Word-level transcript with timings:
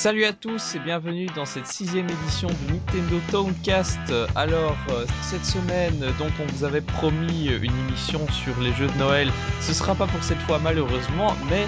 Salut 0.00 0.24
à 0.24 0.32
tous 0.32 0.76
et 0.76 0.78
bienvenue 0.78 1.26
dans 1.36 1.44
cette 1.44 1.66
sixième 1.66 2.08
édition 2.08 2.48
du 2.48 2.72
Nintendo 2.72 3.20
Towncast. 3.30 3.98
Alors 4.34 4.78
euh, 4.88 5.04
cette 5.20 5.44
semaine, 5.44 6.00
donc 6.18 6.30
on 6.40 6.50
vous 6.54 6.64
avait 6.64 6.80
promis 6.80 7.48
une 7.48 7.78
émission 7.80 8.26
sur 8.30 8.58
les 8.62 8.72
jeux 8.72 8.86
de 8.86 8.96
Noël. 8.96 9.30
Ce 9.60 9.74
sera 9.74 9.94
pas 9.94 10.06
pour 10.06 10.24
cette 10.24 10.40
fois 10.40 10.58
malheureusement, 10.58 11.36
mais 11.50 11.66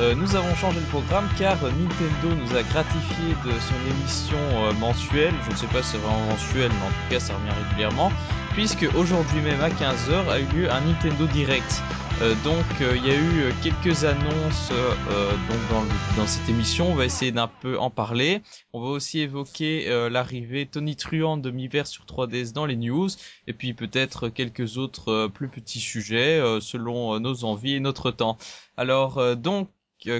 euh, 0.00 0.14
nous 0.14 0.36
avons 0.36 0.54
changé 0.54 0.78
le 0.78 0.86
programme 0.86 1.28
car 1.36 1.56
Nintendo 1.56 2.36
nous 2.40 2.56
a 2.56 2.62
gratifié 2.62 3.34
de 3.44 3.50
son 3.50 3.90
émission 3.90 4.38
euh, 4.38 4.72
mensuelle. 4.74 5.34
Je 5.44 5.50
ne 5.50 5.56
sais 5.56 5.66
pas 5.66 5.82
si 5.82 5.90
c'est 5.90 5.98
vraiment 5.98 6.26
mensuel, 6.26 6.70
mais 6.70 6.86
en 6.86 6.90
tout 6.90 7.10
cas 7.10 7.18
ça 7.18 7.34
revient 7.34 7.66
régulièrement. 7.66 8.12
Puisque 8.52 8.86
aujourd'hui 8.94 9.40
même 9.40 9.60
à 9.60 9.70
15h 9.70 10.30
a 10.30 10.38
eu 10.38 10.46
lieu 10.54 10.70
un 10.70 10.82
Nintendo 10.82 11.26
Direct. 11.26 11.82
Euh, 12.22 12.36
donc 12.44 12.64
euh, 12.80 12.96
il 12.96 13.04
y 13.04 13.10
a 13.10 13.16
eu 13.16 13.40
euh, 13.40 13.50
quelques 13.64 14.04
annonces 14.04 14.70
donc 14.70 15.68
dans, 15.70 15.82
dans, 16.16 16.26
cette 16.28 16.48
émission, 16.48 16.92
on 16.92 16.94
va 16.94 17.04
essayer 17.04 17.32
d'un 17.32 17.48
peu 17.48 17.76
en 17.80 17.90
parler. 17.90 18.42
On 18.72 18.80
va 18.80 18.90
aussi 18.90 19.18
évoquer 19.18 19.88
l'arrivée 20.08 20.66
Tony 20.66 20.94
Truant 20.94 21.36
de 21.36 21.50
Miiverse 21.50 21.90
sur 21.90 22.04
3DS 22.04 22.52
dans 22.52 22.64
les 22.64 22.76
news, 22.76 23.08
et 23.48 23.52
puis 23.52 23.74
peut-être 23.74 24.28
quelques 24.28 24.78
autres 24.78 25.28
plus 25.34 25.48
petits 25.48 25.80
sujets 25.80 26.40
selon 26.60 27.18
nos 27.18 27.44
envies 27.44 27.74
et 27.74 27.80
notre 27.80 28.10
temps. 28.10 28.38
Alors 28.76 29.36
donc 29.36 29.68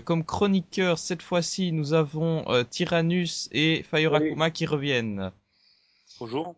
comme 0.04 0.24
chroniqueur 0.24 0.98
cette 0.98 1.22
fois-ci 1.22 1.72
nous 1.72 1.94
avons 1.94 2.44
Tyrannus 2.70 3.48
et 3.52 3.84
Fire 3.84 4.14
Akuma 4.14 4.50
qui 4.50 4.66
reviennent. 4.66 5.30
Bonjour. 6.18 6.56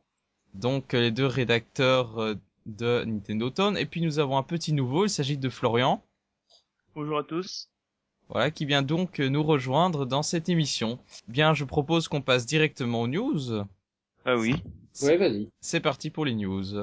Donc 0.55 0.93
les 0.95 1.11
deux 1.11 1.27
rédacteurs 1.27 2.37
de 2.67 3.05
Nintendo 3.05 3.51
Town. 3.51 3.77
Et 3.77 3.87
puis 3.87 4.01
nous 4.01 4.19
avons 4.19 4.37
un 4.37 4.43
petit 4.43 4.73
nouveau, 4.73 5.07
il 5.07 5.11
s'agit 5.11 5.39
de 5.39 5.49
Florian. 5.49 6.03
Bonjour 6.95 7.19
à 7.19 7.25
tous. 7.25 7.71
Voilà, 8.29 8.51
qui 8.51 8.65
vient 8.65 8.83
donc 8.83 9.19
nous 9.19 9.43
rejoindre 9.43 10.07
dans 10.07 10.23
cette 10.23 10.49
émission. 10.49 10.99
Bien, 11.29 11.55
je 11.55 11.65
propose 11.65 12.09
qu'on 12.09 12.23
passe 12.23 12.47
directement 12.47 13.03
aux 13.03 13.09
news. 13.09 13.65
Ah 14.25 14.37
oui. 14.37 14.55
Ouais, 15.03 15.17
vas-y. 15.17 15.51
C'est 15.61 15.81
parti 15.81 16.11
pour 16.11 16.25
les 16.25 16.35
news. 16.35 16.77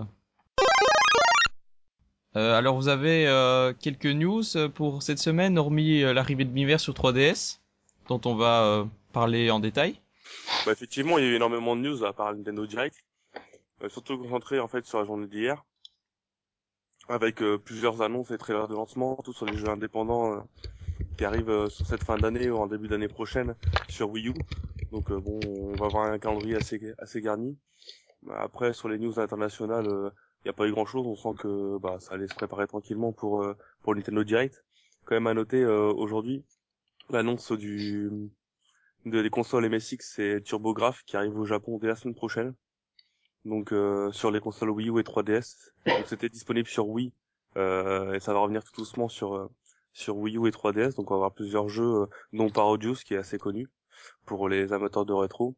Euh, 2.38 2.58
alors 2.58 2.76
vous 2.76 2.88
avez 2.88 3.28
euh, 3.28 3.74
quelques 3.74 4.06
news 4.06 4.44
pour 4.74 5.04
cette 5.04 5.20
semaine, 5.20 5.58
hormis 5.58 6.04
euh, 6.04 6.14
l'arrivée 6.14 6.46
de 6.46 6.52
Miiverse 6.52 6.84
sur 6.84 6.94
3DS, 6.94 7.60
dont 8.08 8.22
on 8.26 8.36
va 8.36 8.64
euh, 8.64 8.86
parler 9.12 9.52
en 9.52 9.60
détail. 9.60 10.00
Bah, 10.66 10.72
effectivement, 10.72 11.18
il 11.18 11.26
y 11.26 11.28
a 11.28 11.32
eu 11.32 11.36
énormément 11.36 11.76
de 11.76 11.82
news 11.82 12.06
à 12.06 12.14
part 12.14 12.34
Nintendo 12.34 12.66
Direct, 12.66 12.96
euh, 13.84 13.90
surtout 13.90 14.18
concentré 14.18 14.60
en 14.60 14.68
fait 14.68 14.86
sur 14.86 15.00
la 15.00 15.06
journée 15.06 15.28
d'hier 15.28 15.66
avec 17.12 17.42
euh, 17.42 17.58
plusieurs 17.58 18.02
annonces 18.02 18.32
et 18.32 18.38
trailers 18.38 18.68
de 18.68 18.74
lancement, 18.74 19.18
tout 19.24 19.34
sur 19.34 19.46
les 19.46 19.58
jeux 19.58 19.68
indépendants 19.70 20.34
euh, 20.34 20.40
qui 21.18 21.26
arrivent 21.26 21.50
euh, 21.50 21.70
sur 21.70 21.86
cette 21.86 22.04
fin 22.04 22.18
d'année 22.18 22.50
ou 22.50 22.58
en 22.58 22.68
début 22.68 22.88
d'année 22.88 23.10
prochaine 23.10 23.56
sur 23.88 24.10
Wii 24.10 24.30
U. 24.30 24.34
Donc 24.92 25.12
bon, 25.12 25.74
on 25.74 25.78
va 25.78 25.86
avoir 25.88 26.06
un 26.12 26.20
calendrier 26.20 26.56
assez 26.56 26.94
assez 26.98 27.22
garni. 27.22 27.58
Après, 28.30 28.74
sur 28.74 28.90
les 28.90 29.00
news 29.00 29.20
internationales, 29.20 29.88
il 29.88 30.48
n'y 30.48 30.50
a 30.50 30.54
pas 30.54 30.68
eu 30.68 30.72
grand 30.72 30.86
chose. 30.86 31.08
On 31.08 31.16
sent 31.16 31.42
que 31.42 31.78
bah, 31.80 31.98
ça 32.00 32.16
allait 32.16 32.28
se 32.28 32.36
préparer 32.36 32.68
tranquillement 32.68 33.14
pour 33.14 33.46
pour 33.84 33.96
Nintendo 33.96 34.24
Direct. 34.26 34.66
Quand 35.06 35.16
même 35.16 35.28
à 35.28 35.34
noter 35.34 35.66
aujourd'hui 35.66 36.44
l'annonce 37.10 37.54
du 37.54 38.10
de 39.06 39.22
des 39.22 39.30
consoles 39.30 39.70
MSX 39.70 40.20
et 40.20 40.42
TurboGrafx 40.44 41.04
qui 41.04 41.16
arrivent 41.16 41.40
au 41.40 41.46
Japon 41.46 41.78
dès 41.78 41.88
la 41.88 41.96
semaine 41.96 42.16
prochaine 42.16 42.54
donc 43.46 43.72
euh, 43.74 44.12
sur 44.12 44.32
les 44.32 44.40
consoles 44.40 44.70
Wii 44.70 44.90
U 44.90 45.00
et 45.00 45.04
3DS. 45.04 45.72
Donc 45.86 46.06
c'était 46.08 46.30
disponible 46.30 46.68
sur 46.68 46.88
Wii 46.88 47.14
euh, 47.58 48.14
et 48.14 48.20
ça 48.20 48.34
va 48.34 48.40
revenir 48.40 48.64
tout 48.64 48.74
doucement 48.76 49.10
sur 49.10 49.36
euh, 49.36 49.50
sur 49.94 50.18
Wii 50.18 50.38
U 50.38 50.48
et 50.48 50.52
3DS. 50.52 50.96
Donc 50.96 51.12
on 51.12 51.16
va 51.16 51.18
avoir 51.18 51.34
plusieurs 51.34 51.70
jeux, 51.70 52.08
dont 52.34 52.50
Parodius 52.50 53.04
qui 53.04 53.14
est 53.14 53.18
assez 53.18 53.38
connu 53.38 53.68
pour 54.26 54.48
les 54.48 54.74
amateurs 54.74 55.06
de 55.06 55.14
rétro. 55.14 55.56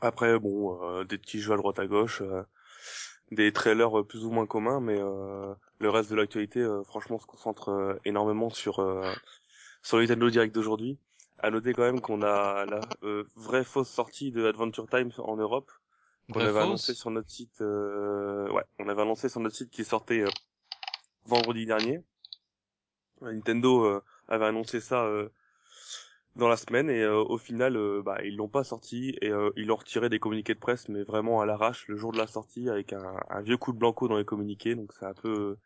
Après 0.00 0.38
bon, 0.38 1.04
des 1.04 1.18
petits 1.18 1.40
jeux 1.40 1.52
à 1.52 1.56
droite 1.56 1.78
à 1.78 1.86
gauche, 1.86 2.22
des 3.30 3.52
trailers 3.52 4.04
plus 4.06 4.24
ou 4.24 4.30
moins 4.30 4.46
communs, 4.46 4.80
mais 4.80 4.98
le 4.98 5.90
reste 5.90 6.10
de 6.10 6.16
l'actualité 6.16 6.66
franchement 6.86 7.18
se 7.18 7.26
concentre 7.26 7.98
énormément 8.06 8.48
sur 8.48 8.76
sur 9.82 9.96
le 9.98 10.04
Nintendo 10.04 10.30
Direct 10.30 10.54
d'aujourd'hui. 10.54 10.98
À 11.38 11.50
noter 11.50 11.74
quand 11.74 11.82
même 11.82 12.00
qu'on 12.00 12.22
a 12.22 12.64
la 12.64 12.80
vraie 13.36 13.64
fausse 13.64 13.90
sortie 13.90 14.32
de 14.32 14.46
Adventure 14.46 14.88
Time 14.88 15.10
en 15.18 15.36
Europe 15.36 15.70
on 16.34 16.40
avait 16.40 16.60
annoncé 16.60 16.94
sur 16.94 17.10
notre 17.10 17.30
site, 17.30 17.60
euh, 17.60 18.50
ouais, 18.50 18.64
on 18.78 18.88
avait 18.88 19.02
annoncé 19.02 19.28
sur 19.28 19.40
notre 19.40 19.56
site 19.56 19.70
qui 19.70 19.84
sortait 19.84 20.20
euh, 20.20 20.30
vendredi 21.24 21.66
dernier. 21.66 22.02
Nintendo 23.20 23.84
euh, 23.84 24.02
avait 24.28 24.46
annoncé 24.46 24.80
ça 24.80 25.08
dans 26.36 26.48
la 26.48 26.56
semaine 26.56 26.88
et 26.88 27.04
au 27.06 27.36
final, 27.36 27.76
bah, 28.02 28.18
ils 28.24 28.36
l'ont 28.36 28.48
pas 28.48 28.64
sorti 28.64 29.16
et 29.20 29.30
ils 29.56 29.66
l'ont 29.66 29.76
retiré 29.76 30.08
des 30.08 30.18
communiqués 30.18 30.54
de 30.54 30.60
presse, 30.60 30.88
mais 30.88 31.02
vraiment 31.02 31.40
à 31.40 31.46
l'arrache 31.46 31.86
le 31.88 31.96
jour 31.96 32.12
de 32.12 32.18
la 32.18 32.26
sortie 32.26 32.70
avec 32.70 32.92
un, 32.92 33.16
un, 33.28 33.42
vieux 33.42 33.56
coup 33.56 33.72
de 33.72 33.78
blanco 33.78 34.08
dans 34.08 34.16
les 34.16 34.24
communiqués. 34.24 34.74
Donc 34.74 34.92
c'est 34.98 35.04
un 35.04 35.12
peu, 35.12 35.58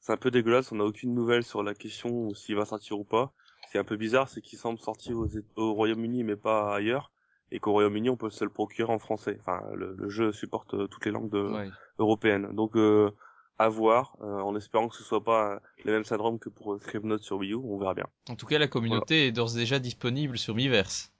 c'est 0.00 0.12
un 0.12 0.16
peu 0.16 0.30
dégueulasse. 0.30 0.72
On 0.72 0.76
n'a 0.76 0.84
aucune 0.84 1.14
nouvelle 1.14 1.44
sur 1.44 1.62
la 1.62 1.74
question 1.74 2.34
s'il 2.34 2.56
va 2.56 2.64
sortir 2.64 2.98
ou 2.98 3.04
pas. 3.04 3.32
C'est 3.70 3.78
un 3.78 3.84
peu 3.84 3.96
bizarre, 3.96 4.28
c'est 4.28 4.40
qu'il 4.40 4.58
semble 4.58 4.78
sortir 4.78 5.18
au 5.56 5.74
Royaume-Uni 5.74 6.24
mais 6.24 6.36
pas 6.36 6.74
ailleurs 6.74 7.12
et 7.52 7.60
qu'au 7.60 7.72
Royaume-Uni 7.72 8.10
on 8.10 8.16
peut 8.16 8.30
se 8.30 8.44
le 8.44 8.50
procurer 8.50 8.92
en 8.92 8.98
français. 8.98 9.38
Enfin, 9.40 9.62
le, 9.74 10.08
jeu 10.08 10.32
supporte 10.32 10.74
euh, 10.74 10.86
toutes 10.86 11.04
les 11.04 11.12
langues 11.12 11.30
de, 11.30 11.70
européennes. 11.98 12.48
Donc 12.52 12.76
euh, 12.76 13.10
à 13.58 13.68
voir, 13.68 14.16
euh, 14.20 14.40
en 14.40 14.54
espérant 14.56 14.88
que 14.88 14.96
ce 14.96 15.02
soit 15.02 15.24
pas 15.24 15.60
le 15.84 15.92
même 15.92 16.04
syndrome 16.04 16.38
que 16.38 16.48
pour 16.48 16.78
Scribblenauts 16.80 17.18
sur 17.18 17.38
Wii 17.38 17.52
U, 17.52 17.56
on 17.56 17.78
verra 17.78 17.94
bien. 17.94 18.06
En 18.28 18.36
tout 18.36 18.46
cas, 18.46 18.58
la 18.58 18.68
communauté 18.68 19.28
est 19.28 19.32
d'ores 19.32 19.56
et 19.56 19.60
déjà 19.60 19.78
disponible 19.78 20.36
sur 20.38 20.54
Miiverse. 20.54 21.12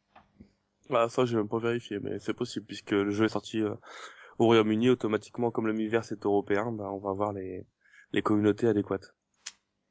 Ah, 0.90 1.08
ça, 1.08 1.24
j'ai 1.24 1.36
même 1.36 1.48
pas 1.48 1.58
vérifié, 1.58 1.98
mais 2.00 2.18
c'est 2.20 2.34
possible 2.34 2.66
puisque 2.66 2.92
le 2.92 3.10
jeu 3.10 3.24
est 3.24 3.30
sorti 3.30 3.62
au 3.62 4.44
Royaume-Uni 4.44 4.90
automatiquement, 4.90 5.50
comme 5.50 5.66
le 5.66 5.72
Miiverse 5.72 6.12
est 6.12 6.24
européen, 6.24 6.70
bah, 6.70 6.90
on 6.92 6.98
va 6.98 7.10
avoir 7.10 7.32
les 7.32 7.66
les 8.12 8.22
communautés 8.22 8.68
adéquates. 8.68 9.15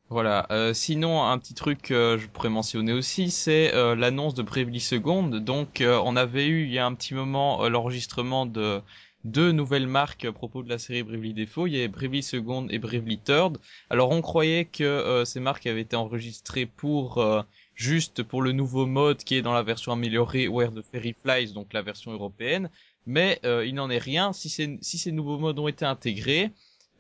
Voilà. 0.10 0.46
Euh, 0.52 0.74
sinon, 0.74 1.24
un 1.24 1.38
petit 1.40 1.56
truc 1.56 1.82
que 1.82 2.18
je 2.20 2.28
pourrais 2.28 2.50
mentionner 2.50 2.94
aussi, 2.94 3.32
c'est 3.32 3.74
euh, 3.74 3.96
l'annonce 3.96 4.36
de 4.36 4.44
Bravely 4.44 4.80
Second. 4.80 5.24
Donc, 5.24 5.82
euh, 5.82 6.00
on 6.06 6.16
avait 6.16 6.46
eu 6.46 6.66
il 6.66 6.72
y 6.72 6.78
a 6.78 6.86
un 6.86 6.94
petit 6.94 7.16
moment 7.16 7.68
l'enregistrement 7.68 8.46
de 8.46 8.82
deux 9.24 9.52
nouvelles 9.52 9.88
marques 9.88 10.24
à 10.26 10.32
propos 10.32 10.62
de 10.62 10.70
la 10.70 10.78
série 10.78 11.02
Bravely 11.02 11.34
Default. 11.34 11.68
Il 11.68 11.74
y 11.74 11.78
avait 11.78 11.88
Bravely 11.88 12.22
Second 12.22 12.68
et 12.70 12.78
Bravely 12.78 13.18
Third. 13.18 13.58
Alors, 13.90 14.12
on 14.12 14.22
croyait 14.22 14.66
que 14.66 15.24
ces 15.26 15.40
marques 15.40 15.66
avaient 15.66 15.82
été 15.82 15.96
enregistrées 15.96 16.68
pour 16.68 17.26
juste 17.74 18.22
pour 18.22 18.44
le 18.44 18.52
nouveau 18.52 18.86
mode 18.86 19.18
qui 19.18 19.36
est 19.36 19.42
dans 19.42 19.54
la 19.54 19.64
version 19.64 19.92
améliorée 19.92 20.48
Where 20.48 20.72
the 20.72 20.84
Fairy 20.92 21.16
Flies, 21.24 21.54
donc 21.54 21.74
la 21.74 21.82
version 21.82 22.12
européenne. 22.12 22.70
Mais 23.08 23.40
il 23.44 23.74
n'en 23.74 23.90
est 23.90 23.98
rien. 23.98 24.32
Si 24.34 24.50
ces 24.50 25.12
nouveaux 25.12 25.40
modes 25.40 25.58
ont 25.58 25.68
été 25.68 25.86
intégrés, 25.86 26.52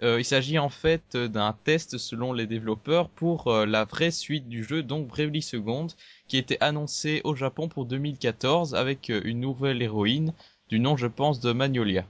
euh, 0.03 0.19
il 0.19 0.25
s'agit 0.25 0.59
en 0.59 0.69
fait 0.69 1.15
d'un 1.15 1.53
test 1.63 1.97
selon 1.97 2.33
les 2.33 2.47
développeurs 2.47 3.09
pour 3.09 3.47
euh, 3.47 3.65
la 3.65 3.85
vraie 3.85 4.11
suite 4.11 4.49
du 4.49 4.63
jeu, 4.63 4.83
donc 4.83 5.07
Bravely 5.07 5.41
Second, 5.41 5.87
qui 6.27 6.37
était 6.37 6.61
annoncé 6.61 7.21
au 7.23 7.33
Japon 7.33 7.69
pour 7.69 7.85
2014 7.85 8.75
avec 8.75 9.09
euh, 9.09 9.21
une 9.23 9.39
nouvelle 9.39 9.81
héroïne 9.81 10.33
du 10.67 10.79
nom, 10.79 10.97
je 10.97 11.07
pense, 11.07 11.39
de 11.39 11.53
Magnolia. 11.53 12.05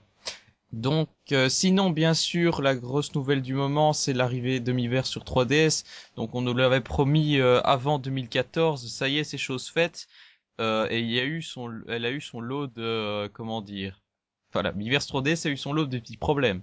Donc, 0.72 1.10
sinon, 1.48 1.90
bien 1.90 2.14
sûr, 2.14 2.62
la 2.62 2.76
grosse 2.76 3.16
nouvelle 3.16 3.42
du 3.42 3.54
moment, 3.54 3.94
c'est 3.94 4.12
l'arrivée 4.12 4.60
de 4.60 4.74
Miiverse 4.74 5.10
sur 5.10 5.24
3DS. 5.24 5.86
Donc, 6.18 6.36
on 6.36 6.42
nous 6.42 6.54
l'avait 6.54 6.82
promis 6.82 7.40
avant 7.40 7.98
2014. 7.98 8.92
Ça 8.92 9.08
y 9.08 9.20
est, 9.20 9.24
c'est 9.24 9.38
chose 9.38 9.70
faite. 9.70 10.08
et 10.60 11.00
il 11.00 11.12
y 11.12 11.20
a 11.20 11.26
eu 11.26 11.42
son, 11.42 11.82
elle 11.88 12.06
a 12.06 12.12
eu 12.12 12.20
son 12.20 12.42
lot 12.42 12.68
de, 12.68 13.28
comment 13.28 13.62
dire? 13.62 14.02
Voilà, 14.52 14.74
Miiverse 14.74 15.08
3DS 15.08 15.48
a 15.48 15.52
eu 15.52 15.58
son 15.58 15.72
lot 15.72 15.86
de 15.86 15.98
petits 15.98 16.18
problèmes. 16.18 16.62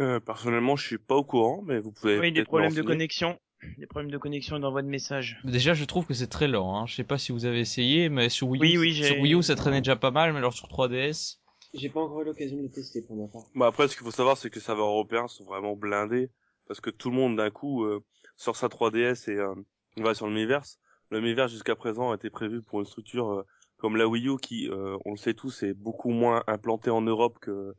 Euh, 0.00 0.20
personnellement, 0.20 0.76
je 0.76 0.86
suis 0.86 0.98
pas 0.98 1.16
au 1.16 1.24
courant, 1.24 1.62
mais 1.66 1.78
vous 1.78 1.92
pouvez. 1.92 2.18
Oui, 2.18 2.32
des 2.32 2.44
problèmes 2.44 2.74
de 2.74 2.82
connexion. 2.82 3.38
Des 3.76 3.86
problèmes 3.86 4.10
de 4.10 4.18
connexion 4.18 4.56
et 4.56 4.60
d'envoi 4.60 4.80
de 4.80 4.88
messages. 4.88 5.38
Déjà, 5.44 5.74
je 5.74 5.84
trouve 5.84 6.06
que 6.06 6.14
c'est 6.14 6.28
très 6.28 6.48
lent. 6.48 6.76
Hein. 6.76 6.86
Je 6.86 6.94
sais 6.94 7.04
pas 7.04 7.18
si 7.18 7.32
vous 7.32 7.44
avez 7.44 7.60
essayé, 7.60 8.08
mais 8.08 8.30
sur 8.30 8.48
Wii, 8.48 8.76
U, 8.76 8.92
sur 8.92 9.20
Wii 9.20 9.34
U, 9.34 9.42
ça 9.42 9.54
traînait 9.54 9.82
déjà 9.82 9.96
pas 9.96 10.10
mal, 10.10 10.32
mais 10.32 10.38
alors 10.38 10.54
sur 10.54 10.68
3DS. 10.68 11.36
J'ai 11.74 11.88
pas 11.88 12.00
encore 12.00 12.22
eu 12.22 12.24
l'occasion 12.24 12.56
de 12.56 12.62
le 12.62 12.70
tester 12.70 13.02
pour 13.02 13.16
ma 13.16 13.28
part. 13.28 13.42
Bah 13.54 13.66
après, 13.66 13.86
ce 13.86 13.96
qu'il 13.96 14.04
faut 14.04 14.10
savoir, 14.10 14.36
c'est 14.36 14.50
que 14.50 14.56
les 14.56 14.60
serveurs 14.60 14.88
européens 14.88 15.28
sont 15.28 15.44
vraiment 15.44 15.76
blindés 15.76 16.30
parce 16.66 16.80
que 16.80 16.90
tout 16.90 17.10
le 17.10 17.16
monde 17.16 17.36
d'un 17.36 17.50
coup 17.50 17.84
euh, 17.84 18.02
sort 18.36 18.56
sa 18.56 18.68
3DS 18.68 19.30
et 19.30 19.36
euh, 19.36 19.54
va 19.96 20.14
sur 20.14 20.26
le 20.26 20.32
Miiverse. 20.32 20.78
Le 21.10 21.20
Miiverse 21.20 21.52
jusqu'à 21.52 21.76
présent 21.76 22.12
a 22.12 22.14
été 22.14 22.30
prévu 22.30 22.62
pour 22.62 22.80
une 22.80 22.86
structure 22.86 23.30
euh, 23.30 23.46
comme 23.76 23.96
la 23.96 24.08
Wii 24.08 24.28
U 24.28 24.36
qui, 24.36 24.68
on 24.70 25.12
le 25.12 25.16
sait 25.16 25.32
tous, 25.32 25.62
est 25.62 25.72
beaucoup 25.72 26.10
moins 26.10 26.44
implantée 26.46 26.90
en 26.90 27.00
Europe 27.00 27.38
que 27.40 27.74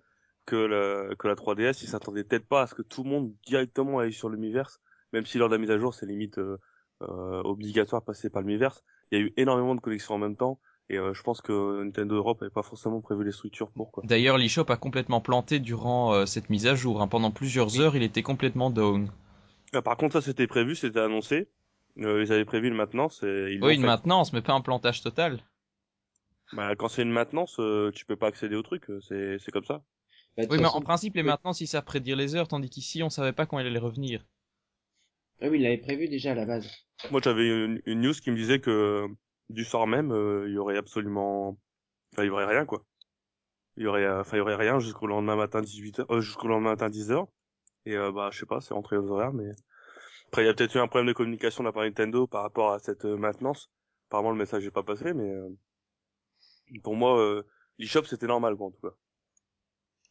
que 0.46 0.56
la, 0.56 1.16
que 1.16 1.28
la 1.28 1.36
3DS, 1.36 1.84
ils 1.84 1.88
s'attendaient 1.88 2.24
peut-être 2.24 2.48
pas 2.48 2.64
à 2.64 2.68
ce 2.68 2.76
que 2.76 2.82
tout 2.82 3.04
le 3.04 3.10
monde 3.10 3.34
directement 3.46 4.00
aille 4.00 4.14
sur 4.14 4.30
le 4.30 4.38
Miiverse, 4.38 4.82
même 5.14 5.26
si 5.26 5.38
lors 5.38 5.50
de 5.50 5.56
la 5.56 5.60
mise 5.60 5.72
à 5.72 5.78
jour, 5.78 5.94
c'est 5.94 6.06
limite 6.06 6.38
euh, 6.38 6.58
euh, 7.02 7.42
obligatoire 7.44 8.02
de 8.02 8.06
passer 8.06 8.30
par 8.30 8.42
le 8.42 8.48
Miiverse. 8.48 8.84
Il 9.12 9.20
y 9.20 9.22
a 9.22 9.26
eu 9.26 9.34
énormément 9.38 9.76
de 9.76 9.82
connexions 9.82 10.16
en 10.16 10.18
même 10.18 10.36
temps, 10.36 10.60
et 10.90 10.98
euh, 10.98 11.14
je 11.14 11.22
pense 11.22 11.42
que 11.42 11.84
Nintendo 11.84 12.16
Europe 12.16 12.42
n'avait 12.42 12.52
pas 12.52 12.64
forcément 12.64 13.02
prévu 13.02 13.24
les 13.24 13.32
structures 13.32 13.72
pour. 13.72 13.92
Quoi. 13.92 14.04
D'ailleurs, 14.06 14.38
l'eShop 14.38 14.66
a 14.70 14.78
complètement 14.78 15.22
planté 15.22 15.60
durant 15.60 16.14
euh, 16.14 16.26
cette 16.26 16.50
mise 16.50 16.68
à 16.68 16.76
jour. 16.76 17.02
Hein. 17.02 17.08
Pendant 17.08 17.32
plusieurs 17.32 17.80
heures, 17.80 17.96
il 17.96 18.04
était 18.04 18.24
complètement 18.24 18.70
down. 18.70 19.10
Ah, 19.74 19.82
par 19.82 19.98
contre, 19.98 20.14
ça 20.14 20.22
c'était 20.22 20.48
prévu, 20.48 20.76
c'était 20.76 21.00
annoncé. 21.00 21.48
ils 21.96 22.32
avaient 22.32 22.46
prévu 22.46 22.68
une 22.68 22.76
maintenance. 22.76 23.24
Et 23.24 23.54
ils 23.54 23.64
oui, 23.64 23.76
une 23.76 23.86
maintenance, 23.86 24.34
mais 24.34 24.42
pas 24.42 24.54
un 24.54 24.62
plantage 24.62 25.02
total. 25.02 25.40
Bah, 26.54 26.76
quand 26.76 26.90
c'est 26.90 27.04
une 27.04 27.12
maintenance, 27.12 27.58
euh, 27.60 27.92
tu 27.94 28.06
peux 28.06 28.16
pas 28.16 28.28
accéder 28.28 28.56
au 28.56 28.62
truc, 28.62 28.90
euh, 28.90 29.00
c'est 29.40 29.52
comme 29.52 29.64
ça. 29.64 29.82
Bah, 30.38 30.44
Oui, 30.50 30.58
mais 30.58 30.64
façon, 30.64 30.78
en 30.78 30.82
principe, 30.82 31.16
les 31.16 31.24
maintenances, 31.24 31.62
ils 31.62 31.68
savent 31.68 31.84
prédire 31.84 32.16
les 32.16 32.36
heures, 32.36 32.48
tandis 32.48 32.70
qu'ici, 32.70 33.04
on 33.04 33.10
savait 33.10 33.34
pas 33.34 33.46
quand 33.46 33.60
il 33.60 33.68
allait 33.68 33.80
revenir. 33.80 34.26
Ah 35.42 35.48
oui, 35.50 35.58
il 35.58 35.64
l'avait 35.64 35.78
prévu 35.78 36.08
déjà 36.08 36.32
à 36.32 36.36
la 36.36 36.46
base. 36.46 36.70
Moi, 37.10 37.20
j'avais 37.24 37.48
une, 37.48 37.82
une 37.86 38.02
news 38.02 38.14
qui 38.14 38.32
me 38.32 38.36
disait 38.36 38.60
que 38.60 39.08
du 39.50 39.66
soir 39.66 39.88
même, 39.88 40.12
euh, 40.12 40.46
il 40.48 40.54
y 40.54 40.58
aurait 40.58 40.78
absolument, 40.78 41.58
enfin, 42.14 42.24
il 42.24 42.28
y 42.28 42.30
aurait 42.30 42.46
rien 42.46 42.66
quoi. 42.66 42.86
Il 43.78 43.84
y 43.84 43.88
aurait, 43.88 44.06
euh, 44.06 44.22
enfin, 44.22 44.38
il 44.38 44.40
y 44.40 44.42
aurait 44.42 44.56
rien 44.56 44.80
jusqu'au 44.80 45.08
lendemain 45.08 45.36
matin 45.36 45.62
18h, 45.62 46.06
euh, 46.10 46.22
jusqu'au 46.22 46.48
lendemain 46.48 46.72
matin 46.72 46.90
10h. 46.90 47.28
Et 47.86 47.98
euh, 47.98 48.12
bah, 48.12 48.30
je 48.32 48.40
sais 48.40 48.46
pas, 48.46 48.62
c'est 48.62 48.74
rentré 48.74 48.98
aux 48.98 49.10
horaires, 49.10 49.34
mais 49.34 49.50
après, 50.28 50.44
il 50.44 50.46
y 50.48 50.50
a 50.50 50.54
peut-être 50.54 50.76
eu 50.76 50.80
un 50.80 50.88
problème 50.88 51.08
de 51.08 51.14
communication 51.14 51.64
de 51.64 51.70
la 51.70 51.74
part 51.74 51.84
de 51.84 51.90
Nintendo 51.90 52.28
par 52.28 52.44
rapport 52.44 52.74
à 52.74 52.80
cette 52.80 53.06
euh, 53.06 53.18
maintenance. 53.18 53.72
Apparemment, 54.10 54.32
le 54.32 54.38
message 54.38 54.64
n'est 54.64 54.72
pas 54.72 54.84
passé, 54.84 55.14
mais 55.14 55.30
euh, 55.30 55.50
pour 56.84 56.96
moi, 56.96 57.20
euh, 57.20 57.44
l'eShop 57.78 58.04
c'était 58.06 58.28
normal 58.28 58.56
quoi 58.56 58.68
en 58.68 58.72
tout 58.72 58.82
cas. 58.82 58.96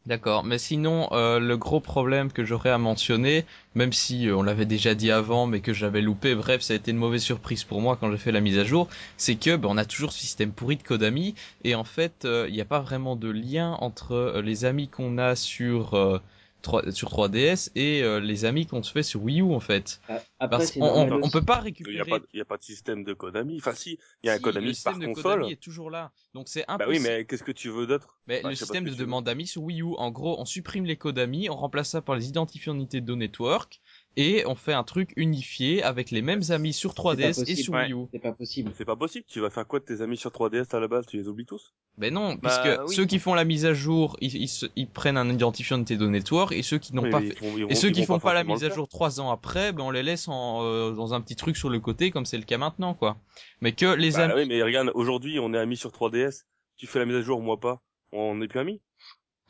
D'accord, 0.06 0.44
mais 0.44 0.58
sinon, 0.58 1.08
euh, 1.12 1.38
le 1.38 1.56
gros 1.58 1.80
problème 1.80 2.32
que 2.32 2.44
j'aurais 2.44 2.68
à 2.70 2.76
mentionner, 2.78 3.44
même 3.74 3.92
si 3.92 4.28
euh, 4.28 4.36
on 4.36 4.42
l'avait 4.42 4.64
déjà 4.66 4.94
dit 4.94 5.10
avant, 5.10 5.46
mais 5.46 5.60
que 5.60 5.72
j'avais 5.74 6.00
loupé, 6.02 6.34
bref, 6.34 6.62
ça 6.62 6.72
a 6.72 6.76
été 6.76 6.90
une 6.90 6.96
mauvaise 6.96 7.22
surprise 7.22 7.64
pour 7.64 7.80
moi 7.82 7.96
quand 7.96 8.10
j'ai 8.10 8.16
fait 8.18 8.32
la 8.32 8.40
mise 8.40 8.58
à 8.58 8.64
jour, 8.64 8.88
c'est 9.18 9.36
que 9.36 9.56
ben, 9.56 9.68
on 9.70 9.76
a 9.78 9.84
toujours 9.84 10.12
ce 10.12 10.18
système 10.20 10.52
pourri 10.52 10.76
de 10.76 10.82
Kodami, 10.82 11.34
et 11.64 11.74
en 11.74 11.84
fait, 11.84 12.24
euh, 12.24 12.46
il 12.48 12.54
n'y 12.54 12.60
a 12.62 12.64
pas 12.66 12.80
vraiment 12.80 13.14
de 13.14 13.28
lien 13.30 13.72
entre 13.80 14.12
euh, 14.14 14.42
les 14.42 14.64
amis 14.64 14.88
qu'on 14.88 15.18
a 15.18 15.36
sur 15.36 15.94
euh, 15.94 16.18
3, 16.62 16.90
sur 16.92 17.10
3DS 17.10 17.70
et 17.74 18.02
euh, 18.02 18.20
les 18.20 18.44
amis 18.44 18.66
qu'on 18.66 18.82
se 18.82 18.92
fait 18.92 19.02
sur 19.02 19.22
Wii 19.22 19.40
U 19.40 19.52
en 19.54 19.60
fait. 19.60 20.00
Ah, 20.08 20.26
Après, 20.38 20.66
Parce 20.66 20.76
on, 20.80 20.86
on 21.10 21.18
aussi. 21.18 21.30
peut 21.30 21.44
pas 21.44 21.60
Il 21.86 21.94
y 21.94 22.00
a 22.00 22.04
récupérer. 22.04 22.04
pas, 22.04 22.20
il 22.32 22.38
y 22.38 22.40
a 22.40 22.44
pas 22.44 22.58
de 22.58 22.62
système 22.62 23.04
de 23.04 23.12
Konami. 23.14 23.58
Enfin, 23.58 23.74
si, 23.74 23.98
il 24.22 24.26
y 24.26 24.30
a 24.30 24.34
un 24.34 24.38
Si, 24.38 24.40
Konami 24.40 24.66
le 24.66 24.74
par 24.74 24.74
système 24.74 24.98
de 24.98 25.06
console. 25.06 25.40
Konami 25.40 25.50
est 25.52 25.60
toujours 25.60 25.90
là, 25.90 26.12
donc 26.34 26.48
c'est 26.48 26.64
Bah 26.78 26.86
impossible. 26.86 26.88
oui, 26.88 26.98
mais 26.98 27.26
qu'est-ce 27.26 27.44
que 27.44 27.52
tu 27.52 27.68
veux 27.70 27.86
d'autre? 27.86 28.20
Mais 28.26 28.42
Bah, 28.42 28.50
le 28.50 28.54
système 28.56 28.86
de 28.86 28.94
demande 28.94 29.26
d'amis 29.26 29.46
sur 29.46 29.62
Wii 29.62 29.82
U, 29.82 29.94
en 29.98 30.10
gros, 30.10 30.40
on 30.40 30.44
supprime 30.46 30.84
les 30.86 30.96
codes 30.96 31.18
amis, 31.18 31.50
on 31.50 31.56
remplace 31.56 31.90
ça 31.90 32.00
par 32.02 32.16
les 32.16 32.28
identifiants 32.28 32.74
Nintendo 32.74 33.14
Network, 33.16 33.80
et 34.16 34.44
on 34.46 34.54
fait 34.54 34.72
un 34.72 34.84
truc 34.84 35.12
unifié 35.16 35.82
avec 35.82 36.10
les 36.10 36.22
mêmes 36.22 36.42
amis 36.50 36.72
sur 36.72 36.90
C'est 36.90 36.96
pas 36.96 37.14
3DS 37.14 37.50
et 37.50 37.56
sur 37.56 37.72
ouais. 37.74 37.84
Wii 37.84 37.92
U. 37.92 38.06
C'est 38.12 38.18
pas 38.18 38.32
possible. 38.32 38.72
C'est 38.76 38.84
pas 38.84 38.96
possible. 38.96 39.24
Tu 39.28 39.40
vas 39.40 39.50
faire 39.50 39.66
quoi 39.66 39.80
de 39.80 39.84
tes 39.84 40.00
amis 40.02 40.16
sur 40.16 40.30
3DS 40.30 40.74
à 40.74 40.80
la 40.80 40.88
base? 40.88 41.06
Tu 41.06 41.16
les 41.16 41.28
oublies 41.28 41.46
tous? 41.46 41.72
Mais 41.98 42.10
non, 42.10 42.34
Bah, 42.34 42.38
puisque 42.42 42.88
oui. 42.88 42.94
ceux 42.94 43.04
qui 43.04 43.18
font 43.18 43.34
la 43.34 43.44
mise 43.44 43.66
à 43.66 43.74
jour, 43.74 44.16
ils, 44.20 44.34
ils, 44.36 44.48
se- 44.48 44.66
ils 44.76 44.88
prennent 44.88 45.16
un 45.16 45.28
identifiant 45.28 45.76
Nintendo 45.78 46.08
Network, 46.08 46.52
et 46.52 46.62
ceux 46.62 46.78
qui 46.78 46.94
n'ont 46.94 47.10
pas 47.10 47.20
fait... 47.20 47.36
font- 47.36 47.56
Et 47.68 47.74
ceux 47.74 47.90
qui 47.90 48.04
font 48.04 48.18
pas 48.18 48.32
la 48.34 48.44
mise 48.44 48.64
à 48.64 48.70
jour 48.70 48.88
trois 48.88 49.20
ans 49.20 49.30
après, 49.30 49.72
ben 49.72 49.82
on 49.84 49.90
les 49.90 50.02
laisse 50.02 50.26
en, 50.28 50.64
euh, 50.64 50.92
dans 50.92 51.14
un 51.14 51.20
petit 51.20 51.36
truc 51.36 51.56
sur 51.56 51.68
le 51.68 51.78
côté, 51.80 52.10
comme 52.10 52.26
c'est 52.26 52.38
le 52.38 52.44
cas 52.44 52.58
maintenant, 52.58 52.94
quoi. 52.94 53.18
Mais 53.60 53.72
que 53.72 53.86
les 53.94 54.12
Bah 54.12 54.24
amis... 54.24 54.34
oui, 54.36 54.46
mais 54.48 54.62
regarde, 54.62 54.90
aujourd'hui, 54.94 55.38
on 55.40 55.52
est 55.54 55.58
amis 55.58 55.76
sur 55.76 55.90
3DS. 55.90 56.44
Tu 56.76 56.86
fais 56.86 56.98
la 56.98 57.04
mise 57.04 57.16
à 57.16 57.22
jour, 57.22 57.40
moi 57.42 57.60
pas. 57.60 57.82
On 58.12 58.34
n'est 58.36 58.48
plus 58.48 58.60
amis. 58.60 58.80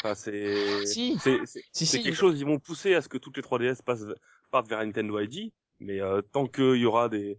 Enfin, 0.02 0.14
c'est, 0.14 0.86
Si. 0.86 1.18
c'est, 1.18 1.40
Si, 1.72 1.86
si. 1.86 2.02
quelque 2.02 2.14
chose, 2.16 2.40
ils 2.40 2.46
vont 2.46 2.58
pousser 2.58 2.94
à 2.94 3.02
ce 3.02 3.08
que 3.08 3.18
toutes 3.18 3.36
les 3.36 3.42
3DS 3.42 3.82
passent, 3.82 4.04
partent 4.50 4.68
vers 4.68 4.78
Nintendo 4.84 5.18
ID. 5.20 5.52
Mais, 5.78 6.00
euh, 6.00 6.20
tant 6.22 6.46
qu'il 6.46 6.76
y 6.76 6.84
aura 6.86 7.08
des, 7.08 7.38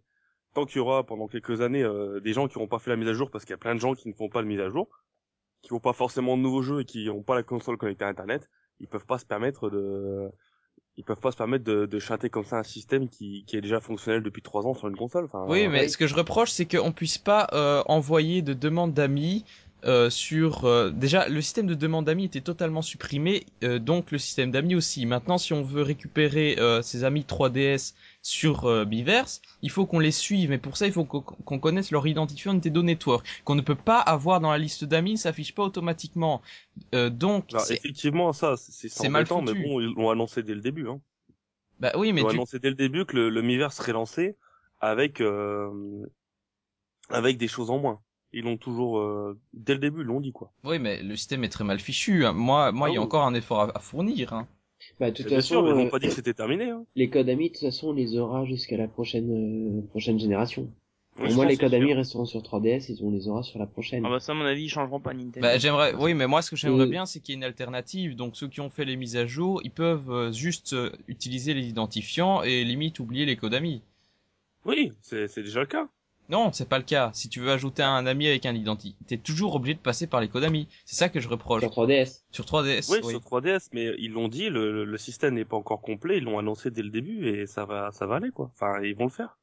tant 0.53 0.65
qu'il 0.65 0.77
y 0.77 0.79
aura 0.79 1.05
pendant 1.05 1.27
quelques 1.27 1.61
années, 1.61 1.83
euh, 1.83 2.19
des 2.19 2.33
gens 2.33 2.47
qui 2.47 2.57
n'auront 2.57 2.67
pas 2.67 2.79
fait 2.79 2.89
la 2.89 2.95
mise 2.95 3.07
à 3.07 3.13
jour 3.13 3.29
parce 3.31 3.45
qu'il 3.45 3.51
y 3.51 3.55
a 3.55 3.57
plein 3.57 3.75
de 3.75 3.79
gens 3.79 3.93
qui 3.93 4.07
ne 4.09 4.13
font 4.13 4.29
pas 4.29 4.41
de 4.41 4.47
mise 4.47 4.59
à 4.59 4.69
jour, 4.69 4.87
qui 5.61 5.69
font 5.69 5.79
pas 5.79 5.93
forcément 5.93 6.37
de 6.37 6.41
nouveaux 6.41 6.61
jeux 6.63 6.81
et 6.81 6.85
qui 6.85 7.05
n'ont 7.05 7.23
pas 7.23 7.35
la 7.35 7.43
console 7.43 7.77
connectée 7.77 8.05
à 8.05 8.07
Internet, 8.07 8.49
ils 8.79 8.87
peuvent 8.87 9.05
pas 9.05 9.17
se 9.19 9.25
permettre 9.25 9.69
de, 9.69 10.29
ils 10.97 11.03
peuvent 11.03 11.19
pas 11.19 11.31
se 11.31 11.37
permettre 11.37 11.63
de, 11.63 11.85
de 11.85 11.99
chanter 11.99 12.29
comme 12.29 12.43
ça 12.45 12.57
un 12.57 12.63
système 12.63 13.09
qui, 13.09 13.43
qui 13.45 13.55
est 13.57 13.61
déjà 13.61 13.79
fonctionnel 13.79 14.23
depuis 14.23 14.41
trois 14.41 14.65
ans 14.65 14.73
sur 14.73 14.87
une 14.87 14.97
console. 14.97 15.25
Enfin, 15.25 15.45
Oui, 15.47 15.67
mais 15.67 15.81
oui. 15.81 15.89
ce 15.89 15.97
que 15.97 16.07
je 16.07 16.15
reproche, 16.15 16.51
c'est 16.51 16.65
qu'on 16.65 16.91
puisse 16.91 17.17
pas 17.19 17.47
euh, 17.53 17.83
envoyer 17.85 18.41
de 18.41 18.53
demande 18.53 18.93
d'amis 18.93 19.45
euh, 19.85 20.09
sur. 20.09 20.65
euh, 20.65 20.89
Déjà, 20.91 21.27
le 21.27 21.41
système 21.41 21.67
de 21.67 21.73
demande 21.75 22.05
d'amis 22.05 22.25
était 22.25 22.41
totalement 22.41 22.81
supprimé, 22.81 23.45
euh, 23.63 23.79
donc 23.79 24.11
le 24.11 24.17
système 24.17 24.51
d'amis 24.51 24.75
aussi. 24.75 25.05
Maintenant, 25.05 25.37
si 25.37 25.53
on 25.53 25.63
veut 25.63 25.81
récupérer 25.81 26.55
euh, 26.59 26.81
ses 26.81 27.03
amis 27.03 27.23
3DS 27.27 27.93
sur 28.21 28.65
euh, 28.65 28.85
Miiverse, 28.85 29.41
il 29.61 29.69
faut 29.71 29.85
qu'on 29.85 29.99
les 29.99 30.11
suive, 30.11 30.49
mais 30.51 30.57
pour 30.59 30.77
ça, 30.77 30.85
il 30.87 30.93
faut 30.93 31.05
qu'on 31.05 31.59
connaisse 31.59 31.91
leur 31.91 32.05
identifiant 32.07 32.53
Nintendo 32.53 32.83
Network, 32.83 33.25
qu'on 33.43 33.55
ne 33.55 33.61
peut 33.61 33.75
pas 33.75 33.99
avoir 33.99 34.39
dans 34.39 34.51
la 34.51 34.57
liste 34.59 34.83
d'amis, 34.83 35.17
ça 35.17 35.29
s'affiche 35.29 35.55
pas 35.55 35.63
automatiquement. 35.63 36.41
Euh, 36.93 37.09
donc, 37.09 37.45
Alors, 37.53 37.65
effectivement, 37.71 38.33
ça, 38.33 38.55
c'est 38.57 39.09
mal 39.09 39.21
embêtant, 39.23 39.41
mais 39.41 39.53
bon, 39.67 39.79
ils 39.79 39.93
l'ont 39.95 40.09
annoncé 40.11 40.43
dès 40.43 40.53
le 40.55 40.61
début. 40.61 40.87
Hein. 40.87 40.99
bah 41.79 41.91
oui, 41.97 42.13
mais 42.13 42.21
Ils 42.21 42.25
ont 42.25 42.29
du- 42.29 42.35
annoncé 42.35 42.59
dès 42.59 42.69
le 42.69 42.75
début 42.75 43.05
que 43.05 43.15
le, 43.15 43.29
le 43.29 43.41
Miiverse 43.41 43.75
serait 43.77 43.93
lancé 43.93 44.35
avec 44.79 45.21
euh, 45.21 45.69
avec 47.09 47.37
des 47.37 47.47
choses 47.47 47.69
en 47.69 47.79
moins. 47.79 47.99
Ils 48.33 48.43
l'ont 48.43 48.57
toujours 48.57 48.99
euh, 48.99 49.39
dès 49.53 49.73
le 49.73 49.79
début, 49.79 50.01
ils 50.01 50.07
l'ont 50.07 50.21
dit 50.21 50.31
quoi. 50.31 50.51
oui, 50.63 50.79
mais 50.79 51.03
le 51.03 51.15
système 51.15 51.43
est 51.43 51.49
très 51.49 51.63
mal 51.63 51.79
fichu. 51.79 52.25
hein. 52.25 52.33
Moi, 52.33 52.71
moi, 52.71 52.87
Ah 52.87 52.89
il 52.89 52.93
y 52.93 52.97
a 52.97 53.01
oui. 53.01 53.05
encore 53.05 53.25
un 53.25 53.33
effort 53.35 53.61
à, 53.61 53.77
à 53.77 53.79
fournir. 53.79 54.33
Hein. 54.33 54.47
Bah, 54.99 55.11
de 55.11 55.15
toute 55.17 55.27
Bien 55.27 55.41
sûr, 55.41 55.61
façon, 55.61 55.63
mais 55.63 55.69
ils 55.71 55.73
euh, 55.73 55.75
n'ont 55.75 55.87
pas 55.87 55.99
dit 55.99 56.07
que 56.07 56.13
c'était 56.13 56.33
terminé. 56.33 56.69
Hein. 56.69 56.85
les 56.95 57.09
codes 57.09 57.29
amis, 57.29 57.49
de 57.49 57.53
toute 57.53 57.61
façon, 57.63 57.89
on 57.89 57.93
les 57.93 58.17
aura 58.17 58.45
jusqu'à 58.45 58.77
la 58.77 58.87
prochaine, 58.87 59.79
euh, 59.83 59.87
prochaine 59.89 60.19
génération. 60.19 60.69
Oui, 61.19 61.25
Pour 61.27 61.35
moi, 61.35 61.45
les 61.45 61.57
codes 61.57 61.69
sûr. 61.71 61.81
amis 61.81 61.93
resteront 61.93 62.25
sur 62.25 62.41
3DS 62.41 62.89
et 62.91 62.95
on 63.03 63.11
les 63.11 63.27
aura 63.27 63.43
sur 63.43 63.59
la 63.59 63.67
prochaine. 63.67 64.03
Ah 64.05 64.09
bah 64.09 64.19
ça, 64.19 64.31
à 64.31 64.35
mon 64.35 64.45
avis, 64.45 64.63
ils 64.63 64.69
changeront 64.69 64.99
pas 65.01 65.13
Nintendo. 65.13 65.41
Bah, 65.41 65.57
j'aimerais, 65.57 65.93
oui, 65.95 66.13
mais 66.13 66.25
moi, 66.25 66.41
ce 66.41 66.49
que 66.49 66.55
j'aimerais 66.55 66.87
bien, 66.87 67.05
c'est 67.05 67.19
qu'il 67.19 67.33
y 67.33 67.35
ait 67.35 67.37
une 67.39 67.43
alternative. 67.43 68.15
Donc, 68.15 68.37
ceux 68.37 68.47
qui 68.47 68.61
ont 68.61 68.69
fait 68.69 68.85
les 68.85 68.95
mises 68.95 69.17
à 69.17 69.25
jour, 69.25 69.61
ils 69.63 69.71
peuvent 69.71 70.09
euh, 70.11 70.31
juste 70.31 70.73
euh, 70.73 70.91
utiliser 71.07 71.53
les 71.53 71.67
identifiants 71.67 72.43
et 72.43 72.63
limite 72.63 72.99
oublier 72.99 73.25
les 73.25 73.35
codes 73.35 73.53
amis. 73.53 73.81
Oui, 74.65 74.91
c'est 75.01 75.27
c'est 75.27 75.43
déjà 75.43 75.59
le 75.59 75.65
cas. 75.67 75.87
Non, 76.31 76.51
c'est 76.53 76.67
pas 76.69 76.77
le 76.77 76.83
cas. 76.85 77.11
Si 77.13 77.27
tu 77.29 77.41
veux 77.41 77.51
ajouter 77.51 77.83
un 77.83 78.05
ami 78.05 78.27
avec 78.27 78.45
un 78.45 78.55
identifiant, 78.55 78.95
t'es 79.05 79.17
toujours 79.17 79.53
obligé 79.55 79.73
de 79.75 79.79
passer 79.79 80.07
par 80.07 80.21
les 80.21 80.29
codes 80.29 80.45
amis. 80.45 80.67
C'est 80.85 80.95
ça 80.95 81.09
que 81.09 81.19
je 81.19 81.27
reproche. 81.27 81.61
Sur 81.61 81.71
3DS. 81.71 82.23
Sur 82.31 82.45
3DS, 82.45 82.89
Oui, 82.89 82.99
oui. 83.03 83.11
sur 83.11 83.19
3DS, 83.19 83.69
mais 83.73 83.93
ils 83.99 84.11
l'ont 84.11 84.29
dit, 84.29 84.49
le, 84.49 84.85
le- 84.85 84.97
système 84.97 85.33
n'est 85.35 85.45
pas 85.45 85.57
encore 85.57 85.81
complet. 85.81 86.17
Ils 86.17 86.23
l'ont 86.23 86.39
annoncé 86.39 86.71
dès 86.71 86.83
le 86.83 86.89
début 86.89 87.27
et 87.27 87.45
ça 87.47 87.65
va 87.65 87.91
ça 87.91 88.05
va 88.07 88.15
aller 88.15 88.31
quoi. 88.31 88.49
Enfin, 88.55 88.81
ils 88.81 88.95
vont 88.95 89.05
le 89.05 89.09
faire. 89.11 89.37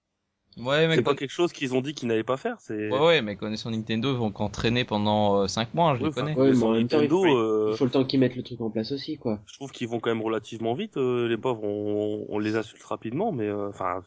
Ouais, 0.57 0.88
mais 0.88 0.97
C'est 0.97 1.02
pas 1.02 1.14
quelque 1.14 1.30
chose 1.30 1.52
qu'ils 1.52 1.75
ont 1.75 1.80
dit 1.83 1.95
qu'ils 1.95 2.09
n'allaient 2.09 2.25
pas 2.25 2.37
faire. 2.38 2.57
C'est 2.59 2.90
ouais, 2.90 2.99
ouais, 2.99 3.23
mais 3.23 3.37
connaissant 3.37 3.71
Nintendo, 3.71 4.11
ils 4.11 4.16
vont 4.18 4.33
qu'en 4.33 4.49
traîner 4.49 4.85
pendant 4.85 5.47
5 5.47 5.73
mois, 5.75 5.95
je 5.95 6.00
Oui, 6.02 6.09
les 6.09 6.14
connais. 6.14 6.35
Ouais, 6.35 6.49
mais 6.50 6.57
sur 6.57 6.66
en 6.68 6.73
même 6.73 6.88
temps, 6.88 6.97
il 6.99 7.02
Nintendo, 7.02 7.23
faut- 7.23 7.37
euh, 7.37 7.68
Il 7.73 7.76
faut 7.76 7.85
le 7.85 7.90
temps 7.90 8.04
qu'ils 8.04 8.18
mettent 8.18 8.35
le 8.35 8.42
truc 8.42 8.61
en 8.61 8.71
place 8.71 8.90
aussi, 8.92 9.18
quoi. 9.18 9.40
je 9.47 9.52
trouve 9.54 9.71
qu'ils 9.73 9.88
vont 9.88 10.00
quand 10.00 10.11
même 10.11 10.23
relativement 10.23 10.75
vite. 10.75 10.97
euh, 10.97 11.28
les 11.28 11.37
pauvres, 11.37 11.62
on, 11.62 12.25
on 12.28 12.38
les 12.38 12.57
insulte 12.57 12.83
rapidement, 12.83 13.30
mais 13.30 13.47
euh, 13.47 13.68
enfin, 13.68 14.02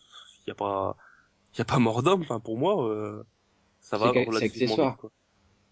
il 0.45 0.49
y 0.49 0.51
a 0.51 0.55
pas, 0.55 0.97
y 1.57 1.61
a 1.61 1.65
pas 1.65 1.79
mort 1.79 2.03
d'homme. 2.03 2.21
Enfin, 2.21 2.39
pour 2.39 2.57
moi, 2.57 2.87
euh, 2.89 3.23
ça 3.79 3.97
va 3.97 4.11
relativement 4.11 4.39
accessoire. 4.67 4.91
vite. 4.91 4.99
Quoi. 5.01 5.11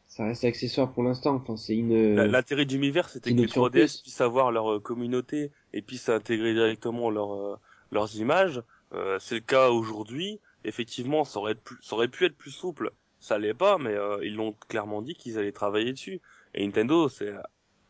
Ça 0.08 0.26
reste 0.26 0.44
accessoire 0.44 0.92
pour 0.92 1.04
l'instant. 1.04 1.36
Enfin, 1.36 1.56
c'est 1.58 1.76
une. 1.76 2.16
La- 2.16 2.28
L'intérêt 2.28 2.66
du 2.66 2.80
Miiverse, 2.80 3.14
c'était 3.14 3.32
que 3.32 3.36
les 3.38 3.44
option 3.44 3.62
3DS 3.64 3.72
plus. 3.72 4.02
puissent 4.02 4.22
avoir 4.22 4.52
leur 4.52 4.72
euh, 4.74 4.80
communauté 4.80 5.52
et 5.74 5.82
puissent 5.82 6.10
intégrer 6.10 6.54
directement 6.54 7.10
leur, 7.10 7.34
euh, 7.34 7.56
leurs 7.92 8.16
images. 8.18 8.62
Euh, 8.94 9.18
c'est 9.20 9.36
le 9.36 9.42
cas 9.42 9.70
aujourd'hui. 9.70 10.40
Effectivement, 10.66 11.24
ça 11.24 11.40
aurait, 11.40 11.56
pu, 11.56 11.76
ça 11.82 11.96
aurait 11.96 12.08
pu 12.08 12.26
être 12.26 12.36
plus 12.36 12.52
souple. 12.52 12.92
Ça 13.20 13.38
l'est 13.38 13.54
pas, 13.54 13.78
mais 13.78 13.94
euh, 13.94 14.20
ils 14.26 14.36
l'ont 14.36 14.56
clairement 14.68 15.02
dit 15.02 15.14
qu'ils 15.14 15.38
allaient 15.38 15.52
travailler 15.52 15.92
dessus. 15.94 16.20
Et 16.56 16.66
Nintendo, 16.66 17.08
c'est 17.10 17.34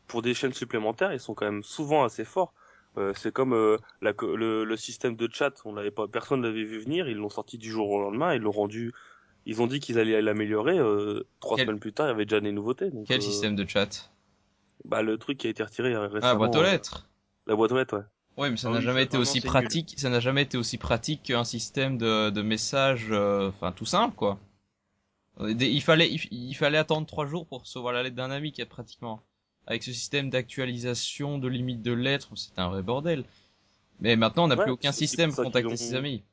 pour 0.06 0.22
des 0.22 0.34
chaînes 0.34 0.52
supplémentaires, 0.52 1.12
ils 1.12 1.20
sont 1.20 1.34
quand 1.34 1.46
même 1.46 1.62
souvent 1.62 2.04
assez 2.04 2.24
forts. 2.24 2.52
Euh, 2.98 3.12
c'est 3.14 3.32
comme 3.32 3.52
euh, 3.54 3.76
la, 4.02 4.12
le, 4.22 4.64
le 4.64 4.76
système 4.76 5.16
de 5.16 5.28
chat, 5.32 5.52
on 5.64 5.74
l'avait 5.74 5.90
pas, 5.90 6.08
personne 6.08 6.42
l'avait 6.42 6.64
vu 6.64 6.80
venir. 6.80 7.08
Ils 7.08 7.16
l'ont 7.16 7.28
sorti 7.28 7.58
du 7.58 7.70
jour 7.70 7.88
au 7.90 8.00
lendemain. 8.00 8.34
Ils 8.34 8.40
l'ont 8.42 8.50
rendu. 8.50 8.92
Ils 9.46 9.62
ont 9.62 9.66
dit 9.66 9.80
qu'ils 9.80 9.98
allaient 9.98 10.20
l'améliorer. 10.22 10.78
Euh, 10.78 11.22
trois 11.40 11.56
Quel- 11.56 11.66
semaines 11.66 11.80
plus 11.80 11.92
tard, 11.92 12.06
il 12.06 12.10
y 12.10 12.12
avait 12.12 12.24
déjà 12.26 12.40
des 12.40 12.52
nouveautés. 12.52 12.90
Donc, 12.90 13.06
Quel 13.06 13.20
euh, 13.20 13.24
système 13.24 13.56
de 13.56 13.66
chat? 13.68 14.10
bah, 14.84 15.02
le 15.02 15.18
truc 15.18 15.38
qui 15.38 15.46
a 15.46 15.50
été 15.50 15.62
retiré 15.62 15.94
euh, 15.94 16.08
récemment. 16.08 16.22
Ah, 16.22 16.34
boîte 16.34 16.56
aux 16.56 16.60
euh, 16.60 16.64
lettres. 16.64 17.06
La 17.46 17.54
boîte 17.56 17.72
aux 17.72 17.76
lettres, 17.76 17.96
ouais. 17.98 18.04
Oui, 18.36 18.50
mais 18.50 18.56
ça 18.56 18.68
Ah 18.68 18.72
n'a 18.72 18.78
oui, 18.78 18.84
jamais 18.84 19.02
été 19.02 19.18
aussi 19.18 19.40
pratique. 19.40 19.94
Ça 19.96 20.08
n'a 20.08 20.20
jamais 20.20 20.42
été 20.42 20.56
aussi 20.56 20.78
pratique 20.78 21.22
qu'un 21.24 21.44
système 21.44 21.98
de, 21.98 22.30
de 22.30 22.42
messages, 22.42 23.08
euh, 23.10 23.48
enfin 23.48 23.72
tout 23.72 23.84
simple 23.86 24.14
quoi. 24.16 24.38
Euh, 25.40 25.52
Il 25.58 25.82
fallait, 25.82 26.10
il, 26.10 26.20
il 26.30 26.54
fallait 26.54 26.78
attendre 26.78 27.06
trois 27.06 27.26
jours 27.26 27.46
pour 27.46 27.60
recevoir 27.60 27.92
la 27.92 28.02
lettre 28.02 28.16
d'un 28.16 28.30
ami, 28.30 28.52
qui 28.52 28.64
pratiquement. 28.64 29.20
Avec 29.70 29.84
ce 29.84 29.92
système 29.92 30.30
d'actualisation, 30.30 31.38
de 31.38 31.46
limite 31.46 31.80
de 31.80 31.92
lettres, 31.92 32.34
c'était 32.34 32.60
un 32.60 32.70
vrai 32.70 32.82
bordel. 32.82 33.24
Mais 34.00 34.16
maintenant, 34.16 34.44
on 34.44 34.48
n'a 34.48 34.56
Ouais, 34.56 34.64
plus 34.64 34.72
aucun 34.72 34.90
système 34.90 35.32
pour 35.32 35.44
contacter 35.44 35.76
ses 35.76 35.94
amis. 35.94 36.24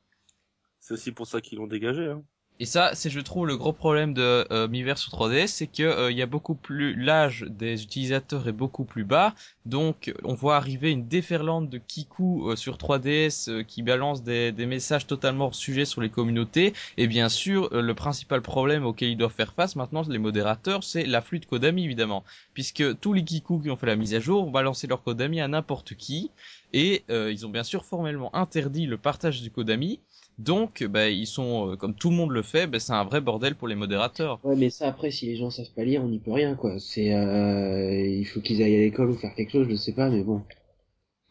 C'est 0.80 0.94
aussi 0.94 1.12
pour 1.12 1.28
ça 1.28 1.40
qu'ils 1.40 1.58
l'ont 1.58 1.68
dégagé. 1.68 2.06
Hein. 2.06 2.24
Et 2.60 2.64
ça, 2.64 2.90
c'est 2.94 3.08
je 3.08 3.20
trouve 3.20 3.46
le 3.46 3.56
gros 3.56 3.72
problème 3.72 4.14
de 4.14 4.44
euh, 4.50 4.66
Miiverse 4.66 5.02
sur 5.02 5.12
3DS, 5.12 5.46
c'est 5.46 5.68
que 5.68 5.84
euh, 5.84 6.10
il 6.10 6.18
y 6.18 6.22
a 6.22 6.26
beaucoup 6.26 6.56
plus 6.56 6.96
l'âge 6.96 7.46
des 7.48 7.84
utilisateurs 7.84 8.48
est 8.48 8.52
beaucoup 8.52 8.84
plus 8.84 9.04
bas, 9.04 9.32
donc 9.64 10.12
on 10.24 10.34
voit 10.34 10.56
arriver 10.56 10.90
une 10.90 11.06
déferlante 11.06 11.70
de 11.70 11.78
kikou 11.78 12.50
euh, 12.50 12.56
sur 12.56 12.76
3DS 12.76 13.48
euh, 13.48 13.62
qui 13.62 13.82
balance 13.82 14.24
des, 14.24 14.50
des 14.50 14.66
messages 14.66 15.06
totalement 15.06 15.46
hors 15.46 15.54
sujet 15.54 15.84
sur 15.84 16.00
les 16.00 16.10
communautés. 16.10 16.72
Et 16.96 17.06
bien 17.06 17.28
sûr, 17.28 17.68
le 17.72 17.94
principal 17.94 18.42
problème 18.42 18.84
auquel 18.84 19.10
ils 19.10 19.16
doivent 19.16 19.32
faire 19.32 19.52
face 19.52 19.76
maintenant, 19.76 20.02
les 20.08 20.18
modérateurs, 20.18 20.82
c'est 20.82 21.04
l'afflux 21.06 21.38
de 21.38 21.46
Kodami 21.46 21.84
évidemment, 21.84 22.24
puisque 22.54 22.98
tous 22.98 23.12
les 23.12 23.22
kikou 23.22 23.60
qui 23.60 23.70
ont 23.70 23.76
fait 23.76 23.86
la 23.86 23.94
mise 23.94 24.14
à 24.14 24.20
jour 24.20 24.44
vont 24.44 24.50
balancer 24.50 24.88
leur 24.88 25.04
Kodami 25.04 25.40
à 25.40 25.46
n'importe 25.46 25.94
qui, 25.94 26.32
et 26.72 27.04
ils 27.08 27.46
ont 27.46 27.50
bien 27.50 27.62
sûr 27.62 27.84
formellement 27.84 28.34
interdit 28.34 28.86
le 28.86 28.98
partage 28.98 29.40
du 29.42 29.50
Kodami. 29.50 30.00
Donc, 30.38 30.82
bah, 30.84 31.10
ils 31.10 31.26
sont, 31.26 31.72
euh, 31.72 31.76
comme 31.76 31.94
tout 31.94 32.10
le 32.10 32.16
monde 32.16 32.30
le 32.30 32.42
fait, 32.42 32.66
bah, 32.66 32.80
c'est 32.80 32.92
un 32.92 33.04
vrai 33.04 33.20
bordel 33.20 33.54
pour 33.56 33.68
les 33.68 33.74
modérateurs. 33.74 34.40
Ouais, 34.42 34.56
mais 34.56 34.70
ça 34.70 34.88
après, 34.88 35.10
si 35.10 35.26
les 35.26 35.36
gens 35.36 35.50
savent 35.50 35.72
pas 35.74 35.84
lire, 35.84 36.02
on 36.02 36.08
n'y 36.08 36.18
peut 36.20 36.32
rien, 36.32 36.54
quoi. 36.54 36.78
C'est, 36.80 37.12
euh, 37.14 38.00
il 38.06 38.24
faut 38.24 38.40
qu'ils 38.40 38.62
aillent 38.62 38.76
à 38.76 38.78
l'école 38.80 39.10
ou 39.10 39.14
faire 39.16 39.34
quelque 39.34 39.50
chose, 39.52 39.68
je 39.68 39.74
sais 39.76 39.92
pas, 39.92 40.10
mais 40.10 40.22
bon. 40.22 40.42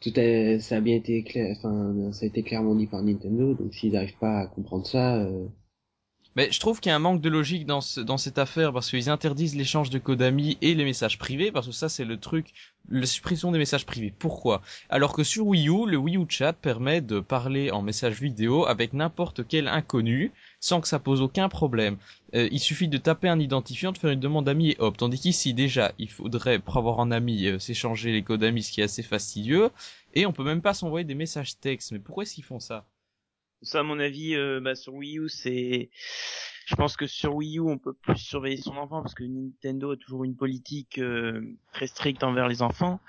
Tout 0.01 0.13
a, 0.17 0.59
ça 0.59 0.77
a 0.77 0.81
bien 0.81 0.95
été 0.97 1.23
clair, 1.23 1.55
enfin, 1.57 2.11
ça 2.13 2.25
a 2.25 2.27
été 2.29 2.43
clairement 2.43 2.75
dit 2.75 2.87
par 2.87 3.03
Nintendo, 3.03 3.53
donc 3.55 3.73
s'ils 3.73 3.93
n'arrivent 3.93 4.17
pas 4.19 4.39
à 4.41 4.47
comprendre 4.47 4.87
ça, 4.87 5.17
euh, 5.25 5.47
Mais 6.38 6.50
je 6.51 6.60
trouve 6.62 6.79
qu'il 6.79 6.89
y 6.89 6.94
a 6.94 6.96
un 6.96 7.00
manque 7.00 7.20
de 7.20 7.29
logique 7.29 7.65
dans, 7.65 7.82
ce- 7.82 8.00
dans 8.00 8.17
cette 8.17 8.38
affaire 8.38 8.72
parce 8.72 8.89
qu'ils 8.89 9.10
interdisent 9.10 9.56
l'échange 9.56 9.89
de 9.89 9.98
code 9.98 10.22
amis 10.22 10.58
et 10.62 10.74
les 10.75 10.86
messages 10.86 11.17
privés 11.17 11.51
parce 11.51 11.65
que 11.67 11.74
ça 11.74 11.89
c'est 11.89 12.06
le 12.06 12.17
truc, 12.17 12.53
la 12.89 13.06
suppression 13.08 13.51
des 13.51 13.58
messages 13.58 13.86
privés. 13.86 14.13
Pourquoi? 14.17 14.62
Alors 14.89 15.13
que 15.13 15.24
sur 15.24 15.48
Wii 15.48 15.67
U, 15.67 15.86
le 15.88 15.98
Wii 15.98 16.15
U 16.17 16.25
Chat 16.29 16.53
permet 16.53 17.01
de 17.01 17.20
parler 17.20 17.72
en 17.72 17.82
message 17.82 18.22
vidéo 18.22 18.65
avec 18.67 18.94
n'importe 18.94 19.48
quel 19.48 19.67
inconnu 19.67 20.32
sans 20.62 20.79
que 20.79 20.88
ça 20.88 21.00
pose 21.00 21.22
aucun 21.22 21.50
problème. 21.50 21.98
Euh, 22.36 22.48
il 22.51 22.60
suffit 22.60 22.88
de 22.88 22.98
taper 22.98 23.29
un 23.29 23.39
identifiant, 23.39 23.91
de 23.91 23.98
faire 23.98 24.12
une 24.12 24.20
demande 24.20 24.46
d'amis 24.46 24.70
et 24.72 24.75
hop. 24.79 24.96
Tandis 24.96 25.20
qu'ici 25.20 25.53
déjà, 25.56 25.91
il 25.98 26.10
faudrait 26.10 26.60
pour 26.60 26.77
avoir 26.77 27.00
un 27.00 27.10
ami 27.12 27.48
euh, 27.48 27.58
s'échanger 27.60 28.12
les 28.12 28.22
codes 28.24 28.44
amis, 28.44 28.62
ce 28.63 28.72
qui 28.72 28.82
est 28.82 28.86
assez 28.86 29.03
fastidieux, 29.03 29.70
et 30.13 30.25
on 30.27 30.34
peut 30.34 30.44
même 30.44 30.62
pas 30.62 30.74
s'envoyer 30.75 31.03
des 31.03 31.15
messages 31.15 31.60
textes. 31.60 31.91
Mais 31.91 32.00
pourquoi 32.00 32.24
est-ce 32.24 32.36
qu'ils 32.36 32.44
font 32.44 32.60
ça? 32.60 32.86
Ça, 33.61 33.79
à 33.79 33.83
mon 33.83 33.99
avis, 33.99 34.35
euh, 34.35 34.59
bah, 34.59 34.75
sur 34.75 34.93
Wii 34.93 35.19
U, 35.19 35.29
c'est, 35.29 35.89
je 36.67 36.75
pense 36.75 36.95
que 36.95 37.07
sur 37.07 37.35
Wii 37.35 37.57
U, 37.57 37.61
on 37.61 37.77
peut 37.77 37.93
plus 37.93 38.17
surveiller 38.17 38.57
son 38.57 38.77
enfant 38.77 39.01
parce 39.01 39.15
que 39.15 39.23
Nintendo 39.23 39.91
a 39.91 39.97
toujours 39.97 40.23
une 40.23 40.35
politique 40.35 40.99
euh, 40.99 41.41
très 41.73 41.87
stricte 41.87 42.23
envers 42.23 42.47
les 42.47 42.61
enfants. 42.61 42.99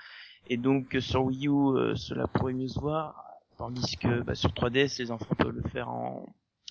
Et 0.49 0.57
donc, 0.57 0.95
euh, 0.95 1.01
sur 1.01 1.23
Wii 1.25 1.47
U, 1.47 1.51
euh, 1.51 1.95
cela 1.95 2.27
pourrait 2.27 2.53
mieux 2.53 2.67
se 2.67 2.79
voir. 2.79 3.23
Tandis 3.57 3.97
que, 3.97 4.21
bah, 4.21 4.35
sur 4.35 4.51
3DS, 4.51 4.99
les 4.99 5.11
enfants 5.11 5.35
peuvent 5.37 5.51
le 5.51 5.69
faire 5.69 5.89
en, 5.89 6.25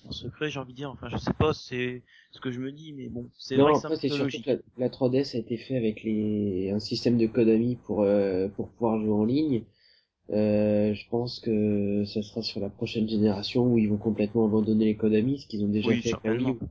en 0.05 0.11
secret, 0.11 0.49
j'ai 0.49 0.59
envie 0.59 0.73
de 0.73 0.77
dire. 0.77 0.89
Enfin, 0.91 1.07
je 1.09 1.17
sais 1.17 1.33
pas, 1.33 1.53
c'est 1.53 2.03
ce 2.31 2.39
que 2.41 2.51
je 2.51 2.59
me 2.59 2.71
dis, 2.71 2.93
mais 2.93 3.07
bon, 3.09 3.29
c'est 3.37 3.55
vrai 3.55 3.73
que 3.73 3.95
c'est 3.95 4.09
surtout 4.09 4.43
que 4.43 4.49
la, 4.49 4.87
la 4.87 4.89
3DS 4.89 5.35
a 5.35 5.39
été 5.39 5.55
fait 5.57 5.77
avec 5.77 6.03
les, 6.03 6.71
un 6.71 6.79
système 6.79 7.17
de 7.17 7.27
code 7.27 7.47
ami 7.49 7.75
pour, 7.75 8.01
euh, 8.01 8.47
pour 8.49 8.69
pouvoir 8.71 8.99
jouer 8.99 9.13
en 9.13 9.25
ligne. 9.25 9.63
Euh, 10.31 10.93
je 10.93 11.07
pense 11.09 11.39
que 11.39 12.03
ça 12.05 12.21
sera 12.21 12.41
sur 12.41 12.59
la 12.61 12.69
prochaine 12.69 13.09
génération 13.09 13.65
où 13.65 13.77
ils 13.79 13.87
vont 13.89 13.97
complètement 13.97 14.45
abandonner 14.45 14.85
les 14.85 14.95
codes 14.95 15.13
amis, 15.15 15.39
ce 15.39 15.47
qu'ils 15.47 15.63
ont 15.63 15.69
déjà 15.69 15.89
Oui, 15.89 16.01
fait 16.01 16.09
avec 16.09 16.23
la 16.23 16.31
Wii 16.31 16.41
U. 16.41 16.45
certainement. 16.45 16.69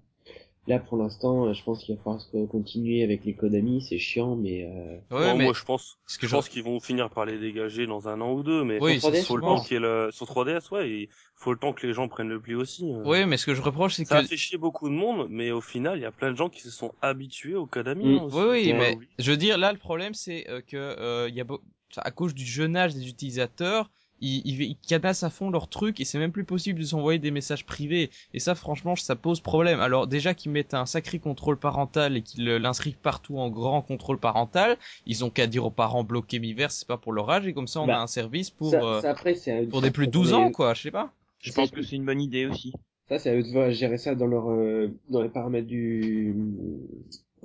Là, 0.68 0.78
pour 0.78 0.98
l'instant, 0.98 1.46
euh, 1.46 1.54
je 1.54 1.64
pense 1.64 1.82
qu'il 1.82 1.96
va 1.96 2.02
falloir 2.02 2.48
continuer 2.50 3.02
avec 3.02 3.24
les 3.24 3.34
codes 3.34 3.54
amis, 3.54 3.80
c'est 3.88 3.98
chiant, 3.98 4.36
mais 4.36 4.64
euh, 4.64 4.98
Ouais, 5.10 5.32
Bon, 5.32 5.38
mais 5.38 5.44
Moi, 5.44 5.54
je 5.54 5.64
pense, 5.64 5.98
ce 6.06 6.18
que 6.18 6.26
je 6.26 6.30
je- 6.30 6.34
pense 6.36 6.48
qu'ils 6.48 6.62
vont 6.62 6.78
finir 6.78 7.08
par 7.10 7.24
les 7.24 7.38
dégager 7.38 7.86
dans 7.86 8.08
un 8.08 8.20
an 8.20 8.32
ou 8.34 8.42
deux, 8.42 8.64
mais 8.64 8.78
Oui, 8.80 9.00
Sur 9.00 9.10
3DS, 9.10 9.24
faut 9.24 9.36
le 9.36 9.42
temps 9.42 9.60
qu'il 9.60 9.78
le, 9.78 10.10
sur 10.12 10.26
3DS, 10.26 10.70
ouais, 10.70 10.90
il 10.90 11.08
faut 11.36 11.52
le 11.52 11.58
temps 11.58 11.72
que 11.72 11.86
les 11.86 11.94
gens 11.94 12.06
prennent 12.08 12.28
le 12.28 12.40
pli 12.40 12.54
aussi. 12.54 12.84
euh. 12.92 13.02
Oui, 13.04 13.24
mais 13.24 13.38
ce 13.38 13.46
que 13.46 13.54
je 13.54 13.62
reproche, 13.62 13.94
c'est 13.94 14.04
Ça 14.04 14.16
que 14.20 14.24
a 14.24 14.28
fait 14.28 14.36
chier 14.36 14.58
beaucoup 14.58 14.88
de 14.90 14.94
monde, 14.94 15.26
mais 15.30 15.50
au 15.52 15.62
final, 15.62 15.98
il 15.98 16.02
y 16.02 16.04
a 16.06 16.12
plein 16.12 16.30
de 16.32 16.36
gens 16.36 16.50
qui 16.50 16.60
se 16.60 16.70
sont 16.70 16.92
habitués 17.00 17.54
au 17.54 17.64
Kadami. 17.66 18.04
Mm. 18.04 18.16
hein. 18.18 18.28
Oui, 18.32 18.42
oui, 18.50 18.72
mais 18.74 18.98
je 19.18 19.30
veux 19.30 19.36
dire, 19.38 19.56
là, 19.56 19.72
le 19.72 19.78
problème, 19.78 20.12
c'est 20.14 20.48
euh, 20.50 20.60
que 20.60 20.76
euh, 20.76 21.28
il 21.30 21.34
y 21.34 21.40
a 21.40 21.44
beau- 21.44 21.62
enfin, 21.62 21.64
à 21.96 22.10
cause 22.10 22.34
du 22.34 22.44
jeune 22.44 22.76
âge 22.76 22.94
des 22.94 23.08
utilisateurs, 23.08 23.90
ils, 24.20 24.42
ils, 24.44 24.60
ils 24.62 24.76
canassent 24.76 25.22
à 25.22 25.30
fond 25.30 25.48
leur 25.48 25.68
truc 25.68 26.00
et 26.00 26.04
c'est 26.04 26.18
même 26.18 26.32
plus 26.32 26.42
possible 26.44 26.80
de 26.80 26.84
s'envoyer 26.84 27.18
des 27.20 27.30
messages 27.30 27.64
privés. 27.64 28.10
Et 28.34 28.40
ça, 28.40 28.54
franchement, 28.56 28.96
ça 28.96 29.14
pose 29.14 29.40
problème. 29.40 29.80
Alors 29.80 30.06
déjà 30.08 30.34
qu'ils 30.34 30.50
mettent 30.50 30.74
un 30.74 30.86
sacré 30.86 31.20
contrôle 31.20 31.56
parental 31.56 32.16
et 32.16 32.22
qu'ils 32.22 32.44
l'inscrivent 32.44 32.98
partout 32.98 33.38
en 33.38 33.48
grand 33.48 33.80
contrôle 33.80 34.18
parental, 34.18 34.76
ils 35.06 35.24
ont 35.24 35.30
qu'à 35.30 35.46
dire 35.46 35.64
aux 35.64 35.70
parents 35.70 36.02
bloquer 36.02 36.40
Miiverse, 36.40 36.74
c'est 36.78 36.88
pas 36.88 36.96
pour 36.96 37.12
leur 37.12 37.30
âge 37.30 37.46
et 37.46 37.52
comme 37.52 37.68
ça, 37.68 37.80
on 37.80 37.86
Bah, 37.86 37.98
a 37.98 38.02
un 38.02 38.06
service 38.08 38.50
pour 38.50 38.70
ça, 38.70 38.82
euh, 38.82 39.00
ça, 39.00 39.10
après, 39.10 39.34
pour 39.70 39.82
des 39.82 39.90
plus 39.92 40.08
de 40.08 40.12
tourner- 40.12 40.30
12 40.30 40.34
ans, 40.34 40.50
quoi. 40.50 40.74
Je 40.74 40.82
sais 40.82 40.90
pas. 40.90 41.12
Je 41.40 41.52
pense 41.52 41.70
que 41.70 41.82
c'est 41.82 41.94
une 41.94 42.04
bonne 42.04 42.20
idée 42.20 42.46
aussi. 42.46 42.72
Ça, 43.08 43.18
c'est 43.20 43.30
à 43.30 43.36
eux 43.36 43.42
de 43.44 43.48
voir- 43.52 43.70
gérer 43.70 43.96
ça 43.98 44.16
dans 44.16 44.26
leur, 44.26 44.50
euh, 44.50 44.88
dans 45.08 45.22
les 45.22 45.28
paramètres 45.28 45.68
du, 45.68 46.34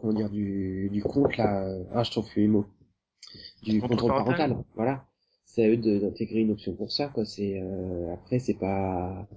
comment 0.02 0.14
dire, 0.14 0.30
du, 0.32 0.90
du 0.92 1.04
compte, 1.04 1.38
là. 1.38 1.64
euh, 1.66 1.84
Ah, 1.94 2.04
je 2.04 2.10
trouve 2.12 2.28
les 2.36 2.48
mots. 2.48 2.66
Du 3.63 3.79
Contrôle 3.79 3.98
contrôle 3.98 4.12
parental. 4.12 4.38
parental. 4.38 4.65
Voilà. 4.75 5.05
C'est 5.46 5.65
à 5.65 5.70
eux 5.70 5.77
d'intégrer 5.77 6.39
une 6.39 6.51
option 6.51 6.74
pour 6.75 6.91
ça, 6.91 7.08
quoi. 7.08 7.25
C'est, 7.25 7.60
euh, 7.62 8.13
après, 8.13 8.39
c'est 8.39 8.55
pas, 8.55 9.27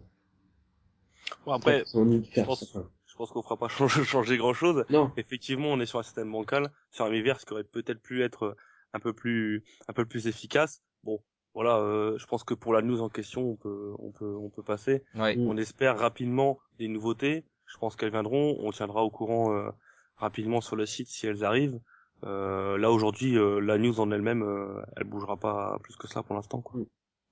Bon, 1.45 1.53
après, 1.53 1.85
je 1.87 2.43
pense, 2.43 2.77
je 3.07 3.17
pense 3.17 3.31
qu'on 3.31 3.43
fera 3.43 3.57
pas 3.57 3.69
changer, 3.69 4.05
changer 4.05 4.37
grand 4.37 4.55
chose. 4.55 4.85
Non. 4.91 5.13
Effectivement, 5.17 5.69
on 5.69 5.81
est 5.81 5.87
sur 5.87 5.99
un 5.99 6.03
système 6.03 6.31
bancal, 6.31 6.71
sur 6.91 7.05
un 7.05 7.11
Miiverse 7.11 7.45
qui 7.45 7.53
aurait 7.53 7.65
peut-être 7.65 8.01
pu 8.01 8.23
être 8.23 8.45
euh, 8.45 8.57
un 8.93 9.01
peu 9.01 9.13
plus, 9.13 9.65
un 9.89 9.93
peu 9.93 10.05
plus 10.05 10.27
efficace. 10.27 10.83
Bon, 11.05 11.21
voilà, 11.55 11.79
euh, 11.79 12.19
je 12.19 12.27
pense 12.27 12.45
que 12.45 12.55
pour 12.55 12.73
la 12.73 12.83
news 12.83 13.01
en 13.01 13.09
question, 13.09 13.43
on 13.43 13.57
peut, 13.57 13.95
on 13.99 14.11
peut, 14.11 14.37
on 14.37 14.51
peut 14.51 14.63
passer. 14.63 15.03
Ouais. 15.15 15.37
Mm. 15.37 15.49
On 15.49 15.57
espère 15.57 15.99
rapidement 15.99 16.59
des 16.79 16.89
nouveautés. 16.89 17.45
Je 17.67 17.79
pense 17.79 17.97
qu'elles 17.97 18.11
viendront. 18.11 18.57
On 18.61 18.71
tiendra 18.71 19.03
au 19.03 19.11
courant 19.11 19.53
euh, 19.53 19.71
rapidement 20.17 20.61
sur 20.61 20.77
le 20.77 20.87
site 20.87 21.09
si 21.09 21.27
elles 21.27 21.45
arrivent. 21.45 21.81
Euh, 22.25 22.79
là 22.79 22.91
aujourd'hui, 22.91 23.37
euh, 23.37 23.61
la 23.61 23.79
news 23.79 24.01
en 24.01 24.11
elle-même, 24.11 24.43
euh, 24.43 24.83
elle 24.97 25.05
bougera 25.05 25.37
pas 25.37 25.79
plus 25.83 25.97
que 25.97 26.09
ça 26.09 26.23
pour 26.23 26.35
l'instant. 26.35 26.61
Quoi. 26.61 26.81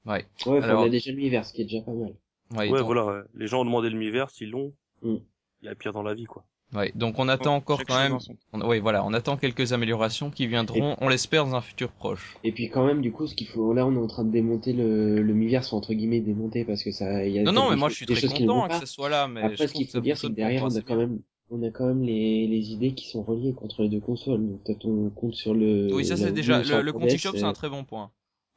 Ouais. 0.07 0.27
Ouais, 0.47 0.63
Alors- 0.63 0.83
on 0.83 0.87
a 0.87 0.89
déjà 0.91 1.11
le 1.11 1.17
Miiverse, 1.17 1.49
ce 1.49 1.55
qui 1.55 1.63
est 1.63 1.65
déjà 1.65 1.81
pas 1.83 1.93
mal. 1.93 2.15
Ouais, 2.55 2.71
ouais, 2.71 2.83
voilà. 2.83 3.07
ouais. 3.07 3.21
Les 3.35 3.47
gens 3.47 3.63
ont 3.63 3.65
demandé 3.65 3.89
le 3.91 3.99
Miiverse, 3.99 4.39
ils 4.41 4.51
l'ont. 4.51 4.73
Mm. 5.03 5.17
Il 5.63 5.67
y 5.67 5.69
a 5.69 5.75
pire 5.75 5.93
dans 5.95 6.03
la 6.03 6.13
vie, 6.13 6.25
quoi. 6.27 6.45
ouais. 6.75 6.93
Donc 6.95 7.19
on 7.19 7.29
attend 7.29 7.55
encore 7.57 7.83
quand 7.87 7.97
même. 7.99 8.21
son. 8.21 8.37
On, 8.53 8.69
oui, 8.69 8.79
voilà, 8.81 9.03
on 9.07 9.15
attend 9.15 9.39
quelques 9.39 9.73
améliorations 9.73 10.31
qui 10.31 10.47
viendront, 10.47 10.95
on 11.01 11.09
l'espère, 11.09 11.47
dans 11.47 11.55
un 11.55 11.63
futur 11.63 11.91
proche. 11.91 12.37
Et 12.45 12.53
puis 12.53 12.69
quand 12.69 12.85
même, 12.87 13.01
du 13.01 13.11
coup, 13.11 13.27
ce 13.27 13.35
qu'il 13.35 13.47
faut, 13.49 13.73
là, 13.73 13.87
on 13.87 13.95
est 13.95 13.99
en 13.99 14.07
train 14.07 14.25
de 14.25 14.31
démonter 14.31 14.75
le, 14.75 15.23
le 15.23 15.33
Miiverse, 15.35 15.73
entre 15.73 15.95
guillemets, 15.95 16.21
démonter, 16.21 16.65
parce 16.67 16.83
que 16.85 16.93
ça, 16.93 17.25
il 17.27 17.33
y 17.35 17.39
a 17.39 17.43
Non, 17.43 17.53
non, 17.53 17.65
des 17.65 17.71
mais 17.71 17.77
moi 17.77 17.89
je 17.89 17.95
suis 17.95 18.07
des 18.07 18.13
très 18.13 18.21
choses 18.23 18.35
qui 18.35 18.43
ne 18.43 18.49
content 18.49 18.59
vont 18.59 18.65
hein, 18.65 18.69
que 18.69 18.73
pas. 18.75 18.81
ce 18.81 18.87
soit 18.87 19.09
là, 19.09 19.27
mais 19.27 19.41
Après, 19.41 19.57
je 19.57 19.67
ce 19.67 19.73
qu'il 19.73 19.87
faut 19.87 19.93
ça 19.93 20.01
dire, 20.01 20.19
c'est 20.19 20.29
que 20.29 20.33
derrière, 20.35 20.63
on 20.65 20.77
a 20.77 20.81
quand 20.83 20.97
même, 20.97 21.21
on 21.51 21.63
a 21.63 21.71
quand 21.71 21.87
même 21.87 22.03
les, 22.03 22.47
les 22.47 22.73
idées 22.73 22.95
qui 22.95 23.09
sont 23.09 23.23
reliées 23.23 23.53
contre 23.55 23.83
les 23.83 23.89
deux 23.89 24.01
consoles. 24.01 24.47
Donc, 24.47 24.65
t'as 24.65 24.75
ton 24.75 25.11
compte 25.11 25.35
sur 25.35 25.55
le. 25.55 25.93
Oui, 25.93 26.05
ça 26.05 26.17
la 26.17 26.27
c'est 26.27 26.33
déjà 26.33 26.59
le, 26.63 26.83
le 26.83 26.93
3DS, 26.93 26.93
compte 26.93 27.11
eShop, 27.11 27.33
c'est 27.33 27.43
euh, 27.43 27.47
un 27.49 27.53
très 27.53 27.69
bon 27.69 27.85
point. 27.85 28.11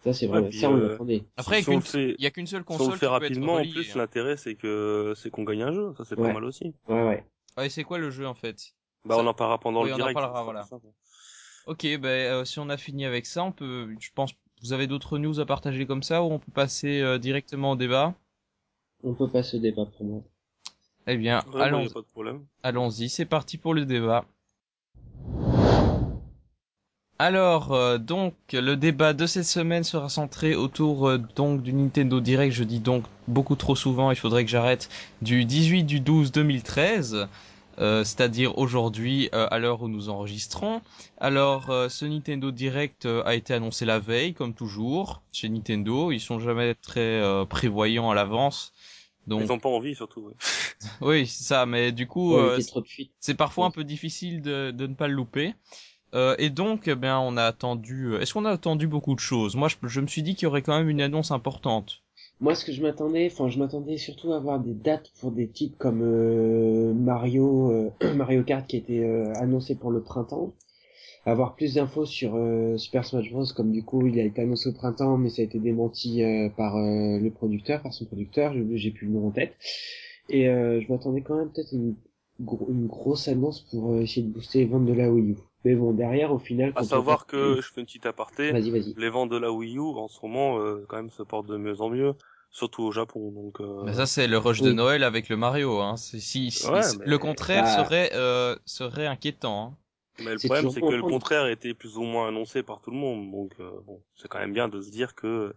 Ça, 0.04 0.14
c'est 0.14 0.28
vrai. 0.28 0.52
ça, 0.52 0.70
on 0.70 0.76
euh, 0.76 0.90
l'attendait. 0.90 1.24
Après, 1.38 1.62
si 1.62 1.70
on 1.70 1.74
il 1.74 1.76
le 1.76 1.82
fait, 1.82 2.16
y 2.20 2.26
a 2.26 2.32
qu'une 2.32 2.48
seule 2.48 2.62
si 2.62 2.66
on 2.70 2.78
console 2.78 2.94
le 2.94 3.00
fait 3.00 3.08
rapidement, 3.08 3.54
en 3.56 3.66
plus, 3.66 3.92
hein. 3.96 4.00
l'intérêt, 4.00 4.38
c'est 4.38 4.56
que, 4.56 5.14
c'est 5.16 5.30
qu'on 5.30 5.44
gagne 5.44 5.64
un 5.64 5.74
jeu. 5.74 5.94
Ça, 5.98 6.06
c'est 6.06 6.16
Ouais. 6.16 6.28
pas 6.28 6.34
mal 6.34 6.46
aussi. 6.46 6.74
Ouais, 6.88 7.04
ouais. 7.04 7.24
Ouais, 7.58 7.70
c'est 7.70 7.84
quoi 7.84 7.98
le 7.98 8.10
jeu 8.12 8.28
en 8.28 8.36
fait? 8.36 8.74
Bah, 9.06 9.16
Ça- 9.16 9.22
on 9.22 9.28
en 9.28 9.34
parlera 9.34 9.60
pendant 9.60 9.84
Oui, 9.84 9.90
le 9.90 9.92
on 9.92 9.96
en 9.96 9.98
direct. 9.98 10.14
parlera, 10.14 10.34
ça 10.34 10.36
sera 10.36 10.44
voilà. 10.44 10.70
Ok, 11.66 11.82
ben 12.00 12.06
euh, 12.06 12.46
si 12.46 12.60
on 12.60 12.70
a 12.70 12.78
fini 12.78 13.06
avec 13.06 13.26
ça, 13.26 13.44
on 13.44 13.52
peut, 13.52 13.94
je 14.00 14.10
pense, 14.16 14.32
vous 14.64 14.74
avez 14.74 14.88
d'autres 14.88 15.18
news 15.20 15.40
à 15.40 15.46
partager 15.46 15.86
comme 15.86 16.04
ça 16.04 16.24
ou 16.24 16.32
on 16.32 16.40
peut 16.40 16.52
passer 16.52 17.02
euh, 17.02 17.18
directement 17.20 17.72
au 17.72 17.76
débat? 17.76 18.16
On 19.04 19.16
peut 19.16 19.28
pas 19.32 19.42
se 19.42 19.58
débat 19.58 19.88
pour 19.88 20.06
moi. 20.06 20.24
Eh 21.08 21.16
bien, 21.18 21.40
Ouais, 21.48 21.54
moi, 21.54 21.64
allons, 21.64 21.82
y 21.84 21.88
a 21.88 21.90
pas 21.90 22.02
de 22.02 22.06
problème. 22.06 22.46
allons-y, 22.64 23.10
c'est 23.10 23.26
parti 23.26 23.58
pour 23.58 23.74
le 23.74 23.86
débat. 23.86 24.26
Alors, 27.20 27.74
euh, 27.74 27.98
donc, 27.98 28.36
le 28.54 28.76
débat 28.76 29.14
de 29.14 29.26
cette 29.26 29.46
semaine 29.46 29.84
sera 29.84 30.08
centré 30.10 30.54
autour 30.54 31.08
euh, 31.10 31.18
donc 31.36 31.64
du 31.64 31.74
Nintendo 31.74 32.20
Direct. 32.20 32.54
Je 32.54 32.64
dis 32.64 32.80
donc 32.80 33.06
beaucoup 33.28 33.56
trop 33.56 33.76
souvent, 33.76 34.12
il 34.12 34.18
faudrait 34.18 34.46
que 34.46 34.52
j'arrête. 34.52 34.88
Du 35.24 35.44
18 35.46 35.84
du 35.84 36.00
12 36.00 36.32
2013, 36.32 37.28
euh, 37.80 38.04
c'est-à-dire 38.04 38.56
aujourd'hui 38.60 39.30
euh, 39.34 39.48
à 39.50 39.58
l'heure 39.58 39.82
où 39.82 39.88
nous 39.88 40.10
enregistrons. 40.10 40.82
Alors, 41.20 41.72
euh, 41.72 41.90
ce 41.90 42.06
Nintendo 42.06 42.52
Direct 42.52 43.08
a 43.08 43.34
été 43.34 43.56
annoncé 43.56 43.86
la 43.86 43.98
veille, 43.98 44.36
comme 44.36 44.54
toujours, 44.54 45.24
chez 45.32 45.50
Nintendo. 45.50 46.12
Ils 46.12 46.20
sont 46.20 46.40
jamais 46.40 46.76
très 46.76 47.20
prévoyants 47.50 48.12
à 48.12 48.16
l'avance. 48.16 48.74
Donc, 49.28 49.42
Ils 49.44 49.52
ont 49.52 49.60
pas 49.60 49.70
envie, 49.70 49.96
surtout. 49.96 50.22
ouais. 50.22 50.34
oui, 51.02 51.28
c'est 51.28 51.44
ça. 51.44 51.66
Mais 51.66 51.92
du 51.92 52.08
coup, 52.08 52.36
Ouais, 52.36 52.42
euh, 52.42 52.60
c'est 53.20 53.36
parfois 53.36 53.66
un 53.68 53.72
peu 53.72 53.84
difficile 53.84 54.42
de, 54.42 54.72
de 54.72 54.88
ne 54.88 54.94
pas 54.94 55.08
le 55.08 55.14
louper. 55.14 55.54
Euh, 56.16 56.36
et 56.40 56.50
donc, 56.50 56.88
eh 56.88 56.96
bien, 56.96 57.20
on 57.20 57.38
a 57.38 57.44
attendu. 57.46 58.14
euh, 58.14 58.22
Est-ce 58.22 58.34
qu'on 58.34 58.46
a 58.46 58.52
attendu 58.52 58.88
beaucoup 58.88 59.16
de 59.16 59.20
choses? 59.22 59.56
Moi, 59.56 59.70
je, 59.70 59.76
je 59.88 60.02
me 60.02 60.08
suis 60.08 60.24
dit 60.24 60.36
qu'il 60.36 60.46
y 60.46 60.48
aurait 60.48 60.62
quand 60.64 60.78
même 60.78 60.90
une 60.90 61.02
annonce 61.02 61.32
importante. 61.32 62.04
Moi, 62.40 62.56
ce 62.56 62.66
que 62.66 62.72
je 62.72 62.82
m'attendais, 62.82 63.30
enfin, 63.32 63.48
je 63.50 63.60
m'attendais 63.60 63.98
surtout 63.98 64.34
à 64.34 64.38
avoir 64.38 64.60
des 64.60 64.74
dates 64.74 65.12
pour 65.20 65.32
des 65.32 65.48
titres 65.48 65.78
comme 65.78 66.02
euh, 66.04 66.94
Mario, 66.94 67.72
euh, 67.72 67.92
Mario 68.16 68.44
Kart 68.44 68.66
qui 68.68 68.78
était 68.78 69.04
euh, 69.04 69.34
annoncé 69.36 69.76
pour 69.76 69.92
le 69.92 70.02
printemps. 70.02 70.54
Avoir 71.30 71.56
plus 71.56 71.74
d'infos 71.74 72.06
sur 72.06 72.36
euh, 72.36 72.78
Super 72.78 73.04
Smash 73.06 73.30
Bros. 73.32 73.44
Comme 73.56 73.72
du 73.72 73.84
coup, 73.84 74.08
il 74.08 74.18
a 74.20 74.24
été 74.24 74.42
annoncé 74.42 74.70
au 74.70 74.74
printemps, 74.74 75.18
mais 75.18 75.30
ça 75.30 75.42
a 75.42 75.46
été 75.46 75.60
démenti 75.60 76.24
euh, 76.24 76.48
par 76.50 76.78
euh, 76.78 77.20
le 77.20 77.30
producteur, 77.32 77.82
par 77.82 77.94
son 77.94 78.06
producteur. 78.06 78.54
J'ai 78.76 78.92
plus 78.92 79.08
le 79.08 79.14
nom 79.14 79.28
en 79.28 79.32
tête. 79.32 79.56
Et 80.30 80.48
euh, 80.48 80.80
je 80.82 80.92
m'attendais 80.92 81.22
quand 81.22 81.36
même 81.36 81.50
peut-être 81.52 81.74
à 81.74 81.76
une, 81.76 81.96
gro- 82.42 82.68
une 82.70 82.88
grosse 82.88 83.28
annonce 83.28 83.60
pour 83.70 83.92
euh, 83.92 84.02
essayer 84.02 84.22
de 84.26 84.32
booster 84.32 84.60
les 84.60 84.66
ventes 84.68 84.86
de 84.86 84.94
la 84.94 85.12
Wii 85.12 85.32
U. 85.32 85.36
Mais 85.66 85.76
bon, 85.76 85.92
derrière, 85.92 86.32
au 86.32 86.40
final, 86.40 86.72
À 86.78 86.84
savoir 86.84 87.26
que, 87.26 87.58
je 87.62 87.74
fais 87.74 87.82
une 87.82 87.88
petite 87.88 88.06
aparté, 88.06 88.52
Vas-y, 88.52 88.72
vas-y. 88.72 88.94
les 88.98 89.10
ventes 89.10 89.30
de 89.30 89.38
la 89.38 89.52
Wii 89.52 89.76
U, 89.76 89.82
en 89.82 90.08
ce 90.08 90.20
moment, 90.24 90.60
euh, 90.60 90.86
quand 90.88 90.96
même, 90.96 91.10
se 91.10 91.24
portent 91.24 91.48
de 91.48 91.58
mieux 91.58 91.82
en 91.82 91.90
mieux. 91.90 92.14
Surtout 92.52 92.84
au 92.84 92.92
Japon, 92.94 93.32
donc, 93.32 93.60
euh, 93.60 93.84
Mais 93.84 93.94
ça, 93.94 94.06
c'est 94.06 94.28
le 94.28 94.38
rush 94.38 94.62
de. 94.62 94.72
Noël 94.72 95.04
avec 95.04 95.28
le 95.28 95.36
Mario. 95.36 95.82
Hein. 95.82 95.98
Si, 95.98 96.22
si- 96.22 96.66
Ouais, 96.72 96.82
si- 96.82 96.98
mais- 97.00 97.06
Le 97.06 97.18
contraire 97.18 97.64
Bah. 97.66 97.84
serait 97.84 98.12
euh, 98.14 98.56
serait 98.66 99.06
inquiétant. 99.06 99.74
Hein. 99.74 99.78
Mais 100.20 100.32
le 100.34 100.40
problème, 100.48 100.66
c'est 100.72 100.82
que 100.82 100.86
le 100.96 101.02
contraire 101.12 101.48
était 101.48 101.74
plus 101.74 101.98
ou 101.98 102.04
moins 102.04 102.28
annoncé 102.30 102.64
par 102.64 102.82
tout 102.82 102.92
le 102.92 102.98
monde. 102.98 103.32
Donc, 103.32 103.54
euh, 103.60 103.70
bon, 103.86 104.02
c'est 104.16 104.28
quand 104.28 104.40
même 104.40 104.54
bien 104.54 104.68
de 104.68 104.82
se 104.82 104.90
dire 104.92 105.14
que 105.16 105.54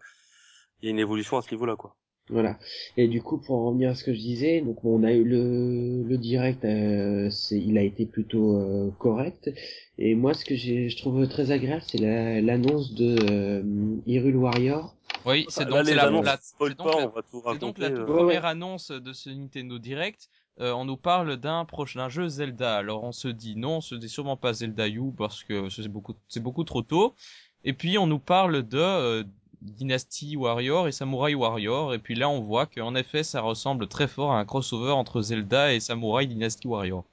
il 0.82 0.86
y 0.86 0.88
a 0.88 0.90
une 0.90 0.98
évolution 0.98 1.36
à 1.36 1.42
ce 1.42 1.50
niveau-là, 1.50 1.76
quoi. 1.76 1.96
Voilà. 2.28 2.58
Et 2.96 3.08
du 3.08 3.20
coup, 3.22 3.38
pour 3.38 3.64
revenir 3.64 3.90
à 3.90 3.94
ce 3.94 4.04
que 4.04 4.14
je 4.14 4.18
disais, 4.20 4.60
donc 4.60 4.84
on 4.84 5.02
a 5.02 5.12
eu 5.12 5.24
le, 5.24 6.02
le 6.04 6.16
direct, 6.18 6.64
euh, 6.64 7.28
c'est, 7.30 7.58
il 7.58 7.76
a 7.76 7.82
été 7.82 8.06
plutôt 8.06 8.56
euh, 8.56 8.90
correct. 8.98 9.50
Et 9.98 10.14
moi, 10.14 10.32
ce 10.32 10.44
que 10.44 10.54
j'ai, 10.54 10.88
je 10.88 10.96
trouve 10.96 11.26
très 11.26 11.50
agréable, 11.50 11.82
c'est 11.86 11.98
la, 11.98 12.40
l'annonce 12.40 12.94
de 12.94 13.16
euh, 13.30 13.62
Hyrule 14.06 14.36
Warrior. 14.36 14.94
Oui, 15.26 15.44
c'est 15.48 15.64
Là, 15.64 15.70
donc 15.70 15.86
la, 15.88 15.94
la- 15.94 16.06
donc 16.06 16.24
la- 16.24 17.54
donc 17.58 17.78
la 17.78 17.88
toute 17.90 17.98
euh. 17.98 18.06
Première 18.06 18.46
annonce 18.46 18.90
de 18.92 19.12
ce 19.12 19.28
Nintendo 19.30 19.78
Direct. 19.78 20.30
Euh, 20.60 20.72
on 20.72 20.84
nous 20.84 20.96
parle 20.96 21.36
d'un 21.36 21.64
prochain 21.64 22.08
jeu 22.08 22.28
Zelda. 22.28 22.76
Alors 22.76 23.04
on 23.04 23.12
se 23.12 23.28
dit 23.28 23.56
non, 23.56 23.80
ce 23.80 23.94
n'est 23.94 24.08
sûrement 24.08 24.36
pas 24.36 24.52
Zelda 24.52 24.88
U 24.88 25.12
parce 25.16 25.42
que 25.44 25.68
c'est 25.68 25.88
beaucoup, 26.42 26.64
trop 26.64 26.82
tôt. 26.82 27.14
Et 27.64 27.72
puis 27.72 27.98
on 27.98 28.06
nous 28.06 28.18
parle 28.18 28.62
de 28.62 28.78
euh, 28.78 29.24
Dynasty 29.62 30.36
Warrior 30.36 30.88
et 30.88 30.92
Samurai 30.92 31.34
Warrior. 31.34 31.94
Et 31.94 31.98
puis 31.98 32.14
là 32.14 32.28
on 32.28 32.40
voit 32.40 32.66
qu'en 32.66 32.94
effet 32.94 33.22
ça 33.22 33.40
ressemble 33.40 33.86
très 33.88 34.08
fort 34.08 34.32
à 34.32 34.38
un 34.38 34.44
crossover 34.44 34.92
entre 34.92 35.22
Zelda 35.22 35.72
et 35.72 35.80
Samurai 35.80 36.26
Dynasty 36.26 36.66
Warrior. 36.66 37.04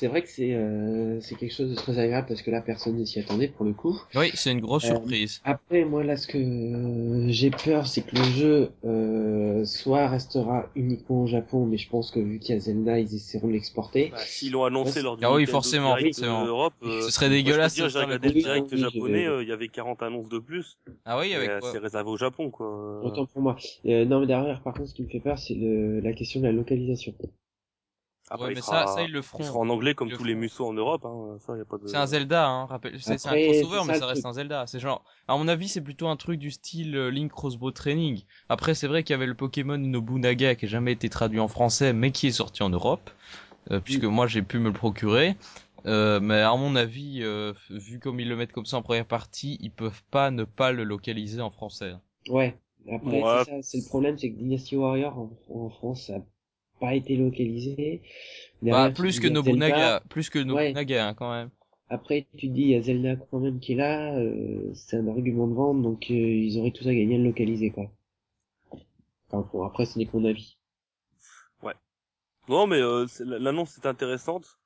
C'est 0.00 0.06
vrai 0.06 0.22
que 0.22 0.28
c'est, 0.30 0.54
euh, 0.54 1.20
c'est 1.20 1.34
quelque 1.34 1.52
chose 1.52 1.68
de 1.68 1.74
très 1.74 1.98
agréable 1.98 2.26
parce 2.26 2.40
que 2.40 2.50
là, 2.50 2.62
personne 2.62 2.96
ne 2.96 3.04
s'y 3.04 3.20
attendait 3.20 3.48
pour 3.48 3.66
le 3.66 3.74
coup. 3.74 4.00
Oui, 4.14 4.30
c'est 4.32 4.50
une 4.50 4.60
grosse 4.62 4.84
Euh, 4.84 4.94
surprise. 4.96 5.42
Après, 5.44 5.84
moi, 5.84 6.02
là, 6.02 6.16
ce 6.16 6.26
que 6.26 6.38
euh, 6.38 7.26
j'ai 7.28 7.50
peur, 7.50 7.86
c'est 7.86 8.00
que 8.00 8.16
le 8.16 8.22
jeu 8.22 8.70
euh, 8.86 9.62
soit 9.66 10.08
restera 10.08 10.70
uniquement 10.74 11.24
au 11.24 11.26
Japon, 11.26 11.66
mais 11.66 11.76
je 11.76 11.86
pense 11.90 12.10
que 12.10 12.18
vu 12.18 12.38
qu'il 12.38 12.54
y 12.54 12.56
a 12.56 12.60
Zelda, 12.62 12.98
ils 12.98 13.14
essaieront 13.14 13.48
de 13.48 13.52
l'exporter. 13.52 14.08
Bah, 14.10 14.16
S'ils 14.24 14.52
l'ont 14.52 14.64
annoncé 14.64 15.02
lors 15.02 15.18
du 15.18 15.24
Ah 15.26 15.34
oui, 15.34 15.44
forcément, 15.44 15.88
Direct 15.96 16.14
forcément. 16.14 16.44
de 16.44 16.48
Europe, 16.48 16.72
euh, 16.82 17.02
Ce 17.02 17.10
serait 17.10 17.28
moi, 17.28 17.36
je 17.36 17.42
peux 17.42 17.44
dégueulasse 17.44 17.74
J'ai 17.76 17.82
regardé 17.84 18.28
le 18.28 18.34
direct 18.40 18.68
oui, 18.72 18.78
japonais, 18.78 19.24
je- 19.26 19.30
euh, 19.30 19.42
il 19.42 19.48
y 19.50 19.52
avait 19.52 19.68
40 19.68 20.02
annonces 20.02 20.30
de 20.30 20.38
plus. 20.38 20.78
Ah 21.04 21.18
oui, 21.18 21.34
avec 21.34 21.60
quoi 21.60 21.72
C'est 21.72 21.78
réservé 21.78 22.08
au 22.08 22.16
Japon, 22.16 22.50
quoi. 22.50 23.02
Autant 23.04 23.26
pour 23.26 23.42
moi. 23.42 23.56
Euh, 23.84 24.06
non, 24.06 24.20
mais 24.20 24.26
derrière, 24.26 24.62
par 24.62 24.72
contre, 24.72 24.88
ce 24.88 24.94
qui 24.94 25.02
me 25.02 25.08
fait 25.08 25.20
peur, 25.20 25.38
c'est 25.38 25.58
la 26.02 26.14
question 26.14 26.40
de 26.40 26.46
la 26.46 26.52
localisation. 26.52 27.12
Après, 28.30 28.46
Ouais, 28.46 28.52
il 28.52 28.54
mais 28.54 28.62
sera- 28.62 28.86
ça, 28.86 28.94
ça 28.94 29.02
ils 29.02 29.10
le 29.12 29.18
Il 29.20 29.22
feront. 29.22 29.44
sera 29.44 29.58
en 29.58 29.68
anglais 29.68 29.94
comme 29.94 30.08
le 30.08 30.16
tous 30.16 30.24
les 30.24 30.34
musos 30.34 30.66
en 30.66 30.72
Europe, 30.72 31.04
hein. 31.04 31.36
Ça, 31.40 31.56
y 31.56 31.60
a 31.60 31.64
pas 31.64 31.78
de. 31.78 31.86
C'est 31.88 31.96
un 31.96 32.06
Zelda, 32.06 32.46
hein, 32.48 32.66
rappelle. 32.66 33.00
C'est 33.02 33.26
un 33.26 33.36
crossover, 33.36 33.82
mais 33.86 33.94
ça, 33.94 34.06
reste 34.06 34.24
un 34.24 34.32
Zelda. 34.32 34.66
C'est 34.66 34.78
genre, 34.78 35.04
à 35.28 35.36
mon 35.36 35.48
avis, 35.48 35.68
c'est 35.68 35.80
plutôt 35.80 36.08
un 36.08 36.16
truc 36.16 36.38
du 36.38 36.50
style 36.50 36.96
euh, 36.96 37.10
Link 37.10 37.32
Crossbow 37.32 37.70
Training. 37.72 38.22
Après, 38.48 38.74
c'est 38.74 38.86
vrai 38.86 39.02
qu'il 39.02 39.14
y 39.14 39.16
avait 39.16 39.26
le 39.26 39.34
Pokémon 39.34 39.76
Nobunaga 39.78 40.54
qui 40.54 40.66
a 40.66 40.68
jamais 40.68 40.92
été 40.92 41.08
traduit 41.08 41.40
en 41.40 41.48
français, 41.48 41.92
mais 41.92 42.12
qui 42.12 42.28
est 42.28 42.32
sorti 42.32 42.62
en 42.62 42.70
Europe, 42.70 43.10
euh, 43.72 43.80
puisque 43.80 44.04
moi 44.04 44.26
j'ai 44.26 44.42
pu 44.42 44.58
me 44.58 44.68
le 44.68 44.72
procurer. 44.74 45.36
Euh, 45.86 46.20
mais 46.20 46.40
à 46.40 46.54
mon 46.56 46.76
avis, 46.76 47.20
euh, 47.22 47.54
vu 47.70 48.00
comme 48.00 48.20
ils 48.20 48.28
le 48.28 48.36
mettent 48.36 48.52
comme 48.52 48.66
ça 48.66 48.76
en 48.78 48.82
première 48.82 49.06
partie, 49.06 49.58
ils 49.60 49.70
peuvent 49.72 50.02
pas 50.10 50.30
ne 50.30 50.44
pas 50.44 50.72
le 50.72 50.84
localiser 50.84 51.40
en 51.40 51.50
français. 51.50 51.94
Ouais. 52.28 52.58
Après, 52.90 53.20
Ouais. 53.20 53.44
c'est 53.44 53.50
ça, 53.50 53.62
c'est 53.62 53.78
le 53.78 53.84
problème, 53.84 54.16
c'est 54.18 54.30
que 54.32 54.36
Dynasty 54.38 54.74
Warrior 54.76 55.18
en, 55.18 55.30
en 55.50 55.68
France, 55.68 56.06
ça 56.06 56.16
a 56.16 56.20
pas 56.80 56.94
été 56.94 57.16
localisé. 57.16 58.02
Derrière, 58.62 58.88
Bah, 58.88 58.94
plus 58.94 59.20
que 59.20 59.28
Nobunaga, 59.28 60.02
plus 60.08 60.30
que 60.30 60.38
Ouais. 60.38 60.44
Nobunaga 60.44 61.08
hein, 61.08 61.14
quand 61.14 61.30
même. 61.30 61.50
Après, 61.88 62.26
tu 62.36 62.48
te 62.48 62.52
dis, 62.52 62.62
il 62.62 62.68
y 62.68 62.74
a 62.76 62.82
Zelda 62.82 63.16
quand 63.16 63.40
même 63.40 63.58
qui 63.58 63.72
est 63.72 63.76
là, 63.76 64.14
euh, 64.16 64.70
c'est 64.74 64.96
un 64.96 65.08
argument 65.08 65.48
de 65.48 65.54
vente, 65.54 65.82
donc 65.82 66.06
euh, 66.10 66.14
ils 66.14 66.58
auraient 66.58 66.70
tous 66.70 66.86
à 66.86 66.94
gagner 66.94 67.16
à 67.16 67.18
le 67.18 67.24
localiser, 67.24 67.70
quoi. 67.70 67.90
Enfin, 69.30 69.48
bon, 69.52 69.64
après, 69.64 69.86
ce 69.86 69.98
n'est 69.98 70.06
que 70.06 70.16
mon 70.16 70.24
avis. 70.24 70.56
Non, 72.48 72.66
mais 72.66 72.80
euh, 72.80 73.06
l'annonce 73.20 73.78
est 73.78 73.86
intéressante. 73.86 74.58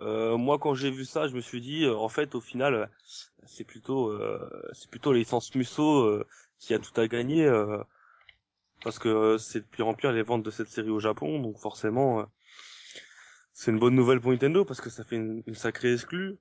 Euh, 0.00 0.36
moi, 0.36 0.58
quand 0.58 0.74
j'ai 0.74 0.90
vu 0.90 1.04
ça, 1.04 1.28
je 1.28 1.34
me 1.34 1.40
suis 1.40 1.60
dit, 1.60 1.84
euh, 1.84 1.96
en 1.96 2.08
fait, 2.08 2.34
au 2.34 2.40
final, 2.40 2.90
c'est 3.46 3.64
plutôt, 3.64 4.08
euh, 4.08 4.68
c'est 4.72 4.90
plutôt 4.90 5.12
les 5.12 5.20
licences 5.20 5.54
Musso 5.54 6.00
euh, 6.00 6.26
qui 6.58 6.74
a 6.74 6.80
tout 6.80 6.98
à 7.00 7.06
gagner, 7.06 7.44
euh, 7.44 7.78
parce 8.82 8.98
que 8.98 9.08
euh, 9.08 9.38
c'est 9.38 9.60
de 9.60 9.64
puis 9.70 9.82
remplir 9.82 10.12
les 10.12 10.22
ventes 10.22 10.42
de 10.42 10.50
cette 10.50 10.68
série 10.68 10.90
au 10.90 11.00
Japon, 11.00 11.40
donc 11.40 11.58
forcément, 11.58 12.20
euh, 12.20 12.24
c'est 13.52 13.70
une 13.70 13.78
bonne 13.78 13.94
nouvelle 13.94 14.20
pour 14.20 14.30
Nintendo 14.30 14.64
parce 14.64 14.80
que 14.80 14.90
ça 14.90 15.04
fait 15.04 15.16
une, 15.16 15.42
une 15.46 15.54
sacrée 15.54 15.92
exclue. 15.92 16.38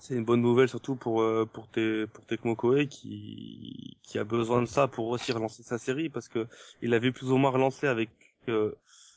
C'est 0.00 0.14
une 0.14 0.24
bonne 0.24 0.42
nouvelle 0.42 0.68
surtout 0.68 0.94
pour 0.94 1.22
euh, 1.22 1.44
pour 1.44 1.68
tes 1.68 2.06
pour 2.06 2.24
Tecmo 2.24 2.54
Koei 2.54 2.86
qui 2.86 3.98
qui 4.02 4.18
a 4.18 4.24
besoin 4.24 4.62
de 4.62 4.66
ça 4.66 4.86
pour 4.86 5.08
aussi 5.08 5.32
relancer 5.32 5.62
sa 5.62 5.76
série 5.76 6.08
parce 6.08 6.28
que 6.28 6.46
il 6.82 6.94
avait 6.94 7.10
plus 7.10 7.30
ou 7.32 7.36
moins 7.36 7.50
relancé 7.50 7.88
avec 7.88 8.10
euh, 8.48 8.72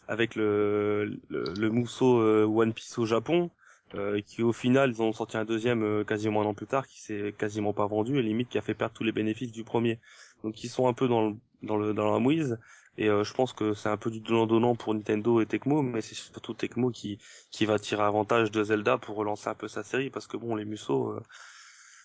avec 0.08 0.36
le 0.36 1.20
le, 1.30 1.54
le 1.54 1.70
Musso 1.70 2.20
One 2.48 2.74
Piece 2.74 2.98
au 2.98 3.06
Japon 3.06 3.52
euh, 3.96 4.22
qui 4.22 4.42
au 4.44 4.54
final 4.54 4.92
ils 4.92 5.02
ont 5.02 5.12
sorti 5.14 5.38
un 5.38 5.46
deuxième 5.46 5.84
euh, 5.84 6.04
quasiment 6.04 6.42
un 6.42 6.46
an 6.46 6.54
plus 6.54 6.68
tard 6.68 6.88
qui 6.88 7.02
s'est 7.02 7.34
quasiment 7.38 7.74
pas 7.74 7.88
vendu 7.88 8.18
et 8.18 8.22
limite 8.22 8.50
qui 8.50 8.58
a 8.58 8.62
fait 8.62 8.74
perdre 8.74 8.94
tous 8.94 9.04
les 9.04 9.12
bénéfices 9.12 9.52
du 9.52 9.64
premier 9.64 10.00
donc 10.44 10.64
ils 10.64 10.70
sont 10.70 10.88
un 10.88 10.94
peu 10.94 11.08
dans 11.08 11.30
le 11.30 11.36
dans 11.64 11.78
le 11.78 11.94
dans 11.94 12.12
la 12.12 12.20
mouise 12.20 12.58
et 12.98 13.08
euh, 13.10 13.24
je 13.24 13.34
pense 13.34 13.54
que 13.54 13.74
c'est 13.74 13.90
un 13.90 13.98
peu 13.98 14.10
du 14.12 14.20
donnant 14.20 14.48
donnant 14.48 14.76
pour 14.76 14.94
Nintendo 14.94 15.42
et 15.42 15.46
Tecmo 15.46 15.82
mais 15.82 16.02
c'est 16.02 16.16
surtout 16.16 16.54
Tecmo 16.54 16.90
qui 16.92 17.20
qui 17.52 17.66
va 17.66 17.80
tirer 17.80 18.04
avantage 18.04 18.52
de 18.52 18.64
Zelda 18.64 18.98
pour 18.98 19.16
relancer 19.16 19.50
un 19.50 19.56
peu 19.56 19.68
sa 19.68 19.84
série 19.84 20.10
parce 20.10 20.28
que 20.28 20.38
bon 20.38 20.56
les 20.56 20.66
Musso 20.66 21.10
euh, 21.10 21.22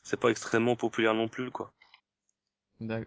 c'est 0.02 0.18
pas 0.20 0.30
extrêmement 0.30 0.76
populaire 0.76 1.14
non 1.14 1.28
plus 1.28 1.50
quoi 1.50 1.72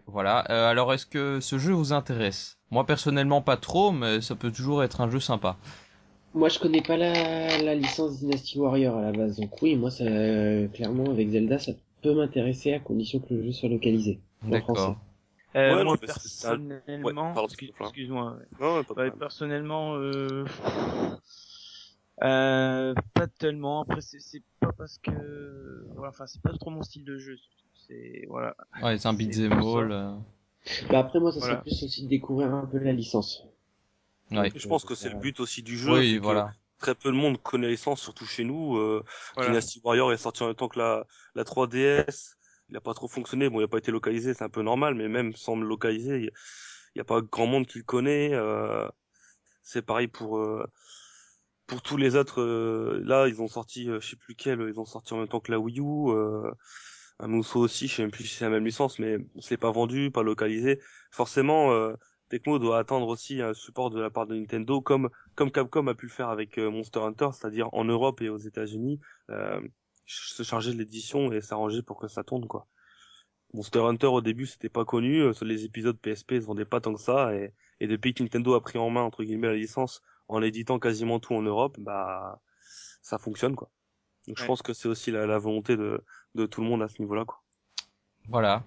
Voilà. 0.06 0.44
Euh, 0.50 0.68
alors, 0.68 0.92
est-ce 0.92 1.06
que 1.06 1.40
ce 1.40 1.58
jeu 1.58 1.72
vous 1.72 1.92
intéresse? 1.92 2.58
Moi, 2.70 2.84
personnellement, 2.86 3.40
pas 3.42 3.56
trop, 3.56 3.92
mais 3.92 4.20
ça 4.20 4.34
peut 4.34 4.50
toujours 4.50 4.82
être 4.82 5.00
un 5.00 5.10
jeu 5.10 5.20
sympa. 5.20 5.58
Moi, 6.32 6.48
je 6.48 6.58
connais 6.60 6.80
pas 6.82 6.96
la, 6.96 7.58
la 7.62 7.74
licence 7.74 8.20
Dynasty 8.20 8.58
Warrior 8.58 8.96
à 8.96 9.02
la 9.02 9.12
base, 9.12 9.36
donc 9.36 9.60
oui, 9.62 9.74
moi, 9.74 9.90
ça, 9.90 10.04
euh, 10.04 10.68
clairement, 10.68 11.10
avec 11.10 11.28
Zelda, 11.30 11.58
ça 11.58 11.72
peut 12.02 12.14
m'intéresser 12.14 12.72
à 12.72 12.78
condition 12.78 13.18
que 13.18 13.34
le 13.34 13.42
jeu 13.42 13.52
soit 13.52 13.68
localisé. 13.68 14.20
En 14.42 14.46
français. 14.46 14.60
D'accord. 14.60 14.96
Euh, 15.56 15.74
Ouais, 15.76 15.84
moi 15.84 15.96
personnellement, 15.98 17.06
Ouais, 17.08 17.12
pardon, 17.12 17.46
excuse- 17.46 17.72
excuse-moi. 17.80 18.36
ouais. 18.96 19.10
personnellement, 19.10 19.96
euh... 19.96 20.44
euh, 22.22 22.94
pas 23.14 23.26
tellement. 23.26 23.82
Après, 23.82 24.00
c'est 24.00 24.20
c'est 24.20 24.42
pas 24.60 24.70
parce 24.78 24.98
que, 24.98 25.86
voilà, 25.94 26.10
enfin, 26.10 26.26
c'est 26.28 26.40
pas 26.40 26.52
trop 26.52 26.70
mon 26.70 26.82
style 26.82 27.04
de 27.04 27.18
jeu. 27.18 27.36
C'est 27.88 28.26
voilà. 28.28 28.54
Ouais, 28.80 28.96
c'est 28.98 29.08
un 29.08 29.12
beat'em 29.14 29.52
all. 29.54 29.90
euh, 29.90 30.12
Bah, 30.88 31.00
après, 31.00 31.18
moi, 31.18 31.32
ça 31.32 31.40
Voilà. 31.40 31.54
serait 31.54 31.62
plus 31.62 31.82
aussi 31.82 32.04
de 32.04 32.08
découvrir 32.08 32.54
un 32.54 32.66
peu 32.66 32.78
la 32.78 32.92
licence. 32.92 33.44
Ouais. 34.30 34.52
Je 34.54 34.66
pense 34.68 34.84
que 34.84 34.94
c'est 34.94 35.08
le 35.10 35.18
but 35.18 35.40
aussi 35.40 35.62
du 35.62 35.76
jeu 35.76 35.92
Oui, 35.92 36.18
voilà. 36.18 36.52
très 36.78 36.94
peu 36.94 37.10
de 37.10 37.16
monde 37.16 37.40
connaît 37.42 37.66
les 37.66 37.72
licences 37.74 38.00
surtout 38.00 38.26
chez 38.26 38.44
nous 38.44 38.76
euh, 38.76 39.04
Voilà. 39.34 39.50
Dynasty 39.50 39.80
Warrior 39.84 40.12
est 40.12 40.16
sorti 40.16 40.42
en 40.42 40.46
même 40.46 40.56
temps 40.56 40.68
que 40.68 40.78
la 40.78 41.06
la 41.34 41.44
3DS 41.44 42.36
il 42.68 42.76
a 42.76 42.80
pas 42.80 42.94
trop 42.94 43.08
fonctionné 43.08 43.48
bon 43.50 43.60
il 43.60 43.64
a 43.64 43.68
pas 43.68 43.78
été 43.78 43.90
localisé 43.90 44.32
c'est 44.34 44.44
un 44.44 44.48
peu 44.48 44.62
normal 44.62 44.94
mais 44.94 45.08
même 45.08 45.34
sans 45.34 45.56
le 45.56 45.66
localiser 45.66 46.16
il 46.18 46.24
y, 46.24 46.30
il 46.94 46.98
y 46.98 47.00
a 47.00 47.04
pas 47.04 47.20
grand 47.20 47.46
monde 47.46 47.66
qui 47.66 47.78
le 47.78 47.84
connaît 47.84 48.30
euh, 48.32 48.88
c'est 49.62 49.82
pareil 49.82 50.08
pour 50.08 50.38
euh, 50.38 50.64
pour 51.66 51.82
tous 51.82 51.96
les 51.96 52.16
autres 52.16 52.40
euh, 52.40 53.02
là 53.04 53.28
ils 53.28 53.40
ont 53.42 53.48
sorti 53.48 53.88
euh, 53.88 54.00
je 54.00 54.08
sais 54.10 54.16
plus 54.16 54.34
quel 54.34 54.60
ils 54.60 54.80
ont 54.80 54.84
sorti 54.84 55.14
en 55.14 55.18
même 55.18 55.28
temps 55.28 55.40
que 55.40 55.52
la 55.52 55.58
Wii 55.58 55.80
U 55.80 56.10
euh, 56.10 56.50
un 57.18 57.28
Musso 57.28 57.60
aussi 57.60 57.88
je 57.88 57.96
sais 57.96 58.02
même 58.02 58.10
plus 58.10 58.24
si 58.24 58.36
c'est 58.36 58.44
la 58.44 58.50
même 58.50 58.64
licence 58.64 58.98
mais 58.98 59.18
c'est 59.40 59.56
pas 59.56 59.70
vendu 59.70 60.10
pas 60.10 60.22
localisé 60.22 60.80
forcément 61.10 61.72
euh, 61.72 61.94
Tecmo 62.30 62.58
doit 62.60 62.78
attendre 62.78 63.08
aussi 63.08 63.42
un 63.42 63.52
support 63.52 63.90
de 63.90 64.00
la 64.00 64.08
part 64.08 64.26
de 64.26 64.36
Nintendo 64.36 64.80
comme 64.80 65.10
comme 65.34 65.50
Capcom 65.50 65.86
a 65.88 65.94
pu 65.94 66.06
le 66.06 66.12
faire 66.12 66.28
avec 66.30 66.58
euh, 66.58 66.70
Monster 66.70 67.00
Hunter 67.00 67.28
c'est-à-dire 67.32 67.68
en 67.72 67.84
Europe 67.84 68.22
et 68.22 68.28
aux 68.28 68.38
États-Unis 68.38 69.00
euh, 69.30 69.60
se 70.06 70.42
charger 70.42 70.72
de 70.72 70.78
l'édition 70.78 71.32
et 71.32 71.40
s'arranger 71.40 71.82
pour 71.82 71.98
que 71.98 72.08
ça 72.08 72.24
tourne 72.24 72.46
quoi. 72.46 72.66
Monster 73.52 73.80
Hunter 73.80 74.06
au 74.06 74.20
début 74.20 74.46
c'était 74.46 74.68
pas 74.68 74.84
connu 74.84 75.22
euh, 75.22 75.32
les 75.42 75.64
épisodes 75.64 75.98
PSP 75.98 76.32
ils 76.32 76.42
se 76.42 76.46
vendaient 76.46 76.64
pas 76.64 76.80
tant 76.80 76.94
que 76.94 77.00
ça 77.00 77.34
et, 77.34 77.52
et 77.80 77.88
depuis 77.88 78.14
que 78.14 78.22
Nintendo 78.22 78.54
a 78.54 78.62
pris 78.62 78.78
en 78.78 78.90
main 78.90 79.02
entre 79.02 79.24
guillemets 79.24 79.48
la 79.48 79.56
licence 79.56 80.00
en 80.28 80.40
éditant 80.40 80.78
quasiment 80.78 81.18
tout 81.18 81.34
en 81.34 81.42
Europe 81.42 81.76
bah 81.80 82.40
ça 83.02 83.18
fonctionne 83.18 83.56
quoi. 83.56 83.70
Donc 84.28 84.38
je 84.38 84.44
pense 84.44 84.62
que 84.62 84.72
c'est 84.72 84.88
aussi 84.88 85.10
la, 85.10 85.26
la 85.26 85.38
volonté 85.38 85.76
de 85.76 86.04
de 86.36 86.46
tout 86.46 86.60
le 86.60 86.68
monde 86.68 86.82
à 86.82 86.88
ce 86.88 87.02
niveau 87.02 87.16
là 87.16 87.24
quoi 87.24 87.42
Voilà. 88.28 88.62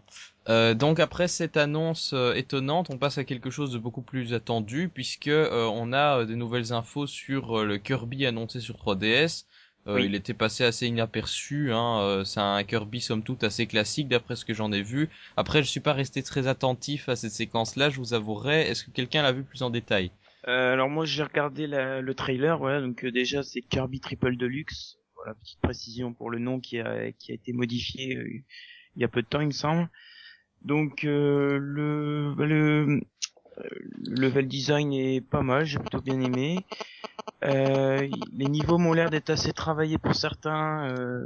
Euh, 0.49 0.73
donc 0.73 0.99
après 0.99 1.29
cette 1.29 1.55
annonce 1.55 2.11
euh, 2.13 2.33
étonnante, 2.33 2.89
on 2.89 2.97
passe 2.97 3.17
à 3.17 3.23
quelque 3.23 3.49
chose 3.49 3.71
de 3.71 3.77
beaucoup 3.77 4.01
plus 4.01 4.33
attendu 4.33 4.89
puisque 4.93 5.29
euh, 5.29 5.65
on 5.71 5.93
a 5.93 6.19
euh, 6.19 6.25
des 6.25 6.35
nouvelles 6.35 6.73
infos 6.73 7.07
sur 7.07 7.59
euh, 7.59 7.65
le 7.65 7.77
Kirby 7.77 8.25
annoncé 8.25 8.59
sur 8.59 8.75
3DS. 8.77 9.45
Euh, 9.87 9.95
Oui. 9.95 10.05
Il 10.05 10.15
était 10.15 10.33
passé 10.33 10.63
assez 10.65 10.87
inaperçu. 10.87 11.71
Hein, 11.71 11.99
euh, 12.01 12.23
c'est 12.25 12.39
un 12.41 12.61
Kirby 12.65 12.99
somme 13.01 13.23
toute 13.23 13.43
assez 13.43 13.65
classique 13.67 14.07
d'après 14.09 14.35
ce 14.35 14.43
que 14.45 14.53
j'en 14.53 14.71
ai 14.73 14.81
vu. 14.81 15.09
Après, 15.37 15.61
je 15.63 15.69
suis 15.69 15.79
pas 15.81 15.93
resté 15.93 16.23
très 16.23 16.47
attentif 16.47 17.07
à 17.09 17.15
cette 17.15 17.31
séquence-là. 17.31 17.89
Je 17.89 17.97
vous 17.97 18.13
avouerai. 18.13 18.61
Est-ce 18.69 18.83
que 18.85 18.91
quelqu'un 18.91 19.21
l'a 19.23 19.31
vu 19.33 19.43
plus 19.43 19.61
en 19.61 19.69
détail? 19.69 20.11
Euh, 20.47 20.73
alors 20.73 20.89
moi 20.89 21.05
j'ai 21.05 21.23
regardé 21.23 21.67
la- 21.67 22.01
le 22.01 22.13
trailer, 22.15 22.57
voilà, 22.57 22.81
donc 22.81 23.05
euh, 23.05 23.11
déjà 23.11 23.43
c'est 23.43 23.61
Kirby 23.61 24.01
Triple 24.01 24.35
Deluxe, 24.35 24.97
voilà 25.15 25.35
petite 25.35 25.61
précision 25.61 26.11
pour 26.13 26.29
le 26.29 26.37
nom 26.39 26.59
qui 26.59 26.79
a 26.81 27.13
qui 27.13 27.31
a 27.31 27.35
été 27.35 27.53
modifié 27.53 28.17
euh, 28.17 28.27
il 28.95 29.01
y 29.01 29.05
a 29.05 29.07
peu 29.07 29.21
de 29.21 29.27
temps 29.27 29.41
il 29.41 29.47
me 29.47 29.51
semble. 29.51 29.89
Donc 30.61 31.03
euh, 31.03 31.57
le 31.59 32.33
le 32.37 33.01
euh, 33.57 33.63
le 34.07 34.21
level 34.21 34.47
design 34.47 34.93
est 34.93 35.21
pas 35.21 35.41
mal, 35.41 35.65
j'ai 35.65 35.79
plutôt 35.79 36.01
bien 36.01 36.19
aimé. 36.21 36.65
Euh, 37.43 38.07
les 38.33 38.45
niveaux 38.45 38.77
m'ont 38.77 38.93
l'air 38.93 39.09
d'être 39.09 39.29
assez 39.29 39.53
travaillés 39.53 39.97
pour 39.97 40.15
certains, 40.15 40.89
euh, 40.89 41.23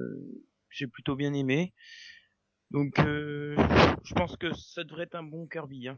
j'ai 0.69 0.87
plutôt 0.87 1.15
bien 1.15 1.33
aimé. 1.33 1.73
Donc 2.71 2.99
euh, 2.99 3.55
je 4.03 4.13
pense 4.13 4.35
que 4.35 4.53
ça 4.53 4.83
devrait 4.83 5.03
être 5.03 5.15
un 5.15 5.23
bon 5.23 5.47
Kirby. 5.47 5.87
Hein. 5.87 5.97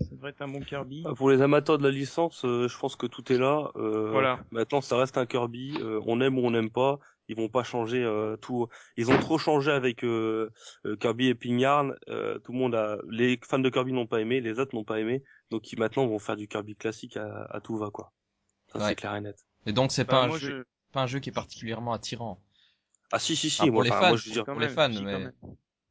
Ça 0.00 0.14
devrait 0.14 0.30
être 0.30 0.42
un 0.42 0.48
bon 0.48 0.60
Kirby. 0.60 1.04
Ah, 1.06 1.14
Pour 1.14 1.30
les 1.30 1.42
amateurs 1.42 1.78
de 1.78 1.82
la 1.84 1.90
licence, 1.90 2.44
euh, 2.44 2.68
je 2.68 2.78
pense 2.78 2.96
que 2.96 3.06
tout 3.06 3.32
est 3.32 3.38
là. 3.38 3.70
Voilà. 3.74 4.40
Maintenant, 4.50 4.80
ça 4.80 4.96
reste 4.96 5.18
un 5.18 5.26
Kirby. 5.26 5.76
euh, 5.80 6.00
on 6.06 6.20
aime 6.20 6.38
ou 6.38 6.42
on 6.42 6.50
n'aime 6.50 6.70
pas. 6.70 6.98
Ils 7.28 7.36
vont 7.36 7.48
pas 7.48 7.62
changer 7.64 8.02
euh, 8.04 8.36
tout. 8.36 8.68
Ils 8.96 9.10
ont 9.10 9.18
trop 9.18 9.38
changé 9.38 9.70
avec 9.72 10.04
euh, 10.04 10.50
euh, 10.84 10.96
Kirby 10.96 11.28
et 11.28 11.34
Ping 11.34 11.58
Yarn. 11.58 11.94
Euh, 12.08 12.38
tout 12.38 12.52
le 12.52 12.58
monde 12.58 12.74
a. 12.74 12.98
Les 13.10 13.38
fans 13.44 13.58
de 13.58 13.68
Kirby 13.68 13.92
n'ont 13.92 14.06
pas 14.06 14.20
aimé, 14.20 14.40
les 14.40 14.58
autres 14.60 14.74
n'ont 14.74 14.84
pas 14.84 15.00
aimé. 15.00 15.22
Donc 15.50 15.72
ils 15.72 15.78
maintenant 15.78 16.06
vont 16.06 16.18
faire 16.18 16.36
du 16.36 16.48
Kirby 16.48 16.76
classique 16.76 17.16
à, 17.16 17.44
à 17.50 17.60
tout 17.60 17.76
va 17.76 17.90
quoi. 17.90 18.12
Ça 18.72 18.78
Ouais. 18.78 18.84
c'est 18.88 18.94
clair 18.96 19.14
et 19.16 19.20
net. 19.20 19.36
Et 19.66 19.72
donc 19.72 19.92
c'est 19.92 20.04
Bah, 20.04 20.12
pas 20.12 20.22
un 20.24 20.36
jeu, 20.36 20.58
je... 20.58 20.62
pas 20.92 21.02
un 21.02 21.06
jeu 21.06 21.18
qui 21.18 21.30
est 21.30 21.32
particulièrement 21.32 21.92
attirant. 21.92 22.40
Ah 23.12 23.18
si 23.18 23.36
si 23.36 23.50
si. 23.50 23.62
Ah, 23.62 23.64
pour 23.66 23.74
moi, 23.74 23.84
les 23.84 23.90
enfin, 23.90 24.00
fans, 24.00 24.08
moi, 24.08 24.16
je 24.16 24.26
veux 24.26 24.32
dire, 24.32 24.44
pour 24.44 24.54
les 24.60 24.66
même, 24.66 24.74
fans, 24.74 24.92
si, 24.92 25.04
quand 25.04 25.32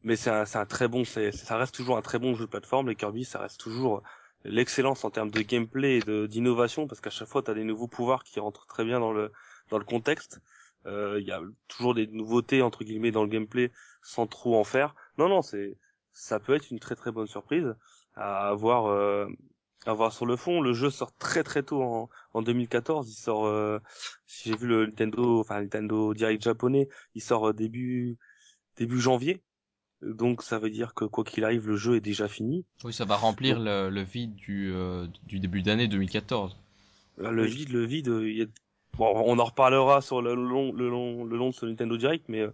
mais- 0.04 0.16
c'est 0.16 0.30
un, 0.30 0.46
c'est 0.46 0.58
un 0.58 0.66
très 0.66 0.88
bon, 0.88 1.04
c'est, 1.04 1.32
ça 1.32 1.58
reste 1.58 1.74
toujours 1.76 1.98
un 1.98 2.02
très 2.02 2.20
bon 2.20 2.36
jeu 2.36 2.46
de 2.46 2.50
plateforme. 2.50 2.90
Les 2.90 2.96
Kirby, 2.96 3.26
ça 3.26 3.40
reste 3.40 3.60
toujours 3.60 4.04
l'excellence 4.44 5.04
en 5.04 5.10
termes 5.10 5.32
de 5.32 5.42
gameplay 5.42 5.98
et 5.98 6.02
de, 6.02 6.28
d'innovation, 6.28 6.88
parce 6.88 7.02
qu'à 7.02 7.10
chaque 7.10 7.28
fois, 7.28 7.42
tu 7.42 7.50
as 7.52 7.54
des 7.56 7.64
nouveaux 7.64 7.88
pouvoirs 7.88 8.24
qui 8.24 8.40
rentrent 8.40 8.68
très 8.68 8.86
bien 8.86 9.00
dans 9.00 9.12
le, 9.14 9.32
dans 9.70 9.80
le 9.80 9.86
contexte. 9.86 10.42
Euh, 10.86 11.20
Il 11.20 11.28
y 11.28 11.32
a 11.32 11.42
toujours 11.68 11.94
des 11.96 12.08
nouveautés 12.08 12.62
entre 12.62 12.84
guillemets 12.84 13.12
dans 13.12 13.24
le 13.24 13.30
gameplay 13.30 13.72
sans 14.04 14.28
trop 14.28 14.60
en 14.60 14.64
faire. 14.64 14.96
Non, 15.18 15.30
non, 15.30 15.42
c'est, 15.42 15.78
ça 16.14 16.40
peut 16.40 16.54
être 16.56 16.70
une 16.72 16.80
très 16.80 16.96
très 16.96 17.12
bonne 17.12 17.28
surprise 17.28 17.76
à 18.16 18.48
avoir, 18.50 18.86
euh, 18.86 19.28
à 19.86 19.94
voir 19.94 20.14
sur 20.14 20.26
le 20.26 20.36
fond. 20.36 20.62
Le 20.62 20.74
jeu 20.74 20.90
sort 20.90 21.14
très 21.18 21.44
très 21.44 21.64
tôt 21.64 21.82
en, 21.82 22.10
en 22.34 22.42
2014. 22.42 23.10
Il 23.10 23.16
sort, 23.16 23.46
euh, 23.46 23.80
si 24.26 24.50
j'ai 24.50 24.56
vu 24.58 24.68
le 24.68 24.86
Nintendo, 24.86 25.40
enfin 25.40 25.62
Nintendo 25.62 26.14
Direct 26.14 26.44
japonais, 26.44 26.88
il 27.16 27.22
sort 27.22 27.50
euh, 27.50 27.54
début 27.54 28.18
début 28.78 29.00
janvier. 29.00 29.42
Donc 30.02 30.44
ça 30.44 30.60
veut 30.60 30.70
dire 30.70 30.94
que 30.94 31.06
quoi 31.06 31.24
qu'il 31.24 31.44
arrive, 31.46 31.68
le 31.68 31.78
jeu 31.78 31.96
est 31.96 32.02
déjà 32.02 32.28
fini. 32.28 32.66
Oui, 32.84 32.94
ça 32.94 33.06
va 33.06 33.16
remplir 33.16 33.60
le, 33.60 33.90
le 33.90 34.02
vide 34.02 34.36
du, 34.36 34.72
euh, 34.72 35.08
du 35.24 35.40
début 35.40 35.64
d'année 35.64 35.88
2014. 35.88 36.56
Là, 37.18 37.32
le 37.32 37.46
vide, 37.46 37.70
le 37.70 37.86
vide, 37.86 38.10
euh, 38.10 38.30
il 38.30 38.38
y 38.38 38.42
a... 38.44 38.46
bon, 38.98 39.14
on 39.26 39.40
en 39.40 39.46
reparlera 39.46 40.02
sur 40.02 40.22
le 40.22 40.34
long, 40.36 40.72
le 40.74 40.90
long, 40.90 41.24
le 41.24 41.38
long 41.38 41.50
de 41.50 41.56
ce 41.56 41.66
Nintendo 41.66 41.98
Direct, 41.98 42.26
mais 42.28 42.42
euh, 42.42 42.52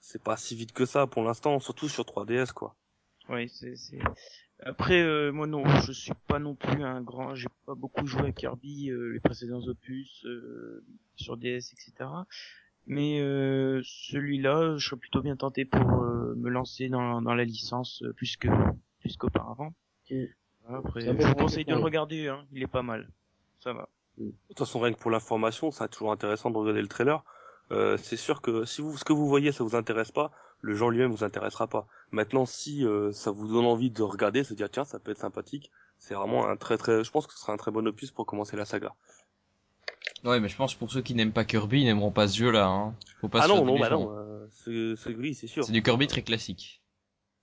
c'est 0.00 0.22
pas 0.22 0.36
si 0.36 0.54
vite 0.54 0.72
que 0.72 0.86
ça 0.86 1.06
pour 1.06 1.22
l'instant, 1.22 1.60
surtout 1.60 1.88
sur 1.88 2.04
3DS 2.04 2.52
quoi. 2.52 2.74
Oui, 3.28 3.48
c'est, 3.48 3.76
c'est... 3.76 3.98
Après, 4.62 5.02
euh, 5.02 5.32
moi 5.32 5.46
non, 5.46 5.64
je 5.80 5.92
suis 5.92 6.12
pas 6.26 6.38
non 6.38 6.54
plus 6.54 6.82
un 6.82 7.00
grand, 7.00 7.34
j'ai 7.34 7.48
pas 7.66 7.74
beaucoup 7.74 8.06
joué 8.06 8.28
à 8.28 8.32
Kirby, 8.32 8.90
euh, 8.90 9.12
les 9.12 9.20
précédents 9.20 9.62
opus 9.66 10.24
euh, 10.24 10.84
sur 11.16 11.36
DS, 11.36 11.72
etc. 11.72 12.08
Mais 12.86 13.20
euh, 13.20 13.80
celui-là, 13.84 14.76
je 14.76 14.86
serais 14.86 14.98
plutôt 14.98 15.22
bien 15.22 15.36
tenté 15.36 15.64
pour 15.64 16.02
euh, 16.02 16.34
me 16.36 16.50
lancer 16.50 16.88
dans, 16.88 17.22
dans 17.22 17.34
la 17.34 17.44
licence 17.44 18.02
euh, 18.02 18.12
plus 18.12 18.36
que 18.36 18.48
plus 19.00 19.16
qu'auparavant. 19.16 19.72
Mm. 20.10 20.24
Après, 20.68 21.00
je 21.00 21.10
vous 21.10 21.34
conseille 21.34 21.64
de 21.64 21.74
le 21.74 21.80
regarder, 21.80 22.28
hein, 22.28 22.46
il 22.52 22.62
est 22.62 22.66
pas 22.66 22.82
mal. 22.82 23.08
Ça 23.60 23.72
va. 23.72 23.88
De 24.18 24.32
toute 24.48 24.58
façon, 24.58 24.80
rien 24.80 24.92
que 24.92 24.98
pour 24.98 25.10
l'information, 25.10 25.70
c'est 25.70 25.88
toujours 25.88 26.12
intéressant 26.12 26.50
de 26.50 26.56
regarder 26.56 26.82
le 26.82 26.88
trailer. 26.88 27.24
Euh, 27.72 27.96
c'est 27.96 28.16
sûr 28.16 28.42
que 28.42 28.64
si 28.64 28.82
vous, 28.82 28.96
ce 28.96 29.04
que 29.04 29.12
vous 29.12 29.26
voyez, 29.26 29.50
ça 29.50 29.64
vous 29.64 29.74
intéresse 29.74 30.12
pas, 30.12 30.30
le 30.60 30.80
en 30.82 30.88
lui-même 30.88 31.10
vous 31.10 31.24
intéressera 31.24 31.66
pas. 31.66 31.86
Maintenant, 32.10 32.46
si 32.46 32.86
euh, 32.86 33.12
ça 33.12 33.30
vous 33.30 33.48
donne 33.48 33.64
envie 33.64 33.90
de 33.90 34.02
regarder, 34.02 34.44
se 34.44 34.54
dire 34.54 34.70
tiens, 34.70 34.84
ça 34.84 34.98
peut 34.98 35.10
être 35.10 35.18
sympathique, 35.18 35.70
c'est 35.98 36.14
vraiment 36.14 36.46
un 36.46 36.56
très 36.56 36.76
très, 36.76 37.02
je 37.02 37.10
pense 37.10 37.26
que 37.26 37.32
ce 37.32 37.40
sera 37.40 37.52
un 37.52 37.56
très 37.56 37.70
bon 37.70 37.86
opus 37.86 38.10
pour 38.10 38.26
commencer 38.26 38.56
la 38.56 38.64
saga. 38.64 38.94
Ouais, 40.24 40.40
mais 40.40 40.48
je 40.48 40.56
pense 40.56 40.74
que 40.74 40.78
pour 40.78 40.90
ceux 40.90 41.02
qui 41.02 41.14
n'aiment 41.14 41.32
pas 41.32 41.44
Kirby, 41.44 41.82
ils 41.82 41.84
n'aimeront 41.84 42.12
pas 42.12 42.28
ce 42.28 42.36
jeu-là. 42.38 42.66
Hein. 42.66 42.94
Faut 43.20 43.28
pas 43.28 43.40
ah 43.40 43.42
se 43.44 43.48
non, 43.48 43.56
faire 43.56 43.64
non, 43.64 43.78
bah 43.78 43.90
non, 43.90 44.16
euh, 44.16 44.46
c'est 44.50 44.94
c'est 44.96 45.14
oui, 45.14 45.34
c'est 45.34 45.46
sûr. 45.46 45.64
C'est 45.64 45.72
du 45.72 45.82
Kirby 45.82 46.06
très 46.06 46.22
classique. 46.22 46.82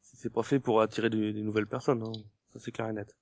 C'est 0.02 0.32
pas 0.32 0.44
fait 0.44 0.60
pour 0.60 0.82
attirer 0.82 1.10
des, 1.10 1.34
des 1.34 1.42
nouvelles 1.42 1.68
personnes, 1.68 2.04
hein. 2.04 2.12
ça 2.54 2.60
c'est 2.60 2.72
clair 2.72 2.90
et 2.90 2.94
net. 2.94 3.16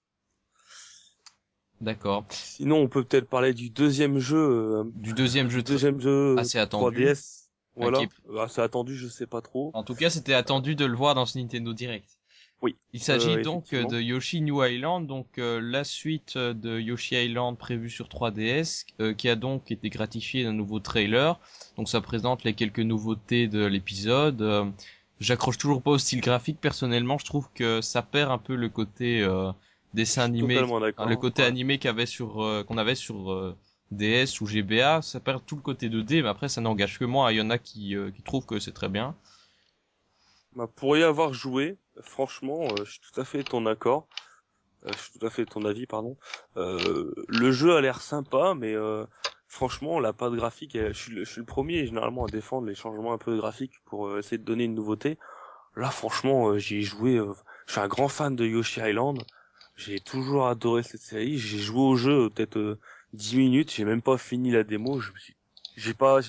D'accord. 1.82 2.26
Sinon, 2.30 2.78
on 2.78 2.88
peut 2.88 3.04
peut-être 3.04 3.30
parler 3.30 3.54
du 3.54 3.70
deuxième 3.70 4.20
jeu, 4.20 4.38
euh, 4.38 4.84
Du 4.96 5.14
deuxième 5.14 5.50
jeu 5.50 5.64
deuxième 5.64 6.00
jeu 6.02 6.38
assez 6.38 6.60
attendu. 6.60 7.06
3DS. 7.06 7.46
Voilà, 7.76 8.00
Qui 8.00 8.08
Ah, 8.38 8.48
c'est 8.50 8.62
attendu, 8.62 8.96
je 8.98 9.08
sais 9.08 9.28
pas 9.28 9.42
trop. 9.42 9.72
En 9.74 9.84
tout 9.84 9.96
cas, 9.96 10.10
c'était 10.10 10.34
attendu 10.34 10.76
de 10.76 10.86
le 10.86 10.96
voir 10.96 11.16
dans 11.16 11.26
ce 11.26 11.38
Nintendo 11.38 11.72
Direct. 11.74 12.10
Oui. 12.62 12.76
Il 12.92 13.00
s'agit 13.00 13.30
Euh, 13.38 13.42
donc 13.42 13.74
de 13.74 14.02
Yoshi 14.02 14.42
New 14.42 14.62
Island, 14.62 15.08
donc 15.08 15.28
euh, 15.38 15.62
la 15.64 15.86
suite 15.86 16.34
euh, 16.36 16.54
de 16.54 16.78
Yoshi 16.78 17.16
Island 17.16 17.58
prévue 17.58 17.90
sur 17.90 18.10
3DS, 18.10 18.86
euh, 19.00 19.14
qui 19.14 19.30
a 19.30 19.38
donc 19.38 19.72
été 19.72 19.90
gratifiée 19.90 20.44
d'un 20.44 20.52
nouveau 20.52 20.80
trailer. 20.82 21.40
Donc 21.78 21.88
ça 21.88 22.02
présente 22.02 22.44
les 22.44 22.54
quelques 22.54 22.80
nouveautés 22.82 23.48
de 23.48 23.66
l'épisode. 23.66 24.42
Euh, 24.42 24.66
J'accroche 25.22 25.58
toujours 25.58 25.82
pas 25.82 25.92
au 25.92 25.98
style 25.98 26.22
graphique. 26.22 26.60
Personnellement, 26.62 27.18
je 27.18 27.26
trouve 27.26 27.50
que 27.54 27.80
ça 27.82 28.02
perd 28.02 28.32
un 28.32 28.38
peu 28.38 28.56
le 28.56 28.68
côté 28.70 29.22
euh, 29.22 29.52
dessin 29.94 30.24
animé, 30.24 30.56
le 30.62 31.16
côté 31.16 31.42
Ouais. 31.42 31.48
animé 31.48 31.80
qu'avait 31.80 32.06
sur 32.06 32.44
euh, 32.44 32.64
qu'on 32.64 32.78
avait 32.78 32.96
sur 32.96 33.32
euh, 33.32 33.58
DS 33.92 34.42
ou 34.42 34.46
GBA. 34.46 35.02
Ça 35.02 35.20
perd 35.20 35.46
tout 35.46 35.56
le 35.56 35.62
côté 35.62 35.90
2D, 35.90 36.22
mais 36.22 36.30
après 36.30 36.50
ça 36.50 36.62
n'engage 36.62 37.00
que 37.00 37.06
moi. 37.06 37.32
Il 37.34 37.38
y 37.38 37.42
en 37.42 37.50
a 37.50 37.58
qui, 37.58 37.96
euh, 37.96 38.12
qui 38.12 38.22
trouvent 38.22 38.46
que 38.46 38.60
c'est 38.60 38.74
très 38.74 38.90
bien. 38.90 39.16
Bah, 40.56 40.68
pour 40.76 40.98
y 40.98 41.04
avoir 41.04 41.34
joué, 41.34 41.78
franchement, 42.02 42.68
euh, 42.72 42.84
je 42.86 42.92
suis 42.92 43.02
tout 43.02 43.20
à 43.20 43.26
fait 43.26 43.44
ton 43.44 43.66
accord. 43.66 44.08
Euh, 44.86 44.90
je 44.96 44.98
suis 45.00 45.20
tout 45.20 45.26
à 45.26 45.30
fait 45.30 45.46
ton 45.46 45.66
avis, 45.66 45.86
pardon. 45.86 46.18
Euh, 46.58 47.14
le 47.28 47.52
jeu 47.52 47.76
a 47.76 47.82
l'air 47.82 48.02
sympa, 48.02 48.54
mais 48.56 48.74
euh, 48.74 49.06
franchement, 49.48 50.00
la 50.00 50.14
patte 50.14 50.34
graphique, 50.34 50.78
je 50.78 50.94
suis, 50.94 51.12
le, 51.14 51.24
je 51.26 51.32
suis 51.32 51.40
le 51.42 51.46
premier 51.46 51.86
généralement 51.86 52.26
à 52.26 52.30
défendre 52.30 52.68
les 52.68 52.76
changements 52.76 53.14
un 53.14 53.18
peu 53.18 53.36
graphiques 53.38 53.80
pour 53.86 54.18
essayer 54.18 54.38
de 54.38 54.44
donner 54.46 54.64
une 54.66 54.76
nouveauté. 54.76 55.18
Là, 55.76 55.90
franchement, 55.92 56.58
j'y 56.58 56.78
ai 56.78 56.82
joué. 56.82 57.20
je 57.68 57.72
suis 57.72 57.82
un 57.82 57.88
grand 57.88 58.08
fan 58.08 58.36
de 58.36 58.46
Yoshi 58.46 58.82
Island. 58.82 59.24
J'ai 59.80 60.02
toujours 60.02 60.48
adoré 60.48 60.84
cette 60.84 61.00
série. 61.00 61.38
J'ai 61.38 61.58
joué 61.58 61.80
au 61.80 61.96
jeu 61.96 62.26
euh, 62.26 62.30
peut-être 62.30 62.58
euh, 62.58 62.80
10 63.14 63.38
minutes. 63.38 63.72
J'ai 63.72 63.86
même 63.86 64.02
pas 64.02 64.18
fini 64.18 64.52
la 64.52 64.66
démo. 64.66 65.00
Je 65.00 65.12
J'ai 65.78 65.94
pas, 65.94 66.20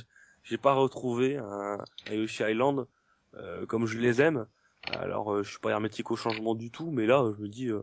j'ai 0.44 0.56
pas 0.56 0.72
retrouvé 0.74 1.36
un, 1.36 1.78
un 2.08 2.14
Yoshi 2.14 2.44
Island 2.44 2.86
euh, 3.34 3.66
comme 3.66 3.86
je 3.86 3.98
les 3.98 4.22
aime. 4.22 4.46
Alors, 4.92 5.32
euh, 5.32 5.42
je 5.42 5.50
suis 5.50 5.58
pas 5.58 5.70
hermétique 5.70 6.12
au 6.12 6.16
changement 6.16 6.54
du 6.54 6.70
tout, 6.70 6.92
mais 6.92 7.06
là, 7.06 7.28
je 7.36 7.42
me 7.42 7.48
dis, 7.48 7.66
euh, 7.66 7.82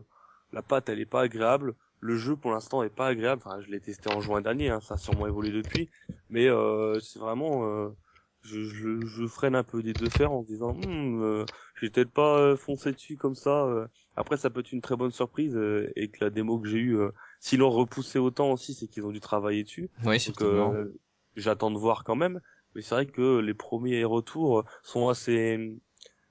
la 0.54 0.62
pâte, 0.62 0.88
elle 0.88 1.00
est 1.00 1.06
pas 1.06 1.20
agréable. 1.20 1.74
Le 2.00 2.16
jeu, 2.16 2.34
pour 2.34 2.50
l'instant, 2.52 2.82
est 2.82 2.88
pas 2.88 3.08
agréable. 3.08 3.42
Enfin, 3.44 3.60
je 3.60 3.70
l'ai 3.70 3.80
testé 3.80 4.10
en 4.10 4.22
juin 4.22 4.40
dernier, 4.40 4.70
hein, 4.70 4.80
ça 4.80 4.94
a 4.94 4.96
sûrement 4.96 5.26
évolué 5.26 5.50
depuis. 5.50 5.90
Mais 6.30 6.48
euh, 6.48 6.98
c'est 7.00 7.18
vraiment, 7.18 7.92
je, 8.42 8.62
je, 8.64 9.04
je 9.04 9.26
freine 9.26 9.54
un 9.54 9.64
peu 9.64 9.82
des 9.82 9.94
deux 9.94 10.08
fers 10.08 10.32
en 10.32 10.42
se 10.42 10.48
disant, 10.48 10.74
hmm, 10.74 11.22
euh, 11.22 11.46
je 11.74 11.86
vais 11.86 11.90
peut-être 11.90 12.10
pas 12.12 12.38
euh, 12.38 12.56
foncer 12.56 12.92
dessus 12.92 13.16
comme 13.16 13.34
ça. 13.34 13.64
euh. 13.66 13.86
Après, 14.16 14.36
ça 14.36 14.50
peut 14.50 14.60
être 14.60 14.72
une 14.72 14.80
très 14.80 14.96
bonne 14.96 15.10
surprise 15.12 15.56
euh, 15.56 15.90
et 15.96 16.08
que 16.08 16.24
la 16.24 16.30
démo 16.30 16.58
que 16.58 16.68
j'ai 16.68 16.78
eue, 16.78 16.98
euh, 16.98 17.10
s'ils 17.40 17.60
l'ont 17.60 17.70
repoussé 17.70 18.18
autant 18.18 18.52
aussi, 18.52 18.74
c'est 18.74 18.88
qu'ils 18.88 19.06
ont 19.06 19.10
dû 19.12 19.20
travailler 19.20 19.64
dessus. 19.64 19.90
Oui, 20.04 20.18
Donc, 20.26 20.42
euh, 20.42 20.92
j'attends 21.36 21.70
de 21.70 21.78
voir 21.78 22.04
quand 22.04 22.16
même. 22.16 22.40
Mais 22.74 22.82
c'est 22.82 22.94
vrai 22.94 23.06
que 23.06 23.38
les 23.38 23.54
premiers 23.54 24.04
retours 24.04 24.64
sont 24.82 25.08
assez 25.08 25.58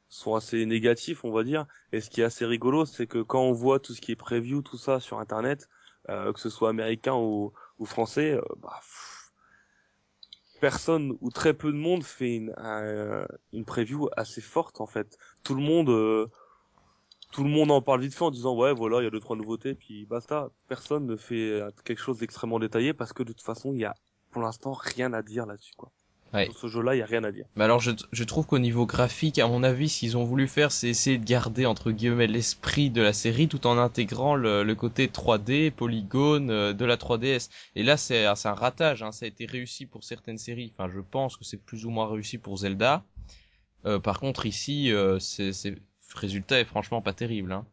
sont 0.09 0.35
assez 0.35 0.65
négatifs, 0.65 1.23
on 1.25 1.31
va 1.31 1.43
dire. 1.43 1.65
Et 1.91 1.99
ce 2.01 2.09
qui 2.09 2.21
est 2.21 2.23
assez 2.23 2.45
rigolo, 2.45 2.85
c'est 2.85 3.07
que 3.07 3.21
quand 3.21 3.41
on 3.41 3.51
voit 3.51 3.79
tout 3.79 3.93
ce 3.93 4.01
qui 4.01 4.11
est 4.11 4.15
preview, 4.15 4.61
tout 4.61 4.77
ça 4.77 4.99
sur 4.99 5.19
Internet, 5.19 5.67
euh, 6.09 6.31
que 6.31 6.39
ce 6.39 6.49
soit 6.49 6.69
américain 6.69 7.15
ou, 7.15 7.51
ou 7.79 7.85
français, 7.85 8.39
bah, 8.61 8.79
pff, 8.79 9.06
personne 10.59 11.17
ou 11.21 11.31
très 11.31 11.53
peu 11.53 11.71
de 11.71 11.77
monde 11.77 12.03
fait 12.03 12.35
une, 12.35 12.53
un- 12.57 13.27
une 13.53 13.65
preview 13.65 14.09
assez 14.17 14.41
forte 14.41 14.81
en 14.81 14.87
fait. 14.87 15.17
Tout 15.43 15.55
le 15.55 15.61
monde, 15.61 15.89
euh, 15.89 16.27
tout 17.31 17.43
le 17.43 17.49
monde 17.49 17.71
en 17.71 17.81
parle 17.81 18.01
vite 18.01 18.13
fait 18.15 18.23
en 18.23 18.31
disant 18.31 18.55
ouais 18.55 18.73
voilà 18.73 18.99
il 19.01 19.03
y 19.05 19.07
a 19.07 19.09
deux 19.09 19.19
trois 19.19 19.35
nouveautés 19.37 19.75
puis 19.75 20.05
basta. 20.05 20.49
Personne 20.67 21.05
ne 21.05 21.15
fait 21.17 21.51
euh, 21.61 21.71
quelque 21.85 21.99
chose 22.01 22.19
d'extrêmement 22.19 22.59
détaillé 22.59 22.93
parce 22.93 23.13
que 23.13 23.23
de 23.23 23.33
toute 23.33 23.41
façon 23.43 23.73
il 23.73 23.79
y 23.81 23.85
a 23.85 23.95
pour 24.31 24.41
l'instant 24.41 24.73
rien 24.73 25.13
à 25.13 25.21
dire 25.21 25.45
là-dessus 25.45 25.73
quoi. 25.77 25.91
Ouais. 26.33 26.45
Sur 26.45 26.57
ce 26.57 26.67
jeu-là 26.67 26.95
il 26.95 26.99
y 26.99 27.01
a 27.01 27.05
rien 27.05 27.23
à 27.23 27.31
dire. 27.31 27.45
Mais 27.55 27.63
alors 27.63 27.79
je, 27.79 27.91
je 28.11 28.23
trouve 28.23 28.45
qu'au 28.45 28.59
niveau 28.59 28.85
graphique, 28.85 29.39
à 29.39 29.47
mon 29.47 29.63
avis, 29.63 29.87
ce 29.89 29.99
qu'ils 29.99 30.17
ont 30.17 30.25
voulu 30.25 30.47
faire, 30.47 30.71
c'est 30.71 30.89
essayer 30.89 31.17
de 31.17 31.25
garder 31.25 31.65
entre 31.65 31.91
guillemets 31.91 32.27
l'esprit 32.27 32.89
de 32.89 33.01
la 33.01 33.13
série 33.13 33.47
tout 33.47 33.65
en 33.65 33.77
intégrant 33.77 34.35
le, 34.35 34.63
le 34.63 34.75
côté 34.75 35.07
3D, 35.07 35.71
polygone 35.71 36.49
euh, 36.51 36.73
de 36.73 36.85
la 36.85 36.97
3DS. 36.97 37.49
Et 37.75 37.83
là, 37.83 37.95
c'est 37.97 38.25
c'est 38.35 38.47
un 38.49 38.53
ratage. 38.53 39.03
Hein. 39.03 39.11
Ça 39.11 39.25
a 39.25 39.27
été 39.27 39.45
réussi 39.45 39.85
pour 39.85 40.03
certaines 40.03 40.37
séries. 40.37 40.73
Enfin, 40.77 40.89
je 40.93 40.99
pense 40.99 41.37
que 41.37 41.45
c'est 41.45 41.57
plus 41.63 41.85
ou 41.85 41.89
moins 41.89 42.07
réussi 42.07 42.37
pour 42.37 42.57
Zelda. 42.57 43.03
Euh, 43.85 43.99
par 43.99 44.19
contre, 44.19 44.45
ici, 44.45 44.91
euh, 44.91 45.19
c'est 45.19 45.53
c'est- 45.53 45.71
le 45.71 45.81
résultat 46.15 46.59
est 46.59 46.65
franchement 46.65 47.01
pas 47.01 47.13
terrible. 47.13 47.51
Hein. 47.51 47.65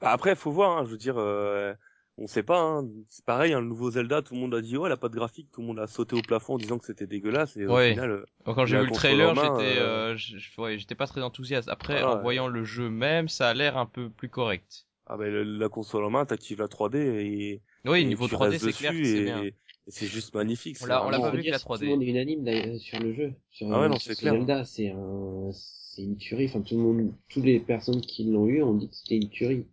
Bah, 0.00 0.10
après, 0.10 0.34
faut 0.36 0.50
voir, 0.52 0.76
hein, 0.78 0.84
je 0.84 0.90
veux 0.90 0.96
dire, 0.98 1.16
euh, 1.18 1.72
on 2.18 2.26
sait 2.26 2.42
pas, 2.42 2.58
hein, 2.60 2.88
c'est 3.10 3.24
pareil, 3.24 3.52
hein, 3.52 3.60
le 3.60 3.66
nouveau 3.66 3.90
Zelda, 3.90 4.22
tout 4.22 4.34
le 4.34 4.40
monde 4.40 4.54
a 4.54 4.62
dit, 4.62 4.76
ouais, 4.76 4.86
elle 4.86 4.92
a 4.92 4.96
pas 4.96 5.08
de 5.08 5.14
graphique, 5.14 5.50
tout 5.52 5.60
le 5.60 5.66
monde 5.66 5.78
a 5.78 5.86
sauté 5.86 6.16
au 6.16 6.22
plafond 6.22 6.54
en 6.54 6.58
disant 6.58 6.78
que 6.78 6.86
c'était 6.86 7.06
dégueulasse, 7.06 7.56
et 7.56 7.66
Ouais. 7.66 7.88
au 7.88 7.90
final, 7.92 8.10
euh, 8.10 8.24
quand 8.44 8.64
j'ai 8.64 8.76
La 8.76 8.82
vu 8.82 8.88
le 8.88 8.94
trailer, 8.94 9.34
j'étais, 9.34 9.78
euh, 9.78 10.14
euh, 10.14 10.16
ouais, 10.62 10.78
j'étais 10.78 10.94
pas 10.94 11.06
très 11.06 11.22
enthousiaste. 11.22 11.68
Après, 11.68 11.94
Voilà, 11.94 12.12
en 12.12 12.16
ouais. 12.16 12.22
voyant 12.22 12.48
le 12.48 12.64
jeu 12.64 12.88
même, 12.88 13.28
ça 13.28 13.48
a 13.50 13.54
l'air 13.54 13.76
un 13.76 13.86
peu 13.86 14.08
plus 14.08 14.28
correct. 14.30 14.86
ah 15.06 15.16
ben, 15.16 15.30
le- 15.30 15.44
la 15.44 15.68
console 15.68 16.04
en 16.04 16.10
main, 16.10 16.24
t'actives 16.24 16.58
la 16.58 16.68
3D 16.68 16.98
et, 16.98 17.62
Oui, 17.84 18.00
et 18.00 18.04
niveau 18.04 18.26
tu 18.26 18.34
3D, 18.34 18.50
restes 18.52 18.64
c'est 18.64 18.72
clair 18.72 18.92
c'est 18.92 19.22
bien. 19.24 19.42
et 19.44 19.54
c'est 19.88 20.06
juste 20.06 20.34
magnifique. 20.34 20.78
On 20.80 20.84
c'est 20.84 20.88
l'a- 20.88 21.06
on 21.06 21.10
l'a 21.10 21.20
pas 21.20 21.30
vu 21.30 21.44
que 21.44 21.50
la 21.50 21.58
si 21.58 21.64
3D. 21.64 21.78
Tout 21.80 21.84
le 21.84 21.90
monde 21.90 22.02
est 22.02 22.06
unanime 22.06 22.42
d'ailleurs, 22.44 22.80
sur 22.80 22.98
le 22.98 23.12
jeu. 23.14 23.32
Sur, 23.50 23.72
Ah 23.72 23.80
ouais, 23.82 23.88
non, 23.88 23.98
c'est 24.00 24.14
ce 24.14 24.20
clair. 24.20 24.32
Zelda, 24.34 24.64
c'est 24.64 24.88
un, 24.90 25.50
c'est 25.52 26.02
une 26.02 26.16
tuerie. 26.16 26.46
Enfin, 26.46 26.62
tout 26.62 26.76
le 26.76 26.82
monde, 26.82 27.12
toutes 27.28 27.44
les 27.44 27.60
personnes 27.60 28.00
qui 28.00 28.24
l'ont 28.24 28.46
eu 28.48 28.62
ont 28.62 28.74
dit 28.74 28.88
que 28.88 28.96
c'était 28.96 29.16
une 29.16 29.30
tuerie. 29.30 29.66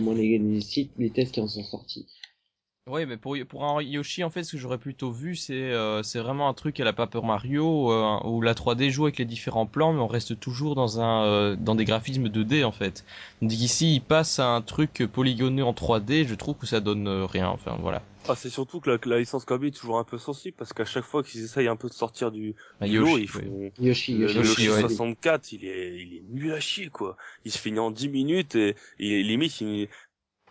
Les, 0.00 0.38
les 0.38 0.60
sites, 0.60 0.92
les 0.98 1.10
tests 1.10 1.32
qui 1.32 1.40
en 1.40 1.48
sont 1.48 1.64
sortis. 1.64 2.06
Oui, 2.86 3.06
mais 3.06 3.16
pour, 3.16 3.34
pour 3.48 3.64
un 3.64 3.80
Yoshi, 3.82 4.22
en 4.24 4.30
fait, 4.30 4.44
ce 4.44 4.52
que 4.52 4.58
j'aurais 4.58 4.76
plutôt 4.76 5.10
vu, 5.10 5.36
c'est 5.36 5.54
euh, 5.72 6.02
c'est 6.02 6.18
vraiment 6.18 6.50
un 6.50 6.52
truc 6.54 6.78
à 6.80 6.84
la 6.84 6.92
Paper 6.92 7.22
Mario, 7.24 7.90
euh, 7.90 8.18
où 8.24 8.42
la 8.42 8.54
3D 8.54 8.90
joue 8.90 9.04
avec 9.04 9.16
les 9.16 9.24
différents 9.24 9.64
plans, 9.64 9.94
mais 9.94 10.00
on 10.00 10.06
reste 10.06 10.38
toujours 10.38 10.74
dans 10.74 11.00
un 11.00 11.24
euh, 11.24 11.56
dans 11.56 11.74
des 11.76 11.86
graphismes 11.86 12.28
2D, 12.28 12.62
en 12.62 12.72
fait. 12.72 13.02
Donc 13.40 13.52
ici, 13.52 13.94
il 13.94 14.00
passe 14.02 14.38
à 14.38 14.48
un 14.48 14.60
truc 14.60 15.02
polygoné 15.10 15.62
en 15.62 15.72
3D, 15.72 16.26
je 16.26 16.34
trouve 16.34 16.56
que 16.56 16.66
ça 16.66 16.80
donne 16.80 17.08
euh, 17.08 17.24
rien, 17.24 17.48
enfin, 17.48 17.78
voilà. 17.80 18.02
Ah, 18.28 18.34
c'est 18.34 18.50
surtout 18.50 18.80
que 18.80 18.90
la, 18.90 18.98
que 18.98 19.08
la 19.08 19.18
licence 19.18 19.44
Kirby 19.46 19.68
est 19.68 19.70
toujours 19.70 19.98
un 19.98 20.04
peu 20.04 20.18
sensible, 20.18 20.56
parce 20.58 20.72
qu'à 20.74 20.84
chaque 20.84 21.04
fois 21.04 21.22
qu'ils 21.22 21.42
essayent 21.42 21.68
un 21.68 21.76
peu 21.76 21.88
de 21.88 21.94
sortir 21.94 22.30
du, 22.32 22.54
Un 22.82 22.86
du 22.86 22.98
lot, 22.98 23.06
Yoshi, 23.06 23.22
ils 23.22 23.28
font... 23.28 23.40
ouais. 23.40 23.72
Yoshi, 23.78 24.16
Yoshi, 24.16 24.38
le 24.38 24.44
Yoshi, 24.44 24.62
Yoshi 24.64 24.70
ouais. 24.70 24.80
64, 24.80 25.52
il 25.52 25.64
est, 25.64 25.96
il 26.02 26.16
est 26.16 26.22
nul 26.30 26.52
à 26.52 26.60
chier, 26.60 26.88
quoi. 26.88 27.16
Il 27.46 27.52
se 27.52 27.58
finit 27.58 27.78
en 27.78 27.90
10 27.90 28.08
minutes 28.08 28.54
et, 28.56 28.76
et 28.98 29.22
limite, 29.22 29.60
il- 29.60 29.88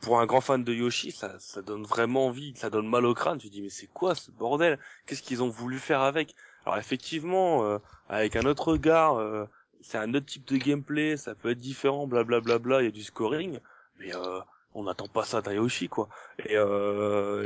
pour 0.04 0.20
un 0.20 0.26
grand 0.26 0.42
fan 0.42 0.64
de 0.64 0.74
Yoshi, 0.74 1.12
ça, 1.12 1.40
ça 1.40 1.62
donne 1.62 1.84
vraiment 1.84 2.28
envie, 2.28 2.54
ça 2.58 2.70
donne 2.70 2.88
mal 2.88 3.06
au 3.06 3.14
crâne. 3.14 3.38
Tu 3.38 3.50
dis, 3.50 3.62
mais 3.62 3.70
c'est 3.70 3.88
quoi 3.88 4.16
ce 4.16 4.32
bordel? 4.32 4.78
Qu'est-ce 5.06 5.24
qu'ils 5.24 5.42
ont 5.42 5.50
voulu 5.50 5.80
faire 5.80 6.02
avec? 6.02 6.36
Alors 6.66 6.78
effectivement, 6.78 7.64
euh, 7.64 7.78
avec 8.10 8.36
un 8.36 8.46
autre 8.46 8.72
regard, 8.74 9.16
euh, 9.16 9.46
c'est 9.82 9.98
un 9.98 10.14
autre 10.14 10.26
type 10.26 10.46
de 10.46 10.58
gameplay, 10.58 11.16
ça 11.16 11.36
peut 11.36 11.52
être 11.52 11.60
différent, 11.60 12.06
blablabla, 12.06 12.82
il 12.82 12.86
y 12.86 12.88
a 12.88 12.92
du 12.92 13.04
scoring, 13.04 13.60
mais 14.00 14.14
euh, 14.14 14.40
on 14.74 14.84
n'attend 14.84 15.08
pas 15.08 15.24
ça 15.24 15.42
d'un 15.42 15.54
Yoshi, 15.54 15.88
quoi. 15.88 16.10
Et 16.40 16.56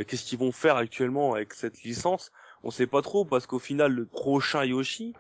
qu'est-ce 0.06 0.26
qu'ils 0.26 0.40
vont 0.40 0.52
faire 0.52 0.78
actuellement 0.78 1.36
avec 1.36 1.54
cette 1.54 1.84
licence? 1.84 2.32
On 2.64 2.72
sait 2.72 2.88
pas 2.88 3.04
trop, 3.04 3.24
parce 3.24 3.46
qu'au 3.46 3.60
final, 3.60 3.92
le 3.92 4.06
prochain 4.06 4.64
Yoshi, 4.64 5.14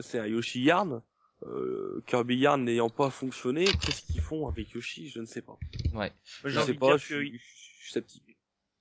c'est 0.00 0.18
un 0.18 0.26
Yoshi 0.26 0.62
Yarn. 0.62 1.00
Euh, 1.46 2.02
Kirby 2.06 2.36
Yarn 2.36 2.62
n'ayant 2.64 2.88
pas 2.90 3.10
fonctionné, 3.10 3.64
qu'est-ce 3.64 4.02
qu'ils 4.02 4.20
font 4.20 4.46
avec 4.46 4.70
Yoshi? 4.70 5.08
Je 5.08 5.20
ne 5.20 5.26
sais 5.26 5.42
pas. 5.42 5.58
Ouais. 5.92 6.12
Je 6.44 6.48
J'ai 6.50 6.54
sais 6.54 6.60
envie 6.62 6.72
de 6.74 6.78
pas, 6.78 6.86
dire 6.86 6.98
je 6.98 7.08
que 7.08 7.20
suis, 7.20 7.40
je 7.84 8.00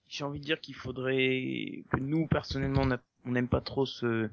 j'ai 0.08 0.24
envie 0.24 0.40
de 0.40 0.46
dire 0.46 0.60
qu'il 0.60 0.76
faudrait 0.76 1.84
que 1.92 1.98
nous 2.00 2.28
personnellement 2.28 2.88
on 3.26 3.32
n'aime 3.32 3.48
pas 3.48 3.62
trop 3.62 3.86
ce 3.86 4.30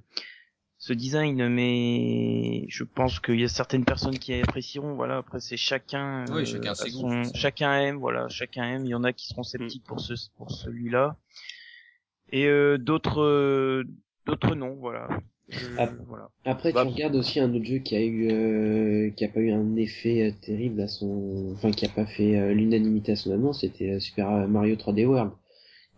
ce 0.80 0.92
design 0.92 1.48
mais 1.48 2.66
je 2.68 2.84
pense 2.84 3.18
qu'il 3.20 3.40
y 3.40 3.44
a 3.44 3.48
certaines 3.48 3.84
personnes 3.84 4.18
qui 4.18 4.34
apprécieront. 4.34 4.94
Voilà 4.94 5.18
après 5.18 5.40
c'est 5.40 5.56
chacun 5.56 6.24
Oui, 6.32 6.42
euh, 6.42 6.44
chacun 6.44 6.74
ses 6.74 6.90
son- 6.90 7.32
chacun 7.34 7.78
aime 7.80 7.96
voilà 7.96 8.28
chacun 8.28 8.64
aime. 8.64 8.84
Il 8.84 8.90
y 8.90 8.94
en 8.94 9.04
a 9.04 9.12
qui 9.12 9.26
seront 9.28 9.42
sceptiques 9.44 9.84
Mm. 9.84 9.88
pour 9.88 10.00
ce 10.00 10.14
pour 10.36 10.50
celui-là. 10.50 11.16
Et 12.30 12.46
euh, 12.46 12.76
d'autres 12.76 13.22
euh, 13.22 13.84
d'autres 14.26 14.54
non 14.54 14.74
voilà 14.74 15.08
Je- 15.50 15.58
voilà 16.06 16.28
Après, 16.44 16.72
Bah, 16.72 16.84
tu 16.84 16.92
regardes 16.94 17.16
aussi 17.16 17.40
un 17.40 17.54
autre 17.54 17.64
jeu 17.64 17.78
qui 17.78 17.94
a 17.96 18.00
eu, 18.02 18.30
euh, 18.30 19.11
qui 19.11 19.24
a 19.24 19.28
pas 19.28 19.40
eu 19.40 19.50
un 19.50 19.76
effet 19.76 20.28
euh, 20.28 20.32
terrible 20.40 20.80
à 20.80 20.88
son, 20.88 21.52
enfin, 21.54 21.70
qui 21.72 21.84
a 21.84 21.88
pas 21.88 22.06
fait 22.06 22.38
euh, 22.38 22.54
l'unanimité 22.54 23.12
à 23.12 23.16
son 23.16 23.32
annonce, 23.32 23.61
c'était 23.61 23.90
euh, 23.90 24.00
Super 24.00 24.48
Mario 24.48 24.76
3D 24.76 25.04
World. 25.04 25.32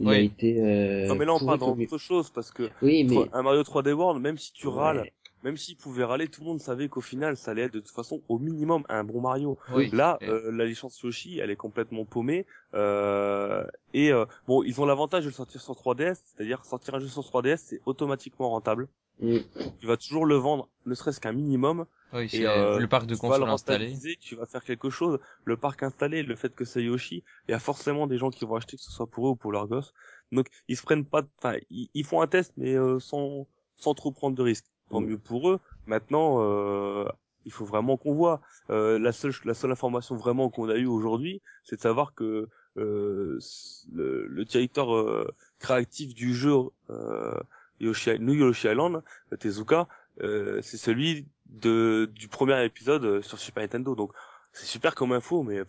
Il 0.00 0.08
Oui. 0.08 0.14
a 0.14 0.20
été, 0.20 0.60
euh, 0.60 1.08
non 1.08 1.14
mais 1.16 1.24
là 1.26 1.34
on 1.34 1.40
parle 1.40 1.58
d'autre 1.58 1.98
chose 1.98 2.30
parce 2.30 2.50
que 2.50 2.70
Oui, 2.82 3.04
mais, 3.04 3.28
un 3.32 3.42
Mario 3.42 3.62
3D 3.62 3.92
World, 3.92 4.20
même 4.22 4.38
si 4.38 4.52
tu 4.52 4.66
Ouais. 4.66 5.12
Même 5.42 5.56
s'il 5.56 5.76
pouvait 5.76 6.04
râler, 6.04 6.28
tout 6.28 6.40
le 6.42 6.46
monde 6.46 6.60
savait 6.60 6.88
qu'au 6.88 7.00
final 7.00 7.36
ça 7.36 7.50
allait 7.52 7.62
être 7.62 7.74
de 7.74 7.80
toute 7.80 7.94
façon 7.94 8.22
au 8.28 8.38
minimum 8.38 8.84
un 8.88 9.04
bon 9.04 9.20
Mario. 9.20 9.58
Oui. 9.74 9.90
Là, 9.92 10.18
Et- 10.20 10.28
euh, 10.28 10.50
la 10.52 10.64
licence 10.64 11.00
Yoshi, 11.00 11.38
elle 11.38 11.50
est 11.50 11.56
complètement 11.56 12.04
paumée. 12.04 12.46
Euh, 12.74 13.64
et 13.94 14.12
euh, 14.12 14.24
bon, 14.46 14.62
ils 14.62 14.80
ont 14.80 14.86
l'avantage 14.86 15.24
de 15.24 15.28
le 15.28 15.34
sortir 15.34 15.60
sur 15.60 15.74
3DS, 15.74 16.22
c'est-à-dire 16.24 16.64
sortir 16.64 16.94
un 16.94 17.00
jeu 17.00 17.08
sur 17.08 17.22
3DS, 17.22 17.56
c'est 17.58 17.80
automatiquement 17.86 18.50
rentable. 18.50 18.88
Mm. 19.20 19.38
Tu 19.80 19.86
vas 19.86 19.96
toujours 19.96 20.24
le 20.26 20.36
vendre, 20.36 20.68
ne 20.86 20.94
serait-ce 20.94 21.20
qu'un 21.20 21.32
minimum. 21.32 21.86
Oui, 22.12 22.24
Et 22.24 22.28
c'est 22.28 22.46
euh, 22.46 22.78
le 22.78 22.88
parc 22.88 23.06
de 23.06 23.14
consoles 23.14 23.44
le 23.46 23.50
installé. 23.52 23.96
tu 24.20 24.34
vas 24.34 24.46
faire 24.46 24.64
quelque 24.64 24.90
chose. 24.90 25.20
Le 25.44 25.56
parc 25.56 25.82
installé, 25.82 26.22
le 26.22 26.34
fait 26.36 26.54
que 26.54 26.64
c'est 26.64 26.82
Yoshi, 26.82 27.22
il 27.48 27.52
y 27.52 27.54
a 27.54 27.58
forcément 27.60 28.06
des 28.06 28.18
gens 28.18 28.30
qui 28.30 28.44
vont 28.44 28.56
acheter, 28.56 28.76
que 28.76 28.82
ce 28.82 28.90
soit 28.90 29.06
pour 29.06 29.28
eux 29.28 29.30
ou 29.30 29.36
pour 29.36 29.52
leurs 29.52 29.68
gosses. 29.68 29.92
Donc 30.32 30.46
ils 30.68 30.76
se 30.76 30.82
prennent 30.82 31.04
pas, 31.04 31.22
de- 31.22 31.28
enfin 31.38 31.56
ils, 31.70 31.88
ils 31.94 32.04
font 32.04 32.20
un 32.20 32.26
test, 32.26 32.52
mais 32.56 32.74
euh, 32.74 32.98
sans 32.98 33.46
sans 33.76 33.94
trop 33.94 34.10
prendre 34.12 34.36
de 34.36 34.42
risques. 34.42 34.66
Tant 34.90 35.00
Mm. 35.00 35.06
mieux 35.06 35.18
pour 35.18 35.50
eux. 35.50 35.60
Maintenant, 35.86 36.38
euh, 36.40 37.04
il 37.46 37.52
faut 37.52 37.64
vraiment 37.64 37.96
qu'on 37.96 38.14
voit. 38.14 38.40
Euh, 38.70 38.98
la 38.98 39.12
seule 39.12 39.32
la 39.44 39.54
seule 39.54 39.72
information 39.72 40.16
vraiment 40.16 40.50
qu'on 40.50 40.68
a 40.68 40.76
eue 40.76 40.86
aujourd'hui, 40.86 41.40
c'est 41.64 41.76
de 41.76 41.80
savoir 41.80 42.14
que 42.14 42.48
euh, 42.76 43.38
le, 43.92 44.26
le 44.26 44.44
directeur 44.44 44.94
euh, 44.94 45.26
créatif 45.58 46.14
du 46.14 46.34
jeu 46.34 46.54
euh, 46.90 47.34
Yoshi, 47.80 48.18
New 48.20 48.34
Yoshi 48.34 48.68
Island, 48.68 49.02
Tezuka, 49.38 49.88
euh, 50.22 50.60
c'est 50.62 50.76
celui 50.76 51.26
de 51.46 52.10
du 52.14 52.28
premier 52.28 52.62
épisode 52.64 53.22
sur 53.22 53.38
Super 53.38 53.62
Nintendo. 53.62 53.94
Donc 53.94 54.12
c'est 54.52 54.66
super 54.66 54.94
comme 54.94 55.12
info, 55.12 55.42
mais 55.42 55.62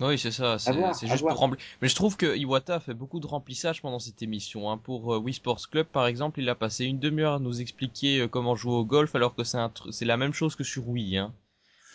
Oui, 0.00 0.18
c'est 0.18 0.32
ça, 0.32 0.58
c'est 0.58 1.06
juste 1.06 1.20
pour 1.26 1.36
remplir. 1.36 1.60
Mais 1.80 1.88
je 1.88 1.94
trouve 1.94 2.16
que 2.16 2.36
Iwata 2.36 2.76
a 2.76 2.80
fait 2.80 2.94
beaucoup 2.94 3.20
de 3.20 3.26
remplissage 3.28 3.80
pendant 3.80 4.00
cette 4.00 4.22
émission. 4.22 4.68
Hein. 4.70 4.76
Pour 4.78 5.14
euh, 5.14 5.18
Wii 5.18 5.34
Sports 5.34 5.68
Club, 5.70 5.86
par 5.86 6.06
exemple, 6.08 6.40
il 6.40 6.48
a 6.48 6.56
passé 6.56 6.84
une 6.86 6.98
demi-heure 6.98 7.34
à 7.34 7.38
nous 7.38 7.60
expliquer 7.60 8.20
euh, 8.20 8.28
comment 8.28 8.56
jouer 8.56 8.74
au 8.74 8.84
golf, 8.84 9.14
alors 9.14 9.36
que 9.36 9.44
c'est 9.44 9.56
un 9.58 9.68
tr- 9.68 9.92
c'est 9.92 10.04
la 10.04 10.16
même 10.16 10.32
chose 10.32 10.56
que 10.56 10.64
sur 10.64 10.88
Wii. 10.88 11.18
Hein. 11.18 11.32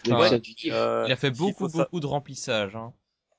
Ouais. 0.07 0.41
euh, 0.71 1.03
Il 1.07 1.11
a 1.11 1.15
fait 1.17 1.29
beaucoup, 1.31 1.67
sa- 1.67 1.79
beaucoup 1.79 1.99
de 1.99 2.05
remplissage. 2.05 2.73
Hein. 2.77 2.93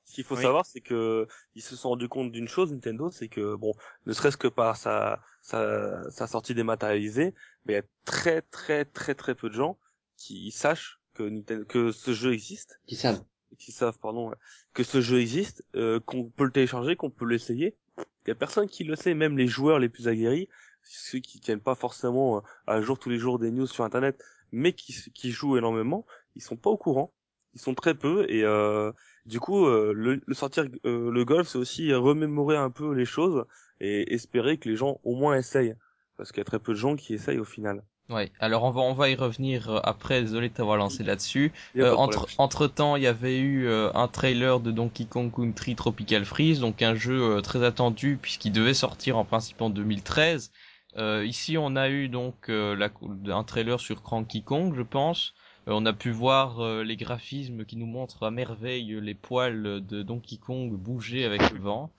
Ce 0.05 0.13
qu'il 0.13 0.23
faut 0.25 0.35
Oui. 0.35 0.43
savoir, 0.43 0.63
c'est 0.65 0.81
que 0.81 1.27
ils 1.55 1.63
se 1.63 1.75
sont 1.75 1.89
rendus 1.89 2.07
compte 2.09 2.31
d'une 2.31 2.47
chose, 2.47 2.71
Nintendo, 2.71 3.09
c'est 3.09 3.29
que 3.29 3.55
bon, 3.55 3.73
ne 4.05 4.13
serait-ce 4.13 4.37
que 4.37 4.47
par 4.47 4.77
sa, 4.77 5.21
sa 5.41 6.07
sa 6.11 6.27
sortie 6.27 6.53
dématérialisée, 6.53 7.33
mais 7.65 7.73
il 7.73 7.75
y 7.77 7.79
a 7.79 7.83
très 8.05 8.43
très 8.43 8.85
très 8.85 9.15
très 9.15 9.33
peu 9.33 9.49
de 9.49 9.55
gens 9.55 9.79
qui 10.17 10.51
sachent 10.51 10.99
que 11.15 11.23
Nintendo, 11.23 11.65
que 11.65 11.91
ce 11.91 12.13
jeu 12.13 12.33
existe, 12.33 12.79
Qui 12.85 12.95
savent. 12.95 13.23
Qui 13.61 13.71
savent 13.71 13.99
pardon, 13.99 14.31
que 14.73 14.83
ce 14.83 15.01
jeu 15.01 15.19
existe, 15.19 15.63
euh, 15.75 15.99
qu'on 15.99 16.25
peut 16.25 16.45
le 16.45 16.51
télécharger, 16.51 16.95
qu'on 16.95 17.09
peut 17.09 17.25
l'essayer. 17.25 17.75
Il 17.97 18.29
y 18.29 18.31
a 18.31 18.35
personne 18.35 18.67
qui 18.67 18.83
le 18.83 18.95
sait, 18.95 19.13
même 19.13 19.37
les 19.37 19.47
joueurs 19.47 19.79
les 19.79 19.89
plus 19.89 20.07
aguerris, 20.07 20.49
ceux 20.83 21.19
qui 21.19 21.39
tiennent 21.39 21.61
pas 21.61 21.75
forcément 21.75 22.37
euh, 22.37 22.41
à 22.67 22.81
jour 22.81 22.97
tous 22.99 23.09
les 23.09 23.19
jours 23.19 23.39
des 23.39 23.51
news 23.51 23.67
sur 23.67 23.83
internet, 23.83 24.21
mais 24.51 24.73
qui 24.73 24.93
qui 25.13 25.31
jouent 25.31 25.57
énormément, 25.57 26.05
ils 26.35 26.41
sont 26.41 26.57
pas 26.57 26.69
au 26.69 26.77
courant. 26.77 27.13
Ils 27.53 27.59
sont 27.59 27.73
très 27.75 27.95
peu 27.95 28.25
et 28.29 28.43
euh, 28.43 28.91
du 29.25 29.39
coup 29.39 29.65
euh, 29.65 29.93
le, 29.93 30.21
le 30.25 30.33
sortir 30.33 30.65
euh, 30.85 31.11
le 31.11 31.25
golf 31.25 31.49
c'est 31.49 31.57
aussi 31.57 31.93
remémorer 31.93 32.55
un 32.55 32.69
peu 32.69 32.93
les 32.93 33.05
choses 33.05 33.45
et 33.81 34.13
espérer 34.13 34.57
que 34.57 34.69
les 34.69 34.77
gens 34.77 35.01
au 35.03 35.15
moins 35.15 35.35
essayent 35.35 35.75
parce 36.15 36.31
qu'il 36.31 36.39
y 36.39 36.41
a 36.41 36.45
très 36.45 36.59
peu 36.59 36.71
de 36.71 36.77
gens 36.77 36.95
qui 36.95 37.13
essayent 37.13 37.39
au 37.39 37.45
final. 37.45 37.83
Ouais. 38.11 38.31
Alors 38.39 38.63
on 38.63 38.71
va 38.71 38.81
on 38.81 38.93
va 38.93 39.09
y 39.09 39.15
revenir 39.15 39.69
euh, 39.69 39.79
après. 39.83 40.21
Désolé 40.21 40.49
de 40.49 40.53
t'avoir 40.53 40.77
lancé 40.77 41.03
là-dessus. 41.03 41.53
Euh, 41.77 41.95
entre 41.95 42.27
entre 42.37 42.67
temps, 42.67 42.95
il 42.97 43.03
y 43.03 43.07
avait 43.07 43.39
eu 43.39 43.67
euh, 43.67 43.89
un 43.93 44.07
trailer 44.07 44.59
de 44.59 44.71
Donkey 44.71 45.05
Kong 45.05 45.31
Country 45.33 45.75
Tropical 45.75 46.25
Freeze, 46.25 46.59
donc 46.59 46.81
un 46.81 46.95
jeu 46.95 47.21
euh, 47.21 47.41
très 47.41 47.63
attendu 47.63 48.19
puisqu'il 48.21 48.51
devait 48.51 48.73
sortir 48.73 49.17
en 49.17 49.25
principe 49.25 49.61
en 49.61 49.69
2013. 49.69 50.51
Euh, 50.97 51.25
ici, 51.25 51.57
on 51.57 51.75
a 51.75 51.89
eu 51.89 52.09
donc 52.09 52.49
euh, 52.49 52.75
la, 52.75 52.89
un 53.33 53.43
trailer 53.43 53.79
sur 53.79 54.03
Cranky 54.03 54.43
Kong, 54.43 54.73
je 54.75 54.81
pense. 54.81 55.33
Euh, 55.67 55.71
on 55.73 55.85
a 55.85 55.93
pu 55.93 56.11
voir 56.11 56.59
euh, 56.59 56.83
les 56.83 56.97
graphismes 56.97 57.65
qui 57.65 57.77
nous 57.77 57.85
montrent 57.85 58.23
à 58.23 58.31
merveille 58.31 58.99
les 59.01 59.15
poils 59.15 59.85
de 59.85 60.03
Donkey 60.03 60.37
Kong 60.37 60.71
bouger 60.73 61.23
avec 61.23 61.49
le 61.51 61.59
vent. 61.59 61.91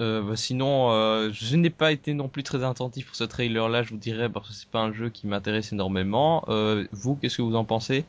Euh, 0.00 0.22
bah, 0.22 0.34
sinon, 0.36 0.90
euh, 0.92 1.30
je 1.32 1.56
n'ai 1.56 1.70
pas 1.70 1.92
été 1.92 2.14
non 2.14 2.28
plus 2.28 2.42
très 2.42 2.64
attentif 2.64 3.06
pour 3.06 3.14
ce 3.16 3.24
trailer-là, 3.24 3.82
je 3.82 3.90
vous 3.90 3.98
dirais, 3.98 4.28
parce 4.28 4.48
que 4.48 4.54
c'est 4.54 4.68
pas 4.70 4.80
un 4.80 4.92
jeu 4.92 5.10
qui 5.10 5.26
m'intéresse 5.26 5.72
énormément. 5.72 6.44
Euh, 6.48 6.86
vous, 6.92 7.16
qu'est-ce 7.16 7.36
que 7.36 7.42
vous 7.42 7.54
en 7.54 7.64
pensez? 7.64 8.04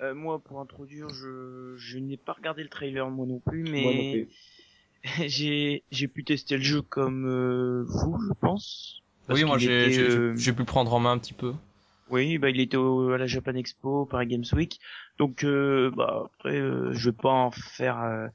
Euh, 0.00 0.14
moi 0.14 0.40
pour 0.40 0.60
introduire 0.60 1.08
je 1.10 1.74
je 1.76 1.98
n'ai 1.98 2.16
pas 2.16 2.32
regardé 2.32 2.64
le 2.64 2.68
trailer 2.68 3.08
moi 3.08 3.24
non 3.24 3.38
plus 3.38 3.62
mais 3.62 3.82
Moi 3.82 3.92
non 3.92 4.10
plus. 4.10 4.28
j'ai 5.28 5.84
j'ai 5.92 6.08
pu 6.08 6.24
tester 6.24 6.56
le 6.56 6.62
jeu 6.62 6.82
comme 6.82 7.26
euh, 7.28 7.84
vous 7.86 8.18
je 8.20 8.32
pense 8.40 9.00
Oui, 9.28 9.44
moi 9.44 9.58
j'ai 9.58 9.90
j'ai- 9.92 10.02
euh, 10.02 10.34
j'ai 10.36 10.52
pu 10.52 10.60
le 10.60 10.64
prendre 10.64 10.92
en 10.92 10.98
main 10.98 11.12
un 11.12 11.18
petit 11.18 11.34
peu. 11.34 11.52
Oui, 12.10 12.36
bah 12.38 12.50
il 12.50 12.60
était 12.60 12.76
au, 12.76 13.10
à 13.10 13.18
la 13.18 13.26
Japan 13.26 13.54
Expo, 13.54 14.06
Paris 14.06 14.26
Games 14.26 14.44
Week. 14.52 14.80
Donc 15.18 15.44
euh, 15.44 15.90
bah 15.96 16.24
après 16.34 16.58
euh, 16.58 16.92
je 16.92 17.10
vais 17.10 17.16
pas 17.16 17.30
en 17.30 17.50
faire 17.50 18.00
euh, 18.02 18.26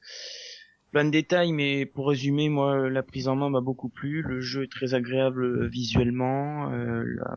plein 0.90 1.04
de 1.04 1.10
détails 1.10 1.52
mais 1.52 1.86
pour 1.86 2.08
résumer 2.08 2.48
moi 2.48 2.88
la 2.88 3.02
prise 3.02 3.28
en 3.28 3.36
main 3.36 3.50
m'a 3.50 3.60
beaucoup 3.60 3.88
plu, 3.88 4.22
le 4.22 4.40
jeu 4.40 4.64
est 4.64 4.70
très 4.72 4.94
agréable 4.94 5.44
euh, 5.44 5.66
visuellement, 5.68 6.72
euh, 6.72 7.02
la, 7.04 7.36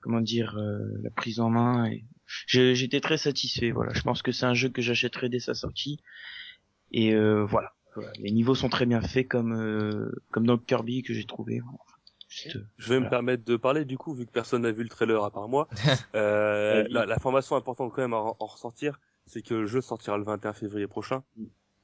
comment 0.00 0.20
dire 0.20 0.56
euh, 0.58 0.78
la 1.02 1.10
prise 1.10 1.40
en 1.40 1.50
main 1.50 1.86
et 1.86 2.04
j'ai- 2.46 2.74
j'étais 2.74 3.00
très 3.00 3.18
satisfait 3.18 3.70
voilà, 3.70 3.92
je 3.94 4.02
pense 4.02 4.22
que 4.22 4.32
c'est 4.32 4.46
un 4.46 4.54
jeu 4.54 4.68
que 4.68 4.82
j'achèterai 4.82 5.28
dès 5.28 5.40
sa 5.40 5.54
sortie 5.54 6.00
et 6.92 7.14
euh, 7.14 7.44
voilà. 7.44 7.72
Voilà. 7.94 8.12
Les 8.20 8.30
niveaux 8.30 8.54
sont 8.54 8.68
très 8.68 8.86
bien 8.86 9.00
faits 9.00 9.26
comme 9.28 9.52
euh, 9.52 10.12
comme 10.30 10.46
dans 10.46 10.52
le 10.54 10.60
Kirby 10.60 11.02
que 11.02 11.12
j'ai 11.14 11.24
trouvé. 11.24 11.58
Voilà. 11.60 11.78
Juste, 12.28 12.56
euh, 12.56 12.64
Je 12.76 12.88
vais 12.92 13.00
me 13.00 13.08
permettre 13.08 13.44
de 13.44 13.56
parler 13.56 13.84
du 13.84 13.98
coup 13.98 14.14
vu 14.14 14.24
que 14.26 14.30
personne 14.30 14.62
n'a 14.62 14.70
vu 14.70 14.82
le 14.84 14.88
trailer 14.88 15.24
à 15.24 15.30
part 15.30 15.48
moi. 15.48 15.68
Euh, 16.14 16.86
la, 16.90 17.06
la 17.06 17.18
formation 17.18 17.56
importante 17.56 17.92
quand 17.92 18.02
même 18.02 18.12
à 18.12 18.18
en 18.18 18.36
en 18.38 18.46
ressortir, 18.46 19.00
c'est 19.26 19.42
que 19.42 19.54
le 19.54 19.66
jeu 19.66 19.80
sortira 19.80 20.16
le 20.16 20.24
21 20.24 20.52
février 20.52 20.86
prochain. 20.86 21.24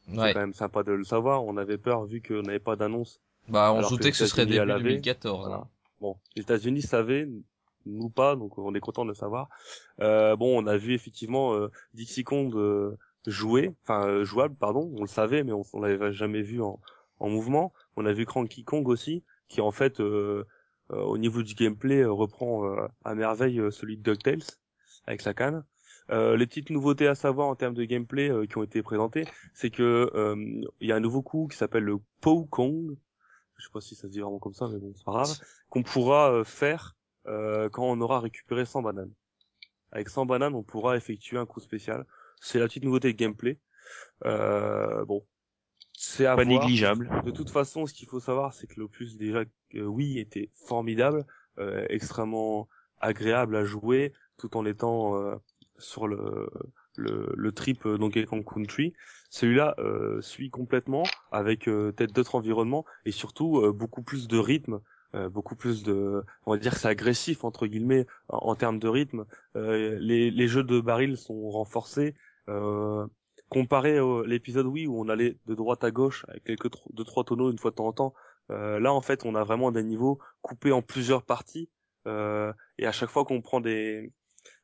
C'est 0.08 0.18
Ouais. 0.18 0.32
quand 0.34 0.40
même 0.40 0.52
sympa 0.54 0.82
de 0.82 0.92
le 0.92 1.04
savoir. 1.04 1.44
On 1.44 1.56
avait 1.56 1.78
peur 1.78 2.04
vu 2.04 2.20
qu'on 2.20 2.42
n'avait 2.42 2.58
pas 2.58 2.76
d'annonce. 2.76 3.20
Bah, 3.48 3.72
on 3.74 3.82
que 3.82 3.88
doutait 3.88 4.10
que 4.10 4.16
ce 4.16 4.26
serait 4.26 4.46
début 4.46 4.64
la 4.64 4.74
veille, 4.78 4.82
2014. 5.00 5.40
voilà. 5.46 5.62
hein. 5.62 5.68
Bon, 6.00 6.16
les 6.36 6.42
États-Unis 6.42 6.82
savaient, 6.82 7.28
nous 7.86 8.08
pas, 8.10 8.36
donc 8.36 8.56
on 8.58 8.74
est 8.74 8.80
content 8.80 9.04
de 9.04 9.10
le 9.10 9.14
savoir. 9.14 9.48
Euh, 10.00 10.36
bon, 10.36 10.62
on 10.62 10.66
a 10.66 10.76
vu 10.76 10.94
effectivement 10.94 11.54
euh, 11.54 11.68
Dixie 11.94 12.24
Kong 12.24 12.54
euh, 12.54 12.96
joué, 13.26 13.74
enfin 13.82 14.24
jouable, 14.24 14.54
pardon. 14.54 14.90
On 14.96 15.02
le 15.02 15.06
savait, 15.08 15.42
mais 15.44 15.52
on, 15.52 15.62
on 15.72 15.80
l'avait 15.80 16.12
jamais 16.12 16.42
vu 16.42 16.60
en, 16.62 16.78
en 17.20 17.28
mouvement. 17.28 17.72
On 17.96 18.04
a 18.06 18.12
vu 18.12 18.26
Cranky 18.26 18.64
Kong 18.64 18.88
aussi, 18.88 19.22
qui 19.48 19.60
en 19.60 19.70
fait, 19.72 20.00
au 20.00 21.18
niveau 21.18 21.42
du 21.42 21.54
gameplay, 21.54 22.04
reprend 22.04 22.64
à 23.04 23.14
merveille 23.14 23.60
celui 23.70 23.96
de 23.96 24.02
DuckTales 24.02 24.42
avec 25.06 25.20
sa 25.22 25.32
canne. 25.34 25.64
Euh, 26.10 26.36
les 26.36 26.46
petites 26.46 26.70
nouveautés 26.70 27.08
à 27.08 27.14
savoir 27.14 27.48
en 27.48 27.54
termes 27.54 27.74
de 27.74 27.84
gameplay 27.84 28.30
euh, 28.30 28.46
qui 28.46 28.58
ont 28.58 28.62
été 28.62 28.82
présentées, 28.82 29.24
c'est 29.54 29.70
que 29.70 30.10
euh, 30.14 30.34
il 30.80 30.88
y 30.88 30.92
a 30.92 30.96
un 30.96 31.00
nouveau 31.00 31.22
coup 31.22 31.48
qui 31.50 31.56
s'appelle 31.56 31.84
le 31.84 31.98
Po 32.20 32.44
Kong. 32.44 32.94
Je 33.56 33.64
sais 33.64 33.70
pas 33.72 33.80
si 33.80 33.94
ça 33.94 34.02
se 34.02 34.08
dit 34.08 34.20
vraiment 34.20 34.38
comme 34.38 34.52
ça, 34.52 34.68
mais 34.70 34.78
bon, 34.78 34.92
c'est 34.94 35.04
pas 35.04 35.12
grave. 35.12 35.38
Qu'on 35.70 35.82
pourra 35.82 36.44
faire 36.44 36.96
quand 37.24 37.84
on 37.84 38.00
aura 38.02 38.20
récupéré 38.20 38.66
100 38.66 38.82
bananes. 38.82 39.12
Avec 39.92 40.10
100 40.10 40.26
bananes, 40.26 40.54
on 40.54 40.62
pourra 40.62 40.96
effectuer 40.96 41.38
un 41.38 41.46
coup 41.46 41.60
spécial. 41.60 42.04
C'est 42.40 42.58
la 42.58 42.66
petite 42.66 42.84
nouveauté 42.84 43.12
de 43.12 43.16
gameplay. 43.16 43.58
bon, 44.22 45.24
c'est 45.92 46.24
pas 46.24 46.44
négligeable. 46.44 47.08
De 47.24 47.30
toute 47.30 47.48
façon, 47.48 47.86
ce 47.86 47.94
qu'il 47.94 48.08
faut 48.08 48.20
savoir, 48.20 48.52
c'est 48.52 48.66
que 48.66 48.78
l'opus 48.78 49.16
déjà, 49.16 49.44
oui, 49.72 50.18
était 50.18 50.50
formidable, 50.66 51.24
extrêmement 51.88 52.68
agréable 53.00 53.56
à 53.56 53.64
jouer, 53.64 54.12
tout 54.36 54.56
en 54.56 54.66
étant 54.66 55.40
sur 55.78 56.06
le, 56.06 56.48
le, 56.96 57.32
le 57.36 57.52
trip 57.52 57.86
Donkey 57.86 58.24
Kong 58.24 58.44
Country. 58.44 58.94
Celui-là 59.30 59.74
euh, 59.78 60.20
suit 60.20 60.50
complètement 60.50 61.02
avec 61.32 61.68
euh, 61.68 61.92
peut-être 61.92 62.12
d'autres 62.12 62.36
environnements 62.36 62.84
et 63.04 63.10
surtout 63.10 63.58
euh, 63.58 63.72
beaucoup 63.72 64.02
plus 64.02 64.28
de 64.28 64.38
rythme, 64.38 64.80
euh, 65.14 65.28
beaucoup 65.28 65.56
plus 65.56 65.82
de, 65.82 66.22
on 66.46 66.52
va 66.52 66.58
dire 66.58 66.76
c'est 66.76 66.88
agressif 66.88 67.44
entre 67.44 67.66
guillemets 67.66 68.06
en, 68.28 68.54
termes 68.54 68.78
de 68.78 68.88
rythme. 68.88 69.24
les, 69.54 70.30
les 70.30 70.48
jeux 70.48 70.62
de 70.62 70.80
baril 70.80 71.16
sont 71.16 71.50
renforcés. 71.50 72.14
comparé 73.48 73.98
à 73.98 74.22
l'épisode 74.26 74.66
oui 74.66 74.86
où 74.86 75.00
on 75.00 75.08
allait 75.08 75.36
de 75.46 75.54
droite 75.54 75.84
à 75.84 75.90
gauche 75.90 76.24
avec 76.28 76.44
quelques 76.44 76.70
deux 76.92 77.04
trois 77.04 77.24
tonneaux 77.24 77.50
une 77.50 77.58
fois 77.58 77.70
de 77.70 77.76
temps 77.76 77.86
en 77.86 77.92
temps, 77.92 78.14
là 78.48 78.92
en 78.92 79.00
fait 79.00 79.24
on 79.24 79.34
a 79.34 79.44
vraiment 79.44 79.72
des 79.72 79.82
niveaux 79.82 80.18
coupés 80.42 80.72
en 80.72 80.82
plusieurs 80.82 81.22
parties 81.22 81.68
et 82.06 82.86
à 82.86 82.92
chaque 82.92 83.10
fois 83.10 83.24
qu'on 83.24 83.40
prend 83.40 83.60
des 83.60 84.12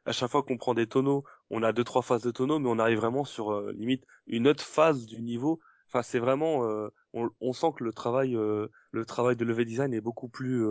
à 0.07 0.13
chaque 0.13 0.31
fois 0.31 0.43
qu'on 0.43 0.57
prend 0.57 0.75
des 0.75 0.87
tonneaux, 0.87 1.25
on 1.51 1.63
a 1.63 1.73
deux 1.73 1.85
trois 1.85 2.03
phases 2.03 2.23
de 2.23 2.31
tonneaux, 2.31 2.59
mais 2.59 2.69
on 2.69 2.79
arrive 2.79 2.99
vraiment 2.99 3.25
sur 3.25 3.53
euh, 3.53 3.73
limite 3.77 4.05
une 4.27 4.49
autre 4.49 4.63
phase 4.63 5.07
du 5.07 5.21
niveau. 5.21 5.61
Enfin, 5.89 6.03
c'est 6.03 6.21
vraiment, 6.21 6.65
euh, 6.65 6.89
on, 7.13 7.53
sent 7.53 7.73
que 7.77 7.83
le 7.83 7.93
travail, 7.93 8.37
euh, 8.37 8.69
le 8.93 9.05
travail 9.05 9.35
de 9.35 9.45
level 9.45 9.65
design 9.65 9.93
est 9.93 10.01
beaucoup 10.01 10.29
plus 10.29 10.65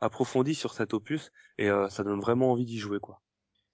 approfondi 0.00 0.54
sur 0.54 0.74
cet 0.74 0.94
opus 0.94 1.30
et 1.58 1.68
ça 1.90 2.02
donne 2.02 2.20
vraiment 2.20 2.50
envie 2.50 2.64
d'y 2.64 2.78
jouer, 2.78 2.98
quoi. 2.98 3.20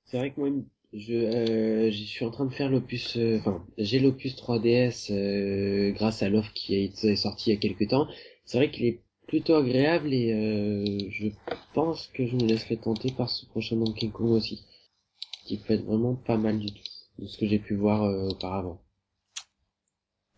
C'est 0.05 0.19
vrai 0.19 0.31
que 0.31 0.41
moi, 0.41 0.51
je, 0.93 1.89
je 1.91 2.05
suis 2.05 2.27
en 2.27 2.31
train 2.31 2.45
de 2.45 2.53
faire 2.53 2.69
l'opus, 2.69 3.17
enfin, 3.39 3.65
j'ai 3.79 3.99
l'opus 3.99 4.37
3DS 4.37 5.93
grâce 5.95 6.23
à 6.23 6.29
l'offre 6.29 6.53
qui 6.53 6.75
est 6.75 7.17
sorti 7.17 7.49
il 7.49 7.55
y 7.55 7.57
a 7.57 7.61
quelques 7.61 7.89
temps. 7.89 8.07
C'est 8.45 8.59
vrai 8.59 8.71
qu'il 8.71 8.85
est 8.85 9.01
plutôt 9.27 9.55
agréable 9.55 10.13
et 10.13 11.09
je 11.11 11.29
pense 11.73 12.09
que 12.09 12.27
je 12.27 12.37
me 12.37 12.43
laisserai 12.47 12.77
tenter 12.77 13.11
par 13.11 13.31
ce 13.31 13.47
prochain 13.47 13.77
Donkey 13.77 14.11
Kong 14.11 14.33
aussi 14.33 14.67
qui 15.57 15.77
vraiment 15.79 16.15
pas 16.15 16.37
mal 16.37 16.59
du 16.59 16.73
tout, 16.73 16.83
de 17.19 17.27
ce 17.27 17.39
que 17.39 17.47
j'ai 17.49 17.59
pu 17.59 17.75
voir 17.75 18.05
euh, 18.05 18.29
auparavant. 18.29 18.81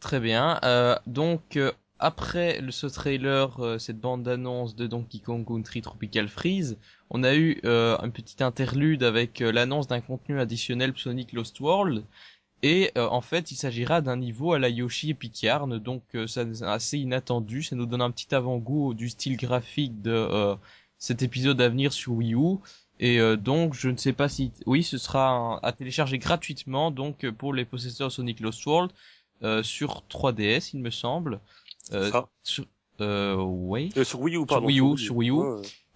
Très 0.01 0.21
bien. 0.21 0.59
Euh, 0.65 0.97
donc 1.07 1.57
euh, 1.57 1.73
après 1.99 2.61
ce 2.71 2.87
trailer, 2.87 3.77
cette 3.79 4.01
bande 4.01 4.23
d'annonce 4.25 4.75
de 4.75 4.87
Donkey 4.87 5.21
Kong 5.21 5.47
Country 5.47 5.83
Tropical 5.83 6.29
Freeze, 6.29 6.79
on 7.11 7.23
a 7.23 7.37
eu 7.37 7.61
un 7.63 8.11
petit 8.11 8.43
interlude 8.43 9.05
avec 9.05 9.39
l'annonce 9.39 9.87
d'un 9.87 10.01
contenu 10.01 10.41
additionnel 10.41 10.95
Sonic 10.97 11.33
Lost 11.33 11.61
World. 11.61 12.03
Et 12.65 12.91
en 12.97 13.21
fait, 13.21 13.53
il 13.53 13.57
s'agira 13.57 14.01
d'un 14.01 14.17
niveau 14.17 14.53
à 14.53 14.59
la 14.59 14.69
Yoshi 14.69 15.11
et 15.11 15.79
donc 15.79 16.03
c'est 16.27 16.63
assez 16.65 16.99
inattendu. 16.99 17.63
Ça 17.63 17.77
nous 17.77 17.87
donne 17.87 18.03
un 18.03 18.11
petit 18.11 18.35
avant-goût 18.35 18.95
du 18.95 19.09
style 19.09 19.37
graphique 19.37 20.03
de 20.03 20.57
cet 20.99 21.23
épisode 21.23 21.61
à 21.61 21.69
venir 21.69 21.93
sur 21.93 22.15
Wii 22.15 22.35
U. 22.35 22.59
Et 23.01 23.19
euh, 23.19 23.37
donc, 23.37 23.75
je 23.75 23.89
ne 23.89 23.97
sais 23.97 24.13
pas 24.13 24.29
si... 24.29 24.53
Oui, 24.67 24.83
ce 24.83 24.99
sera 24.99 25.59
à 25.65 25.73
télécharger 25.73 26.19
gratuitement, 26.19 26.91
donc 26.91 27.25
euh, 27.25 27.33
pour 27.33 27.53
les 27.53 27.65
possesseurs 27.65 28.13
Sonic 28.13 28.41
Lost 28.41 28.65
World, 28.67 28.93
euh, 29.43 29.63
sur 29.63 30.05
3DS, 30.09 30.71
il 30.75 30.81
me 30.81 30.91
semble. 30.91 31.41
Euh, 31.93 32.11
Ça. 32.11 32.29
Sur, 32.43 32.65
euh, 33.01 33.35
sur 34.05 34.21
Wii 34.21 34.37
U, 34.37 34.47
pardon. 34.47 34.69
Sur 34.69 34.77
Wii 34.77 34.81
U, 34.81 34.99
sur 34.99 35.17
Wii 35.17 35.31
U. 35.31 35.43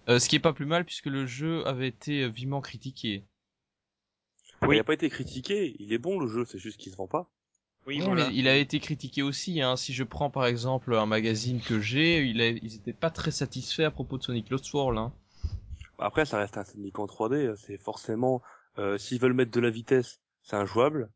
ce 0.07 0.27
qui 0.27 0.35
est 0.35 0.39
pas 0.39 0.53
plus 0.53 0.65
mal, 0.65 0.83
puisque 0.83 1.05
le 1.05 1.25
jeu 1.25 1.65
avait 1.65 1.87
été 1.87 2.27
vivement 2.29 2.61
critiqué. 2.61 3.23
Oui. 4.63 4.75
Il 4.75 4.77
n'a 4.77 4.83
pas 4.83 4.93
été 4.93 5.09
critiqué, 5.09 5.75
il 5.79 5.93
est 5.93 5.97
bon 5.97 6.19
le 6.19 6.27
jeu, 6.27 6.43
c'est 6.45 6.57
juste 6.57 6.77
qu'il 6.77 6.91
se 6.91 6.97
vend 6.97 7.07
pas. 7.07 7.29
Oui, 7.85 8.01
mais 8.05 8.27
il 8.33 8.49
a 8.49 8.57
été 8.57 8.81
critiqué 8.81 9.21
aussi. 9.21 9.61
Hein. 9.61 9.77
Si 9.77 9.93
je 9.93 10.03
prends 10.03 10.29
par 10.29 10.45
exemple 10.45 10.93
un 10.93 11.05
magazine 11.05 11.61
que 11.61 11.79
j'ai, 11.79 12.25
il 12.25 12.41
ils 12.41 12.75
étaient 12.75 12.91
pas 12.91 13.09
très 13.09 13.31
satisfaits 13.31 13.83
à 13.83 13.91
propos 13.91 14.17
de 14.17 14.23
Sonic 14.23 14.49
Lost 14.49 14.73
World. 14.73 14.97
Hein. 14.97 15.13
Après, 15.99 16.25
ça 16.25 16.37
reste 16.37 16.57
un 16.57 16.63
Sonic 16.63 16.97
en 16.99 17.05
3D. 17.05 17.55
C'est 17.55 17.77
forcément, 17.77 18.41
euh, 18.77 18.97
s'ils 18.97 19.19
veulent 19.19 19.33
mettre 19.33 19.51
de 19.51 19.59
la 19.59 19.69
vitesse, 19.69 20.21
c'est 20.43 20.55
injouable. 20.55 21.09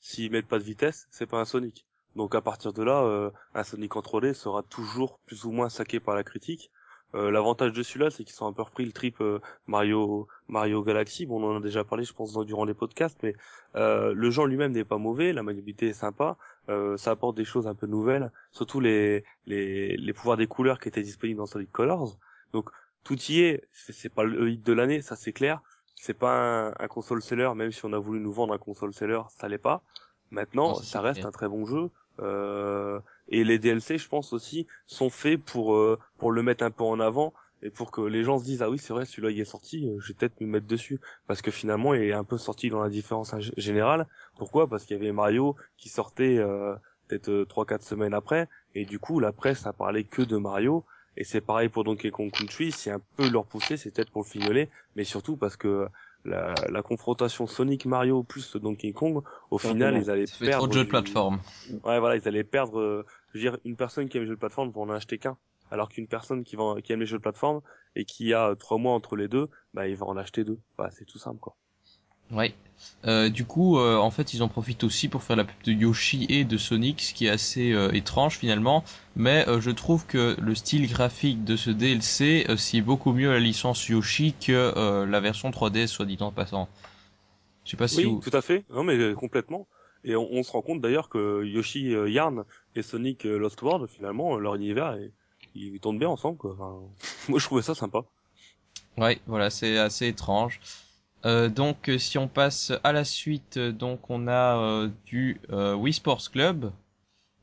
S'ils 0.00 0.30
mettent 0.30 0.48
pas 0.48 0.58
de 0.58 0.64
vitesse, 0.64 1.06
c'est 1.10 1.26
pas 1.26 1.38
un 1.40 1.44
Sonic. 1.44 1.86
Donc 2.16 2.34
à 2.34 2.40
partir 2.40 2.72
de 2.72 2.82
là, 2.82 3.02
euh, 3.04 3.30
un 3.54 3.64
Sonic 3.64 3.96
en 3.96 4.02
3D 4.02 4.34
sera 4.34 4.62
toujours 4.62 5.20
plus 5.26 5.44
ou 5.44 5.52
moins 5.52 5.68
saqué 5.68 6.00
par 6.00 6.14
la 6.14 6.24
critique. 6.24 6.70
Euh, 7.14 7.30
L'avantage 7.30 7.72
de 7.72 7.82
celui-là, 7.82 8.10
c'est 8.10 8.24
qu'ils 8.24 8.34
sont 8.34 8.46
un 8.46 8.52
peu 8.52 8.62
repris 8.62 8.84
le 8.84 8.92
trip 8.92 9.20
euh, 9.20 9.40
Mario 9.66 10.28
Mario 10.48 10.82
Galaxy. 10.82 11.26
Bon, 11.26 11.42
on 11.42 11.56
en 11.56 11.58
a 11.58 11.60
déjà 11.60 11.82
parlé, 11.84 12.04
je 12.04 12.12
pense, 12.12 12.36
durant 12.46 12.64
les 12.64 12.74
podcasts, 12.74 13.18
mais 13.22 13.34
euh, 13.76 14.12
le 14.14 14.30
genre 14.30 14.46
lui-même 14.46 14.72
n'est 14.72 14.84
pas 14.84 14.98
mauvais, 14.98 15.32
la 15.32 15.42
maniabilité 15.42 15.88
est 15.88 15.92
sympa, 15.92 16.36
euh, 16.68 16.96
ça 16.96 17.10
apporte 17.12 17.36
des 17.36 17.44
choses 17.44 17.66
un 17.66 17.74
peu 17.74 17.86
nouvelles, 17.86 18.30
surtout 18.52 18.80
les, 18.80 19.24
les 19.46 19.96
les 19.96 20.12
pouvoirs 20.12 20.36
des 20.36 20.46
couleurs 20.46 20.78
qui 20.78 20.88
étaient 20.88 21.02
disponibles 21.02 21.38
dans 21.38 21.46
Sonic 21.46 21.70
Colors. 21.72 22.16
Donc 22.52 22.70
tout 23.04 23.18
y 23.28 23.40
est. 23.40 23.68
C'est 23.72 24.12
pas 24.12 24.24
le 24.24 24.50
hit 24.50 24.64
de 24.64 24.72
l'année, 24.72 25.02
ça 25.02 25.16
c'est 25.16 25.32
clair. 25.32 25.60
C'est 25.94 26.14
pas 26.14 26.72
un, 26.78 26.88
console 26.88 27.20
seller, 27.20 27.52
même 27.54 27.72
si 27.72 27.84
on 27.84 27.92
a 27.92 27.98
voulu 27.98 28.20
nous 28.20 28.32
vendre 28.32 28.54
un 28.54 28.58
console 28.58 28.94
seller, 28.94 29.20
ça 29.28 29.48
l'est 29.48 29.58
pas. 29.58 29.82
Maintenant, 30.30 30.74
ça 30.74 31.00
reste 31.00 31.24
un 31.24 31.30
très 31.30 31.48
bon 31.48 31.66
jeu. 31.66 31.90
Euh, 32.20 33.00
et 33.28 33.44
les 33.44 33.58
DLC, 33.58 33.98
je 33.98 34.08
pense 34.08 34.32
aussi, 34.32 34.66
sont 34.86 35.10
faits 35.10 35.42
pour 35.42 35.74
euh, 35.74 35.98
pour 36.18 36.32
le 36.32 36.42
mettre 36.42 36.64
un 36.64 36.70
peu 36.70 36.84
en 36.84 37.00
avant 37.00 37.34
et 37.62 37.70
pour 37.70 37.90
que 37.90 38.00
les 38.00 38.24
gens 38.24 38.38
se 38.38 38.44
disent 38.44 38.62
ah 38.62 38.70
oui 38.70 38.78
c'est 38.78 38.92
vrai 38.92 39.04
celui-là 39.04 39.30
il 39.30 39.40
est 39.40 39.44
sorti, 39.44 39.86
euh, 39.86 39.98
je 40.00 40.08
vais 40.08 40.14
peut-être 40.14 40.40
me 40.40 40.46
mettre 40.46 40.66
dessus 40.66 41.00
parce 41.26 41.42
que 41.42 41.50
finalement 41.50 41.94
il 41.94 42.02
est 42.02 42.12
un 42.12 42.24
peu 42.24 42.38
sorti 42.38 42.70
dans 42.70 42.82
la 42.82 42.88
différence 42.88 43.34
générale. 43.56 44.06
Pourquoi? 44.38 44.66
Parce 44.66 44.84
qu'il 44.84 44.96
y 44.96 45.00
avait 45.00 45.12
Mario 45.12 45.56
qui 45.76 45.88
sortait 45.88 46.38
euh, 46.38 46.74
peut-être 47.08 47.44
trois 47.44 47.66
quatre 47.66 47.82
semaines 47.82 48.14
après 48.14 48.48
et 48.74 48.84
du 48.84 48.98
coup 48.98 49.20
la 49.20 49.32
presse 49.32 49.66
a 49.66 49.72
parlé 49.72 50.04
que 50.04 50.22
de 50.22 50.36
Mario 50.36 50.84
et 51.16 51.24
c'est 51.24 51.40
pareil 51.40 51.68
pour 51.68 51.84
Donkey 51.84 52.10
Kong 52.10 52.30
Country, 52.30 52.72
si 52.72 52.90
un 52.90 53.00
peu 53.16 53.28
leur 53.28 53.46
pousser, 53.46 53.76
c'est 53.76 53.90
peut-être 53.90 54.10
pour 54.10 54.22
le 54.22 54.28
fignoler, 54.28 54.70
mais 54.96 55.04
surtout 55.04 55.36
parce 55.36 55.56
que 55.56 55.86
la, 56.24 56.66
la 56.68 56.82
confrontation 56.82 57.46
Sonic 57.46 57.86
Mario 57.86 58.22
plus 58.22 58.56
Donkey 58.56 58.92
Kong, 58.92 59.22
au 59.50 59.58
final, 59.58 59.96
ils 59.96 60.10
allaient 60.10 60.26
perdre. 60.38 60.58
trop 60.58 60.66
de 60.68 60.72
jeux 60.72 60.84
de 60.84 60.90
plateforme. 60.90 61.40
Ouais, 61.84 61.98
voilà, 61.98 62.16
ils 62.16 62.28
allaient 62.28 62.44
perdre. 62.44 63.04
je 63.32 63.38
veux 63.38 63.40
dire, 63.40 63.58
une 63.64 63.76
personne 63.76 64.08
qui 64.08 64.16
aime 64.16 64.24
les 64.24 64.28
jeux 64.28 64.34
de 64.34 64.40
plateforme 64.40 64.70
va 64.70 64.80
en 64.80 64.90
acheter 64.90 65.18
qu'un, 65.18 65.36
alors 65.70 65.88
qu'une 65.88 66.06
personne 66.06 66.44
qui, 66.44 66.56
va, 66.56 66.76
qui 66.82 66.92
aime 66.92 67.00
les 67.00 67.06
jeux 67.06 67.18
de 67.18 67.22
plateforme 67.22 67.60
et 67.96 68.04
qui 68.04 68.34
a 68.34 68.54
trois 68.56 68.78
mois 68.78 68.92
entre 68.92 69.16
les 69.16 69.28
deux, 69.28 69.48
bah, 69.74 69.88
il 69.88 69.96
va 69.96 70.06
en 70.06 70.16
acheter 70.16 70.44
deux. 70.44 70.58
Bah, 70.78 70.90
c'est 70.90 71.04
tout 71.04 71.18
simple, 71.18 71.40
quoi. 71.40 71.56
Ouais. 72.30 72.54
Euh, 73.06 73.28
du 73.28 73.44
coup, 73.44 73.78
euh, 73.78 73.96
en 73.96 74.10
fait, 74.10 74.34
ils 74.34 74.42
en 74.42 74.48
profitent 74.48 74.84
aussi 74.84 75.08
pour 75.08 75.22
faire 75.22 75.36
la 75.36 75.44
pub 75.44 75.62
de 75.64 75.72
Yoshi 75.72 76.26
et 76.28 76.44
de 76.44 76.56
Sonic, 76.56 77.00
ce 77.00 77.14
qui 77.14 77.26
est 77.26 77.30
assez 77.30 77.72
euh, 77.72 77.90
étrange 77.92 78.38
finalement. 78.38 78.84
Mais 79.16 79.46
je 79.60 79.70
trouve 79.70 80.06
que 80.06 80.36
le 80.40 80.54
style 80.54 80.88
graphique 80.88 81.44
de 81.44 81.56
ce 81.56 81.70
DLC 81.70 82.46
sied 82.56 82.80
beaucoup 82.80 83.12
mieux 83.12 83.30
à 83.30 83.34
la 83.34 83.40
licence 83.40 83.88
Yoshi 83.88 84.34
que 84.34 85.04
la 85.04 85.20
version 85.20 85.50
3DS, 85.50 85.88
soit 85.88 86.06
dit 86.06 86.18
en 86.20 86.30
passant. 86.30 86.68
Je 87.64 87.72
sais 87.72 87.76
pas 87.76 87.88
si. 87.88 88.06
Oui, 88.06 88.20
tout 88.20 88.36
à 88.36 88.40
fait. 88.40 88.64
Non, 88.70 88.84
mais 88.84 89.14
complètement. 89.14 89.66
Et 90.04 90.16
on, 90.16 90.42
se 90.42 90.52
rend 90.52 90.62
compte 90.62 90.80
d'ailleurs 90.80 91.10
que 91.10 91.44
Yoshi 91.44 91.90
Yarn 91.90 92.44
et 92.76 92.82
Sonic 92.82 93.24
Lost 93.24 93.60
World, 93.60 93.88
finalement, 93.90 94.36
leur 94.36 94.54
univers, 94.54 94.96
ils 95.54 95.80
tournent 95.80 95.98
bien 95.98 96.08
ensemble. 96.08 96.38
Quoi. 96.38 96.56
moi, 97.28 97.38
je 97.38 97.44
trouvais 97.44 97.62
ça 97.62 97.74
sympa. 97.74 98.04
Ouais, 98.96 99.18
voilà, 99.26 99.50
c'est 99.50 99.76
assez 99.76 100.06
étrange. 100.06 100.60
Euh, 101.26 101.48
donc 101.48 101.88
euh, 101.88 101.98
si 101.98 102.18
on 102.18 102.28
passe 102.28 102.72
à 102.82 102.92
la 102.92 103.04
suite, 103.04 103.58
euh, 103.58 103.72
donc 103.72 104.08
on 104.08 104.28
a 104.28 104.88
du 105.06 105.40
Wii 105.50 105.92
Sports 105.92 106.30
Club. 106.30 106.72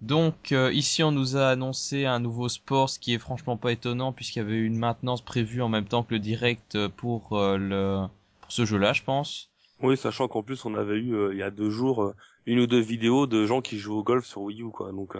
Donc 0.01 0.51
ici 0.51 1.01
on 1.01 1.11
nous 1.11 1.37
a 1.37 1.49
annoncé 1.49 2.05
un 2.05 2.19
nouveau 2.19 2.49
sport, 2.49 2.87
ce 2.87 2.99
qui 2.99 3.15
est 3.15 3.17
franchement 3.17 3.57
pas 3.57 3.71
étonnant 3.71 4.13
puisqu'il 4.13 4.39
y 4.39 4.41
avait 4.43 4.59
une 4.59 4.77
maintenance 4.77 5.21
prévue 5.21 5.63
en 5.63 5.69
même 5.69 5.85
temps 5.85 6.03
que 6.03 6.13
le 6.13 6.19
direct 6.19 6.87
pour 6.97 7.29
le 7.31 8.05
pour 8.41 8.51
ce 8.51 8.63
jeu-là, 8.63 8.93
je 8.93 9.01
pense. 9.01 9.49
Oui, 9.81 9.97
sachant 9.97 10.27
qu'en 10.27 10.43
plus 10.43 10.65
on 10.65 10.75
avait 10.75 10.97
eu 10.97 11.31
il 11.31 11.37
y 11.39 11.41
a 11.41 11.49
deux 11.49 11.71
jours 11.71 12.13
une 12.45 12.59
ou 12.59 12.67
deux 12.67 12.79
vidéos 12.79 13.25
de 13.25 13.47
gens 13.47 13.61
qui 13.61 13.79
jouent 13.79 13.97
au 13.97 14.03
golf 14.03 14.25
sur 14.27 14.41
Wii 14.41 14.61
U, 14.61 14.69
quoi. 14.69 14.91
Donc 14.91 15.15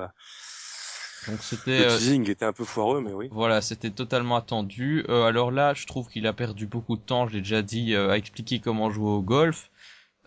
donc 1.28 1.42
c'était. 1.42 1.80
Le 1.80 1.86
euh, 1.86 1.98
teasing 1.98 2.30
était 2.30 2.46
un 2.46 2.54
peu 2.54 2.64
foireux, 2.66 3.02
mais 3.02 3.14
oui. 3.14 3.28
Voilà, 3.32 3.62
c'était 3.62 3.90
totalement 3.90 4.36
attendu. 4.36 5.04
Euh, 5.10 5.24
alors 5.24 5.52
là, 5.52 5.74
je 5.74 5.86
trouve 5.86 6.08
qu'il 6.10 6.26
a 6.28 6.34
perdu 6.34 6.68
beaucoup 6.68 6.96
de 6.96 7.02
temps. 7.02 7.28
Je 7.28 7.34
l'ai 7.34 7.42
déjà 7.42 7.62
dit 7.62 7.94
euh, 7.94 8.12
à 8.12 8.18
expliquer 8.18 8.60
comment 8.60 8.90
jouer 8.90 9.10
au 9.12 9.22
golf. 9.22 9.70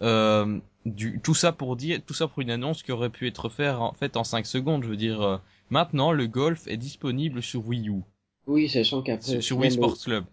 euh, 0.02 0.58
du, 0.86 1.20
tout 1.22 1.34
ça 1.34 1.52
pour 1.52 1.76
dire, 1.76 2.00
tout 2.06 2.14
ça 2.14 2.26
pour 2.26 2.40
une 2.40 2.50
annonce 2.50 2.82
qui 2.82 2.92
aurait 2.92 3.10
pu 3.10 3.26
être 3.26 3.48
faite 3.50 3.74
en 3.74 3.92
fait 3.92 4.16
en 4.16 4.24
5 4.24 4.46
secondes. 4.46 4.82
Je 4.82 4.88
veux 4.88 4.96
dire, 4.96 5.20
euh, 5.20 5.36
maintenant 5.68 6.12
le 6.12 6.26
golf 6.26 6.66
est 6.68 6.78
disponible 6.78 7.42
sur 7.42 7.66
Wii 7.66 7.88
U, 7.90 8.00
Oui, 8.46 8.68
sachant 8.68 9.02
qu'après. 9.02 9.40
sur, 9.42 9.58
Wii 9.58 9.70
Sports 9.70 9.98
Club. 9.98 10.24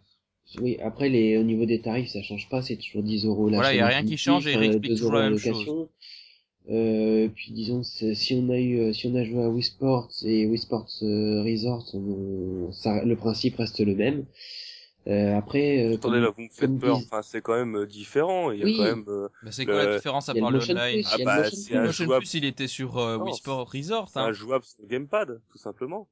Oui, 0.61 0.77
après 0.81 1.09
les 1.09 1.37
au 1.37 1.43
niveau 1.43 1.65
des 1.65 1.81
tarifs, 1.81 2.09
ça 2.09 2.21
change 2.23 2.47
pas, 2.47 2.61
c'est 2.61 2.77
toujours 2.77 3.03
10 3.03 3.25
euros 3.25 3.49
la 3.49 3.57
Voilà, 3.57 3.75
y 3.75 3.79
a 3.81 3.87
rien 3.87 4.05
qui 4.05 4.17
change 4.17 4.47
et 4.47 4.53
il 4.53 4.63
explique 4.63 4.91
2 4.91 4.95
toujours 4.95 5.11
euros 5.11 5.19
la 5.19 5.29
même 5.29 5.33
location. 5.33 5.89
Euh, 6.69 7.29
puis 7.33 7.53
disons 7.53 7.81
si 7.83 8.33
on 8.43 8.49
a 8.49 8.57
eu 8.57 8.79
euh, 8.79 8.93
si 8.93 9.07
on 9.07 9.15
a 9.15 9.23
joué 9.23 9.41
à 9.41 9.49
Wii 9.49 9.63
Sports 9.63 10.09
et 10.25 10.45
Wii 10.45 10.57
Sports 10.57 10.89
euh, 11.01 11.41
Resort, 11.43 11.85
on- 11.93 12.71
ça, 12.73 13.03
le 13.05 13.15
principe 13.15 13.55
reste 13.55 13.79
le 13.79 13.95
même. 13.95 14.25
Euh, 15.07 15.37
après, 15.37 15.85
euh, 15.85 15.95
Attendez, 15.95 16.15
comme- 16.15 16.23
là, 16.23 16.29
vous 16.35 16.41
me 16.43 16.49
faites 16.49 16.79
peur. 16.79 16.97
Enfin, 16.97 17.21
c'est 17.21 17.41
quand 17.41 17.53
même 17.55 17.85
différent. 17.85 18.51
Il 18.51 18.59
y 18.59 18.63
a 18.63 18.65
Oui. 18.65 18.75
quand 18.77 18.83
même. 18.83 19.05
euh, 19.07 19.29
Bah, 19.43 19.51
c'est 19.53 19.65
quoi 19.65 19.85
la 19.85 19.95
différence 19.95 20.27
à 20.27 20.35
part 20.35 20.51
le 20.51 20.59
online? 20.59 20.75
plus, 21.01 21.05
Ah 21.13 21.17
bah, 21.23 21.43
c'est 21.45 21.71
Le 21.73 21.77
un 21.77 21.81
plus. 21.81 21.87
Motion 21.87 22.05
jouable. 22.05 22.25
Plus, 22.25 22.33
il 22.33 22.45
était 22.45 22.67
sur 22.67 22.97
euh, 22.97 23.17
Non, 23.17 23.23
Wii 23.23 23.33
Sport 23.35 23.71
Resort, 23.71 24.09
C'est 24.09 24.19
un 24.19 24.27
hein. 24.27 24.33
jouable 24.33 24.65
sur 24.65 24.81
le 24.81 24.87
gamepad, 24.87 25.41
tout 25.49 25.57
simplement. 25.57 26.09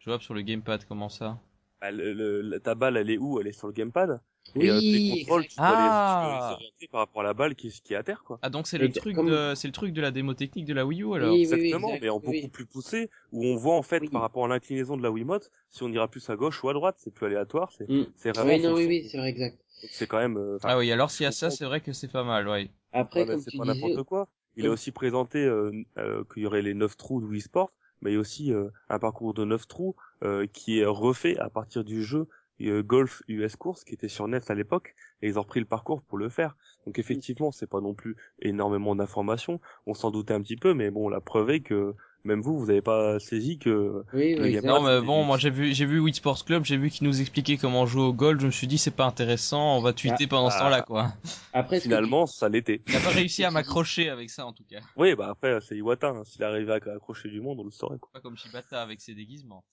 Jouable 0.00 0.22
sur 0.24 0.34
le 0.34 0.42
gamepad, 0.42 0.84
comment 0.86 1.08
ça? 1.08 1.38
Bah, 1.80 1.90
le, 1.90 2.12
le- 2.12 2.40
la- 2.42 2.60
ta 2.60 2.74
balle, 2.76 2.96
elle 2.96 3.10
est 3.10 3.18
où? 3.18 3.40
Elle 3.40 3.48
est 3.48 3.52
sur 3.52 3.66
le 3.66 3.72
gamepad. 3.72 4.20
Oui, 4.56 4.66
et 4.66 4.70
euh, 4.70 4.80
tes 4.80 5.10
contrôles, 5.10 5.46
tu 5.46 5.56
dois 5.56 5.66
Ah. 5.68 6.58
les 6.80 6.88
par 6.88 7.00
rapport 7.00 7.20
à 7.20 7.24
la 7.24 7.34
balle 7.34 7.54
qui 7.54 7.68
est, 7.68 7.82
qui 7.82 7.92
est 7.92 7.96
à 7.96 8.02
terre, 8.02 8.24
quoi. 8.24 8.38
Ah 8.42 8.48
donc 8.50 8.66
c'est 8.66 8.78
le 8.78 8.90
truc 8.90 9.14
comme- 9.14 9.28
de 9.28 9.52
c'est 9.54 9.68
le 9.68 9.72
truc 9.72 9.92
de 9.92 10.00
la 10.00 10.10
démo 10.10 10.32
technique 10.34 10.64
de 10.64 10.72
la 10.74 10.86
Wii 10.86 11.02
U 11.02 11.14
alors. 11.14 11.34
Oui, 11.34 11.40
oui, 11.40 11.46
oui, 11.52 11.54
Exactement, 11.54 11.88
exact, 11.88 12.02
mais 12.02 12.08
en 12.08 12.18
beaucoup 12.18 12.30
oui. 12.32 12.48
plus 12.48 12.64
poussé, 12.66 13.10
où 13.32 13.44
on 13.44 13.56
voit 13.56 13.74
en 13.76 13.82
fait 13.82 14.00
Oui. 14.00 14.08
par 14.08 14.22
rapport 14.22 14.44
à 14.46 14.48
l'inclinaison 14.48 14.96
de 14.96 15.02
la 15.02 15.10
Wiimote, 15.10 15.50
si 15.70 15.82
on 15.82 15.88
ira 15.90 16.08
plus 16.08 16.28
à 16.30 16.36
gauche 16.36 16.62
ou 16.64 16.68
à 16.70 16.72
droite, 16.72 16.96
c'est 16.98 17.12
plus 17.12 17.26
aléatoire, 17.26 17.72
c'est 17.72 17.88
Mm. 17.88 18.04
c'est 18.16 18.32
vraiment. 18.32 18.54
Oui, 18.54 18.60
non, 18.62 18.74
oui, 18.74 18.86
oui, 18.86 19.08
c'est 19.10 19.18
vrai, 19.18 19.28
exact. 19.28 19.58
C'est 19.90 20.06
quand 20.06 20.18
même. 20.18 20.36
euh, 20.38 20.58
Ah 20.64 20.78
oui, 20.78 20.90
alors 20.90 21.10
s'il 21.10 21.24
y 21.24 21.26
a 21.26 21.32
ça, 21.32 21.50
c'est 21.50 21.64
vrai 21.64 21.80
que 21.80 21.92
c'est 21.92 22.10
pas 22.10 22.24
mal, 22.24 22.48
ouais. 22.48 22.70
Après, 22.92 23.20
Ouais, 23.20 23.26
mais 23.26 23.32
comme 23.34 23.42
c'est 23.42 23.50
tu 23.50 23.58
pas 23.58 23.64
disais, 23.64 23.74
n'importe 23.80 24.02
quoi. 24.06 24.28
Il 24.56 24.66
a 24.66 24.70
aussi 24.70 24.90
présenté 24.90 25.44
euh, 25.44 25.70
euh, 25.98 26.24
qu'il 26.32 26.42
y 26.42 26.46
aurait 26.46 26.62
les 26.62 26.74
9 26.74 26.96
trous 26.96 27.20
de 27.20 27.26
Wii 27.26 27.42
Sport, 27.42 27.70
mais 28.00 28.10
il 28.10 28.14
y 28.14 28.16
a 28.16 28.20
aussi 28.20 28.52
euh, 28.52 28.70
un 28.88 28.98
parcours 28.98 29.34
de 29.34 29.44
9 29.44 29.68
trous 29.68 29.94
euh, 30.24 30.46
qui 30.52 30.80
est 30.80 30.84
refait 30.84 31.36
à 31.38 31.48
partir 31.48 31.84
du 31.84 32.02
jeu 32.02 32.26
Golf 32.60 33.22
US 33.28 33.56
Course 33.56 33.84
qui 33.84 33.94
était 33.94 34.08
sur 34.08 34.26
NES 34.28 34.40
à 34.48 34.54
l'époque 34.54 34.94
et 35.22 35.28
ils 35.28 35.38
ont 35.38 35.42
repris 35.42 35.60
le 35.60 35.66
parcours 35.66 36.02
pour 36.02 36.18
le 36.18 36.28
faire. 36.28 36.56
Donc 36.86 36.98
effectivement, 36.98 37.52
c'est 37.52 37.68
pas 37.68 37.80
non 37.80 37.94
plus 37.94 38.16
énormément 38.40 38.96
d'informations, 38.96 39.60
on 39.86 39.94
s'en 39.94 40.10
doutait 40.10 40.34
un 40.34 40.42
petit 40.42 40.56
peu 40.56 40.74
mais 40.74 40.90
bon, 40.90 41.08
la 41.08 41.20
preuve 41.20 41.50
est 41.50 41.60
que 41.60 41.94
même 42.24 42.40
vous 42.40 42.58
vous 42.58 42.70
avez 42.70 42.82
pas 42.82 43.18
saisi 43.20 43.58
que 43.58 44.04
oui, 44.12 44.34
le 44.34 44.42
oui. 44.42 44.60
Non 44.62 44.82
mais 44.82 45.00
bon, 45.00 45.24
moi 45.24 45.38
j'ai 45.38 45.50
vu 45.50 45.72
j'ai 45.74 45.86
vu 45.86 46.00
Wii 46.00 46.14
Sports 46.14 46.44
Club, 46.44 46.64
j'ai 46.64 46.76
vu 46.76 46.90
qu'ils 46.90 47.06
nous 47.06 47.20
expliquaient 47.20 47.56
comment 47.56 47.86
jouer 47.86 48.02
au 48.02 48.12
golf, 48.12 48.40
je 48.40 48.46
me 48.46 48.50
suis 48.50 48.66
dit 48.66 48.78
c'est 48.78 48.90
pas 48.90 49.06
intéressant, 49.06 49.76
on 49.76 49.80
va 49.80 49.92
tweeter 49.92 50.26
pendant 50.26 50.50
ce 50.50 50.56
ah. 50.56 50.60
temps-là 50.60 50.82
quoi. 50.82 51.12
Après, 51.52 51.80
finalement 51.80 52.26
ça 52.26 52.48
l'était. 52.48 52.82
Il 52.88 52.96
a 52.96 53.00
pas 53.00 53.10
réussi 53.10 53.44
à 53.44 53.50
m'accrocher 53.52 54.08
avec 54.08 54.30
ça 54.30 54.46
en 54.46 54.52
tout 54.52 54.64
cas. 54.64 54.80
Oui, 54.96 55.14
bah 55.14 55.28
après 55.30 55.60
c'est 55.60 55.76
Iwata, 55.76 56.08
hein. 56.08 56.24
s'il 56.24 56.42
arrivait 56.42 56.72
à 56.72 56.94
accrocher 56.94 57.28
du 57.28 57.40
monde, 57.40 57.60
on 57.60 57.64
le 57.64 57.70
saurait 57.70 57.98
quoi. 57.98 58.10
Pas 58.12 58.20
comme 58.20 58.36
Shibata 58.36 58.82
avec 58.82 59.00
ses 59.00 59.14
déguisements. 59.14 59.64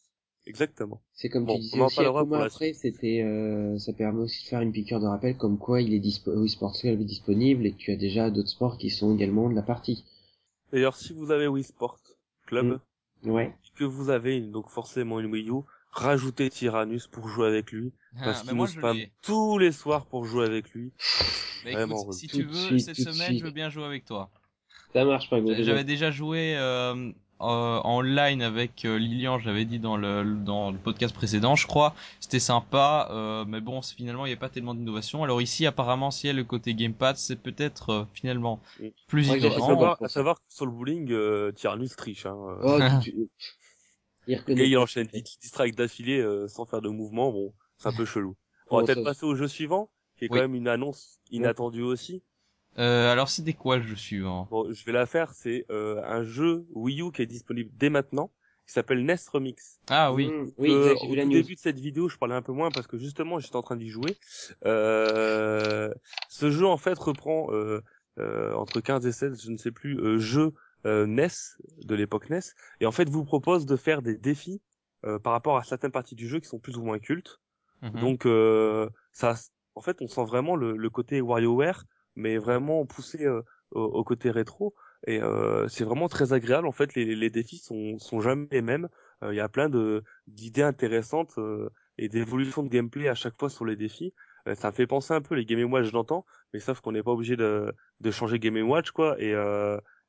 Exactement. 0.48 1.02
C'est 1.14 1.30
comme 1.30 1.46
Bon, 1.46 1.56
tu 1.56 1.62
disais 1.62 1.82
aussi, 1.82 2.00
après, 2.02 2.74
c'était, 2.74 3.22
euh, 3.24 3.78
ça 3.80 3.93
permet 3.93 4.22
aussi 4.22 4.43
de 4.43 4.50
faire 4.50 4.62
une 4.62 4.72
piqûre 4.72 5.00
de 5.00 5.08
rappel 5.08 5.38
comme 5.38 5.58
quoi 5.58 5.82
il 5.82 5.93
est 5.93 6.00
dispo, 6.00 6.32
Wii 6.32 6.50
Sports 6.50 6.78
Club 6.80 7.02
est 7.02 7.06
disponible 7.06 7.66
et 7.66 7.72
que 7.72 7.78
tu 7.78 7.91
as 7.91 7.96
déjà 7.96 8.30
d'autres 8.30 8.50
sports 8.50 8.78
qui 8.78 8.89
sont 8.91 9.16
également 9.16 9.50
de 9.50 9.56
la 9.56 9.64
partie. 9.64 10.06
D'ailleurs, 10.72 10.96
si 10.96 11.14
vous 11.14 11.32
avez 11.32 11.48
Wii 11.48 11.64
Sport 11.64 11.98
Club, 12.46 12.80
Mm. 13.24 13.32
Ouais. 13.32 13.56
que 13.76 13.84
vous 13.86 14.10
avez 14.12 14.38
une- 14.38 14.52
donc 14.52 14.70
forcément 14.70 15.20
une 15.20 15.32
Wii 15.32 15.50
U, 15.50 15.62
rajoutez 15.91 16.50
Tyrannus 16.52 17.08
pour 17.08 17.28
jouer 17.28 17.48
avec 17.48 17.72
lui, 17.72 17.91
parce 18.24 18.41
Ah, 18.41 18.43
mais 18.46 18.50
qu'il 18.52 18.58
nous 18.60 18.68
spam 18.68 18.98
tous 19.24 19.58
les 19.58 19.72
soirs 19.72 20.06
pour 20.06 20.26
jouer 20.26 20.46
avec 20.46 20.72
lui. 20.74 20.91
Bah, 21.64 21.72
Vraiment, 21.72 22.04
écoute, 22.04 22.14
si 22.14 22.28
tu 22.28 22.43
veux, 22.43 22.54
suite, 22.54 22.82
cette 22.82 22.98
semaine 22.98 23.16
suite. 23.30 23.39
je 23.39 23.46
veux 23.46 23.52
bien 23.52 23.70
jouer 23.70 23.86
avec 23.86 24.06
toi. 24.06 24.30
Ça 24.93 25.04
marche 25.06 25.30
pas. 25.30 25.39
J'avais 25.60 25.84
déjà 25.84 26.12
joué 26.12 26.56
euh, 26.56 27.12
euh, 27.42 27.80
en 27.84 28.02
ligne 28.02 28.44
avec 28.44 28.86
euh, 28.86 28.98
Lilian, 28.98 29.40
je 29.40 29.46
l'avais 29.48 29.66
dit 29.66 29.80
dans 29.80 29.98
le 29.98 30.24
dans 30.24 30.72
le 30.72 30.78
podcast 30.78 31.14
précédent, 31.14 31.56
je 31.56 31.68
crois. 31.68 31.94
C'était 32.20 32.40
sympa, 32.40 33.08
euh, 33.12 33.46
mais 33.46 33.62
bon, 33.62 33.82
c'est- 33.82 33.96
finalement 33.96 34.26
il 34.26 34.30
n'y 34.30 34.34
a 34.34 34.38
pas 34.38 34.50
tellement 34.50 34.74
d'innovation. 34.74 35.24
Alors 35.24 35.42
ici, 35.42 35.66
apparemment, 35.66 36.12
si 36.12 36.28
y 36.28 36.30
a 36.30 36.34
le 36.34 36.44
côté 36.44 36.74
gamepad, 36.74 37.18
c'est 37.18 37.36
peut-être 37.42 37.90
euh, 37.90 38.06
finalement 38.14 38.62
plus 39.08 39.30
Ouais, 39.30 39.40
j'ai 39.40 39.48
À 39.48 39.50
innovant. 39.50 39.68
savoir, 39.68 39.98
à 40.04 40.08
savoir 40.10 40.36
que 40.38 40.46
sur 40.50 40.66
le 40.66 40.72
bowling, 40.72 41.12
euh, 41.12 41.52
Tyrannus 41.52 41.96
triche. 41.96 42.26
Hein. 42.26 42.36
Oh, 42.64 42.80
tu. 43.04 43.30
Il 44.28 44.42
Et 44.58 44.66
il 44.68 44.78
enchaîne. 44.78 45.08
10 45.08 45.38
strikes 45.42 45.76
d'affilée 45.76 46.20
euh, 46.20 46.48
sans 46.48 46.66
faire 46.66 46.82
de 46.82 46.90
mouvement, 46.90 47.32
bon, 47.32 47.54
c'est 47.78 47.90
un 47.90 47.94
peu 47.94 48.06
chelou. 48.06 48.36
On 48.70 48.78
Oh, 48.78 48.80
va 48.80 48.86
peut-être 48.86 49.04
passer 49.04 49.26
au 49.26 49.36
jeu 49.36 49.48
suivant, 49.48 49.92
qui 50.18 50.26
est 50.26 50.30
quand 50.30 50.40
même 50.40 50.56
une 50.56 50.68
annonce 50.68 51.20
inattendue 51.30 51.84
aussi. 51.84 52.24
Euh, 52.78 53.12
alors 53.12 53.30
c'était 53.30 53.54
quoi 53.54 53.78
le 53.78 53.84
jeu 53.84 53.96
suivant? 53.96 54.48
Bon, 54.52 54.72
je 54.72 54.86
vais 54.86 54.92
la 54.92 55.06
faire, 55.06 55.34
c'est 55.34 55.66
euh, 55.70 56.02
un 56.04 56.24
jeu 56.24 56.66
Wii 56.74 57.02
U 57.02 57.12
qui 57.12 57.22
est 57.22 57.26
disponible 57.26 57.70
dès 57.76 57.90
maintenant, 57.90 58.32
qui 58.68 58.74
s'appelle 58.74 59.00
NES 59.06 59.16
Remix. 59.32 59.80
Ah 59.90 60.12
oui. 60.14 60.28
Mm, 60.28 60.52
oui, 60.58 60.70
Euh, 60.72 60.92
exact, 60.92 61.04
au 61.06 61.10
vu 61.12 61.16
la 61.16 61.24
tout 61.24 61.30
news. 61.30 61.36
début 61.42 61.56
de 61.56 61.60
cette 61.60 61.80
vidéo, 61.80 62.10
je 62.10 62.18
parlais 62.18 62.36
un 62.36 62.42
peu 62.42 62.52
moins 62.52 62.72
parce 62.72 62.88
que 62.88 62.98
justement, 62.98 63.40
j'étais 63.40 63.56
en 63.56 63.62
train 63.62 63.78
d'y 63.78 63.90
jouer. 63.90 64.18
Euh, 64.66 65.94
ce 66.30 66.52
jeu, 66.52 66.66
en 66.66 66.78
fait, 66.78 66.98
reprend 66.98 67.48
euh, 67.52 67.82
euh, 68.20 68.54
entre 68.54 68.82
15 68.82 69.06
et 69.06 69.12
16, 69.12 69.42
je 69.44 69.52
ne 69.52 69.58
sais 69.58 69.72
plus, 69.72 69.98
euh, 70.00 70.18
jeux 70.20 70.54
euh, 70.86 71.06
NES 71.06 71.58
de 71.84 71.96
l'époque 71.96 72.30
NES, 72.30 72.40
et 72.82 72.86
en 72.86 72.92
fait, 72.92 73.10
vous 73.10 73.24
propose 73.24 73.66
de 73.66 73.76
faire 73.76 74.02
des 74.02 74.18
défis 74.18 74.62
euh, 75.06 75.20
par 75.20 75.34
rapport 75.34 75.58
à 75.58 75.64
certaines 75.64 75.92
parties 75.92 76.16
du 76.16 76.28
jeu 76.28 76.40
qui 76.40 76.48
sont 76.48 76.60
plus 76.60 76.78
ou 76.78 76.84
moins 76.84 77.00
cultes. 77.00 77.40
Mhm. 77.82 78.00
Donc, 78.02 78.26
euh, 78.26 78.90
ça, 79.12 79.36
en 79.76 79.82
fait, 79.82 79.98
on 80.02 80.08
sent 80.08 80.26
vraiment 80.26 80.56
le, 80.56 80.76
le 80.78 80.90
côté 80.90 81.22
WarioWare, 81.22 81.86
mais 82.16 82.38
vraiment 82.38 82.86
poussé 82.86 83.26
euh, 83.26 83.41
au, 83.72 83.82
au 83.84 84.03
côté 84.03 84.32
rétro. 84.32 84.74
Et 85.07 85.22
euh, 85.22 85.68
c'est 85.68 85.84
vraiment 85.84 86.07
très 86.07 86.34
agréable. 86.34 86.68
En 86.68 86.72
fait, 86.72 86.95
les, 86.95 87.16
les 87.16 87.30
défis 87.30 87.59
sont, 87.59 87.99
sont 87.99 88.22
jamais 88.22 88.47
les 88.51 88.61
mêmes. 88.61 88.89
Il 89.24 89.36
y 89.36 89.39
a 89.39 89.49
plein 89.49 89.70
de 89.70 90.03
d'idées 90.28 90.61
intéressantes 90.61 91.34
et 91.97 92.09
d'évolutions 92.09 92.63
de 92.63 92.70
gameplay 92.70 93.07
à 93.07 93.16
chaque 93.16 93.38
fois 93.39 93.49
sur 93.49 93.66
les 93.66 93.76
défis. 93.76 94.13
Ça 94.53 94.70
me 94.70 94.76
fait 94.76 94.88
penser 94.88 95.13
un 95.13 95.22
peu 95.22 95.36
les 95.36 95.45
Game 95.45 95.72
Watch, 95.72 95.91
l'entends, 95.91 96.26
mais 96.53 96.59
sauf 96.59 96.80
qu'on 96.82 96.91
n'est 96.91 97.01
pas 97.01 97.11
obligé 97.11 97.36
de, 97.36 97.74
de 98.01 98.11
changer 98.11 98.39
Game 98.39 98.57
Watch, 98.70 98.91
quoi. 98.91 99.16
Et, 99.20 99.32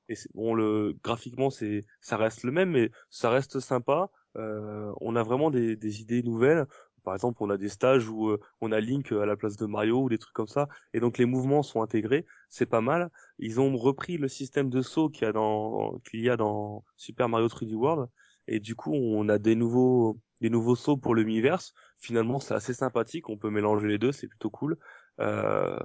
et 0.08 0.14
bon, 0.34 0.54
le 0.54 0.94
graphiquement, 1.02 1.50
c'est 1.50 1.86
ça 2.00 2.16
reste 2.16 2.42
le 2.42 2.52
même, 2.52 2.70
mais 2.70 2.90
ça 3.10 3.30
reste 3.30 3.60
sympa. 3.60 4.10
Euh, 4.36 4.92
on 5.00 5.16
a 5.16 5.22
vraiment 5.22 5.50
des, 5.50 5.76
des 5.76 6.02
idées 6.02 6.22
nouvelles. 6.22 6.66
Par 7.06 7.14
exemple, 7.14 7.38
on 7.40 7.50
a 7.50 7.56
des 7.56 7.68
stages 7.68 8.08
où 8.08 8.30
euh, 8.30 8.40
on 8.60 8.72
a 8.72 8.80
Link 8.80 9.12
à 9.12 9.24
la 9.26 9.36
place 9.36 9.56
de 9.56 9.64
Mario 9.64 10.02
ou 10.02 10.08
des 10.08 10.18
trucs 10.18 10.34
comme 10.34 10.48
ça, 10.48 10.66
et 10.92 10.98
donc 10.98 11.18
les 11.18 11.24
mouvements 11.24 11.62
sont 11.62 11.80
intégrés. 11.80 12.26
C'est 12.50 12.66
pas 12.66 12.80
mal. 12.80 13.10
Ils 13.38 13.60
ont 13.60 13.76
repris 13.76 14.18
le 14.18 14.26
système 14.26 14.70
de 14.70 14.82
saut 14.82 15.08
qu'il 15.08 15.22
y 15.22 15.28
a 15.28 15.32
dans 15.32 16.00
qu'il 16.10 16.20
y 16.20 16.28
a 16.28 16.36
dans 16.36 16.84
Super 16.96 17.28
Mario 17.28 17.46
3D 17.46 17.74
World, 17.74 18.08
et 18.48 18.58
du 18.58 18.74
coup, 18.74 18.92
on 18.92 19.28
a 19.28 19.38
des 19.38 19.54
nouveaux 19.54 20.18
des 20.40 20.50
nouveaux 20.50 20.74
sauts 20.74 20.96
pour 20.96 21.14
l'univers. 21.14 21.60
Finalement, 22.00 22.40
c'est 22.40 22.54
assez 22.54 22.74
sympathique. 22.74 23.28
On 23.28 23.38
peut 23.38 23.50
mélanger 23.50 23.86
les 23.86 23.98
deux, 23.98 24.10
c'est 24.10 24.26
plutôt 24.26 24.50
cool. 24.50 24.76
Euh, 25.20 25.78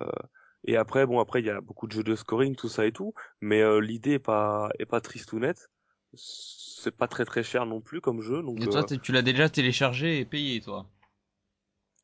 et 0.65 0.75
après, 0.75 1.05
bon, 1.05 1.19
après, 1.19 1.41
il 1.41 1.45
y 1.45 1.51
a 1.51 1.61
beaucoup 1.61 1.85
de 1.85 1.91
jeux 1.91 2.03
de 2.03 2.15
scoring, 2.15 2.55
tout 2.55 2.67
ça 2.67 2.87
et 2.87 2.91
tout, 2.91 3.13
mais 3.41 3.61
euh, 3.61 3.79
l'idée 3.79 4.13
est 4.13 4.19
pas 4.19 4.69
est 4.79 4.87
pas 4.87 5.01
triste 5.01 5.33
ou 5.33 5.39
nette. 5.39 5.69
C'est 6.15 6.95
pas 6.97 7.07
très 7.07 7.25
très 7.25 7.43
cher 7.43 7.67
non 7.67 7.79
plus 7.79 8.01
comme 8.01 8.21
jeu, 8.21 8.41
donc 8.41 8.59
Et 8.59 8.67
toi, 8.67 8.83
euh, 8.91 8.97
tu 9.03 9.11
l'as 9.11 9.21
déjà 9.21 9.49
téléchargé 9.49 10.19
et 10.19 10.25
payé, 10.25 10.59
toi? 10.61 10.87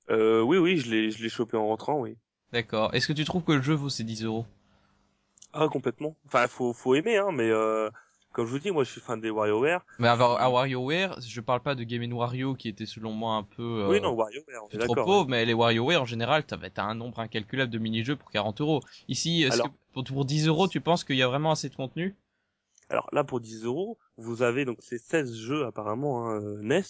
Euh, 0.10 0.42
oui 0.42 0.58
oui, 0.58 0.78
je 0.78 0.90
l'ai 0.90 1.12
je 1.12 1.22
l'ai 1.22 1.30
chopé 1.30 1.58
en 1.58 1.68
rentrant, 1.68 2.00
oui. 2.00 2.16
D'accord. 2.54 2.94
Est-ce 2.94 3.08
que 3.08 3.14
tu 3.14 3.26
trouves 3.26 3.44
que 3.44 3.52
le 3.52 3.62
jeu 3.62 3.74
vaut 3.74 3.90
ses 3.90 4.04
10 4.04 4.24
euros? 4.24 4.46
Ah 5.54 5.68
complètement. 5.68 6.16
Enfin, 6.26 6.48
faut 6.48 6.74
faut 6.74 6.96
aimer, 6.96 7.18
hein, 7.18 7.32
mais 7.34 7.50
euh, 7.50 7.90
comme 8.32 8.46
je 8.46 8.52
vous 8.52 8.60
dis, 8.60 8.72
moi, 8.72 8.84
je 8.84 8.92
suis 8.92 9.02
fan 9.02 9.20
des 9.20 9.30
WarioWare. 9.32 9.84
Mais 10.00 10.08
à, 10.08 10.14
à 10.14 10.50
WarioWare, 10.50 11.20
je 11.22 11.42
parle 11.42 11.62
pas 11.62 11.74
de 11.76 11.84
Game 11.84 12.12
Wario 12.14 12.54
qui 12.54 12.70
était 12.70 12.86
selon 12.86 13.12
moi 13.12 13.36
un 13.36 13.44
peu 13.44 13.64
euh, 13.84 13.90
Oui, 13.90 14.00
non, 14.00 14.14
WarioWare, 14.14 14.64
on 14.64 14.70
est 14.70 14.78
trop 14.78 14.96
pauvre, 14.96 15.28
mais 15.28 15.44
les 15.46 15.54
WarioWare 15.54 16.02
en 16.02 16.06
général, 16.06 16.46
t'as 16.46 16.58
t'as 16.70 16.84
un 16.84 16.96
nombre 16.96 17.20
incalculable 17.20 17.72
de 17.72 17.80
mini-jeux 17.80 18.16
pour 18.16 18.30
40 18.30 18.62
euros. 18.62 18.82
Ici, 19.08 19.44
est-ce 19.44 19.54
Alors- 19.56 19.68
que 19.68 19.78
pour, 19.94 20.04
pour 20.04 20.26
10 20.26 20.48
euros, 20.48 20.68
tu 20.68 20.80
penses 20.82 21.04
qu'il 21.04 21.16
y 21.18 21.24
a 21.24 21.28
vraiment 21.28 21.52
assez 21.52 21.70
de 21.70 21.76
contenu? 21.76 22.16
Alors 22.90 23.10
là, 23.12 23.24
pour 23.24 23.40
10 23.42 23.66
euros, 23.66 23.98
vous 24.18 24.44
avez 24.44 24.64
donc 24.64 24.78
ces 24.82 24.98
16 25.00 25.34
jeux 25.36 25.66
apparemment 25.66 26.30
hein, 26.30 26.42
euh, 26.42 26.62
NES 26.62 26.84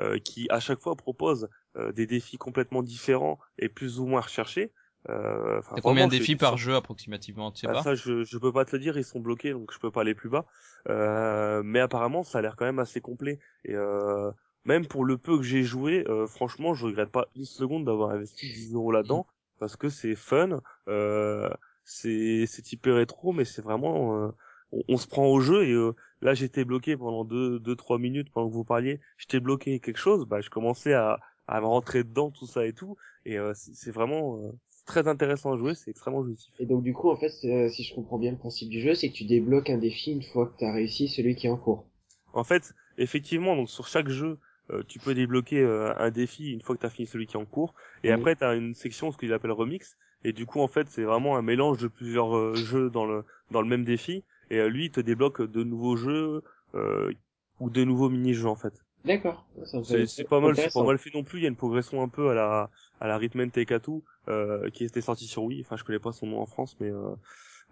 euh, 0.00 0.18
qui 0.18 0.46
à 0.50 0.58
chaque 0.60 0.80
fois 0.80 0.96
proposent 0.96 1.48
des 1.94 2.06
défis 2.06 2.38
complètement 2.38 2.82
différents 2.82 3.38
et 3.58 3.68
plus 3.68 4.00
ou 4.00 4.06
moins 4.06 4.20
recherchés. 4.20 4.72
Euh, 5.08 5.60
T'as 5.74 5.80
combien 5.82 6.06
de 6.06 6.10
défis 6.10 6.34
par 6.36 6.56
jeu 6.56 6.74
approximativement, 6.74 7.52
tu 7.52 7.60
sais 7.60 7.66
Ah, 7.68 7.74
pas 7.74 7.82
ça, 7.82 7.94
je, 7.94 8.24
je 8.24 8.38
peux 8.38 8.52
pas 8.52 8.64
te 8.64 8.74
le 8.74 8.80
dire, 8.82 8.98
ils 8.98 9.04
sont 9.04 9.20
bloqués, 9.20 9.52
donc 9.52 9.72
je 9.72 9.78
peux 9.78 9.90
pas 9.90 10.00
aller 10.00 10.14
plus 10.14 10.28
bas. 10.28 10.46
Euh, 10.88 11.62
mais 11.64 11.78
apparemment, 11.80 12.24
ça 12.24 12.38
a 12.38 12.42
l'air 12.42 12.56
quand 12.56 12.64
même 12.64 12.80
assez 12.80 13.00
complet. 13.00 13.38
Et 13.64 13.74
euh, 13.74 14.32
même 14.64 14.86
pour 14.86 15.04
le 15.04 15.16
peu 15.16 15.36
que 15.36 15.44
j'ai 15.44 15.62
joué, 15.62 16.04
euh, 16.08 16.26
franchement, 16.26 16.74
je 16.74 16.86
regrette 16.86 17.10
pas 17.10 17.28
une 17.36 17.44
seconde 17.44 17.84
d'avoir 17.84 18.10
investi 18.10 18.52
10 18.52 18.74
euros 18.74 18.90
là-dedans, 18.90 19.26
parce 19.60 19.76
que 19.76 19.88
c'est 19.88 20.16
fun, 20.16 20.60
euh, 20.88 21.48
c'est 21.84 22.44
c'est 22.46 22.62
typé 22.62 22.90
rétro, 22.90 23.32
mais 23.32 23.44
c'est 23.44 23.62
vraiment... 23.62 24.16
euh, 24.24 24.28
on, 24.72 24.82
on 24.88 24.96
se 24.96 25.06
prend 25.06 25.26
au 25.26 25.38
jeu, 25.40 25.64
et 25.68 25.72
euh, 25.72 25.94
là, 26.20 26.34
j'étais 26.34 26.64
bloqué 26.64 26.96
pendant 26.96 27.24
deux, 27.24 27.60
deux, 27.60 27.76
trois 27.76 27.98
minutes 27.98 28.32
pendant 28.32 28.48
que 28.48 28.54
vous 28.54 28.64
parliez. 28.64 29.00
J'étais 29.18 29.38
bloqué 29.38 29.78
quelque 29.78 29.98
chose, 29.98 30.26
bah, 30.26 30.40
je 30.40 30.50
commençais 30.50 30.94
à, 30.94 31.20
à 31.48 31.60
rentrer 31.60 32.04
dedans 32.04 32.30
tout 32.30 32.46
ça 32.46 32.66
et 32.66 32.72
tout. 32.72 32.96
Et 33.24 33.38
euh, 33.38 33.52
c'est 33.54 33.90
vraiment 33.90 34.36
euh, 34.38 34.52
très 34.86 35.08
intéressant 35.08 35.52
à 35.52 35.56
jouer 35.56 35.74
c'est 35.74 35.90
extrêmement 35.90 36.22
jouissif. 36.24 36.52
Et 36.58 36.66
donc 36.66 36.82
du 36.82 36.92
coup, 36.94 37.10
en 37.10 37.16
fait, 37.16 37.32
euh, 37.44 37.68
si 37.68 37.82
je 37.84 37.94
comprends 37.94 38.18
bien 38.18 38.30
le 38.32 38.38
principe 38.38 38.68
du 38.68 38.80
jeu, 38.80 38.94
c'est 38.94 39.08
que 39.08 39.14
tu 39.14 39.24
débloques 39.24 39.70
un 39.70 39.78
défi 39.78 40.12
une 40.12 40.22
fois 40.22 40.46
que 40.46 40.56
tu 40.58 40.64
as 40.64 40.72
réussi 40.72 41.08
celui 41.08 41.34
qui 41.36 41.46
est 41.46 41.50
en 41.50 41.56
cours. 41.56 41.86
en 42.32 42.44
fait 42.44 42.74
effectivement 42.98 43.56
donc 43.56 43.68
sur 43.68 43.86
chaque 43.88 44.08
jeu 44.08 44.38
euh, 44.70 44.82
tu 44.88 44.98
peux 44.98 45.14
débloquer 45.14 45.60
euh, 45.60 45.92
un 45.98 46.10
défi 46.10 46.52
une 46.52 46.62
fois 46.62 46.74
que 46.74 46.80
tu 46.80 46.86
as 46.86 46.90
fini 46.90 47.06
celui 47.06 47.26
qui 47.26 47.36
est 47.36 47.40
en 47.40 47.44
cours. 47.44 47.74
Et 48.02 48.10
après 48.10 48.36
tu 48.36 48.44
as 48.44 48.54
une 48.54 48.74
section 48.74 49.12
ce 49.12 49.18
qu'il 49.18 49.32
appelle 49.32 49.52
remix. 49.52 49.96
Et 50.24 50.32
du 50.32 50.46
coup 50.46 50.60
en 50.60 50.68
fait 50.68 50.88
c'est 50.88 51.04
vraiment 51.04 51.36
un 51.36 51.42
mélange 51.42 51.78
de 51.78 51.88
plusieurs 51.88 52.54
jeux 52.54 52.90
dans 52.90 53.06
le 53.06 53.24
dans 53.50 53.62
le 53.62 53.68
même 53.68 53.84
défi. 53.84 54.24
Et 54.50 54.68
lui 54.68 54.86
il 54.86 54.90
te 54.90 55.00
débloque 55.00 55.42
de 55.42 55.62
nouveaux 55.62 55.96
jeux 55.96 56.42
euh, 56.74 57.12
ou 57.60 57.70
de 57.70 57.84
nouveaux 57.84 58.08
mini-jeux 58.10 58.48
en 58.48 58.56
fait 58.56 58.74
D'accord. 59.06 59.46
C'est 59.64 60.24
pas 60.24 60.40
mal, 60.40 60.56
c'est 60.56 60.72
pas 60.72 60.82
mal 60.84 60.98
fait 60.98 61.10
non 61.14 61.22
plus. 61.24 61.38
Il 61.38 61.42
y 61.42 61.46
a 61.46 61.48
une 61.48 61.56
progression 61.56 62.02
un 62.02 62.08
peu 62.08 62.30
à 62.30 62.34
la 62.34 62.70
à 63.00 63.06
la 63.06 63.16
Rhythm 63.18 63.50
Taekatu 63.50 64.02
euh, 64.28 64.68
qui 64.70 64.84
était 64.84 65.00
sorti 65.00 65.26
sur 65.26 65.44
Wii. 65.44 65.60
Enfin, 65.62 65.76
je 65.76 65.84
connais 65.84 65.98
pas 65.98 66.12
son 66.12 66.26
nom 66.26 66.40
en 66.40 66.46
France, 66.46 66.76
mais 66.80 66.90
euh, 66.90 67.14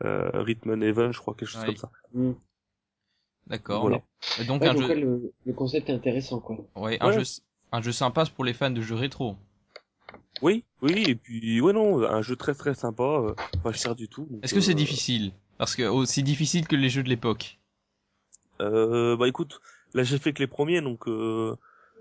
euh, 0.04 0.30
Rhythm 0.34 0.82
Heaven, 0.82 1.12
je 1.12 1.18
crois 1.18 1.34
quelque 1.34 1.48
chose 1.48 1.60
Ouais. 1.60 1.66
comme 1.66 1.76
ça. 1.76 1.90
Hmm. 2.12 2.32
D'accord. 3.46 3.82
Voilà. 3.82 4.00
Donc 4.46 4.62
Ouais, 4.62 4.68
un 4.68 4.74
donc 4.74 4.82
jeu, 4.84 4.94
le, 4.94 5.32
le 5.44 5.52
concept 5.52 5.90
est 5.90 5.92
intéressant, 5.92 6.40
quoi. 6.40 6.56
ouais, 6.76 6.98
un 7.00 7.08
Ouais. 7.08 7.24
jeu, 7.24 7.40
un 7.72 7.82
jeu 7.82 7.92
sympa 7.92 8.24
pour 8.26 8.44
les 8.44 8.54
fans 8.54 8.70
de 8.70 8.80
jeux 8.80 8.94
rétro. 8.94 9.36
Oui, 10.42 10.64
oui, 10.82 11.04
et 11.08 11.14
puis 11.14 11.60
ouais 11.60 11.72
non, 11.72 12.02
un 12.02 12.22
jeu 12.22 12.36
très 12.36 12.54
très 12.54 12.74
sympa, 12.74 13.02
euh, 13.02 13.34
pas 13.62 13.72
cher 13.72 13.94
du 13.94 14.08
tout. 14.08 14.28
Est-ce 14.42 14.54
que 14.54 14.60
c'est 14.60 14.72
euh, 14.72 14.74
difficile? 14.74 15.32
Parce 15.58 15.76
que 15.76 15.84
aussi 15.84 16.22
difficile 16.22 16.66
que 16.66 16.76
les 16.76 16.88
jeux 16.88 17.02
de 17.02 17.08
l'époque. 17.08 17.58
euh, 18.60 19.16
Bah 19.16 19.28
écoute, 19.28 19.60
là 19.94 20.02
j'ai 20.02 20.18
fait 20.18 20.32
que 20.32 20.40
les 20.40 20.46
premiers, 20.46 20.80
donc 20.80 21.08
euh, 21.08 21.56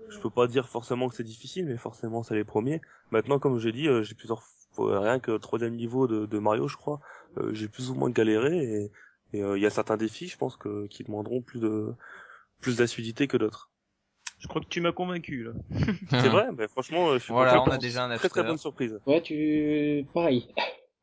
je 0.08 0.18
peux 0.20 0.30
pas 0.30 0.46
dire 0.46 0.68
forcément 0.68 1.08
que 1.08 1.14
c'est 1.16 1.24
difficile, 1.24 1.66
mais 1.66 1.76
forcément 1.78 2.22
c'est 2.22 2.34
les 2.34 2.44
premiers. 2.44 2.80
Maintenant, 3.10 3.38
comme 3.38 3.58
j'ai 3.58 3.72
dit, 3.72 3.88
euh, 3.88 4.02
j'ai 4.02 4.14
plusieurs 4.14 4.42
fois- 4.72 5.00
rien 5.00 5.20
que 5.20 5.36
troisième 5.38 5.76
niveau 5.76 6.06
de, 6.06 6.26
de 6.26 6.38
Mario, 6.38 6.68
je 6.68 6.76
crois, 6.76 7.00
euh, 7.38 7.52
j'ai 7.54 7.68
plus 7.68 7.90
ou 7.90 7.94
moins 7.94 8.10
galéré 8.10 8.56
et 8.58 8.90
et, 9.32 9.42
euh, 9.42 9.58
il 9.58 9.62
y 9.62 9.66
a 9.66 9.70
certains 9.70 9.96
défis, 9.96 10.28
je 10.28 10.36
pense 10.36 10.56
que 10.56 10.86
qui 10.86 11.02
demanderont 11.02 11.40
plus 11.42 11.60
de 11.60 11.92
plus 12.60 12.76
d'assiduité 12.76 13.26
que 13.26 13.36
d'autres. 13.36 13.70
Je 14.38 14.46
crois 14.46 14.60
que 14.60 14.68
tu 14.68 14.80
m'as 14.80 14.92
convaincu 14.92 15.44
là. 15.44 15.52
C'est 16.10 16.28
vrai, 16.28 16.48
mais 16.56 16.68
franchement, 16.68 17.14
je 17.14 17.18
suis 17.18 17.32
Voilà, 17.32 17.62
on 17.62 17.70
a 17.70 17.78
déjà 17.78 18.04
un 18.04 18.16
très 18.16 18.28
très 18.28 18.44
bonne 18.44 18.58
surprise. 18.58 19.00
Ouais, 19.06 19.20
tu... 19.22 20.06
Pareil. 20.14 20.46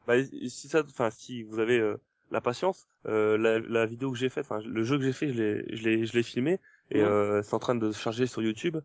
Bah, 0.08 0.16
si 0.24 0.68
ça, 0.68 0.84
enfin, 0.88 1.10
si 1.10 1.44
vous 1.44 1.60
avez 1.60 1.80
euh, 1.80 1.98
la 2.32 2.42
patience, 2.42 2.88
euh, 3.08 3.38
la, 3.38 3.60
la 3.60 3.86
vidéo 3.86 4.12
que 4.12 4.18
j'ai 4.18 4.30
faite, 4.30 4.46
enfin, 4.50 4.62
le 4.66 4.84
jeu 4.84 4.98
que 4.98 5.04
j'ai 5.04 5.14
fait, 5.14 5.32
je 5.34 5.42
l'ai, 5.42 5.76
je 5.76 5.84
l'ai, 5.84 6.06
je 6.06 6.14
l'ai 6.14 6.24
filmé 6.24 6.60
et 6.92 7.00
Ouais. 7.02 7.04
euh, 7.08 7.42
c'est 7.44 7.54
en 7.54 7.60
train 7.60 7.76
de 7.76 7.92
se 7.92 8.00
charger 8.00 8.28
sur 8.28 8.42
YouTube. 8.42 8.78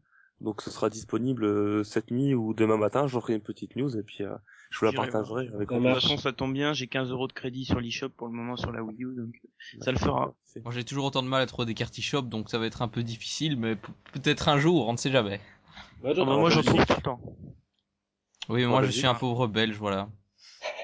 Donc, 0.43 0.61
ce 0.61 0.71
sera 0.71 0.91
disponible 0.91 1.45
euh, 1.45 1.83
cette 1.83 2.11
nuit 2.11 2.35
ou 2.35 2.53
demain 2.55 2.77
matin. 2.77 3.07
J'en 3.07 3.21
ferai 3.23 3.35
une 3.35 3.41
petite 3.41 3.75
news 3.75 3.97
et 3.97 4.03
puis 4.03 4.23
euh, 4.23 4.35
je 4.71 4.79
vous 4.79 4.85
la 4.85 4.93
partagerai 4.93 5.49
avec 5.55 5.71
De 5.71 5.75
toute 5.79 5.95
façon, 5.95 6.19
ça 6.19 6.33
tombe 6.33 6.53
bien, 6.53 6.73
j'ai 6.75 6.89
15 6.89 7.11
euros 7.11 7.27
de 7.27 7.33
crédit 7.33 7.65
sur 7.65 7.81
l'eShop 7.81 8.11
pour 8.11 8.27
le 8.27 8.35
moment 8.35 8.57
sur 8.57 8.71
la 8.71 8.83
Wii 8.83 9.03
U, 9.05 9.15
donc 9.17 9.31
plaisir. 9.31 9.83
ça 9.85 9.93
le 9.93 9.99
fera. 9.99 10.35
Moi 10.63 10.73
j'ai 10.73 10.85
toujours 10.85 11.07
autant 11.07 11.23
de 11.23 11.29
mal 11.29 11.41
à 11.43 11.47
trouver 11.47 11.67
des 11.67 11.75
cartes 11.75 11.99
shop 12.01 12.23
donc 12.23 12.51
ça 12.51 12.59
va 12.59 12.67
être 12.67 12.83
un 12.83 12.89
peu 12.89 13.03
difficile, 13.03 13.59
mais 13.59 13.77
peut-être 14.13 14.49
un 14.49 14.59
jour, 14.59 14.89
on 14.89 14.93
ne 14.93 14.97
sait 14.99 15.11
jamais. 15.11 15.41
Ouais, 16.03 16.13
Ah 16.13 16.25
bah, 16.25 16.25
moi, 16.25 16.51
j'en 16.51 16.63
trouve 16.63 16.85
tout 16.85 16.95
le 16.97 17.03
temps. 17.03 17.21
Oui, 18.51 18.61
mais 18.61 18.67
moi 18.67 18.81
je 18.83 18.87
Belgique. 18.87 18.99
suis 18.99 19.07
un 19.07 19.15
pauvre 19.15 19.47
belge, 19.47 19.77
voilà. 19.79 20.09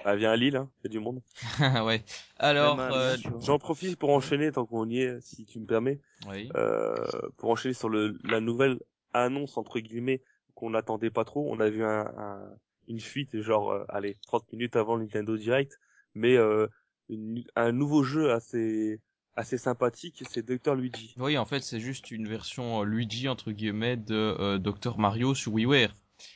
Bah, 0.05 0.17
viens 0.17 0.33
à 0.33 0.37
Lille, 0.37 0.57
hein, 0.57 0.69
il 0.81 0.87
y 0.87 0.89
a 0.89 0.91
du 0.91 1.01
monde. 1.01 1.21
ouais. 1.85 2.05
Alors, 2.39 2.81
euh. 2.81 3.17
J'en 3.41 3.59
profite 3.59 3.97
pour 3.99 4.11
enchaîner 4.11 4.51
tant 4.53 4.67
qu'on 4.67 4.89
y 4.89 4.99
est, 5.01 5.21
si 5.21 5.45
tu 5.45 5.61
me 5.61 5.67
permets, 5.67 6.01
oui. 6.29 6.51
euh, 6.57 6.95
pour 7.37 7.51
enchaîner 7.51 7.75
sur 7.75 7.89
le, 7.89 8.19
la 8.25 8.41
nouvelle 8.41 8.79
annonce 9.13 9.57
entre 9.59 9.79
guillemets 9.79 10.23
qu'on 10.55 10.71
n'attendait 10.71 11.11
pas 11.11 11.25
trop. 11.25 11.47
On 11.51 11.61
a 11.61 11.71
vu 11.71 11.85
un, 11.85 12.07
un- 12.17 12.51
une 12.89 13.01
fuite 13.01 13.41
genre 13.43 13.71
euh, 13.71 13.85
allez 13.89 14.17
30 14.27 14.51
minutes 14.53 14.77
avant 14.77 14.97
le 14.97 15.03
Nintendo 15.05 15.37
Direct, 15.37 15.79
mais 16.15 16.37
euh, 16.37 16.67
une- 17.09 17.45
un 17.55 17.73
nouveau 17.73 18.03
jeu 18.03 18.33
assez 18.33 19.01
assez 19.35 19.57
sympathique, 19.57 20.25
c'est 20.31 20.45
Dr 20.45 20.75
Luigi. 20.75 21.15
Oui, 21.19 21.39
en 21.39 21.47
fait, 21.47 21.63
c'est 21.63 21.81
juste 21.81 22.11
une 22.11 22.29
version 22.29 22.83
euh, 22.83 22.85
Luigi 22.85 23.29
entre 23.29 23.51
guillemets 23.53 23.97
de 23.97 24.15
euh, 24.15 24.59
Dr 24.59 24.99
Mario 24.99 25.35
sur 25.35 25.53
WiiWare. 25.55 25.95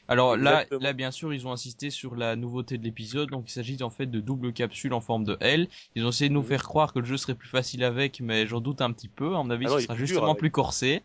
Alors 0.09 0.37
là, 0.37 0.53
Exactement. 0.63 0.81
là 0.81 0.93
bien 0.93 1.11
sûr, 1.11 1.33
ils 1.35 1.47
ont 1.47 1.53
insisté 1.53 1.91
sur 1.91 2.15
la 2.17 2.37
nouveauté 2.37 2.79
de 2.79 2.85
l'épisode, 2.85 3.31
donc 3.31 3.49
il 3.49 3.53
s'agit 3.53 3.83
en 3.83 3.91
fait 3.91 4.07
de 4.07 4.21
double 4.21 4.53
capsules 4.53 4.93
en 4.93 5.01
forme 5.01 5.25
de 5.25 5.37
L. 5.41 5.69
Ils 5.95 6.05
ont 6.05 6.09
essayé 6.11 6.29
de 6.29 6.35
nous 6.35 6.43
faire 6.43 6.63
croire 6.63 6.93
que 6.93 6.99
le 7.01 7.05
jeu 7.05 7.17
serait 7.17 7.35
plus 7.35 7.49
facile 7.49 7.85
avec, 7.85 8.21
mais 8.21 8.47
j'en 8.47 8.61
doute 8.61 8.81
un 8.81 8.93
petit 8.93 9.09
peu. 9.09 9.35
À 9.35 9.43
mon 9.43 9.51
avis, 9.51 9.67
Ah 9.69 9.75
ce 9.75 9.81
sera 9.81 9.97
justement 9.97 10.27
avec. 10.31 10.39
plus 10.39 10.51
corsé. 10.51 11.03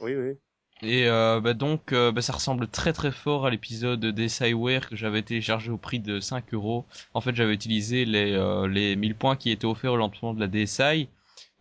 Oui 0.00 0.14
oui. 0.14 0.34
Et 0.82 1.08
euh, 1.08 1.40
bah 1.40 1.54
donc, 1.54 1.92
euh, 1.92 2.12
bah, 2.12 2.20
ça 2.20 2.34
ressemble 2.34 2.68
très 2.68 2.92
très 2.92 3.10
fort 3.10 3.46
à 3.46 3.50
l'épisode 3.50 4.04
d'Essaiware 4.04 4.90
que 4.90 4.96
j'avais 4.96 5.22
téléchargé 5.22 5.70
au 5.70 5.78
prix 5.78 6.00
de 6.00 6.20
5 6.20 6.52
euros. 6.52 6.84
En 7.14 7.22
fait, 7.22 7.34
j'avais 7.34 7.54
utilisé 7.54 8.04
les, 8.04 8.32
euh, 8.32 8.68
les 8.68 8.94
1000 8.94 9.14
points 9.14 9.36
qui 9.36 9.50
étaient 9.50 9.64
offerts 9.66 9.92
au 9.94 9.96
lancement 9.96 10.34
de 10.34 10.40
la 10.40 10.48
DSi. 10.48 11.08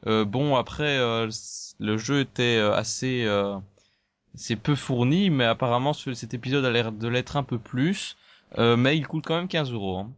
Euh, 0.07 0.26
bon, 0.26 0.55
après, 0.57 0.97
euh, 0.97 1.30
le 1.80 1.97
jeu 1.97 2.20
était 2.22 2.57
euh, 2.57 2.74
assez... 2.74 3.26
Euh, 4.36 4.38
c'est 4.38 4.56
peu 4.56 4.76
fourni, 4.76 5.30
mais 5.30 5.46
apparemment 5.46 5.94
ce- 5.94 6.14
cet 6.14 6.34
épisode 6.34 6.66
a 6.66 6.72
l'air 6.72 6.92
de 6.92 7.08
l'être 7.08 7.38
un 7.38 7.44
peu 7.44 7.60
plus. 7.60 8.18
Euh, 8.58 8.78
mais 8.78 8.98
il 8.98 9.08
coûte 9.08 9.26
quand 9.26 9.36
même 9.36 9.48
15 9.48 9.72
euros. 9.72 9.98
hein. 9.98 10.12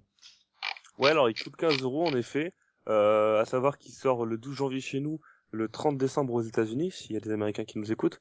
Ouais 0.99 1.11
alors 1.11 1.30
il 1.30 1.36
coûte 1.36 1.55
15 1.55 1.82
euros 1.82 2.05
en 2.07 2.15
effet. 2.15 2.53
Euh, 2.89 3.41
à 3.41 3.45
savoir 3.45 3.78
qu'il 3.78 3.91
sort 3.91 4.26
le 4.26 4.38
12 4.38 4.55
janvier 4.55 4.80
chez 4.80 4.99
nous, 5.01 5.20
le 5.51 5.68
30 5.68 5.97
décembre 5.97 6.34
aux 6.34 6.41
États-Unis, 6.41 6.91
s'il 6.91 7.11
y 7.13 7.18
a 7.18 7.20
des 7.20 7.32
Américains 7.32 7.65
qui 7.65 7.80
nous 7.80 7.91
écoutent. 7.91 8.20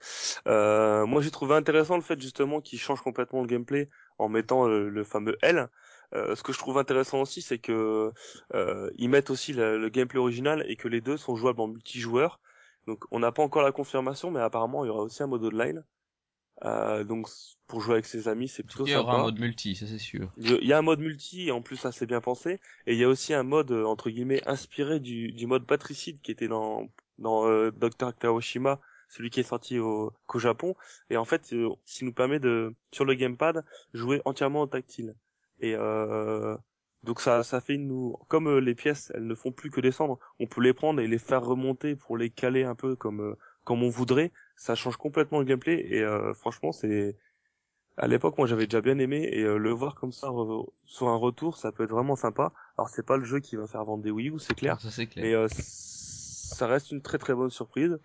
Euh, 0.49 1.07
moi 1.07 1.23
j'ai 1.23 1.31
trouvé 1.31 1.55
intéressant 1.55 1.97
le 1.97 2.03
fait 2.03 2.21
justement 2.21 2.61
qu'il 2.61 2.79
change 2.79 3.01
complètement 3.01 3.41
le 3.43 3.47
gameplay 3.47 3.89
en 4.19 4.29
mettant 4.29 4.67
le, 4.67 4.89
le 4.91 5.05
fameux 5.05 5.37
L. 5.43 5.69
Euh, 6.15 6.35
ce 6.37 6.43
que 6.43 6.53
je 6.53 6.59
trouve 6.59 6.79
intéressant 6.79 7.21
aussi, 7.21 7.43
c'est 7.43 7.59
que 7.59 8.13
euh, 8.55 8.91
mettent 8.99 9.31
aussi 9.31 9.53
le 9.53 9.89
gameplay 9.89 10.19
original 10.19 10.65
et 10.69 10.77
que 10.77 10.89
les 10.89 11.01
deux 11.01 11.17
sont 11.17 11.37
jouables 11.37 11.61
en 11.61 11.69
multijoueur. 11.69 12.41
Donc 12.87 13.05
on 13.11 13.18
n'a 13.18 13.32
pas 13.32 13.43
encore 13.43 13.62
la 13.62 13.72
confirmation, 13.72 14.30
mais 14.30 14.41
apparemment 14.41 14.84
il 14.84 14.89
y 14.89 14.91
aura 14.91 15.03
aussi 15.03 15.22
un 15.22 15.26
mode 15.26 15.45
online. 15.45 15.84
Euh, 16.64 17.05
donc 17.05 17.28
pour 17.66 17.80
jouer 17.80 17.95
avec 17.95 18.07
ses 18.07 18.28
amis, 18.28 18.49
c'est 18.49 18.62
plutôt 18.62 18.87
Il 18.87 18.93
y 18.93 18.95
aura 18.97 19.12
sympa. 19.12 19.22
un 19.22 19.24
mode 19.26 19.39
multi, 19.41 19.74
ça 19.76 19.87
c'est 19.87 19.99
sûr. 19.99 20.30
Il 20.39 20.64
y 20.64 20.72
a- 20.72 20.78
un 20.78 20.82
mode 20.82 21.01
multi 21.01 21.49
et 21.49 21.51
en 21.51 21.62
plus 21.62 21.76
ça 21.76 21.93
c'est 21.93 22.07
bien 22.07 22.20
pensé 22.20 22.61
et 22.87 22.93
il 22.95 22.99
y 22.99 23.05
a 23.05 23.09
aussi 23.09 23.34
un 23.34 23.43
mode 23.43 23.70
euh, 23.72 23.84
entre 23.84 24.11
guillemets 24.11 24.47
inspiré 24.49 25.01
du, 25.01 25.32
du 25.32 25.47
mode 25.47 25.66
patricide 25.66 26.20
qui 26.22 26.30
était 26.30 26.49
dans 26.49 26.89
dans 27.18 27.47
euh, 27.47 27.70
Dr 27.72 28.14
Kaoshima 28.18 28.80
celui 29.09 29.30
qui 29.30 29.41
est 29.41 29.45
sorti 29.45 29.78
au 29.78 30.12
qu'au 30.26 30.39
Japon 30.39 30.74
et 31.11 31.16
en 31.16 31.24
fait 31.24 31.53
euh, 31.53 31.70
qui 31.87 32.05
nous 32.05 32.12
permet 32.12 32.39
de 32.41 32.74
sur 32.93 33.05
le 33.05 33.14
gamepad 33.14 33.64
jouer 33.95 34.20
entièrement 34.24 34.62
au 34.62 34.66
tactile 34.66 35.14
et 35.61 35.74
euh, 35.74 36.57
donc 37.07 37.21
ça 37.21 37.43
ça 37.43 37.61
fait 37.61 37.79
nous 37.79 38.17
comme 38.29 38.49
euh, 38.49 38.61
les 38.61 38.75
pièces 38.75 39.11
elles 39.15 39.27
ne 39.27 39.35
font 39.35 39.53
plus 39.53 39.71
que 39.71 39.81
descendre 39.81 40.19
on 40.39 40.47
peut 40.47 40.61
les 40.61 40.75
prendre 40.75 41.01
et 41.01 41.07
les 41.07 41.19
faire 41.19 41.43
remonter 41.43 41.97
pour 41.97 42.17
les 42.17 42.31
caler 42.31 42.65
un 42.65 42.75
peu 42.75 42.97
comme 42.97 43.21
euh, 43.21 43.39
comme 43.65 43.83
on 43.83 43.89
voudrait 43.89 44.33
ça 44.57 44.75
change 44.75 44.97
complètement 44.97 45.39
le 45.39 45.45
gameplay 45.45 45.87
et 45.89 46.03
euh, 46.03 46.35
franchement 46.35 46.73
c'est 46.73 47.17
à 47.99 48.09
l'époque, 48.09 48.37
moi, 48.37 48.47
j'avais 48.47 48.67
déjà 48.67 48.83
bien 48.83 48.99
aimé 48.99 49.29
et 49.33 49.43
euh, 49.43 49.57
le 49.57 49.71
voir 49.71 49.95
comme 49.95 50.13
ça 50.13 50.29
sur 50.85 51.09
un 51.09 51.17
retour, 51.17 51.57
ça 51.57 51.73
peut 51.73 51.85
être 51.85 51.91
vraiment 51.91 52.15
sympa. 52.15 52.53
Alors, 52.77 52.91
c'est 52.91 53.07
pas 53.07 53.17
le 53.17 53.25
jeu 53.25 53.41
qui 53.41 53.57
va 53.57 53.67
faire 53.67 53.85
vendre 53.85 54.03
des 54.03 54.11
Wii 54.11 54.29
U, 54.29 54.39
c'est 54.39 54.55
clair, 54.55 54.81
Ça 54.81 54.91
c'est 54.91 55.07
clair. 55.07 55.25
mais 55.25 55.35
euh, 55.35 55.47
ça 55.49 56.67
reste 56.67 56.91
une 56.91 57.01
très 57.01 57.17
très 57.19 57.35
bonne 57.35 57.51
surprise. 57.51 57.99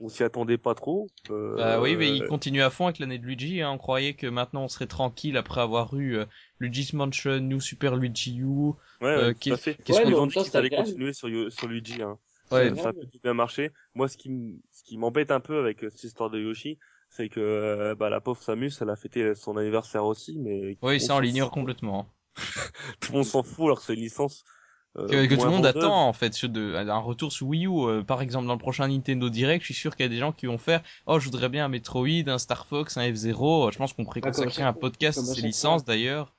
On 0.00 0.08
s'y 0.08 0.22
attendait 0.22 0.58
pas 0.58 0.74
trop. 0.74 1.08
Euh, 1.30 1.56
Bah 1.56 1.80
oui, 1.80 1.96
mais 1.96 2.08
il 2.14 2.24
continue 2.26 2.62
à 2.62 2.70
fond 2.70 2.84
avec 2.86 3.00
l'année 3.00 3.18
de 3.18 3.24
Luigi. 3.24 3.60
Hein. 3.62 3.72
On 3.72 3.78
croyait 3.78 4.14
que 4.14 4.26
maintenant 4.28 4.62
on 4.64 4.68
serait 4.68 4.86
tranquille 4.86 5.36
après 5.36 5.60
avoir 5.60 5.94
eu 5.96 6.16
euh, 6.18 6.24
Luigi's 6.60 6.92
Mansion, 6.92 7.40
New 7.40 7.60
Super 7.60 7.96
Luigi 7.96 8.36
U. 8.38 8.44
ouais, 8.46 8.74
euh, 9.02 9.26
ouais, 9.28 9.34
tout 9.34 9.52
à 9.52 9.56
fait. 9.56 9.74
qu'est-ce 9.82 9.98
Ouais, 9.98 10.04
qu'on- 10.04 10.28
temps, 10.28 10.42
qu'ils 10.42 10.44
c'est 10.52 10.56
allaient 10.56 10.70
continuer 10.70 11.12
sur, 11.12 11.28
sur 11.52 11.66
Luigi. 11.66 12.00
Hein. 12.02 12.16
Ouais, 12.52 12.74
ça, 12.76 12.90
a 12.90 12.92
plutôt 12.92 13.18
bien 13.22 13.34
marché. 13.34 13.72
Moi, 13.94 14.08
ce 14.08 14.16
qui 14.16 14.30
ce 14.72 14.82
qui 14.84 14.96
m'embête 14.98 15.30
un 15.32 15.40
peu 15.40 15.58
avec 15.58 15.82
euh, 15.84 15.90
cette 15.90 16.04
histoire 16.04 16.30
de 16.30 16.38
Yoshi, 16.40 16.78
c'est 17.10 17.28
que 17.28 17.40
euh, 17.40 17.94
bah, 17.94 18.08
la 18.08 18.20
pauvre 18.20 18.40
Samus, 18.40 18.70
elle 18.80 18.90
a 18.90 18.96
fêté 18.96 19.34
son 19.34 19.56
anniversaire 19.56 20.04
aussi, 20.04 20.38
mais 20.38 20.78
Oui, 20.80 20.96
on 20.96 20.98
ça 20.98 21.04
on 21.14 21.16
s'en 21.16 21.20
l'ignore 21.20 21.50
complètement. 21.50 22.06
Tout 23.00 23.12
le 23.12 23.18
monde 23.18 23.26
s'en 23.26 23.42
fout 23.42 23.64
alors 23.66 23.78
que 23.80 23.84
c'est 23.84 23.94
une 23.94 24.00
licence 24.00 24.44
euh, 24.44 24.57
que, 24.94 25.26
que 25.26 25.34
tout 25.34 25.44
le 25.44 25.50
monde 25.50 25.66
attend 25.66 26.08
en 26.08 26.12
fait 26.12 26.34
sur 26.34 26.48
de, 26.48 26.74
un 26.74 26.98
retour 26.98 27.32
sur 27.32 27.46
Wii 27.46 27.66
U 27.66 27.70
euh, 27.70 28.02
par 28.02 28.22
exemple 28.22 28.46
dans 28.46 28.54
le 28.54 28.58
prochain 28.58 28.88
Nintendo 28.88 29.28
Direct 29.30 29.62
je 29.62 29.66
suis 29.66 29.80
sûr 29.80 29.94
qu'il 29.94 30.04
y 30.04 30.08
a 30.08 30.10
des 30.10 30.18
gens 30.18 30.32
qui 30.32 30.46
vont 30.46 30.58
faire 30.58 30.82
oh 31.06 31.18
je 31.18 31.26
voudrais 31.26 31.48
bien 31.48 31.66
un 31.66 31.68
Metroid 31.68 32.26
un 32.26 32.38
Star 32.38 32.66
Fox 32.66 32.96
un 32.96 33.12
F-Zero 33.12 33.70
je 33.70 33.78
pense 33.78 33.92
qu'on 33.92 34.04
pourrait 34.04 34.20
consacrer 34.20 34.62
un 34.62 34.72
podcast 34.72 35.18
à 35.18 35.22
ces 35.22 35.42
licences 35.42 35.84
d'ailleurs 35.84 36.34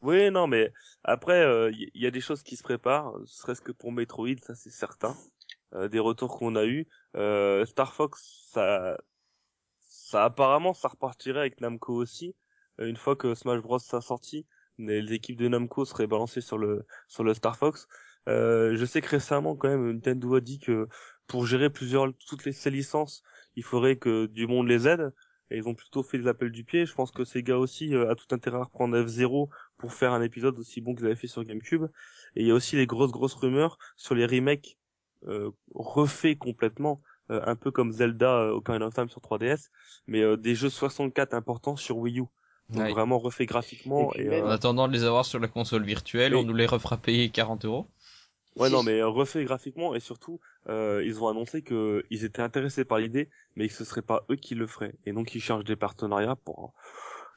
Oui, 0.00 0.30
non, 0.30 0.46
mais 0.46 0.72
après, 1.02 1.42
il 1.72 1.90
y, 1.94 2.02
y 2.04 2.06
a 2.06 2.10
des 2.12 2.20
choses 2.20 2.44
qui 2.44 2.54
se 2.56 2.62
préparent, 2.62 3.14
serait-ce 3.26 3.60
que 3.60 3.72
pour 3.72 3.90
Metroid, 3.90 4.38
ça 4.46 4.54
c'est 4.54 4.70
certain. 4.70 5.16
Euh, 5.74 5.88
des 5.88 5.98
retours 5.98 6.38
qu'on 6.38 6.56
a 6.56 6.64
eu. 6.64 6.88
Euh, 7.16 7.66
Star 7.66 7.92
Fox, 7.92 8.48
ça, 8.52 8.96
ça 9.86 10.24
apparemment, 10.24 10.72
ça 10.72 10.88
repartirait 10.88 11.40
avec 11.40 11.60
Namco 11.60 11.94
aussi. 11.94 12.34
Euh, 12.80 12.86
une 12.86 12.96
fois 12.96 13.16
que 13.16 13.34
Smash 13.34 13.60
Bros 13.60 13.78
sera 13.78 14.00
sorti, 14.00 14.46
les, 14.78 15.12
équipes 15.12 15.38
de 15.38 15.48
Namco 15.48 15.84
seraient 15.84 16.06
balancées 16.06 16.40
sur 16.40 16.58
le 16.58 16.86
sur 17.08 17.24
le 17.24 17.34
Star 17.34 17.56
Fox. 17.56 17.88
Euh, 18.28 18.76
je 18.76 18.84
sais 18.84 19.00
que 19.00 19.08
récemment, 19.08 19.56
quand 19.56 19.68
même, 19.68 19.92
Nintendo 19.92 20.34
a 20.36 20.40
dit 20.40 20.58
que 20.58 20.88
pour 21.26 21.46
gérer 21.46 21.70
plusieurs 21.70 22.12
toutes 22.28 22.44
les 22.44 22.52
ces 22.52 22.70
licences, 22.70 23.22
il 23.56 23.64
faudrait 23.64 23.96
que 23.96 24.26
du 24.26 24.46
monde 24.46 24.68
les 24.68 24.88
aide. 24.88 25.12
et 25.50 25.56
ils 25.58 25.68
ont 25.68 25.74
plutôt 25.74 26.02
fait 26.02 26.18
des 26.18 26.28
appels 26.28 26.52
du 26.52 26.64
pied. 26.64 26.86
Je 26.86 26.94
pense 26.94 27.10
que 27.10 27.24
Sega 27.24 27.58
aussi 27.58 27.94
euh, 27.94 28.10
a 28.10 28.14
tout 28.14 28.26
intérêt 28.34 28.58
à 28.58 28.64
reprendre 28.64 28.98
F0 28.98 29.48
pour 29.78 29.92
faire 29.94 30.12
un 30.12 30.22
épisode 30.22 30.58
aussi 30.58 30.80
bon 30.80 30.94
qu'ils 30.94 31.06
avaient 31.06 31.16
fait 31.16 31.26
sur 31.26 31.44
GameCube. 31.44 31.86
Et 32.36 32.42
il 32.42 32.46
y 32.48 32.50
a 32.50 32.54
aussi 32.54 32.76
les 32.76 32.86
grosses 32.86 33.12
grosses 33.12 33.34
rumeurs 33.34 33.78
sur 33.96 34.14
les 34.14 34.26
remakes 34.26 34.78
euh, 35.26 35.50
refaits 35.74 36.38
complètement, 36.38 37.02
euh, 37.30 37.40
un 37.44 37.56
peu 37.56 37.70
comme 37.70 37.92
Zelda 37.92 38.38
euh, 38.38 38.52
Ocarina 38.52 38.86
of 38.86 38.94
Time 38.94 39.08
sur 39.08 39.20
3DS, 39.20 39.68
mais 40.06 40.22
euh, 40.22 40.36
des 40.36 40.54
jeux 40.54 40.70
64 40.70 41.34
importants 41.34 41.76
sur 41.76 41.98
Wii 41.98 42.20
U. 42.20 42.24
Donc 42.70 42.82
Ouais. 42.82 42.92
vraiment 42.92 43.18
refaits 43.18 43.48
graphiquement. 43.48 44.12
Et 44.12 44.16
puis 44.18 44.22
Et, 44.26 44.28
même- 44.28 44.44
En 44.44 44.48
euh, 44.48 44.52
attendant 44.54 44.88
de 44.88 44.92
les 44.92 45.04
avoir 45.04 45.24
sur 45.24 45.38
la 45.38 45.48
console 45.48 45.84
virtuelle, 45.84 46.34
Oui. 46.34 46.40
on 46.42 46.44
nous 46.44 46.54
les 46.54 46.66
refera 46.66 46.96
payer 46.96 47.30
40 47.30 47.64
euros. 47.64 47.86
Ouais, 48.56 48.68
Si- 48.68 48.74
non, 48.74 48.82
mais 48.82 49.00
euh, 49.00 49.08
refait 49.08 49.44
graphiquement 49.44 49.94
et 49.94 50.00
surtout, 50.00 50.40
euh, 50.68 51.02
ils 51.04 51.22
ont 51.22 51.28
annoncé 51.28 51.62
que 51.62 52.04
ils 52.10 52.24
étaient 52.24 52.42
intéressés 52.42 52.84
par 52.84 52.98
l'idée, 52.98 53.30
mais 53.56 53.68
que 53.68 53.74
ce 53.74 53.84
serait 53.84 54.02
pas 54.02 54.24
eux 54.30 54.36
qui 54.36 54.54
le 54.54 54.66
feraient. 54.66 54.94
Et 55.06 55.12
donc, 55.12 55.34
ils 55.34 55.40
cherchent 55.40 55.64
des 55.64 55.76
partenariats 55.76 56.36
pour. 56.36 56.74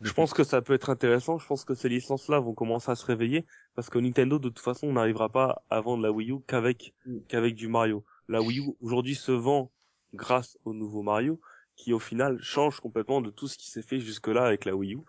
Je 0.02 0.12
pense 0.14 0.34
que 0.34 0.44
ça 0.44 0.64
peut 0.64 0.74
être 0.74 0.90
intéressant. 0.90 1.38
Je 1.38 1.46
pense 1.46 1.64
que 1.64 1.76
ces 1.76 1.88
licences-là 1.88 2.40
vont 2.40 2.56
commencer 2.56 2.90
à 2.90 2.96
se 2.96 3.06
réveiller 3.06 3.46
parce 3.76 3.88
que 3.92 4.00
Nintendo, 4.00 4.40
de 4.40 4.50
toute 4.50 4.58
façon, 4.60 4.88
on 4.88 4.94
n'arrivera 4.94 5.30
pas 5.30 5.62
à 5.70 5.80
vendre 5.80 6.02
la 6.02 6.12
Wii 6.12 6.32
U 6.32 6.40
qu'avec 6.48 6.94
Mm. 7.06 7.18
qu'avec 7.30 7.54
du 7.56 7.68
Mario. 7.68 8.04
La 8.28 8.42
Wii 8.42 8.60
U 8.62 8.74
aujourd'hui 8.82 9.14
se 9.14 9.32
vend 9.32 9.70
grâce 10.16 10.58
au 10.66 10.74
nouveau 10.74 11.04
Mario, 11.04 11.40
qui 11.76 11.94
au 11.94 12.00
final 12.00 12.40
change 12.42 12.80
complètement 12.80 13.22
de 13.22 13.30
tout 13.30 13.48
ce 13.48 13.58
qui 13.60 13.70
s'est 13.70 13.84
fait 13.84 14.00
jusque-là 14.00 14.44
avec 14.44 14.66
la 14.66 14.76
Wii 14.76 14.96
U. 14.96 15.00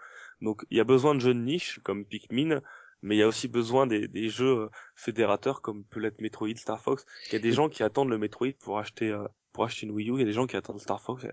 Donc, 0.43 0.65
il 0.71 0.77
y 0.77 0.81
a 0.81 0.85
besoin 0.85 1.15
de 1.15 1.21
jeux 1.21 1.35
de 1.35 1.41
niche 1.41 1.81
comme 1.83 2.05
Pikmin, 2.05 2.61
mais 3.01 3.17
il 3.17 3.19
y 3.19 3.23
a 3.23 3.29
aussi 3.29 3.49
besoin 3.49 3.87
des, 3.87 4.07
des 4.09 4.29
jeux 4.29 4.59
euh, 4.59 4.69
fédérateurs 4.95 5.63
comme 5.63 5.85
peut 5.85 6.01
l'être 6.01 6.21
Metroid, 6.21 6.57
Star 6.57 6.81
Fox. 6.81 7.07
Il 7.29 7.33
y 7.33 7.37
a 7.37 7.41
des 7.41 7.53
gens 7.53 7.69
qui 7.69 7.83
attendent 7.83 8.11
le 8.11 8.19
Metroid 8.19 8.53
pour 8.61 8.79
acheter 8.79 9.11
euh, 9.11 9.27
pour 9.53 9.65
acheter 9.65 9.87
une 9.87 9.93
Wii 9.93 10.11
U. 10.11 10.15
Il 10.15 10.19
y 10.21 10.23
a 10.23 10.27
des 10.27 10.33
gens 10.33 10.47
qui 10.47 10.57
attendent 10.57 10.81
Star 10.81 11.01
Fox. 11.01 11.27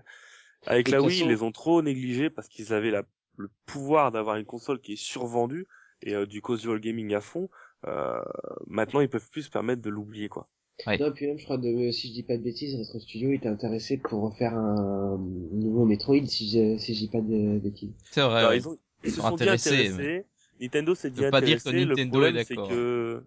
Avec 0.66 0.88
la 0.88 1.00
Wii, 1.02 1.20
ils 1.20 1.28
les 1.28 1.42
ont 1.42 1.52
trop 1.52 1.82
négligés 1.82 2.30
parce 2.30 2.48
qu'ils 2.48 2.72
avaient 2.72 2.90
la, 2.90 3.04
le 3.36 3.50
pouvoir 3.66 4.12
d'avoir 4.12 4.36
une 4.36 4.44
console 4.44 4.80
qui 4.80 4.92
est 4.92 5.02
survendue 5.02 5.66
et 6.02 6.14
euh, 6.14 6.26
du 6.26 6.42
casual 6.42 6.80
gaming 6.80 7.14
à 7.14 7.20
fond. 7.20 7.48
Euh, 7.86 8.20
maintenant, 8.66 9.00
ils 9.00 9.08
peuvent 9.08 9.30
plus 9.30 9.42
se 9.42 9.50
permettre 9.50 9.82
de 9.82 9.90
l'oublier, 9.90 10.28
quoi. 10.28 10.48
Ouais. 10.86 10.96
Non, 10.96 11.12
puis 11.12 11.26
même, 11.26 11.38
je 11.38 11.44
crois, 11.44 11.58
de, 11.58 11.90
si 11.90 12.08
je 12.08 12.14
dis 12.14 12.22
pas 12.22 12.38
de 12.38 12.42
bêtises, 12.42 12.74
Retro 12.74 13.00
Studio 13.00 13.32
était 13.32 13.48
intéressé 13.48 13.98
pour 13.98 14.34
faire 14.36 14.54
un 14.54 15.18
nouveau 15.52 15.84
Metroid, 15.84 16.24
si 16.26 16.50
je, 16.50 16.78
si 16.78 16.94
je 16.94 17.00
dis 17.00 17.08
pas 17.08 17.20
de 17.20 17.58
bêtises. 17.58 17.92
C'est 18.10 18.22
vrai. 18.22 18.40
Alors, 18.40 18.50
ouais. 18.50 18.58
ils, 18.58 18.68
ont, 18.68 18.78
ils 19.04 19.10
se 19.12 19.20
sont 19.20 19.28
dit 19.28 19.42
intéressés, 19.44 19.88
intéressés. 19.88 20.26
Nintendo 20.60 20.94
s'est 20.94 21.10
dit 21.10 21.22
veut 21.22 21.30
pas 21.30 21.40
dire 21.40 21.62
que 21.62 21.68
intéressé. 21.68 21.84
Le 21.84 21.94
Nintendo 21.94 22.18
est 22.18 22.22
problème, 22.26 22.44
c'est 22.44 22.54
d'accord. 22.54 22.68
que... 22.68 23.22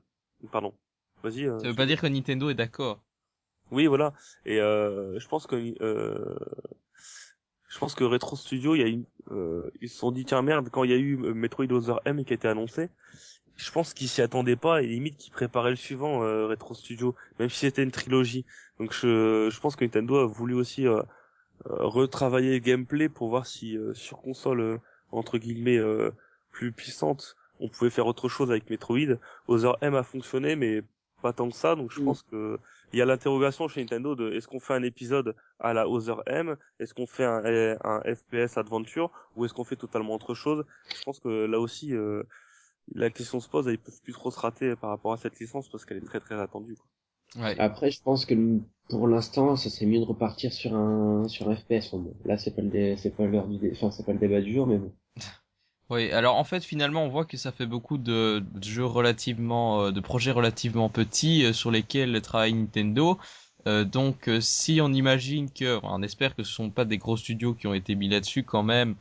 Pardon. 0.51 0.73
Vas-y. 1.23 1.45
euh, 1.45 1.57
Ça 1.59 1.67
veut 1.67 1.75
pas 1.75 1.85
dire 1.85 2.01
que 2.01 2.07
Nintendo 2.07 2.49
est 2.49 2.53
d'accord. 2.55 3.01
Oui, 3.71 3.87
voilà. 3.87 4.13
Et 4.45 4.59
euh, 4.59 5.17
je 5.19 5.27
pense 5.27 5.47
que 5.47 5.55
euh, 5.81 6.35
je 7.69 7.79
pense 7.79 7.95
que 7.95 8.03
Retro 8.03 8.35
Studio, 8.35 8.75
il 8.75 8.81
y 8.81 8.83
a 8.83 8.87
une, 8.87 9.05
euh, 9.31 9.71
ils 9.81 9.89
se 9.89 9.97
sont 9.97 10.11
dit 10.11 10.25
tiens 10.25 10.41
merde 10.41 10.69
quand 10.69 10.83
il 10.83 10.91
y 10.91 10.93
a 10.93 10.97
eu 10.97 11.17
euh, 11.23 11.33
Metroid 11.33 11.71
Other 11.71 11.99
M 12.05 12.23
qui 12.23 12.33
a 12.33 12.35
été 12.35 12.47
annoncé. 12.47 12.89
Je 13.55 13.71
pense 13.71 13.93
qu'ils 13.93 14.09
s'y 14.09 14.21
attendaient 14.21 14.55
pas 14.55 14.81
et 14.83 14.87
limite 14.87 15.17
qu'ils 15.17 15.31
préparaient 15.31 15.69
le 15.71 15.75
suivant 15.75 16.23
euh, 16.23 16.47
Retro 16.47 16.73
Studio, 16.75 17.15
même 17.39 17.49
si 17.49 17.59
c'était 17.59 17.83
une 17.83 17.91
trilogie. 17.91 18.45
Donc 18.79 18.93
je, 18.93 19.49
je 19.49 19.59
pense 19.59 19.75
que 19.75 19.85
Nintendo 19.85 20.17
a 20.17 20.25
voulu 20.25 20.53
aussi 20.55 20.85
retravailler 21.65 22.51
le 22.53 22.59
gameplay 22.59 23.09
pour 23.09 23.29
voir 23.29 23.45
si 23.45 23.77
euh, 23.77 23.93
sur 23.93 24.21
console 24.21 24.59
euh, 24.59 24.77
entre 25.13 25.37
guillemets 25.37 25.77
euh, 25.77 26.11
plus 26.51 26.71
puissante, 26.71 27.35
on 27.59 27.69
pouvait 27.69 27.89
faire 27.89 28.07
autre 28.07 28.29
chose 28.29 28.51
avec 28.51 28.69
Metroid. 28.69 29.17
Other 29.47 29.77
M 29.81 29.95
a 29.95 30.03
fonctionné 30.03 30.55
mais 30.55 30.83
pas 31.21 31.33
tant 31.33 31.49
que 31.49 31.55
ça, 31.55 31.75
donc 31.75 31.91
je 31.91 32.01
Mm. 32.01 32.05
pense 32.05 32.23
que 32.23 32.59
il 32.91 32.99
y 32.99 33.01
a 33.01 33.05
l'interrogation 33.05 33.67
chez 33.67 33.81
Nintendo 33.81 34.15
de 34.15 34.31
est-ce 34.33 34.47
qu'on 34.47 34.59
fait 34.59 34.73
un 34.75 34.83
épisode 34.83 35.35
à 35.59 35.73
la 35.73 35.87
Other 35.89 36.21
M, 36.27 36.57
est-ce 36.79 36.93
qu'on 36.93 37.07
fait 37.07 37.23
un, 37.25 37.41
un 37.83 38.01
FPS 38.15 38.57
adventure? 38.57 39.09
Ou 39.35 39.45
est-ce 39.45 39.53
qu'on 39.53 39.63
fait 39.63 39.75
totalement 39.77 40.13
autre 40.15 40.35
chose? 40.35 40.63
Je 40.95 41.03
pense 41.03 41.19
que 41.19 41.45
là 41.45 41.59
aussi 41.59 41.95
euh, 41.95 42.21
la 42.95 43.09
question 43.09 43.39
se 43.39 43.49
pose 43.49 43.67
et 43.67 43.71
ils 43.71 43.79
peuvent 43.79 44.01
plus 44.03 44.13
trop 44.13 44.31
se 44.31 44.39
rater 44.39 44.75
par 44.75 44.89
rapport 44.91 45.13
à 45.13 45.17
cette 45.17 45.39
licence 45.39 45.69
parce 45.69 45.85
qu'elle 45.85 45.97
est 45.97 46.05
très 46.05 46.19
très 46.19 46.39
attendue. 46.39 46.75
quoi. 46.75 47.43
Ouais. 47.43 47.55
Après, 47.59 47.89
je 47.89 48.01
pense 48.01 48.25
que 48.25 48.35
pour 48.89 49.07
l'instant, 49.07 49.55
ça 49.55 49.69
serait 49.69 49.85
mieux 49.87 49.99
de 49.99 50.05
repartir 50.05 50.53
sur 50.53 50.75
un, 50.75 51.27
sur 51.27 51.49
un 51.49 51.55
FPS. 51.55 51.91
Bon, 51.91 52.13
là, 52.25 52.37
c'est 52.37 52.51
pas 52.55 52.61
le, 52.61 52.69
dé- 52.69 52.95
c'est 52.97 53.15
pas 53.15 53.25
l'heure 53.25 53.47
du, 53.47 53.57
dé- 53.57 53.71
enfin, 53.73 53.89
c'est 53.91 54.05
pas 54.05 54.13
le 54.13 54.19
débat 54.19 54.41
du 54.41 54.53
jour, 54.53 54.67
mais 54.67 54.77
bon. 54.77 54.91
Oui, 55.93 56.11
alors 56.11 56.35
en 56.37 56.43
fait 56.43 56.63
finalement 56.63 57.03
on 57.03 57.09
voit 57.09 57.25
que 57.25 57.37
ça 57.37 57.51
fait 57.51 57.65
beaucoup 57.65 57.97
de, 57.97 58.43
de 58.53 58.63
jeux 58.63 58.85
relativement, 58.85 59.83
euh, 59.85 59.91
de 59.91 59.99
projets 59.99 60.31
relativement 60.31 60.89
petits 60.89 61.45
euh, 61.45 61.53
sur 61.53 61.71
lesquels 61.71 62.21
travaille 62.21 62.53
Nintendo. 62.53 63.17
Euh, 63.67 63.83
donc 63.85 64.27
euh, 64.29 64.41
si 64.41 64.79
on 64.81 64.91
imagine 64.91 65.51
que, 65.51 65.79
on 65.83 66.01
espère 66.01 66.35
que 66.35 66.43
ce 66.43 66.51
sont 66.51 66.69
pas 66.69 66.85
des 66.85 66.97
gros 66.97 67.17
studios 67.17 67.53
qui 67.53 67.67
ont 67.67 67.73
été 67.73 67.95
mis 67.95 68.09
là-dessus 68.09 68.43
quand 68.43 68.63
même, 68.63 68.95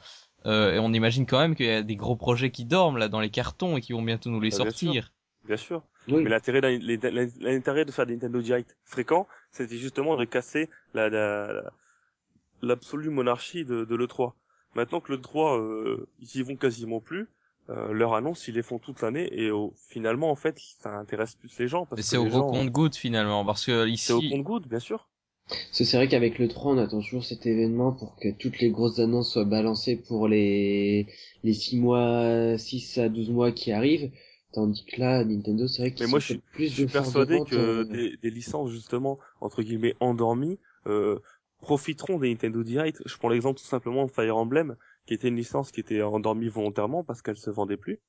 euh, 0.47 0.75
et 0.75 0.79
on 0.79 0.93
imagine 0.93 1.25
quand 1.27 1.39
même 1.41 1.55
qu'il 1.57 1.67
y 1.67 1.71
a 1.71 1.83
des 1.83 1.97
gros 1.97 2.17
projets 2.17 2.51
qui 2.51 2.65
dorment 2.65 2.99
là 2.99 3.09
dans 3.09 3.21
les 3.21 3.31
cartons 3.31 3.77
et 3.77 3.81
qui 3.81 3.93
vont 3.93 4.03
bientôt 4.03 4.31
nous 4.31 4.41
les 4.41 4.51
Ah, 4.51 4.59
bien 4.59 4.71
sortir. 4.71 5.13
Bien 5.45 5.57
sûr. 5.57 5.83
Oui. 6.09 6.23
Mais 6.25 6.31
l'intérêt 6.31 6.61
l'intérêt 6.61 7.85
de 7.85 7.93
faire 7.93 8.07
des 8.07 8.15
Nintendo 8.15 8.41
Direct 8.41 8.77
fréquents, 8.85 9.27
c'était 9.51 9.79
justement 9.79 10.17
de 10.17 10.25
casser 10.25 10.69
la, 10.95 11.09
la, 11.09 11.53
la- 11.53 11.73
l'absolue 12.63 13.11
monarchie 13.11 13.65
de, 13.65 13.85
de 13.85 13.95
l'E3. 13.95 14.35
Maintenant 14.75 15.01
que 15.01 15.13
l'E3, 15.13 15.59
euh, 15.61 16.07
ils 16.21 16.37
y 16.37 16.43
vont 16.43 16.57
quasiment 16.57 17.01
plus, 17.01 17.29
euh, 17.71 17.93
leur 17.93 18.15
annonce, 18.15 18.49
ils 18.49 18.55
les 18.55 18.63
font 18.63 18.79
toute 18.79 19.03
l'année 19.03 19.29
et 19.33 19.51
au- 19.51 19.73
finalement, 19.89 20.31
en 20.31 20.37
fait, 20.37 20.59
ça 20.59 20.91
intéresse 20.97 21.35
plus 21.35 21.57
les 21.59 21.69
gens. 21.69 21.87
Parce 21.87 21.99
Mais 21.99 22.03
c'est 22.03 22.17
au 22.17 22.29
gens- 22.29 22.49
compte-goutte 22.49 22.97
finalement 22.97 23.45
parce 23.45 23.65
que 23.67 23.73
C'est 23.97 24.13
au 24.13 24.19
ici, 24.19 24.31
compte-goutte, 24.31 24.69
bien 24.69 24.81
sûr. 24.81 25.09
C'est 25.73 25.85
vrai 25.97 26.09
qu'avec 26.09 26.39
le 26.39 26.49
3, 26.49 26.73
on 26.73 26.79
attend 26.79 27.01
toujours 27.01 27.25
cet 27.25 27.47
événement 27.47 27.93
pour 27.93 28.17
que 28.17 28.31
toutes 28.31 28.59
les 28.61 28.71
grosses 28.71 28.99
annonces 29.01 29.33
soient 29.33 29.45
balancées 29.45 29.97
pour 29.97 30.29
les, 30.29 31.07
les 31.45 31.53
6 31.53 31.79
mois, 31.79 32.57
6 32.59 32.97
à 32.99 33.09
12 33.09 33.31
mois 33.31 33.53
qui 33.53 33.73
arrivent. 33.73 34.11
Tandis 34.53 34.85
que 34.85 35.01
là, 35.01 35.25
Nintendo, 35.25 35.67
c'est 35.67 35.83
vrai 35.83 35.93
qu'ils 35.93 36.07
Mais 36.07 36.11
moi, 36.11 36.21
sont 36.21 36.27
je 36.27 36.33
suis, 36.35 36.43
plus 36.53 36.69
je 36.69 36.75
suis 36.75 36.87
persuadé 36.87 37.41
que 37.49 37.57
euh, 37.57 37.85
des, 37.85 38.17
des 38.19 38.31
licences, 38.31 38.71
justement, 38.71 39.19
entre 39.41 39.63
guillemets, 39.63 39.95
endormies, 40.01 40.59
euh, 40.87 41.19
profiteront 41.63 42.19
des 42.19 42.31
Nintendo 42.31 42.65
Direct. 42.65 43.03
Je 43.07 43.17
prends 43.19 43.31
l'exemple 43.31 43.61
tout 43.61 43.67
simplement 43.67 44.07
de 44.07 44.13
Fire 44.13 44.37
Emblem, 44.37 44.77
qui 45.07 45.15
était 45.15 45.29
une 45.29 45.37
licence 45.37 45.73
qui 45.73 45.81
était 45.81 46.03
endormie 46.03 46.49
volontairement 46.51 47.05
parce 47.05 47.23
qu'elle 47.23 47.39
se 47.39 47.51
vendait 47.51 47.79
plus. 47.79 48.01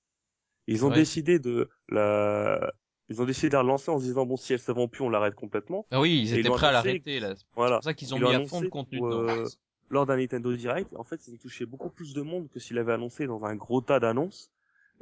Ils 0.67 0.85
ont 0.85 0.89
Ouais. 0.89 0.95
décidé 0.95 1.39
de 1.39 1.69
la, 1.89 2.73
ils 3.09 3.21
ont 3.21 3.25
décidé 3.25 3.49
de 3.49 3.53
la 3.53 3.61
relancer 3.61 3.91
en 3.91 3.99
se 3.99 4.05
disant 4.05 4.25
bon, 4.25 4.37
si 4.37 4.53
elle 4.53 4.59
se 4.59 4.71
vend 4.71 4.87
plus, 4.87 5.03
on 5.03 5.09
l'arrête 5.09 5.35
complètement. 5.35 5.87
ah 5.91 5.99
oui, 6.01 6.19
ils 6.21 6.33
étaient 6.33 6.49
prêts 6.49 6.67
à 6.67 6.71
l'arrêter 6.71 7.19
là. 7.19 7.35
C'est 7.35 7.45
Voilà. 7.55 7.77
pour 7.77 7.83
ça 7.83 7.93
qu'ils 7.93 8.13
ont 8.15 8.17
Ils 8.17 8.23
mis 8.23 8.33
à 8.33 8.39
fond 8.41 8.61
de 8.61 8.67
contenu 8.69 8.99
pour, 8.99 9.07
euh, 9.07 9.49
lors 9.89 10.05
d'un 10.05 10.17
Nintendo 10.17 10.53
Direct, 10.55 10.93
en 10.95 11.03
fait, 11.03 11.27
ils 11.27 11.33
ont 11.35 11.37
touché 11.37 11.65
beaucoup 11.65 11.89
plus 11.89 12.13
de 12.13 12.21
monde 12.21 12.49
que 12.49 12.59
s'il 12.59 12.77
avait 12.79 12.93
annoncé 12.93 13.27
dans 13.27 13.43
un 13.45 13.55
gros 13.55 13.81
tas 13.81 13.99
d'annonces. 13.99 14.51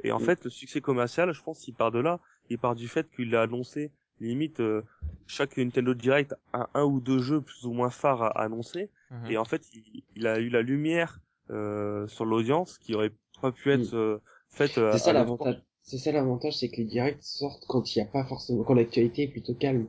Et 0.04 0.12
en 0.12 0.18
Mm. 0.18 0.24
fait, 0.24 0.44
le 0.44 0.50
succès 0.50 0.80
commercial, 0.80 1.32
je 1.32 1.42
pense, 1.42 1.66
il 1.68 1.74
part 1.74 1.92
de 1.92 2.00
là. 2.00 2.20
Il 2.50 2.58
part 2.58 2.74
du 2.74 2.88
fait 2.88 3.08
qu'il 3.10 3.34
a 3.36 3.42
annoncé, 3.42 3.92
limite, 4.20 4.60
euh, 4.60 4.82
chaque 5.26 5.56
Nintendo 5.56 5.94
Direct 5.94 6.34
a 6.52 6.68
un 6.74 6.84
ou 6.84 7.00
deux 7.00 7.18
jeux 7.20 7.40
plus 7.40 7.64
ou 7.66 7.72
moins 7.72 7.90
phares 7.90 8.22
à, 8.22 8.28
à 8.28 8.44
annoncer. 8.44 8.90
Mhm. 9.10 9.30
Et 9.30 9.36
en 9.38 9.44
fait, 9.44 9.62
il, 9.74 10.02
il 10.16 10.26
a 10.26 10.38
eu 10.38 10.48
la 10.48 10.62
lumière 10.62 11.20
euh, 11.50 12.06
sur 12.08 12.24
l'audience 12.24 12.78
qui 12.78 12.94
aurait 12.94 13.12
pas 13.40 13.52
pu 13.52 13.70
être 13.72 13.94
euh, 13.94 14.18
faite. 14.50 14.78
euh, 14.78 14.92
C'est 14.92 14.98
ça 14.98 15.10
à 15.10 15.12
l'E3. 15.12 15.24
l'avantage. 15.24 15.62
C'est 15.82 15.98
ça 15.98 16.12
l'avantage, 16.12 16.56
c'est 16.56 16.68
que 16.68 16.76
les 16.76 16.84
directs 16.84 17.22
sortent 17.22 17.64
quand 17.66 17.94
il 17.94 17.98
n'y 17.98 18.02
a 18.04 18.10
pas 18.10 18.24
forcément, 18.24 18.62
quand 18.62 18.74
l'actualité 18.74 19.24
est 19.24 19.28
plutôt 19.28 19.54
calme. 19.54 19.86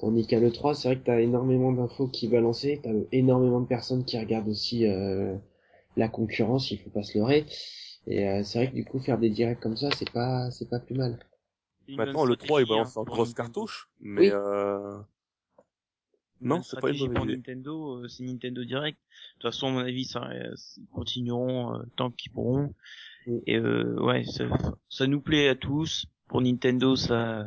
Tandis 0.00 0.26
qu'à 0.26 0.40
l'E3, 0.40 0.74
c'est 0.74 0.88
vrai 0.88 0.98
que 0.98 1.04
t'as 1.04 1.20
énormément 1.20 1.72
d'infos 1.72 2.08
qui 2.08 2.26
balancer, 2.28 2.80
t'as 2.82 2.90
énormément 3.12 3.60
de 3.60 3.66
personnes 3.66 4.04
qui 4.04 4.18
regardent 4.18 4.48
aussi 4.48 4.86
euh, 4.86 5.36
la 5.96 6.08
concurrence, 6.08 6.70
il 6.70 6.78
faut 6.78 6.90
pas 6.90 7.02
se 7.04 7.18
leurrer. 7.18 7.46
Et 8.06 8.28
euh, 8.28 8.42
c'est 8.44 8.58
vrai 8.58 8.70
que 8.70 8.74
du 8.74 8.84
coup, 8.84 8.98
faire 9.00 9.18
des 9.18 9.30
directs 9.30 9.60
comme 9.60 9.76
ça, 9.76 9.90
c'est 9.92 10.10
pas, 10.10 10.50
c'est 10.50 10.68
pas 10.68 10.80
plus 10.80 10.94
mal. 10.96 11.18
Maintenant, 11.96 12.20
bonne 12.20 12.28
le 12.30 12.36
3, 12.36 12.62
il 12.62 12.68
balance 12.68 12.96
hein, 12.96 13.00
en 13.00 13.04
pour 13.04 13.14
grosse 13.14 13.28
Nintendo. 13.30 13.46
cartouche. 13.52 13.88
Mais 14.00 14.20
Oui. 14.20 14.30
euh, 14.32 14.98
Non, 16.40 16.56
bonne 16.56 16.62
c'est 16.64 16.80
pas 16.80 16.90
une 16.90 17.12
pour 17.12 17.24
idée. 17.24 17.36
Nintendo, 17.36 17.96
euh, 18.04 18.08
c'est 18.08 18.24
Nintendo 18.24 18.64
Direct. 18.64 18.98
De 18.98 19.42
toute 19.42 19.52
façon, 19.52 19.68
à 19.68 19.70
mon 19.72 19.78
avis, 19.80 20.04
ça, 20.04 20.24
euh, 20.30 20.54
ils 20.78 20.86
continueront 20.88 21.74
euh, 21.74 21.82
tant 21.96 22.10
qu'ils 22.10 22.32
pourront. 22.32 22.72
Et 23.46 23.56
euh, 23.58 23.96
ouais, 24.02 24.24
ça, 24.24 24.44
ça 24.88 25.06
nous 25.06 25.20
plaît 25.20 25.48
à 25.48 25.54
tous. 25.54 26.06
Pour 26.28 26.40
Nintendo, 26.40 26.96
ça, 26.96 27.44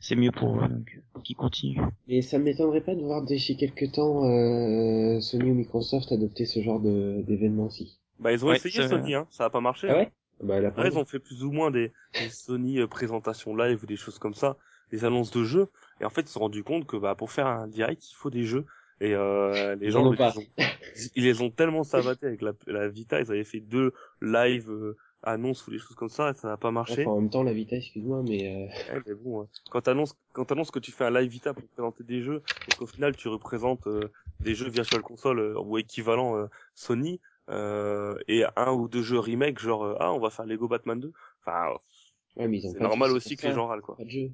c'est 0.00 0.16
mieux 0.16 0.30
pour 0.30 0.56
eux, 0.62 0.68
donc 0.68 0.98
qu'ils 1.24 1.36
continuent. 1.36 1.82
Et 2.08 2.22
ça 2.22 2.38
m'étonnerait 2.38 2.80
pas 2.80 2.94
de 2.94 3.02
voir 3.02 3.22
d'ici 3.22 3.56
quelques 3.56 3.92
temps 3.92 4.24
euh, 4.24 5.20
Sony 5.20 5.50
ou 5.50 5.54
Microsoft 5.54 6.10
adopter 6.12 6.46
ce 6.46 6.62
genre 6.62 6.80
de 6.80 7.22
d'événement 7.26 7.66
aussi. 7.66 7.98
bah, 8.18 8.32
ils 8.32 8.44
ont 8.44 8.48
Ouais, 8.48 8.56
essayé 8.56 8.74
ça- 8.82 8.88
Sony, 8.88 9.14
hein. 9.14 9.26
Ça 9.30 9.44
a 9.46 9.50
pas 9.50 9.60
marché. 9.60 9.88
Ah 9.90 9.94
hein. 9.94 9.96
ouais 9.98 10.12
Bah 10.40 10.60
Ouais, 10.76 10.88
preuve. 10.88 10.92
ils 10.92 10.98
ont 10.98 11.04
fait 11.04 11.18
plus 11.20 11.44
ou 11.44 11.52
moins 11.52 11.70
des, 11.70 11.92
des 12.18 12.28
Sony 12.30 12.78
euh, 12.80 12.86
présentations 12.88 13.54
live 13.54 13.82
ou 13.82 13.86
des 13.86 13.96
choses 13.96 14.18
comme 14.18 14.34
ça, 14.34 14.56
des 14.90 15.04
annonces 15.04 15.30
de 15.30 15.44
jeux. 15.44 15.68
Et 16.00 16.04
en 16.04 16.10
fait, 16.10 16.22
ils 16.22 16.26
se 16.28 16.32
sont 16.34 16.40
rendus 16.40 16.64
compte 16.64 16.86
que 16.86 16.96
bah, 16.96 17.14
pour 17.14 17.30
faire 17.30 17.46
un 17.46 17.68
direct, 17.68 18.10
il 18.10 18.14
faut 18.14 18.30
des 18.30 18.44
jeux. 18.44 18.64
Et 19.00 19.14
euh, 19.14 19.74
les 19.76 19.90
Ils 19.90 19.92
gens, 19.92 20.02
en 20.02 20.06
ont 20.06 20.12
le- 20.12 20.16
pas. 20.16 20.34
ils, 20.34 20.38
ont- 20.38 20.48
ils 21.14 21.24
les 21.24 21.42
ont 21.42 21.50
tellement 21.50 21.84
savatés 21.84 22.26
avec 22.26 22.40
la, 22.42 22.52
la 22.66 22.88
Vita, 22.88 23.20
ils 23.20 23.30
avaient 23.30 23.44
fait 23.44 23.60
deux 23.60 23.92
live 24.20 24.70
euh, 24.70 24.96
annonces 25.22 25.66
ou 25.66 25.70
des 25.70 25.78
choses 25.78 25.96
comme 25.96 26.08
ça, 26.08 26.30
et 26.30 26.34
ça 26.34 26.48
n'a 26.48 26.56
pas 26.56 26.70
marché. 26.70 27.02
Enfin, 27.02 27.10
en 27.10 27.20
même 27.20 27.30
temps, 27.30 27.42
la 27.42 27.52
vitesse, 27.52 27.84
excuse-moi, 27.84 28.22
mais 28.22 28.68
euh, 28.68 28.68
Ouais, 28.88 29.00
mais 29.06 29.14
bon, 29.14 29.42
euh, 29.42 29.46
quand 29.70 29.82
t'annonces 29.82 30.14
quand 30.32 30.44
t'annonces 30.44 30.70
que 30.70 30.78
tu 30.80 30.90
fais 30.92 31.04
un 31.04 31.10
live 31.10 31.30
Vita 31.30 31.54
pour 31.54 31.68
présenter 31.68 32.02
des 32.04 32.22
jeux 32.22 32.42
et 32.66 32.72
qu'au 32.72 32.86
final 32.86 33.14
tu 33.14 33.28
représentes 33.28 33.86
euh, 33.86 34.10
des 34.40 34.54
jeux 34.54 34.68
Virtual 34.68 35.02
Console 35.02 35.38
euh, 35.38 35.58
ou 35.60 35.78
équivalent 35.78 36.36
euh, 36.36 36.46
Sony 36.74 37.14
euh, 37.14 37.18
et 38.28 38.44
un 38.56 38.72
ou 38.72 38.88
deux 38.88 39.02
jeux 39.02 39.18
remake 39.18 39.58
genre 39.58 39.84
euh, 39.84 39.96
ah 40.00 40.12
on 40.12 40.18
va 40.18 40.30
faire 40.30 40.46
Lego 40.46 40.68
Batman 40.68 40.98
2. 41.00 41.12
Enfin 41.44 41.74
Ouais, 42.36 42.48
mais 42.48 42.58
ils 42.58 42.66
ont 42.66 42.72
c'est 42.72 42.80
normal 42.80 43.10
aussi 43.12 43.36
que 43.36 43.42
les 43.42 43.50
ça, 43.50 43.54
gens 43.56 43.66
râlent 43.66 43.82
quoi. 43.82 43.96
Pas 43.96 44.04
de 44.04 44.10
jeu. 44.10 44.30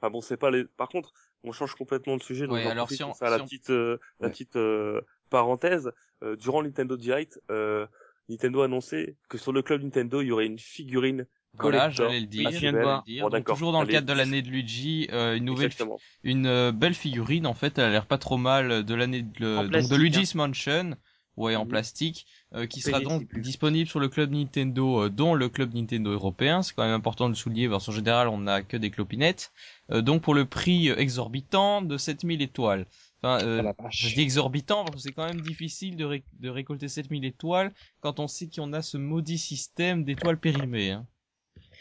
Enfin 0.00 0.10
bon 0.10 0.20
c'est 0.20 0.36
pas 0.36 0.50
les. 0.50 0.64
Par 0.64 0.88
contre 0.88 1.12
on 1.42 1.52
change 1.52 1.74
complètement 1.74 2.16
de 2.16 2.22
sujet 2.22 2.46
donc 2.46 2.56
Ouais, 2.56 2.66
alors 2.66 2.86
profite 2.86 2.98
si 2.98 3.02
on- 3.04 3.14
la 3.20 3.36
si 3.36 3.40
on- 3.40 3.44
petite 3.44 3.70
euh, 3.70 3.98
la 4.20 4.28
petite 4.28 4.56
euh, 4.56 5.00
parenthèse 5.30 5.90
euh, 6.22 6.36
durant 6.36 6.62
Nintendo 6.62 6.96
Direct 6.96 7.40
euh, 7.50 7.86
Nintendo 8.28 8.60
a 8.60 8.66
annoncé 8.66 9.16
que 9.28 9.38
sur 9.38 9.52
le 9.52 9.62
club 9.62 9.82
Nintendo 9.82 10.20
il 10.20 10.28
y 10.28 10.32
aurait 10.32 10.46
une 10.46 10.58
figurine 10.58 11.26
Voilà, 11.58 11.90
j'allais 11.90 12.20
le 12.20 12.26
dire. 12.26 12.50
Je 12.52 12.58
viens 12.58 12.72
de 12.72 12.78
voir. 12.78 13.02
dire. 13.02 13.24
Bon, 13.24 13.30
Donc, 13.30 13.44
toujours 13.46 13.72
dans 13.72 13.80
le 13.80 13.88
cadre 13.88 14.06
de 14.06 14.12
l'année 14.12 14.42
de 14.42 14.48
Luigi, 14.48 15.08
euh, 15.12 15.36
une 15.36 15.44
nouvelle, 15.46 15.66
Exactement. 15.66 15.98
une 16.22 16.46
euh, 16.46 16.70
belle 16.72 16.94
figurine 16.94 17.46
en 17.46 17.54
fait, 17.54 17.78
elle 17.78 17.84
a 17.86 17.90
l'air 17.90 18.06
pas 18.06 18.18
trop 18.18 18.36
mal 18.36 18.84
de 18.84 18.94
l'année 18.94 19.22
de, 19.22 19.66
donc 19.66 19.88
de 19.88 19.96
Luigi's 19.96 20.34
Mansion, 20.36 20.96
ouais 21.40 21.56
en 21.56 21.64
Mhm. 21.64 21.68
plastique, 21.70 22.26
euh, 22.54 22.66
qui 22.66 22.80
sera 22.80 23.00
donc 23.00 23.22
disponible 23.40 23.88
sur 23.88 24.00
le 24.00 24.08
club 24.08 24.30
Nintendo, 24.32 25.04
euh, 25.04 25.08
dont 25.10 25.34
le 25.34 25.48
club 25.48 25.74
Nintendo 25.74 26.10
européen. 26.12 26.62
C'est 26.62 26.74
quand 26.74 26.84
même 26.84 26.94
important 26.94 27.26
de 27.26 27.30
le 27.30 27.36
souligner 27.36 27.68
parce 27.68 27.86
qu'en 27.86 27.92
général 27.92 28.28
on 28.28 28.38
n'a 28.38 28.62
que 28.62 28.76
des 28.76 28.90
clopinettes. 28.90 29.52
Euh, 29.90 30.02
donc 30.02 30.22
pour 30.22 30.34
le 30.34 30.44
prix 30.44 30.88
exorbitant 30.88 31.82
de 31.82 31.96
7000 31.96 32.42
étoiles. 32.42 32.86
Enfin, 33.22 33.44
euh, 33.44 33.62
vache. 33.78 34.02
je 34.08 34.14
dis 34.14 34.22
exorbitant 34.22 34.82
parce 34.84 34.96
que 34.96 35.02
c'est 35.02 35.12
quand 35.12 35.26
même 35.26 35.40
difficile 35.42 35.96
de, 35.96 36.04
ré- 36.04 36.24
de 36.40 36.48
récolter 36.48 36.88
7000 36.88 37.24
étoiles 37.24 37.72
quand 38.00 38.18
on 38.18 38.28
sait 38.28 38.48
qu'on 38.48 38.72
a 38.72 38.80
ce 38.82 38.96
maudit 38.96 39.36
système 39.38 40.04
d'étoiles 40.04 40.38
périmées. 40.38 40.92
Hein. 40.92 41.06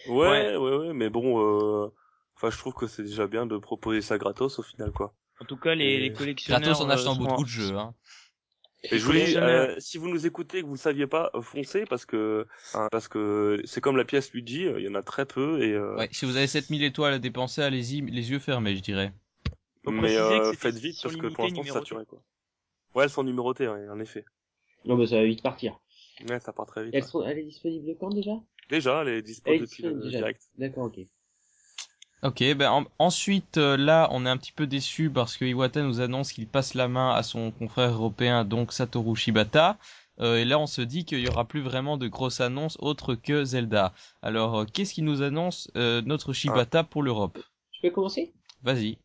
Ouais, 0.07 0.57
ouais, 0.57 0.76
ouais, 0.78 0.93
mais 0.93 1.10
bon, 1.10 1.39
euh... 1.39 1.88
enfin, 2.36 2.49
je 2.49 2.57
trouve 2.57 2.74
que 2.74 2.88
c'est 2.88 3.03
déjà 3.03 3.28
bien 3.28 3.45
de 3.45 3.57
proposer 3.57 4.01
ça 4.01 4.18
gratos 4.18 4.60
au 4.60 4.64
final, 4.64 4.91
quoi. 4.91 5.14
En 5.41 5.45
tout 5.45 5.57
cas, 5.57 5.76
les, 5.76 5.86
Et 5.86 5.99
les 5.99 6.12
collectionneurs. 6.14 6.62
Gratos 6.62 6.82
en 6.82 6.89
achetant 6.89 7.16
beaucoup 7.16 7.43
de 7.43 7.49
jeux. 7.49 7.78
Hein. 7.78 7.93
Et 8.84 8.97
je 8.97 9.05
vous 9.05 9.11
dis, 9.11 9.36
euh, 9.38 9.75
si 9.80 9.97
vous 9.97 10.07
nous 10.07 10.25
écoutez 10.25 10.59
et 10.59 10.61
que 10.61 10.67
vous 10.67 10.73
ne 10.73 10.77
saviez 10.77 11.05
pas, 11.05 11.32
euh, 11.36 11.41
foncez 11.41 11.86
parce 11.86 12.05
que 12.05 12.47
hein, 12.73 12.88
parce 12.91 13.09
que 13.09 13.61
c'est 13.65 13.82
comme 13.82 13.97
la 13.97 14.05
pièce 14.05 14.32
Luigi, 14.32 14.65
euh, 14.65 14.80
il 14.80 14.86
y 14.86 14.88
en 14.88 14.95
a 14.95 15.03
très 15.03 15.25
peu 15.25 15.61
et 15.61 15.73
euh, 15.73 15.97
Ouais, 15.97 16.07
si 16.11 16.25
vous 16.25 16.38
avez 16.38 16.47
7000 16.47 16.84
étoiles 16.84 17.13
à 17.13 17.19
dépenser, 17.19 17.61
allez-y, 17.61 18.01
les 18.01 18.32
yeux 18.32 18.39
fermés, 18.39 18.75
je 18.75 18.82
dirais. 18.82 19.13
Faut 19.84 19.91
mais 19.91 20.15
euh, 20.17 20.53
faites 20.53 20.77
vite 20.77 20.97
parce 21.01 21.15
que 21.15 21.27
pour 21.27 21.43
l'instant 21.43 21.63
c'est 21.63 21.71
saturé, 21.71 22.05
quoi. 22.05 22.21
Ouais, 22.95 23.03
elles 23.03 23.09
sont 23.09 23.23
numérotées, 23.23 23.67
ouais, 23.67 23.89
en 23.89 23.99
effet. 23.99 24.23
Non, 24.86 24.95
mais 24.95 25.07
ça 25.07 25.17
va 25.17 25.25
vite 25.25 25.43
partir. 25.43 25.80
Ouais, 26.30 26.39
ça 26.39 26.53
part 26.53 26.65
très 26.65 26.86
vite. 26.86 26.93
Elles 26.95 27.03
ouais. 27.03 27.09
sont, 27.09 27.23
elle 27.25 27.39
est 27.39 27.43
disponible 27.43 27.95
quand 27.99 28.09
déjà? 28.09 28.32
Déjà, 28.69 29.01
elle 29.01 29.09
est 29.09 29.21
dispo 29.21 29.49
Elle 29.49 29.57
est 29.57 29.59
depuis 29.59 29.84
le 29.84 29.89
disponible 29.89 30.05
déjà. 30.05 30.17
direct. 30.19 30.41
D'accord, 30.57 30.86
ok. 30.86 30.99
Ok, 32.24 32.43
ben 32.55 32.70
en- 32.72 32.86
ensuite 32.97 33.57
euh, 33.57 33.76
là, 33.78 34.07
on 34.11 34.26
est 34.26 34.30
un 34.30 34.38
petit 34.38 34.51
peu 34.53 34.67
déçu 34.67 35.09
parce 35.09 35.36
que 35.38 35.45
Iwata 35.45 35.82
nous 35.82 35.99
annonce 36.01 36.32
qu'il 36.34 36.47
passe 36.47 36.74
la 36.74 36.88
main 36.88 37.11
à 37.13 37.24
son 37.24 37.51
confrère 37.51 37.91
européen, 37.91 38.43
donc 38.45 38.72
Satoru 38.74 39.15
Shibata. 39.15 39.78
Euh, 40.22 40.38
et 40.38 40.45
là, 40.45 40.59
on 40.59 40.67
se 40.67 40.82
dit 40.82 41.05
qu'il 41.05 41.20
y 41.20 41.28
aura 41.30 41.45
plus 41.45 41.61
vraiment 41.61 41.97
de 41.97 42.07
grosses 42.09 42.41
annonces 42.41 42.78
autres 42.82 43.15
que 43.15 43.43
Zelda. 43.45 43.93
Alors, 44.22 44.59
euh, 44.59 44.65
qu'est-ce 44.65 44.93
qu'il 44.93 45.05
nous 45.05 45.22
annonce 45.22 45.70
euh, 45.78 46.01
notre 46.05 46.34
Shibata 46.34 46.84
pour 46.84 47.03
l'Europe? 47.03 47.38
Je 47.72 47.82
peux 47.82 47.89
commencer? 47.93 48.34
Vas-y. 48.63 48.97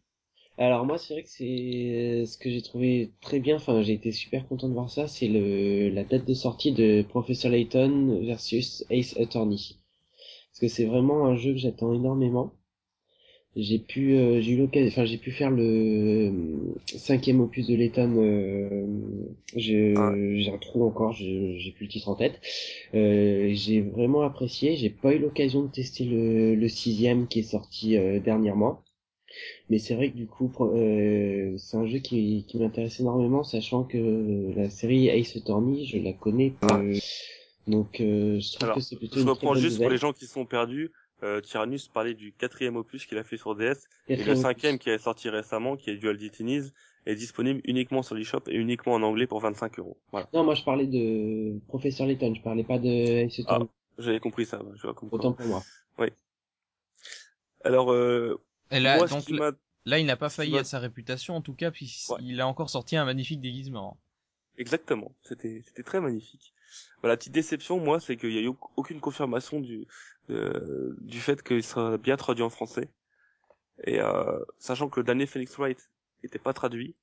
Alors 0.58 0.84
moi, 0.84 0.98
c'est 0.98 1.14
vrai 1.14 1.22
que 1.22 1.28
c'est 1.28 2.22
euh, 2.22 2.26
ce 2.26 2.36
que 2.38 2.50
j'ai 2.50 2.60
trouvé 2.62 3.12
très 3.20 3.38
bien. 3.40 3.54
Enfin, 3.56 3.82
j'ai 3.82 3.92
été 3.92 4.10
super 4.12 4.46
content 4.48 4.68
de 4.68 4.72
voir 4.74 4.90
ça. 4.90 5.06
C'est 5.06 5.28
le 5.28 5.90
la 5.90 6.02
date 6.04 6.24
de 6.26 6.34
sortie 6.34 6.72
de 6.72 7.02
Professor 7.08 7.50
Layton 7.52 8.20
versus 8.26 8.84
Ace 8.90 9.16
Attorney. 9.18 9.76
Parce 10.52 10.60
que 10.60 10.68
c'est 10.68 10.86
vraiment 10.86 11.26
un 11.26 11.36
jeu 11.36 11.52
que 11.52 11.58
j'attends 11.58 11.94
énormément. 11.94 12.52
J'ai 13.56 13.78
pu, 13.78 14.14
euh, 14.14 14.40
j'ai 14.40 14.52
eu 14.52 14.56
l'occasion, 14.56 14.88
enfin 14.88 15.04
j'ai 15.04 15.16
pu 15.16 15.30
faire 15.30 15.50
le 15.50 15.62
euh, 15.62 16.32
cinquième 16.86 17.40
opus 17.40 17.68
de 17.68 17.76
Layton. 17.76 18.14
Euh, 18.16 18.86
Ah 19.96 20.12
j'ai 20.34 20.50
un 20.52 20.58
trou 20.58 20.84
encore, 20.84 21.12
j'ai 21.12 21.72
plus 21.76 21.84
le 21.84 21.88
titre 21.88 22.08
en 22.08 22.16
tête. 22.16 22.40
Euh, 22.94 23.52
j'ai 23.54 23.80
vraiment 23.80 24.22
apprécié. 24.22 24.74
J'ai 24.76 24.90
pas 24.90 25.14
eu 25.14 25.18
l'occasion 25.18 25.62
de 25.62 25.68
tester 25.68 26.04
le, 26.04 26.56
le 26.56 26.68
sixième 26.68 27.28
qui 27.28 27.40
est 27.40 27.42
sorti 27.44 27.96
euh, 27.96 28.18
dernièrement. 28.18 28.82
Mais 29.68 29.78
c'est 29.78 29.94
vrai 29.94 30.10
que 30.10 30.16
du 30.16 30.26
coup, 30.26 30.50
euh, 30.60 31.54
c'est 31.56 31.76
un 31.76 31.86
jeu 31.86 31.98
qui, 31.98 32.44
qui 32.46 32.58
m'intéresse 32.58 33.00
énormément, 33.00 33.42
sachant 33.42 33.84
que 33.84 34.52
la 34.56 34.70
série 34.70 35.08
Ace 35.08 35.36
Attorney, 35.36 35.86
je 35.86 35.98
la 35.98 36.12
connais 36.12 36.52
peu. 36.60 36.94
Donc, 37.66 38.00
euh, 38.00 38.38
je 38.40 38.52
trouve 38.52 38.64
Alors, 38.64 38.76
que 38.76 38.82
c'est 38.82 38.96
plutôt 38.96 39.14
Je 39.14 39.20
une 39.20 39.26
très 39.26 39.32
reprends 39.34 39.52
bonne 39.54 39.62
juste 39.62 39.78
pour 39.78 39.90
les 39.90 39.96
gens 39.96 40.12
qui 40.12 40.26
sont 40.26 40.44
perdus. 40.44 40.92
Euh, 41.22 41.40
Tyrannus 41.40 41.88
parlait 41.88 42.14
du 42.14 42.32
quatrième 42.32 42.76
opus 42.76 43.06
qu'il 43.06 43.16
a 43.18 43.24
fait 43.24 43.36
sur 43.36 43.54
DS 43.54 43.62
et 44.08 44.12
le 44.12 44.16
Quatrième 44.16 44.36
cinquième 44.36 44.74
opus. 44.74 44.84
qui 44.84 44.90
est 44.90 44.98
sorti 44.98 45.28
récemment, 45.30 45.76
qui 45.76 45.90
est 45.90 45.96
Dual 45.96 46.18
Destinies, 46.18 46.72
est 47.06 47.14
disponible 47.14 47.60
uniquement 47.64 48.02
sur 48.02 48.14
l'eShop 48.14 48.42
et 48.48 48.56
uniquement 48.56 48.94
en 48.94 49.02
anglais 49.02 49.26
pour 49.26 49.40
25 49.40 49.78
euros. 49.78 49.98
Voilà. 50.10 50.28
Non, 50.34 50.42
moi 50.44 50.54
je 50.54 50.64
parlais 50.64 50.86
de 50.86 51.58
Professeur 51.68 52.06
Layton, 52.06 52.34
je 52.34 52.42
parlais 52.42 52.64
pas 52.64 52.78
de 52.78 52.88
Ace 53.26 53.38
Attorney. 53.40 53.68
J'avais 53.98 54.20
compris 54.20 54.44
ça. 54.44 54.60
Je 54.74 54.82
vois. 54.82 54.96
Autant 55.12 55.32
pour 55.32 55.46
moi. 55.46 55.62
Alors, 57.66 57.92
euh, 57.92 58.40
Et 58.70 58.80
là, 58.80 58.98
moi, 58.98 59.06
donc 59.06 59.24
là, 59.86 59.98
il 59.98 60.06
n'a 60.06 60.16
pas 60.16 60.28
failli 60.28 60.58
à 60.58 60.64
sa 60.64 60.78
réputation, 60.78 61.34
en 61.34 61.40
tout 61.40 61.54
cas, 61.54 61.70
puisqu'il 61.70 62.34
Ouais. 62.36 62.40
a 62.40 62.46
encore 62.46 62.68
sorti 62.70 62.96
un 62.96 63.04
magnifique 63.04 63.40
déguisement. 63.40 63.96
Exactement, 64.58 65.14
c'était 65.22 65.62
c'était 65.64 65.82
très 65.82 66.00
magnifique. 66.00 66.53
La 67.02 67.16
petite 67.16 67.32
déception, 67.32 67.78
moi, 67.78 68.00
c'est 68.00 68.16
qu'il 68.16 68.32
y 68.32 68.38
a 68.38 68.42
eu 68.42 68.52
aucune 68.76 69.00
confirmation 69.00 69.60
du 69.60 69.86
euh, 70.30 70.94
du 71.00 71.20
fait 71.20 71.42
qu'il 71.42 71.62
sera 71.62 71.98
bien 71.98 72.16
traduit 72.16 72.42
en 72.42 72.50
français. 72.50 72.88
Et 73.84 74.00
euh, 74.00 74.38
sachant 74.58 74.88
que 74.88 75.00
le 75.00 75.04
dernier 75.04 75.26
Phoenix 75.26 75.54
Wright 75.58 75.90
n'était 76.22 76.38
pas 76.38 76.52
traduit 76.52 76.94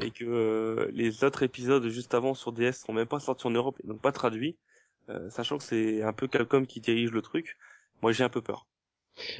et 0.00 0.10
que 0.10 0.24
euh, 0.24 0.90
les 0.92 1.22
autres 1.24 1.42
épisodes 1.42 1.86
juste 1.88 2.14
avant 2.14 2.34
sur 2.34 2.52
DS 2.52 2.72
sont 2.72 2.92
même 2.92 3.06
pas 3.06 3.20
sortis 3.20 3.46
en 3.46 3.50
Europe 3.50 3.78
et 3.84 3.86
donc 3.86 4.00
pas 4.00 4.12
traduits, 4.12 4.56
euh, 5.08 5.30
sachant 5.30 5.58
que 5.58 5.64
c'est 5.64 6.02
un 6.02 6.12
peu 6.12 6.26
Capcom 6.26 6.64
qui 6.64 6.80
dirige 6.80 7.12
le 7.12 7.22
truc, 7.22 7.56
moi 8.02 8.12
j'ai 8.12 8.24
un 8.24 8.28
peu 8.28 8.42
peur. 8.42 8.66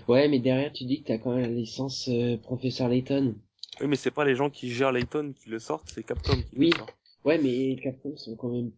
Ouais, 0.09 0.29
mais 0.29 0.39
derrière 0.39 0.73
tu 0.73 0.85
dis 0.85 1.03
que 1.03 1.09
t'as 1.09 1.19
quand 1.19 1.33
même 1.35 1.43
la 1.43 1.49
licence 1.49 2.09
euh, 2.09 2.37
Professeur 2.37 2.89
Layton. 2.89 3.35
Oui, 3.81 3.89
mais 3.89 3.97
c'est 3.97 4.11
pas 4.12 4.25
les 4.25 4.37
gens 4.37 4.49
qui 4.49 4.71
gèrent 4.71 4.93
Layton 4.93 5.35
qui 5.35 5.51
le 5.51 5.59
sortent, 5.59 5.91
c'est 5.93 6.05
Capcom 6.05 6.37
qui 6.37 6.57
Oui. 6.57 6.71
le 6.71 6.77
sort. 6.77 6.91
Ouais, 7.25 7.39
mais 7.39 7.77
Capcom 7.83 8.17
sont 8.17 8.37
quand 8.37 8.49
même 8.51 8.71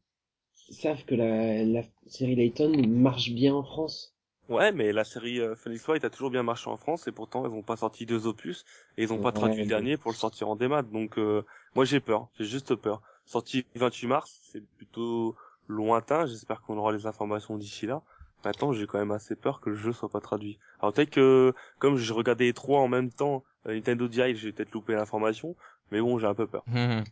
savent 0.75 1.05
que 1.05 1.15
la, 1.15 1.65
la 1.65 1.83
série 2.07 2.35
Layton 2.35 2.73
marche 2.89 3.31
bien 3.31 3.55
en 3.55 3.63
France. 3.63 4.15
Ouais, 4.49 4.73
mais 4.73 4.93
la 4.93 5.05
série 5.05 5.41
euh, 5.41 5.55
Phoenix 5.57 5.85
Wright 5.87 6.05
a 6.05 6.11
toujours 6.11 6.31
bien 6.31 6.43
marché 6.43 6.71
en 6.71 6.79
France 6.79 7.07
et 7.07 7.13
pourtant 7.13 7.45
ils 7.47 7.53
ont 7.53 7.63
pas 7.63 7.77
sorti 7.77 8.07
deux 8.07 8.27
opus 8.27 8.65
et 8.97 9.03
ils 9.03 9.13
ont 9.13 9.19
pas 9.19 9.33
traduit 9.33 9.63
le 9.63 9.69
dernier 9.69 9.97
pour 9.99 10.11
le 10.11 10.17
sortir 10.17 10.49
en 10.49 10.57
démat. 10.57 10.83
Donc 10.83 11.19
euh, 11.19 11.45
moi 11.75 11.85
j'ai 11.85 12.01
peur, 12.01 12.29
j'ai 12.39 12.47
juste 12.47 12.75
peur. 12.75 13.03
Sorti 13.27 13.67
le 13.75 13.81
28 13.81 14.07
mars, 14.07 14.41
c'est 14.51 14.65
plutôt 14.79 15.37
lointain. 15.67 16.25
J'espère 16.25 16.63
qu'on 16.63 16.79
aura 16.79 16.93
les 16.93 17.05
informations 17.07 17.59
d'ici 17.59 17.87
là. 17.87 18.03
Maintenant, 18.45 18.73
j'ai 18.73 18.87
quand 18.87 18.99
même 18.99 19.11
assez 19.11 19.35
peur 19.37 19.61
que 19.61 19.69
le 19.69 19.77
jeu 19.77 19.93
soit 19.93 20.09
pas 20.09 20.21
traduit. 20.21 20.59
Alors 20.81 20.95
peut-être 20.95 21.11
que 21.11 21.53
comme 21.79 21.97
je 21.97 22.13
regardais 22.15 22.45
les 22.45 22.55
trois 22.55 22.81
en 22.81 22.89
même 22.89 23.11
temps, 23.11 23.45
euh, 23.67 23.75
Nintendo 23.75 24.09
Direct, 24.09 24.39
j'ai 24.39 24.53
peut-être 24.53 24.73
loupé 24.73 24.95
l'information, 24.95 25.57
mais 25.91 26.01
bon, 26.01 26.19
j'ai 26.19 26.27
un 26.27 26.35
peu 26.35 26.47
peur. 26.47 26.65
Hum, 26.73 27.05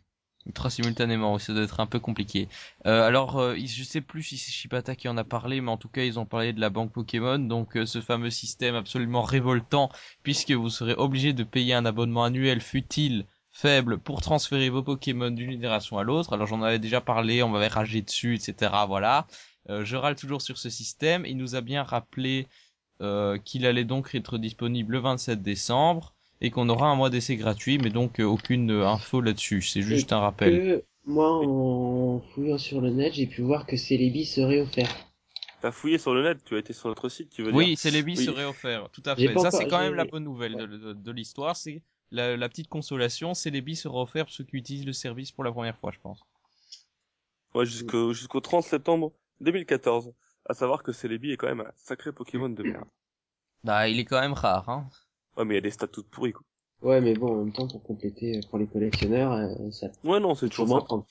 Trois 0.54 0.70
simultanément, 0.70 1.38
ça 1.38 1.52
doit 1.52 1.64
être 1.64 1.80
un 1.80 1.86
peu 1.86 1.98
compliqué. 1.98 2.48
Euh, 2.86 3.02
alors, 3.06 3.38
euh, 3.38 3.56
je 3.56 3.82
sais 3.82 4.00
plus 4.00 4.22
si 4.22 4.38
c'est 4.38 4.52
Shibata 4.52 4.94
qui 4.94 5.08
en 5.08 5.16
a 5.16 5.24
parlé, 5.24 5.60
mais 5.60 5.70
en 5.70 5.76
tout 5.76 5.88
cas, 5.88 6.04
ils 6.04 6.18
ont 6.18 6.26
parlé 6.26 6.52
de 6.52 6.60
la 6.60 6.70
banque 6.70 6.92
Pokémon, 6.92 7.38
donc 7.38 7.76
euh, 7.76 7.86
ce 7.86 8.00
fameux 8.00 8.30
système 8.30 8.74
absolument 8.74 9.22
révoltant, 9.22 9.90
puisque 10.22 10.52
vous 10.52 10.70
serez 10.70 10.94
obligé 10.94 11.32
de 11.32 11.42
payer 11.42 11.74
un 11.74 11.84
abonnement 11.84 12.24
annuel 12.24 12.60
futile, 12.60 13.26
faible, 13.50 13.98
pour 13.98 14.20
transférer 14.20 14.68
vos 14.70 14.82
Pokémon 14.82 15.30
d'une 15.30 15.50
génération 15.50 15.98
à 15.98 16.04
l'autre. 16.04 16.32
Alors, 16.32 16.46
j'en 16.46 16.62
avais 16.62 16.78
déjà 16.78 17.00
parlé, 17.00 17.42
on 17.42 17.48
m'avait 17.48 17.68
ragé 17.68 18.02
dessus, 18.02 18.34
etc. 18.34 18.72
Voilà. 18.86 19.26
Euh, 19.68 19.84
je 19.84 19.96
râle 19.96 20.16
toujours 20.16 20.42
sur 20.42 20.58
ce 20.58 20.70
système. 20.70 21.26
Il 21.26 21.36
nous 21.36 21.56
a 21.56 21.60
bien 21.60 21.82
rappelé 21.82 22.48
qu'il 23.44 23.66
allait 23.66 23.84
donc 23.84 24.14
être 24.14 24.38
disponible 24.38 24.94
le 24.94 25.00
27 25.00 25.42
décembre 25.42 26.15
et 26.40 26.50
qu'on 26.50 26.68
aura 26.68 26.88
un 26.88 26.94
mois 26.96 27.10
d'essai 27.10 27.36
gratuit, 27.36 27.78
mais 27.78 27.90
donc 27.90 28.20
euh, 28.20 28.24
aucune 28.24 28.70
euh, 28.70 28.86
info 28.88 29.20
là-dessus. 29.20 29.62
C'est 29.62 29.82
juste 29.82 30.12
un 30.12 30.20
rappel. 30.20 30.58
Que 30.58 30.84
moi, 31.06 31.30
en 31.32 32.20
fouillant 32.20 32.58
sur 32.58 32.80
le 32.80 32.90
net, 32.90 33.14
j'ai 33.14 33.26
pu 33.26 33.42
voir 33.42 33.66
que 33.66 33.76
Celebi 33.76 34.24
serait 34.24 34.60
offert. 34.60 34.88
T'as 35.62 35.72
fouillé 35.72 35.98
sur 35.98 36.14
le 36.14 36.22
net, 36.22 36.38
tu 36.44 36.54
as 36.54 36.58
été 36.58 36.72
sur 36.72 36.88
notre 36.88 37.08
site, 37.08 37.30
tu 37.30 37.42
veux 37.42 37.52
Oui, 37.52 37.76
dire 37.82 38.04
billes 38.04 38.16
Oui. 38.16 38.24
seraient 38.24 38.44
offerts, 38.44 38.90
tout 38.90 39.02
à 39.06 39.16
fait. 39.16 39.38
Ça, 39.38 39.50
c'est 39.50 39.66
quand 39.66 39.78
même 39.78 39.94
la 39.94 40.04
bonne 40.04 40.24
nouvelle 40.24 40.56
de, 40.56 40.66
de- 40.66 40.92
de 40.92 41.10
l'histoire, 41.12 41.56
c'est 41.56 41.82
la, 42.10 42.36
la 42.36 42.48
petite 42.48 42.68
consolation, 42.68 43.32
billes 43.46 43.76
seraient 43.76 43.98
offerts 43.98 44.26
pour 44.26 44.34
ceux 44.34 44.44
qui 44.44 44.56
utilisent 44.56 44.86
le 44.86 44.92
service 44.92 45.32
pour 45.32 45.44
la 45.44 45.52
première 45.52 45.76
fois, 45.78 45.90
je 45.92 45.98
pense. 46.00 46.20
Ouais, 47.54 47.66
jusqu'au 47.66 48.12
jusqu'au 48.12 48.40
30 48.40 48.62
septembre 48.62 49.12
2014. 49.40 50.12
À 50.48 50.54
savoir 50.54 50.84
que 50.84 50.92
Celebi 50.92 51.32
est 51.32 51.36
quand 51.36 51.48
même 51.48 51.62
un 51.62 51.72
sacré 51.74 52.12
Pokémon 52.12 52.48
de 52.48 52.62
merde. 52.62 52.84
Bah, 53.64 53.86
il 53.88 53.98
est 53.98 54.04
quand 54.06 54.20
même 54.20 54.32
rare, 54.32 54.68
hein. 54.70 54.88
Ouais, 55.36 55.44
mais 55.44 55.54
il 55.54 55.56
y 55.56 55.58
a 55.58 55.62
des 55.62 55.70
stats 55.70 55.86
toutes 55.88 56.08
pourries, 56.08 56.32
quoi. 56.32 56.42
Ouais, 56.82 57.00
mais 57.00 57.14
bon, 57.14 57.32
en 57.32 57.44
même 57.44 57.52
temps, 57.52 57.66
pour 57.66 57.82
compléter, 57.82 58.42
pour 58.50 58.58
les 58.58 58.66
collectionneurs, 58.66 59.32
euh, 59.32 59.70
ça 59.70 59.88
Ouais, 60.04 60.20
non, 60.20 60.34
c'est 60.34 60.48
toujours 60.48 60.84
prendre. 60.84 61.06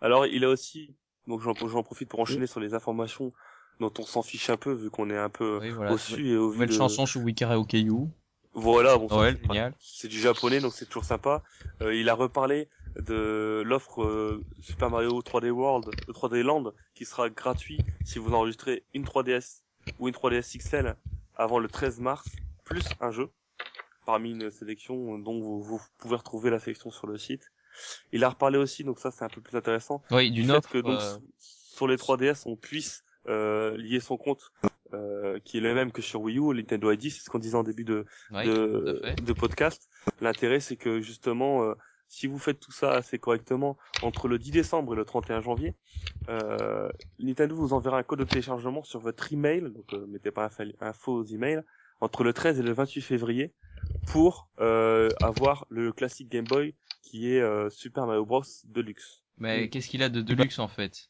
Alors, 0.00 0.26
il 0.26 0.44
a 0.44 0.48
aussi, 0.48 0.94
donc 1.26 1.40
j'en 1.40 1.54
j'en 1.66 1.82
profite 1.82 2.08
pour 2.08 2.20
enchaîner 2.20 2.46
sur 2.46 2.60
les 2.60 2.74
informations 2.74 3.32
dont 3.80 3.92
on 3.98 4.02
s'en 4.02 4.22
fiche 4.22 4.48
un 4.50 4.56
peu, 4.56 4.72
vu 4.72 4.90
qu'on 4.90 5.10
est 5.10 5.16
un 5.18 5.28
peu 5.28 5.58
Oui, 5.60 5.70
voilà. 5.70 5.92
au-dessus 5.92 6.28
et 6.28 6.36
au 6.36 6.50
vu 6.50 6.54
Nouvelle 6.56 6.68
de... 6.70 6.74
chanson 6.74 7.06
sous 7.06 7.20
Wikara 7.20 7.58
Okayu. 7.58 8.08
Voilà, 8.54 8.96
bon, 8.96 9.08
Noël, 9.08 9.36
c'est- 9.36 9.46
génial. 9.46 9.74
c'est 9.80 10.08
du 10.08 10.18
japonais, 10.18 10.60
donc 10.60 10.72
c'est 10.72 10.86
toujours 10.86 11.04
sympa. 11.04 11.42
Euh, 11.82 11.94
il 11.94 12.08
a 12.08 12.14
reparlé 12.14 12.68
de 12.98 13.62
l'offre 13.66 14.02
euh, 14.02 14.42
Super 14.60 14.88
Mario 14.88 15.20
3D 15.20 15.50
World, 15.50 15.94
3D 16.08 16.42
Land, 16.42 16.72
qui 16.94 17.04
sera 17.04 17.28
gratuit 17.28 17.84
si 18.02 18.18
vous 18.18 18.32
enregistrez 18.32 18.84
une 18.94 19.04
3DS 19.04 19.62
ou 19.98 20.08
une 20.08 20.14
3DS 20.14 20.56
XL 20.56 20.96
avant 21.34 21.58
le 21.58 21.68
13 21.68 22.00
mars, 22.00 22.40
plus 22.66 22.94
un 23.00 23.10
jeu, 23.10 23.30
parmi 24.04 24.32
une 24.32 24.50
sélection 24.50 25.18
dont 25.18 25.40
vous, 25.40 25.62
vous 25.62 25.80
pouvez 25.98 26.16
retrouver 26.16 26.50
la 26.50 26.58
sélection 26.58 26.90
sur 26.90 27.06
le 27.06 27.16
site. 27.16 27.50
Il 28.12 28.24
a 28.24 28.28
reparlé 28.28 28.58
aussi, 28.58 28.84
donc 28.84 28.98
ça 28.98 29.10
c'est 29.10 29.24
un 29.24 29.28
peu 29.28 29.40
plus 29.40 29.56
intéressant, 29.56 30.02
Oui, 30.10 30.30
du 30.30 30.44
fait 30.44 30.66
que 30.68 30.78
donc 30.78 31.00
euh, 31.00 31.18
sur 31.38 31.86
les 31.86 31.96
3DS 31.96 32.42
on 32.46 32.56
puisse 32.56 33.04
euh, 33.28 33.76
lier 33.76 34.00
son 34.00 34.16
compte 34.16 34.52
euh, 34.94 35.40
qui 35.44 35.58
est 35.58 35.60
le 35.60 35.74
même 35.74 35.92
que 35.92 36.00
sur 36.02 36.20
Wii 36.22 36.38
U, 36.38 36.54
Nintendo 36.54 36.92
ID, 36.92 37.10
c'est 37.10 37.22
ce 37.24 37.30
qu'on 37.30 37.38
disait 37.38 37.56
en 37.56 37.64
début 37.64 37.84
de, 37.84 38.06
ouais, 38.30 38.44
podcast. 39.32 39.88
L'intérêt, 40.20 40.60
c'est 40.60 40.76
que 40.76 41.00
justement, 41.00 41.64
euh, 41.64 41.74
si 42.08 42.26
vous 42.26 42.38
faites 42.38 42.60
tout 42.60 42.72
ça 42.72 42.94
assez 42.94 43.18
correctement 43.18 43.76
entre 44.00 44.28
le 44.28 44.38
10 44.38 44.52
décembre 44.52 44.94
et 44.94 44.96
le 44.96 45.04
31 45.04 45.40
janvier, 45.42 45.74
euh, 46.28 46.88
Nintendo 47.18 47.54
vous 47.54 47.72
enverra 47.72 47.98
un 47.98 48.02
code 48.02 48.20
de 48.20 48.24
téléchargement 48.24 48.82
sur 48.82 49.00
votre 49.00 49.32
email, 49.32 49.62
donc 49.62 49.92
euh, 49.92 50.06
mettez 50.06 50.30
pas 50.30 50.48
un, 50.58 50.68
un 50.80 50.92
faux 50.92 51.24
email, 51.24 51.62
entre 52.00 52.24
le 52.24 52.32
13 52.32 52.60
et 52.60 52.62
le 52.62 52.72
28 52.72 53.02
février 53.02 53.52
pour 54.04 54.48
euh, 54.60 55.12
avoir 55.22 55.66
le 55.70 55.92
classique 55.92 56.28
Game 56.30 56.44
Boy 56.46 56.74
qui 57.02 57.32
est 57.32 57.40
euh, 57.40 57.70
Super 57.70 58.06
Mario 58.06 58.24
Bros 58.24 58.42
Deluxe. 58.64 59.22
Mais 59.38 59.68
qu'est-ce 59.70 59.88
qu'il 59.88 60.02
a 60.02 60.08
de 60.10 60.20
Deluxe 60.20 60.58
en 60.58 60.68
fait? 60.68 61.08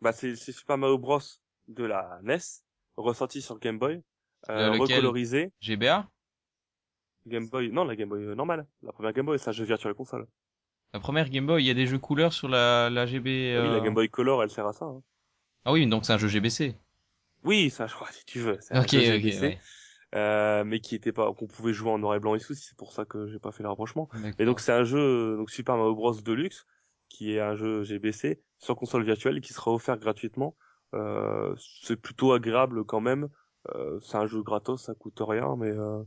Bah 0.00 0.12
c'est 0.12 0.36
c'est 0.36 0.52
Super 0.52 0.78
Mario 0.78 0.98
Bros 0.98 1.20
de 1.68 1.84
la 1.84 2.18
NES 2.22 2.62
ressorti 2.96 3.42
sur 3.42 3.58
Game 3.58 3.78
Boy, 3.78 4.02
euh, 4.50 4.70
Euh, 4.70 4.70
recolorisé. 4.72 5.52
GBA 5.60 6.08
Game 7.26 7.48
Boy, 7.48 7.70
non 7.70 7.84
la 7.84 7.94
Game 7.94 8.08
Boy 8.08 8.22
euh, 8.24 8.34
normale, 8.34 8.66
la 8.82 8.90
première 8.92 9.12
Game 9.12 9.26
Boy, 9.26 9.38
c'est 9.38 9.50
un 9.50 9.52
jeu 9.52 9.64
virtual 9.64 9.92
console. 9.94 10.26
La 10.92 10.98
première 10.98 11.28
Game 11.30 11.46
Boy, 11.46 11.62
il 11.62 11.66
y 11.66 11.70
a 11.70 11.74
des 11.74 11.86
jeux 11.86 11.98
couleurs 12.00 12.32
sur 12.32 12.48
la, 12.48 12.90
la 12.90 13.06
GB. 13.06 13.54
Oui, 13.54 13.70
la 13.70 13.80
euh, 13.80 13.80
Game 13.80 13.92
Boy 13.94 14.08
Color, 14.08 14.44
elle 14.44 14.50
sert 14.50 14.66
à 14.68 14.72
ça. 14.72 14.84
hein. 14.84 15.02
Ah 15.66 15.72
oui, 15.72 15.86
donc 15.86 16.06
c'est 16.06 16.14
un 16.14 16.18
jeu 16.18 16.28
GBC. 16.28 16.74
Oui, 17.44 17.70
ça, 17.70 17.86
je 17.86 17.94
crois, 17.94 18.10
si 18.12 18.24
tu 18.26 18.40
veux. 18.40 18.58
C'est 18.60 18.74
un 18.74 18.82
Ok, 18.82 18.86
jeu 18.86 19.00
ok, 19.16 19.22
GBC, 19.22 19.40
ouais. 19.40 19.58
Euh, 20.16 20.64
mais 20.64 20.80
qui 20.80 20.94
était 20.96 21.12
pas, 21.12 21.32
qu'on 21.34 21.46
pouvait 21.46 21.72
jouer 21.72 21.90
en 21.90 21.98
noir 21.98 22.14
et 22.16 22.20
blanc 22.20 22.34
et 22.34 22.40
tout. 22.40 22.54
C'est 22.54 22.76
pour 22.76 22.92
ça 22.92 23.04
que 23.04 23.28
j'ai 23.28 23.38
pas 23.38 23.52
fait 23.52 23.62
le 23.62 23.68
rapprochement. 23.68 24.08
Et 24.16 24.22
D'accord. 24.22 24.46
donc 24.46 24.60
c'est 24.60 24.72
un 24.72 24.84
jeu, 24.84 25.36
donc 25.36 25.50
Super 25.50 25.76
Mario 25.76 25.94
Bros 25.94 26.14
Deluxe, 26.14 26.66
qui 27.08 27.32
est 27.34 27.40
un 27.40 27.54
jeu 27.54 27.82
GBC 27.84 28.42
sur 28.58 28.74
console 28.76 29.04
virtuelle 29.04 29.36
et 29.38 29.40
qui 29.40 29.52
sera 29.52 29.72
offert 29.72 29.98
gratuitement. 29.98 30.56
Euh, 30.94 31.54
c'est 31.82 31.96
plutôt 31.96 32.32
agréable 32.32 32.84
quand 32.84 33.00
même. 33.00 33.28
Euh, 33.74 33.98
c'est 34.00 34.16
un 34.16 34.26
jeu 34.26 34.42
gratos, 34.42 34.82
ça 34.82 34.94
coûte 34.94 35.18
rien, 35.20 35.56
mais 35.56 35.70
euh, 35.70 36.02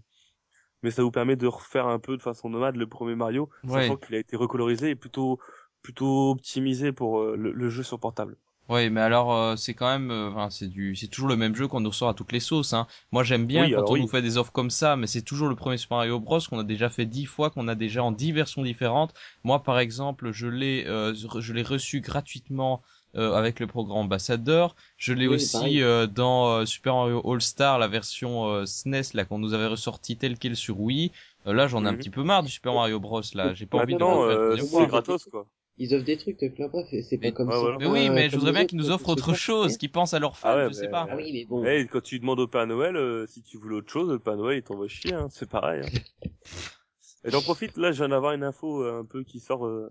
mais 0.81 0.91
ça 0.91 1.03
vous 1.03 1.11
permet 1.11 1.35
de 1.35 1.45
refaire 1.47 1.87
un 1.87 1.99
peu 1.99 2.15
de 2.17 2.21
façon 2.21 2.49
nomade 2.49 2.77
le 2.77 2.87
premier 2.87 3.15
Mario, 3.15 3.49
Ouais. 3.65 3.81
sachant 3.81 3.97
qu'il 3.97 4.15
a 4.15 4.19
été 4.19 4.35
recolorisé 4.37 4.89
et 4.91 4.95
plutôt 4.95 5.39
plutôt 5.81 6.31
optimisé 6.31 6.91
pour 6.93 7.19
euh, 7.21 7.35
le, 7.35 7.51
le 7.51 7.69
jeu 7.69 7.83
sur 7.83 7.99
portable. 7.99 8.37
Ouais, 8.69 8.89
mais 8.91 9.01
alors 9.01 9.33
euh, 9.33 9.55
c'est 9.55 9.73
quand 9.73 9.87
même, 9.89 10.11
euh, 10.11 10.29
enfin 10.29 10.49
c'est 10.51 10.67
du, 10.67 10.95
c'est 10.95 11.07
toujours 11.07 11.27
le 11.27 11.35
même 11.35 11.55
jeu 11.55 11.67
qu'on 11.67 11.79
nous 11.81 11.91
sort 11.91 12.07
à 12.09 12.13
toutes 12.13 12.31
les 12.31 12.39
sauces. 12.39 12.71
Hein. 12.73 12.85
Moi 13.11 13.23
j'aime 13.23 13.47
bien 13.47 13.67
Oui, 13.67 13.73
quand 13.73 13.81
alors 13.81 13.91
on 13.91 13.97
oui. 13.97 14.03
nous 14.03 14.07
fait 14.07 14.21
des 14.21 14.37
offres 14.37 14.51
comme 14.51 14.69
ça, 14.69 14.95
mais 14.95 15.07
c'est 15.07 15.23
toujours 15.23 15.47
le 15.49 15.55
premier 15.55 15.77
Super 15.77 15.97
Mario 15.97 16.19
Bros 16.19 16.39
qu'on 16.47 16.59
a 16.59 16.63
déjà 16.63 16.89
fait 16.91 17.05
dix 17.07 17.25
fois, 17.25 17.49
qu'on 17.49 17.67
a 17.67 17.73
déjà 17.75 18.03
en 18.03 18.11
dix 18.11 18.31
versions 18.31 18.61
différentes. 18.61 19.13
Moi 19.43 19.63
par 19.63 19.79
exemple, 19.79 20.31
je 20.31 20.45
l'ai, 20.47 20.85
euh, 20.85 21.13
je 21.15 21.51
l'ai 21.53 21.63
reçu 21.63 21.99
gratuitement 22.01 22.81
euh, 23.15 23.33
avec 23.33 23.59
le 23.59 23.65
programme 23.65 23.97
ambassadeur. 23.97 24.75
Je 24.97 25.13
l'ai 25.13 25.25
Oui, 25.25 25.27
aussi 25.27 25.41
pareil. 25.47 25.81
euh, 25.81 26.05
dans 26.05 26.47
euh, 26.59 26.65
Super 26.67 26.93
Mario 26.93 27.21
All 27.27 27.41
Star, 27.41 27.79
la 27.79 27.87
version 27.87 28.45
euh, 28.49 28.65
SNES 28.67 29.15
là 29.15 29.25
qu'on 29.25 29.39
nous 29.39 29.53
avait 29.55 29.65
ressorti 29.67 30.15
telle 30.15 30.37
quelle 30.37 30.55
sur 30.55 30.79
Wii. 30.79 31.11
Euh, 31.47 31.53
là 31.53 31.67
j'en 31.67 31.85
ai 31.85 31.87
un 31.89 31.95
Mhm. 31.95 31.97
petit 31.97 32.11
peu 32.11 32.21
marre 32.23 32.43
du 32.43 32.51
Super 32.51 32.73
Mario 32.75 32.99
Bros 32.99 33.21
là. 33.33 33.55
J'ai 33.55 33.65
pas 33.65 33.79
envie 33.79 33.95
de 33.95 33.99
le 33.99 34.05
Maintenant, 34.05 34.15
refaire 34.15 34.35
une 34.35 34.41
euh, 34.41 34.55
deuxième 34.55 34.67
c'est 34.67 34.85
fois. 34.87 34.87
gratos 34.87 35.25
quoi. 35.31 35.47
Ils 35.81 35.95
offrent 35.95 36.03
des 36.05 36.17
trucs, 36.17 36.37
club 36.37 36.71
bref, 36.71 36.87
c'est 36.91 37.17
pas 37.17 37.27
Mais- 37.27 37.31
comme 37.31 37.47
Ouais, 37.47 37.53
ça. 37.55 37.59
voilà. 37.61 37.77
Mais 37.79 37.85
oui, 37.87 38.09
mais 38.09 38.29
je 38.29 38.35
voudrais 38.35 38.51
bien 38.51 38.65
qu'ils 38.65 38.77
nous 38.77 38.91
offrent 38.91 39.09
autre 39.09 39.33
chose, 39.33 39.71
Qui... 39.73 39.77
qu'ils 39.77 39.91
pensent 39.91 40.13
à 40.13 40.19
leurs 40.19 40.37
fans, 40.37 40.49
Ah 40.51 40.57
ouais, 40.57 40.67
je 40.67 40.73
sais 40.73 40.89
pas. 40.89 41.07
Ah 41.09 41.15
oui, 41.15 41.31
mais 41.31 41.45
bon. 41.45 41.63
Eh, 41.65 41.87
quand 41.87 42.01
tu 42.01 42.19
demandes 42.19 42.39
au 42.41 42.47
Père 42.47 42.67
Noël, 42.67 42.97
euh, 42.97 43.25
si 43.27 43.41
tu 43.41 43.57
voulais 43.57 43.75
autre 43.77 43.89
chose, 43.91 44.09
le 44.11 44.19
Père 44.19 44.35
Noël 44.35 44.57
il 44.57 44.63
t'envoie 44.63 44.87
chier, 44.89 45.13
hein, 45.13 45.27
c'est 45.31 45.49
pareil. 45.49 45.81
Hein. 45.85 45.99
Et 47.25 47.31
j'en 47.31 47.41
profite, 47.41 47.75
là 47.77 47.91
je 47.91 47.97
viens 47.97 48.09
d'avoir 48.09 48.33
une 48.33 48.43
info 48.43 48.83
euh, 48.83 48.99
un 49.01 49.05
peu 49.05 49.23
qui 49.23 49.39
sort 49.39 49.65
euh, 49.65 49.89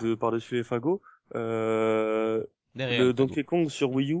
de 0.00 0.14
par-dessus 0.14 0.54
les 0.56 0.64
fagots. 0.64 1.00
Euh, 1.34 2.44
Derrière. 2.74 3.02
le 3.02 3.12
Donkey 3.12 3.44
Kong 3.44 3.68
sur 3.70 3.90
Wii 3.92 4.12
U 4.12 4.20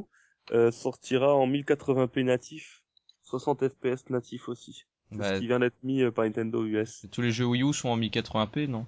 euh, 0.52 0.70
sortira 0.70 1.34
en 1.34 1.46
1080p 1.46 2.24
natif, 2.24 2.82
60 3.24 3.68
fps 3.68 4.08
natif 4.10 4.48
aussi. 4.48 4.84
Bah, 5.10 5.34
ce 5.34 5.40
qui 5.40 5.46
vient 5.46 5.58
d'être 5.60 5.76
mis 5.82 6.02
euh, 6.02 6.10
par 6.10 6.24
Nintendo 6.24 6.64
US, 6.64 7.06
tous 7.10 7.20
les 7.20 7.30
jeux 7.30 7.44
Wii 7.44 7.62
U 7.62 7.72
sont 7.74 7.90
en 7.90 7.98
1080p, 7.98 8.66
non? 8.68 8.86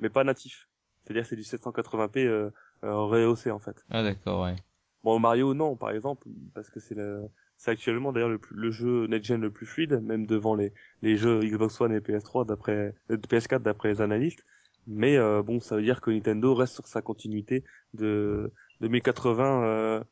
Mais 0.00 0.08
pas 0.08 0.22
natif. 0.22 0.67
C'est-à-dire 1.08 1.26
c'est 1.26 1.36
du 1.36 1.42
780p 1.42 2.26
euh, 2.26 2.50
euh, 2.84 2.94
rehaussé 2.94 3.50
en 3.50 3.58
fait. 3.58 3.82
Ah 3.90 4.02
d'accord, 4.02 4.42
ouais. 4.44 4.56
Bon, 5.02 5.18
Mario, 5.18 5.54
non, 5.54 5.74
par 5.74 5.90
exemple, 5.90 6.28
parce 6.54 6.68
que 6.70 6.80
c'est 6.80 6.94
le, 6.94 7.22
c'est 7.56 7.70
actuellement 7.70 8.12
d'ailleurs 8.12 8.28
le, 8.28 8.38
plus- 8.38 8.54
le 8.56 8.70
jeu 8.70 9.06
next-gen 9.06 9.40
le 9.40 9.50
plus 9.50 9.64
fluide, 9.64 10.00
même 10.02 10.26
devant 10.26 10.54
les, 10.54 10.72
les 11.02 11.16
jeux 11.16 11.40
Xbox 11.40 11.80
One 11.80 11.92
et 11.92 12.00
PS3 12.00 12.44
d'après, 12.46 12.94
euh, 13.10 13.16
PS4 13.16 13.60
d'après 13.62 13.88
les 13.90 14.00
analystes. 14.02 14.44
Mais 14.86 15.16
euh, 15.16 15.42
bon, 15.42 15.60
ça 15.60 15.76
veut 15.76 15.82
dire 15.82 16.00
que 16.02 16.10
Nintendo 16.10 16.54
reste 16.54 16.74
sur 16.74 16.86
sa 16.86 17.00
continuité 17.00 17.64
de, 17.94 18.52
de 18.80 18.88
1080 18.88 19.64
euh, 19.64 20.04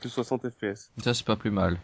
plus 0.00 0.10
60 0.10 0.50
FPS. 0.50 0.90
Ça 0.98 1.14
c'est 1.14 1.26
pas 1.26 1.36
plus 1.36 1.50
mal. 1.50 1.78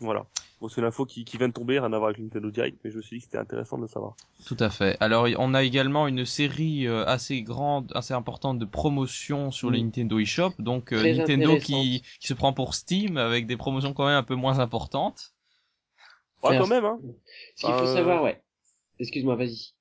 Voilà. 0.00 0.26
Bon, 0.60 0.68
c'est 0.68 0.80
une 0.80 0.86
info 0.86 1.04
qui, 1.04 1.24
qui 1.24 1.36
vient 1.36 1.48
de 1.48 1.52
tomber, 1.52 1.78
rien 1.78 1.92
à 1.92 1.98
voir 1.98 2.10
avec 2.10 2.18
Nintendo 2.18 2.50
Direct, 2.50 2.78
mais 2.82 2.90
je 2.90 2.96
me 2.96 3.02
suis 3.02 3.16
dit 3.16 3.20
que 3.20 3.24
c'était 3.26 3.38
intéressant 3.38 3.76
de 3.76 3.82
le 3.82 3.88
savoir. 3.88 4.14
Tout 4.46 4.56
à 4.58 4.70
fait. 4.70 4.96
Alors 5.00 5.26
on 5.38 5.52
a 5.54 5.62
également 5.62 6.06
une 6.08 6.24
série 6.24 6.86
euh, 6.86 7.04
assez 7.06 7.42
grande, 7.42 7.92
assez 7.94 8.14
importante 8.14 8.58
de 8.58 8.64
promotions 8.64 9.50
sur 9.50 9.70
le 9.70 9.78
Mm. 9.78 9.82
Nintendo 9.84 10.18
eShop. 10.18 10.52
Donc 10.58 10.92
euh, 10.92 10.98
Très 11.00 11.14
Nintendo 11.14 11.58
qui, 11.58 12.02
qui 12.20 12.26
se 12.26 12.34
prend 12.34 12.52
pour 12.54 12.74
Steam 12.74 13.16
avec 13.18 13.46
des 13.46 13.56
promotions 13.58 13.92
quand 13.92 14.06
même 14.06 14.16
un 14.16 14.22
peu 14.22 14.34
moins 14.34 14.58
importantes. 14.58 15.34
Ouais, 16.42 16.58
quand 16.58 16.66
même, 16.68 16.84
hein. 16.84 16.98
Ce 17.56 17.66
qu'il 17.66 17.74
faut 17.74 17.80
Euh, 17.80 17.94
savoir, 17.94 18.22
ouais. 18.22 18.42
Excuse-moi, 18.98 19.36
vas-y. 19.36 19.72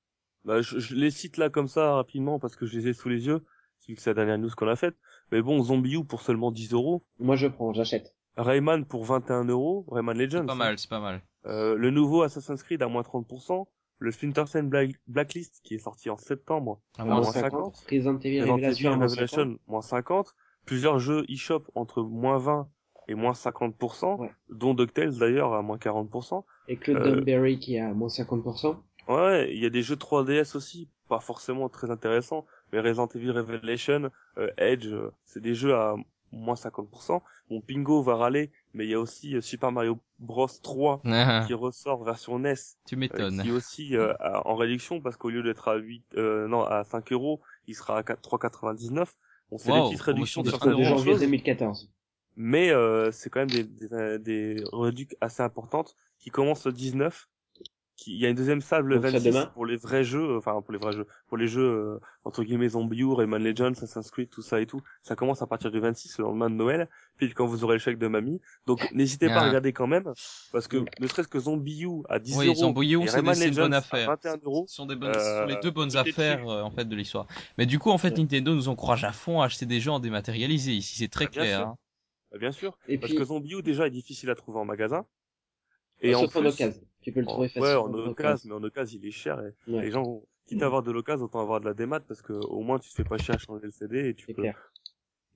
Bah, 0.46 0.62
je, 0.62 0.80
je 0.80 0.96
les 0.96 1.12
cite 1.12 1.38
là 1.38 1.50
comme 1.50 1.68
ça 1.68 1.94
rapidement 1.96 2.40
parce 2.40 2.56
que 2.56 2.66
je 2.66 2.78
les 2.78 2.88
ai 2.90 2.94
sous 2.94 3.10
les 3.10 3.28
yeux, 3.28 3.46
vu 3.88 3.96
que 3.96 4.02
c'est 4.02 4.10
la 4.12 4.14
dernière 4.16 4.38
news 4.38 4.50
qu'on 4.56 4.68
a 4.68 4.76
faite. 4.76 4.96
Mais 5.32 5.42
bon, 5.42 5.62
Zombie 5.64 5.96
U 5.96 6.04
pour 6.06 6.22
seulement 6.22 6.52
10 6.52 6.74
euros. 6.74 7.04
Moi, 7.20 7.36
je 7.36 7.48
prends, 7.48 7.74
j'achète. 7.74 8.14
Rayman 8.38 8.86
pour 8.86 9.06
21 9.06 9.46
euros, 9.46 9.86
Rayman 9.90 10.18
Legends. 10.18 10.40
C'est 10.42 10.46
pas 10.48 10.54
hein. 10.54 10.56
mal, 10.56 10.78
c'est 10.80 10.90
pas 10.90 11.00
mal. 11.00 11.22
Euh, 11.46 11.76
le 11.76 11.90
nouveau 11.92 12.24
Assassin's 12.24 12.62
Creed 12.64 12.82
à 12.82 12.88
moins 12.88 13.02
30%. 13.04 13.66
Le 14.00 14.12
Splinter 14.12 14.46
Cell 14.48 14.66
Black- 14.68 14.96
Blacklist 15.08 15.62
qui 15.64 15.76
est 15.76 15.80
sorti 15.80 16.10
en 16.10 16.18
septembre 16.18 16.82
À 16.98 17.06
moins 17.06 17.16
moins 17.22 17.24
50. 17.32 17.76
50. 17.78 17.86
Resident 17.90 18.20
Evil 18.20 18.42
Revelation 18.42 18.92
50. 19.08 19.60
moins 19.68 19.82
50. 19.82 20.36
Plusieurs 20.66 21.00
jeux 21.00 21.24
eShop 21.30 21.64
entre 21.76 22.02
moins 22.04 22.38
20 22.38 22.68
et 23.08 23.14
moins 23.16 23.34
50%, 23.34 24.18
Ouais. 24.20 24.32
dont 24.50 24.74
DuckTales 24.74 25.18
d'ailleurs 25.18 25.54
à 25.54 25.62
moins 25.62 25.78
40%. 25.78 26.44
Et 26.68 26.76
Claude 26.76 26.98
Euh, 26.98 27.16
Dunberry 27.16 27.60
qui 27.60 27.76
est 27.76 27.80
à 27.82 27.94
moins 27.94 28.10
50%. 28.10 28.76
Ouais, 29.08 29.54
il 29.54 29.62
y 29.62 29.66
a 29.66 29.70
des 29.70 29.84
jeux 29.84 29.96
3DS 29.96 30.56
aussi, 30.58 30.90
pas 31.08 31.20
forcément 31.20 31.70
très 31.70 31.90
intéressants, 31.92 32.46
mais 32.74 32.80
Resident 32.82 33.08
Evil 33.14 33.30
Revelation, 33.32 34.10
euh, 34.40 34.50
Edge, 34.58 34.88
euh, 34.88 35.12
c'est 35.24 35.40
des 35.42 35.54
jeux 35.54 35.76
à 35.76 35.96
moins 36.36 36.56
50%. 36.56 37.24
Bon, 37.50 37.62
Pingo 37.62 38.02
va 38.04 38.16
râler, 38.16 38.52
mais 38.74 38.86
il 38.86 38.90
y 38.92 38.94
a 38.94 39.00
aussi 39.00 39.36
euh, 39.36 39.42
Super 39.42 39.72
Mario 39.72 40.00
Bros 40.20 40.48
3 40.48 41.02
qui 41.48 41.54
ressort 41.54 42.04
version 42.04 42.40
NES, 42.40 42.56
tu 42.86 42.96
euh, 42.96 42.98
m'étonnes. 43.00 43.42
qui 43.42 43.48
est 43.48 43.52
aussi 43.52 43.96
euh, 43.96 44.14
à- 44.20 44.48
en 44.48 44.56
réduction 44.56 45.02
parce 45.02 45.18
qu'au 45.18 45.30
lieu 45.30 45.44
d'être 45.44 45.68
à 45.68 45.76
8, 45.76 46.06
euh, 46.18 46.48
non, 46.48 46.64
à 46.64 46.84
5 46.84 47.12
euros, 47.12 47.42
il 47.68 47.76
sera 47.76 47.98
à 48.00 48.04
4 48.04 48.22
3,99. 48.22 49.16
Bon, 49.52 49.58
c'est 49.58 49.72
Wow, 49.72 49.78
des 49.78 49.82
petites 49.90 50.02
réductions 50.02 50.42
de 50.44 50.50
sur 50.50 50.60
3 50.60 50.68
de 50.68 50.74
euros. 50.74 50.84
certaines 50.84 50.98
janvier 50.98 51.14
choses, 51.14 51.22
2014. 51.22 51.92
mais 52.36 52.70
euh, 52.72 53.12
c'est 53.12 53.30
quand 53.30 53.40
même 53.42 53.50
des, 53.52 53.64
des, 53.64 54.20
des 54.20 54.64
réductions 54.74 55.18
assez 55.22 55.44
importantes 55.44 55.96
qui 56.20 56.30
commencent 56.30 56.66
le 56.66 56.74
19. 56.74 57.30
Il 58.08 58.18
y 58.18 58.26
a 58.26 58.30
une 58.30 58.36
deuxième 58.36 58.60
salle 58.60 58.84
le 58.84 58.96
Donc, 58.96 59.06
ça 59.06 59.12
26 59.12 59.26
demain 59.30 59.46
pour 59.54 59.66
les 59.66 59.78
vrais 59.78 60.04
jeux, 60.04 60.32
euh, 60.32 60.38
enfin 60.38 60.62
pour 60.62 60.74
les 60.74 60.78
vrais 60.80 60.92
jeux, 60.92 61.08
pour 61.28 61.38
les 61.38 61.48
jeux 61.48 61.64
euh, 61.64 62.00
entre 62.26 62.44
guillemets 62.44 62.68
Zombie 62.68 63.00
U, 63.00 63.14
Rayman 63.14 63.42
Legends, 63.42 63.72
Assassin's 63.72 64.12
Creed, 64.12 64.30
tout 64.30 64.42
ça 64.42 64.60
et 64.60 64.66
tout. 64.66 64.82
Ça 65.02 65.16
commence 65.16 65.42
à 65.42 65.48
partir 65.48 65.72
du 65.72 65.80
26 65.80 66.18
le 66.18 66.26
lendemain 66.26 66.50
de 66.50 66.56
Noël, 66.56 66.90
puis 67.16 67.34
quand 67.34 67.46
vous 67.46 67.64
aurez 67.64 67.76
le 67.76 67.80
chèque 67.80 67.98
de 67.98 68.08
mamie. 68.08 68.42
Donc 68.68 68.92
n'hésitez 68.92 69.28
pas 69.28 69.36
Ah. 69.36 69.44
à 69.44 69.48
regarder 69.48 69.72
quand 69.72 69.88
même, 69.88 70.12
parce 70.52 70.68
que 70.68 70.78
Mm. 70.78 70.86
ne 71.00 71.08
serait-ce 71.08 71.30
que 71.30 71.40
Zombie 71.40 71.84
U 71.84 72.04
à 72.10 72.20
10 72.20 72.38
Oui, 72.38 72.48
euros 72.48 72.56
Zombie 72.56 72.92
U, 72.96 73.02
et 73.04 73.08
c'est 73.08 73.16
Rayman 73.16 73.34
des- 73.34 73.40
c'est 73.40 73.46
une 73.46 73.52
Legends 73.52 73.62
bonne 73.64 73.74
à 73.74 73.78
affaire. 73.78 74.08
21 74.10 74.38
euros. 74.44 74.66
Ce 74.68 74.76
sont 74.76 74.86
des 74.88 74.96
bonnes, 74.98 75.14
ce 75.14 75.20
sont 75.20 75.46
les 75.46 75.56
Euh, 75.56 75.62
deux 75.62 75.72
bonnes 75.72 75.96
affaires 75.96 76.48
euh, 76.50 76.62
en 76.64 76.72
fait 76.72 76.86
de 76.86 76.96
l'histoire. 76.98 77.28
Mais 77.58 77.66
du 77.66 77.80
coup 77.80 77.92
en 77.92 77.98
fait 77.98 78.10
Ouais. 78.10 78.20
Nintendo 78.20 78.54
nous 78.54 78.68
encourage 78.68 79.06
à 79.06 79.14
fond 79.14 79.40
à 79.42 79.46
acheter 79.46 79.66
des 79.66 79.80
jeux 79.80 79.92
en 79.92 80.00
dématérialisé 80.02 80.74
ici, 80.74 80.98
c'est 80.98 81.08
très 81.08 81.26
Ah, 81.26 81.30
bien 81.30 81.42
clair. 81.44 81.60
sûr. 81.60 81.68
hein. 81.68 81.78
Bah, 82.34 82.38
bien 82.40 82.52
sûr, 82.52 82.78
Et 82.90 82.98
parce 82.98 83.12
puis, 83.14 83.20
que 83.20 83.26
Zombie 83.26 83.54
U 83.54 83.62
déjà 83.64 83.88
est 83.88 83.92
difficile 83.92 84.30
à 84.32 84.36
trouver 84.36 84.60
en 84.60 84.66
magasin. 84.66 85.06
Et 86.02 86.14
en 86.14 86.28
plus, 86.28 86.40
occasion. 86.40 86.74
Tu 87.06 87.14
peux 87.14 87.22
le 87.22 87.26
trouver 87.26 87.48
ouais, 87.56 87.74
facilement. 87.74 87.84
en 87.84 87.94
occasion, 87.94 88.50
mais 88.50 88.56
en 88.56 88.64
occasion 88.64 89.00
il 89.02 89.08
est 89.08 89.12
cher. 89.12 89.40
Et 89.46 89.54
Ouais, 89.68 89.86
Les 89.86 89.92
gens, 89.92 90.24
quitte 90.46 90.62
à 90.62 90.66
avoir 90.66 90.84
de 90.84 90.92
l'occasion, 90.92 91.26
autant 91.26 91.40
avoir 91.42 91.60
de 91.62 91.66
la 91.66 91.74
démat 91.74 92.00
parce 92.02 92.22
que 92.22 92.34
au 92.34 92.62
moins 92.62 92.80
tu 92.80 92.90
te 92.90 92.96
fais 92.96 93.04
pas 93.06 93.18
chier 93.18 93.34
à 93.34 93.38
changer 93.38 93.66
le 93.66 93.72
CD 93.72 94.10
et 94.10 94.16
tu 94.16 94.28
c'est 94.28 94.34
peux. 94.34 94.42
clair. 94.42 94.72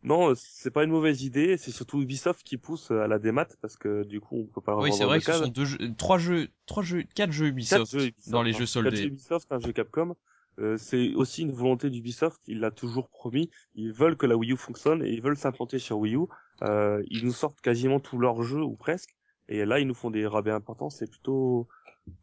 Non, 0.04 0.30
euh, 0.32 0.36
c'est 0.36 0.72
pas 0.72 0.84
une 0.84 0.92
mauvaise 0.92 1.24
idée. 1.24 1.58
C'est 1.58 1.72
surtout 1.72 2.02
Ubisoft 2.02 2.44
qui 2.44 2.58
pousse 2.58 2.92
à 2.92 3.08
la 3.08 3.20
démat 3.20 3.48
parce 3.62 3.78
que 3.78 4.04
du 4.04 4.22
coup 4.22 4.38
on 4.38 4.48
peut 4.48 4.62
pas 4.62 4.76
Oui, 4.78 4.90
avoir 4.90 4.98
c'est 4.98 5.06
vrai 5.06 5.20
que 5.20 5.26
ce 5.26 5.34
sont 5.34 5.48
deux 5.48 5.66
jeux, 5.66 5.94
trois 5.96 6.18
jeux, 6.18 6.50
trois 6.66 6.84
jeux, 6.84 7.04
quatre 7.04 7.32
jeux 7.32 7.48
Quatre 7.68 7.86
Ubisoft 7.86 7.92
jeux 7.92 8.06
Ubisoft, 8.08 8.32
dans 8.32 8.44
les 8.44 8.52
hein. 8.52 8.54
jeux 8.54 8.66
Quatre 8.82 8.96
jeux 8.96 9.06
soldés. 9.06 9.08
Ubisoft, 9.08 9.52
un 9.52 9.60
jeu 9.60 9.72
Capcom. 9.74 10.16
euh, 10.60 10.78
c'est 10.78 11.14
aussi 11.16 11.44
une 11.44 11.52
volonté 11.52 11.90
d'Ubisoft, 11.90 12.42
il 12.48 12.60
l'a 12.60 12.72
toujours 12.72 13.10
promis, 13.10 13.50
ils 13.76 13.92
veulent 13.94 14.18
que 14.18 14.26
la 14.26 14.36
Wii 14.38 14.54
U 14.54 14.58
fonctionne 14.58 15.04
et 15.04 15.12
ils 15.12 15.22
veulent 15.22 15.38
s'implanter 15.38 15.80
sur 15.80 16.00
Wii 16.00 16.16
U. 16.16 16.22
Euh, 16.64 17.02
ils 17.08 17.26
nous 17.26 17.32
sortent 17.34 17.62
quasiment 17.62 18.00
tous 18.00 18.18
leurs 18.18 18.42
jeux 18.44 18.62
ou 18.64 18.76
presque, 18.76 19.16
et 19.50 19.66
là 19.66 19.80
ils 19.80 19.88
nous 19.88 19.94
font 19.94 20.10
des 20.12 20.26
rabais 20.26 20.52
importants, 20.52 20.90
c'est 20.90 21.10
plutôt, 21.10 21.68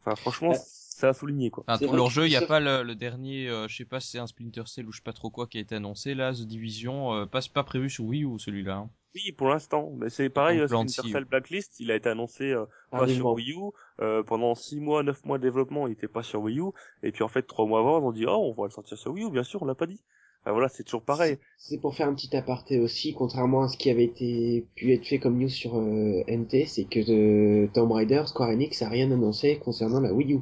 enfin 0.01 0.15
franchement, 0.15 0.49
Ouais. 0.49 0.57
c'est 0.59 1.07
à 1.07 1.13
souligner 1.13 1.51
quoi. 1.51 1.63
Enfin, 1.67 1.85
vrai 1.85 1.95
leur 1.95 2.09
jeu, 2.09 2.25
il 2.25 2.31
y 2.31 2.35
a 2.35 2.41
pas 2.41 2.59
le, 2.59 2.81
le 2.83 2.95
dernier, 2.95 3.47
euh, 3.49 3.67
je 3.67 3.75
sais 3.75 3.85
pas 3.85 3.99
si 3.99 4.09
c'est 4.09 4.19
un 4.19 4.27
Splinter 4.27 4.63
Cell 4.65 4.87
ou 4.87 4.91
je 4.91 4.97
sais 4.97 5.03
pas 5.03 5.13
trop 5.13 5.29
quoi 5.29 5.45
qui 5.47 5.59
a 5.59 5.61
été 5.61 5.75
annoncé 5.75 6.15
là, 6.15 6.33
The 6.33 6.41
Division, 6.41 7.13
euh, 7.13 7.25
pas, 7.27 7.41
c'est 7.41 7.53
pas 7.53 7.63
prévu 7.63 7.89
sur 7.89 8.05
Wii 8.05 8.23
U 8.23 8.39
celui-là. 8.39 8.77
hein. 8.77 8.89
Oui, 9.15 9.31
pour 9.31 9.47
l'instant, 9.49 9.91
mais 9.97 10.09
c'est 10.09 10.29
pareil, 10.29 10.59
euh, 10.59 10.67
Splinter. 10.67 11.11
Cell 11.11 11.25
Blacklist, 11.25 11.79
il 11.79 11.89
a 11.91 11.95
été 11.95 12.09
annoncé 12.09 12.51
euh, 12.51 12.65
pas 12.91 13.07
sur 13.07 13.27
Wii 13.33 13.51
U, 13.53 13.71
euh, 14.01 14.21
pendant 14.23 14.53
6 14.53 14.79
mois, 14.79 15.01
9 15.03 15.25
mois 15.25 15.37
de 15.39 15.43
développement, 15.43 15.87
il 15.87 15.93
était 15.93 16.07
pas 16.07 16.21
sur 16.23 16.41
Wii 16.41 16.59
U, 16.59 16.65
et 17.03 17.11
puis 17.11 17.23
en 17.23 17.27
fait 17.27 17.43
3 17.43 17.65
mois 17.65 17.79
avant, 17.79 17.99
ils 17.99 18.05
ont 18.05 18.11
dit 18.11 18.25
oh 18.27 18.53
on 18.55 18.61
va 18.61 18.67
le 18.67 18.71
sortir 18.71 18.97
sur 18.97 19.11
Wii 19.11 19.25
U, 19.25 19.31
bien 19.31 19.43
sûr, 19.43 19.61
on 19.61 19.65
l'a 19.65 19.75
pas 19.75 19.87
dit. 19.87 20.01
Enfin, 20.47 20.53
voilà, 20.53 20.69
c'est 20.69 20.83
toujours 20.83 21.01
pareil. 21.01 21.37
C'est 21.57 21.77
pour 21.77 21.93
faire 21.93 22.07
un 22.07 22.13
petit 22.13 22.33
aparté 22.37 22.79
aussi, 22.79 23.13
contrairement 23.13 23.63
à 23.63 23.67
ce 23.67 23.77
qui 23.77 23.89
avait 23.89 24.05
été 24.05 24.65
pu 24.75 24.93
être 24.93 25.05
fait 25.05 25.19
comme 25.19 25.37
news 25.37 25.49
sur 25.49 25.75
euh, 25.77 26.23
NT, 26.29 26.65
c'est 26.67 26.85
que 26.85 26.99
euh, 27.11 27.67
Tomb 27.73 27.91
Raider, 27.91 28.23
Square 28.27 28.51
Enix 28.51 28.81
a 28.81 28.87
rien 28.87 29.11
annoncé 29.11 29.59
concernant 29.59 29.99
la 29.99 30.13
Wii 30.13 30.35
U. 30.35 30.39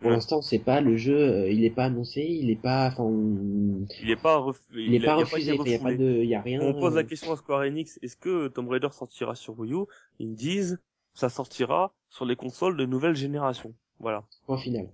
Pour 0.00 0.08
Ouais. 0.10 0.16
l'instant, 0.16 0.42
c'est 0.42 0.58
pas 0.58 0.82
le 0.82 0.98
jeu, 0.98 1.16
euh, 1.16 1.50
il 1.50 1.64
est 1.64 1.70
pas 1.70 1.84
annoncé, 1.84 2.20
il 2.20 2.50
est 2.50 2.60
pas, 2.60 2.88
enfin, 2.88 3.04
on- 3.04 3.86
Il 4.02 4.10
est 4.10 4.20
pas, 4.20 4.36
ref... 4.36 4.60
il 4.74 4.94
est 4.94 4.98
a- 4.98 5.06
pas 5.06 5.16
il 5.16 5.20
a 5.22 5.24
refusé, 5.24 5.52
il 5.64 5.70
y 5.70 5.74
a 5.74 5.78
pas 5.78 5.84
refoulé. 5.88 5.96
de, 5.96 6.22
il 6.22 6.28
y 6.28 6.34
a 6.34 6.42
rien. 6.42 6.60
On 6.60 6.78
pose 6.78 6.94
la 6.94 7.04
question 7.04 7.32
à 7.32 7.36
Square 7.36 7.60
Enix, 7.62 7.98
est-ce 8.02 8.16
que 8.18 8.48
Tomb 8.48 8.68
Raider 8.68 8.88
sortira 8.92 9.34
sur 9.34 9.58
Wii 9.58 9.72
U? 9.72 9.84
Ils 10.18 10.34
disent, 10.34 10.78
ça 11.14 11.30
sortira 11.30 11.94
sur 12.10 12.26
les 12.26 12.36
consoles 12.36 12.76
de 12.76 12.84
nouvelle 12.84 13.16
génération. 13.16 13.72
Voilà. 14.00 14.24
Point 14.46 14.58
final. 14.58 14.90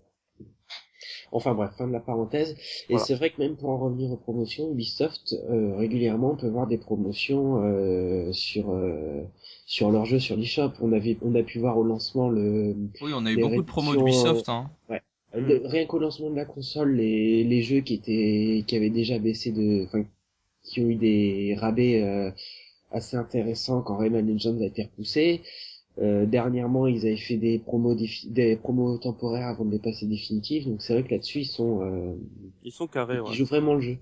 Enfin 1.32 1.54
bref, 1.54 1.70
fin 1.76 1.86
de 1.86 1.92
la 1.92 2.00
parenthèse. 2.00 2.50
Et 2.88 2.92
Voilà. 2.94 3.04
c'est 3.04 3.14
vrai 3.14 3.30
que 3.30 3.40
même 3.40 3.56
pour 3.56 3.70
en 3.70 3.78
revenir 3.78 4.10
aux 4.10 4.16
promotions, 4.16 4.70
Ubisoft 4.70 5.34
euh, 5.50 5.76
régulièrement 5.76 6.32
on 6.32 6.36
peut 6.36 6.48
voir 6.48 6.66
des 6.66 6.78
promotions 6.78 7.62
euh, 7.64 8.32
sur 8.32 8.70
euh, 8.70 9.22
sur 9.66 9.90
leur 9.90 10.04
jeu 10.04 10.18
sur 10.18 10.36
l'eShop. 10.36 10.72
On 10.80 10.92
avait 10.92 11.16
on 11.22 11.34
a 11.34 11.42
pu 11.42 11.58
voir 11.58 11.78
au 11.78 11.84
lancement 11.84 12.28
le 12.28 12.74
Oui, 13.00 13.12
on 13.14 13.24
a 13.26 13.32
eu 13.32 13.36
beaucoup 13.36 13.62
de 13.62 13.66
promos 13.66 13.96
d'Ubisoft, 13.96 14.48
hein. 14.48 14.70
le- 15.34 15.62
rien 15.66 15.86
qu'au 15.86 15.98
lancement 15.98 16.30
de 16.30 16.36
la 16.36 16.44
console 16.44 16.94
les 16.96 17.44
les 17.44 17.62
jeux 17.62 17.80
qui 17.80 17.94
étaient 17.94 18.64
qui 18.66 18.76
avaient 18.76 18.90
déjà 18.90 19.18
baissé 19.18 19.50
de 19.52 19.84
enfin 19.86 20.04
qui 20.64 20.80
ont 20.80 20.88
eu 20.88 20.94
des 20.96 21.56
rabais 21.58 22.02
euh, 22.02 22.30
assez 22.90 23.16
intéressants 23.16 23.82
quand 23.82 23.96
Rayman 23.96 24.26
Legends 24.26 24.60
a 24.60 24.66
été 24.66 24.82
repoussé. 24.84 25.40
Euh, 25.98 26.24
dernièrement, 26.24 26.86
ils 26.86 27.00
avaient 27.06 27.16
fait 27.16 27.36
des 27.36 27.58
promos 27.58 27.94
des 28.24 28.56
promos 28.56 28.96
temporaires 28.98 29.48
avant 29.48 29.64
de 29.66 29.70
les 29.72 29.78
passer 29.78 30.06
définitives. 30.06 30.66
Donc 30.66 30.80
c'est 30.82 30.94
vrai 30.94 31.02
que 31.04 31.10
là-dessus 31.10 31.40
ils 31.40 31.44
sont 31.46 31.82
euh, 31.82 32.14
Ils 32.62 32.72
sont 32.72 32.86
carrés, 32.86 33.16
ils 33.16 33.20
ouais. 33.20 33.34
jouent 33.34 33.44
vraiment 33.44 33.74
le 33.74 33.80
jeu. 33.82 33.98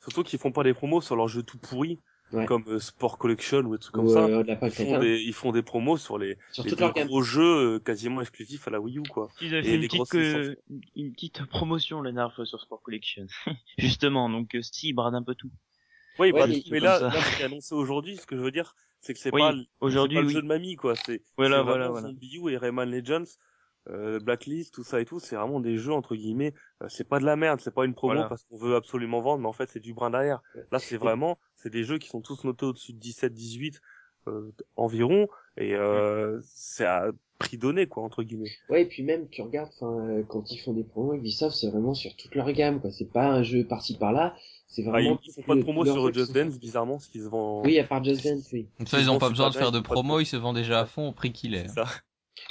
Surtout 0.00 0.22
qu'ils 0.22 0.38
font 0.38 0.52
pas 0.52 0.62
des 0.64 0.72
promos 0.74 1.00
sur 1.00 1.16
leurs 1.16 1.28
jeux 1.28 1.42
tout 1.42 1.58
pourris, 1.58 1.98
Ouais. 2.32 2.44
comme 2.44 2.64
euh, 2.66 2.80
Sport 2.80 3.18
Collection 3.18 3.58
ou 3.60 3.76
des 3.76 3.78
trucs 3.80 3.94
comme 3.94 4.06
Ou, 4.06 4.12
ça. 4.12 4.24
euh, 4.24 4.42
Ils 4.62 4.70
font, 4.70 4.98
des, 4.98 5.20
ils 5.20 5.32
font 5.32 5.52
des 5.52 5.62
promos 5.62 5.96
sur 5.96 6.18
les, 6.18 6.36
Sur 6.50 6.64
les 6.64 6.72
gamme. 6.74 7.06
gros 7.06 7.22
jeux 7.22 7.74
euh, 7.76 7.78
quasiment 7.78 8.20
exclusifs 8.20 8.66
à 8.66 8.72
la 8.72 8.80
Wii 8.80 8.98
U, 8.98 9.02
quoi. 9.08 9.28
Ils 9.40 9.54
avaient 9.54 9.60
Et 9.60 9.62
fait 9.70 9.74
une 9.76 9.82
petite, 9.82 10.08
que- 10.10 10.38
licences. 10.40 10.56
une 10.96 11.12
petite 11.12 11.44
promotion 11.46 12.02
la 12.02 12.10
dernière 12.10 12.34
fois 12.34 12.44
sur 12.44 12.60
Sport 12.60 12.82
Collection. 12.82 13.26
Justement, 13.78 14.28
donc 14.28 14.56
euh, 14.56 14.62
si, 14.62 14.88
ils 14.88 14.92
bradent 14.92 15.14
un 15.14 15.22
peu 15.22 15.36
tout. 15.36 15.50
Oui, 16.18 16.32
Ouais, 16.32 16.40
bah, 16.40 16.46
mais- 16.70 16.80
là, 16.80 16.98
là, 16.98 17.12
ce 17.12 17.36
qui 17.36 17.42
est 17.42 17.44
annoncé 17.44 17.74
aujourd'hui, 17.76 18.16
ce 18.16 18.26
que 18.26 18.36
je 18.36 18.40
veux 18.42 18.50
dire, 18.50 18.74
c'est 19.00 19.14
que 19.14 19.20
c'est 19.20 19.32
Oui, 19.32 19.42
pas, 19.42 19.52
le- 19.52 19.64
aujourd'hui, 19.80 20.16
c'est 20.16 20.20
pas 20.20 20.22
le 20.22 20.26
oui. 20.26 20.34
jeu 20.34 20.42
de 20.42 20.46
mamie, 20.46 20.76
quoi. 20.76 20.94
C'est, 20.96 21.22
Voilà, 21.36 21.62
voilà, 21.62 21.88
voilà. 21.90 22.08
Zombie 22.08 22.36
U 22.38 22.50
et 22.50 22.56
Rayman 22.56 22.90
Legends, 22.90 23.24
euh, 23.88 24.18
Blacklist, 24.20 24.74
tout 24.74 24.84
ça 24.84 25.00
et 25.00 25.04
tout, 25.04 25.20
c'est 25.20 25.36
vraiment 25.36 25.60
des 25.60 25.78
jeux, 25.78 25.92
entre 25.92 26.16
guillemets, 26.16 26.54
euh, 26.82 26.88
c'est 26.88 27.08
pas 27.08 27.20
de 27.20 27.24
la 27.24 27.36
merde, 27.36 27.60
c'est 27.60 27.74
pas 27.74 27.84
une 27.84 27.94
promo 27.94 28.14
Voilà. 28.14 28.28
parce 28.28 28.42
qu'on 28.44 28.56
veut 28.56 28.74
absolument 28.74 29.20
vendre, 29.20 29.40
mais 29.42 29.48
en 29.48 29.52
fait, 29.52 29.68
c'est 29.70 29.80
du 29.80 29.94
brin 29.94 30.10
derrière. 30.10 30.42
Là, 30.72 30.80
c'est 30.80 30.96
vraiment, 30.96 31.38
c'est 31.54 31.70
des 31.70 31.84
jeux 31.84 31.98
qui 31.98 32.08
sont 32.08 32.20
tous 32.20 32.42
notés 32.44 32.66
au-dessus 32.66 32.92
de 32.94 32.98
17, 32.98 33.32
18, 33.34 33.80
euh, 34.28 34.50
environ, 34.76 35.28
et, 35.56 35.74
euh, 35.74 36.40
c'est 36.42 36.84
à 36.86 37.10
prix 37.38 37.58
donné, 37.58 37.86
quoi, 37.86 38.02
entre 38.02 38.22
guillemets. 38.24 38.50
Ouais, 38.68 38.82
et 38.82 38.86
puis 38.86 39.02
même 39.04 39.28
tu 39.28 39.42
regardes, 39.42 39.70
euh, 39.82 40.22
quand 40.28 40.50
ils 40.50 40.58
font 40.58 40.72
des 40.72 40.82
promos, 40.84 41.14
Ubisoft 41.14 41.56
c'est 41.56 41.68
vraiment 41.68 41.94
sur 41.94 42.16
toute 42.16 42.34
leur 42.34 42.50
gamme, 42.52 42.80
quoi. 42.80 42.90
C'est 42.90 43.12
pas 43.12 43.26
un 43.28 43.42
jeu 43.42 43.64
par-ci 43.64 43.96
par-là, 43.98 44.34
c'est 44.68 44.82
Ah, 44.86 44.90
vraiment. 44.90 45.18
ils, 45.22 45.28
ils 45.28 45.32
font 45.32 45.42
pas 45.42 45.54
de 45.56 45.62
promo 45.62 45.84
sur 45.84 46.12
Just 46.12 46.32
Dance, 46.32 46.58
bizarrement, 46.58 46.98
ce 46.98 47.08
qui 47.08 47.20
se 47.20 47.28
vend. 47.28 47.62
Oui, 47.62 47.78
à 47.78 47.84
part 47.84 48.02
Just 48.04 48.24
Dance, 48.24 48.48
oui. 48.52 48.66
Donc 48.78 48.88
ça, 48.88 48.98
ils 48.98 49.02
Ils 49.04 49.10
ont 49.10 49.14
vont 49.14 49.18
pas 49.18 49.30
besoin 49.30 49.50
de 49.50 49.54
faire 49.54 49.72
de 49.72 49.80
promo, 49.80 50.20
ils 50.20 50.26
se 50.26 50.36
vendent 50.36 50.56
déjà 50.56 50.80
à 50.80 50.86
fond 50.86 51.08
au 51.08 51.12
prix 51.12 51.32
qu'il 51.32 51.54
est. 51.54 51.66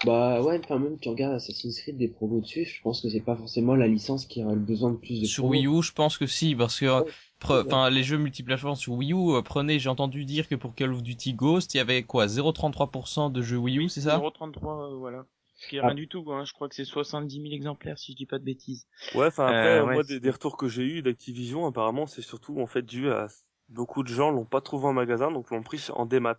Bah 0.04 0.42
ouais, 0.42 0.60
enfin 0.64 0.80
même 0.80 0.98
tu 1.00 1.10
regardes 1.10 1.36
Assassin's 1.36 1.80
Creed 1.80 1.98
des 1.98 2.08
promos 2.08 2.42
dessus, 2.42 2.66
je 2.66 2.82
pense 2.82 3.02
que 3.02 3.10
c'est 3.10 3.22
pas 3.22 3.36
forcément 3.36 3.76
la 3.76 3.88
licence 3.88 4.26
qui 4.26 4.44
aurait 4.44 4.56
le 4.56 4.60
besoin 4.60 4.92
de 4.92 4.98
plus 4.98 5.22
de 5.22 5.26
Sur 5.26 5.44
promos. 5.44 5.54
Wii 5.60 5.68
U, 5.68 5.82
je 5.84 5.92
pense 5.94 6.18
que 6.18 6.28
si, 6.28 6.56
parce 6.56 6.80
que, 6.80 7.06
enfin, 7.44 7.90
les 7.90 8.04
jeux 8.04 8.18
multiplateformes 8.18 8.76
sur 8.76 8.94
Wii 8.94 9.14
U, 9.14 9.36
euh, 9.36 9.42
prenez, 9.42 9.80
j'ai 9.80 9.90
entendu 9.90 10.26
dire 10.26 10.48
que 10.48 10.56
pour 10.56 10.74
Call 10.76 10.92
of 10.94 11.04
Duty 11.04 11.34
Ghost, 11.34 11.74
il 11.76 11.78
y 11.78 11.80
avait 11.80 12.04
quoi, 12.04 12.28
0,33% 12.28 13.32
de 13.32 13.42
jeux 13.42 13.58
Wii 13.58 13.80
U, 13.80 13.90
c'est 13.90 14.02
ça? 14.02 14.18
0,33, 14.18 14.92
euh, 14.92 14.96
voilà. 14.96 15.26
Ce 15.58 15.68
qui 15.70 15.78
est 15.78 15.80
Ah. 15.80 15.88
rien 15.88 15.96
du 15.96 16.08
tout, 16.08 16.24
quoi, 16.24 16.38
hein. 16.40 16.46
Je 16.46 16.54
crois 16.54 16.68
que 16.70 16.76
c'est 16.76 16.84
70 16.86 17.42
000 17.42 17.54
exemplaires, 17.54 17.98
si 17.98 18.12
je 18.12 18.18
dis 18.18 18.26
pas 18.26 18.40
de 18.40 18.44
bêtises. 18.44 18.88
Ouais, 19.16 19.28
enfin 19.28 19.46
après, 19.46 19.78
Euh, 19.80 19.86
ouais, 19.86 19.94
moi, 19.94 20.04
des, 20.04 20.20
des 20.20 20.30
retours 20.30 20.58
que 20.58 20.68
j'ai 20.68 20.84
eu 20.84 21.02
d'Activision, 21.02 21.66
apparemment, 21.66 22.08
c'est 22.08 22.22
surtout 22.22 22.60
en 22.60 22.68
fait 22.68 22.82
dû 22.84 23.10
à 23.10 23.28
beaucoup 23.70 24.04
de 24.04 24.10
gens 24.10 24.32
l'ont 24.32 24.46
pas 24.46 24.62
trouvé 24.62 24.86
en 24.88 24.94
magasin, 24.94 25.32
donc 25.32 25.50
l'ont 25.52 25.64
pris 25.64 25.88
en 25.94 26.06
démat. 26.06 26.38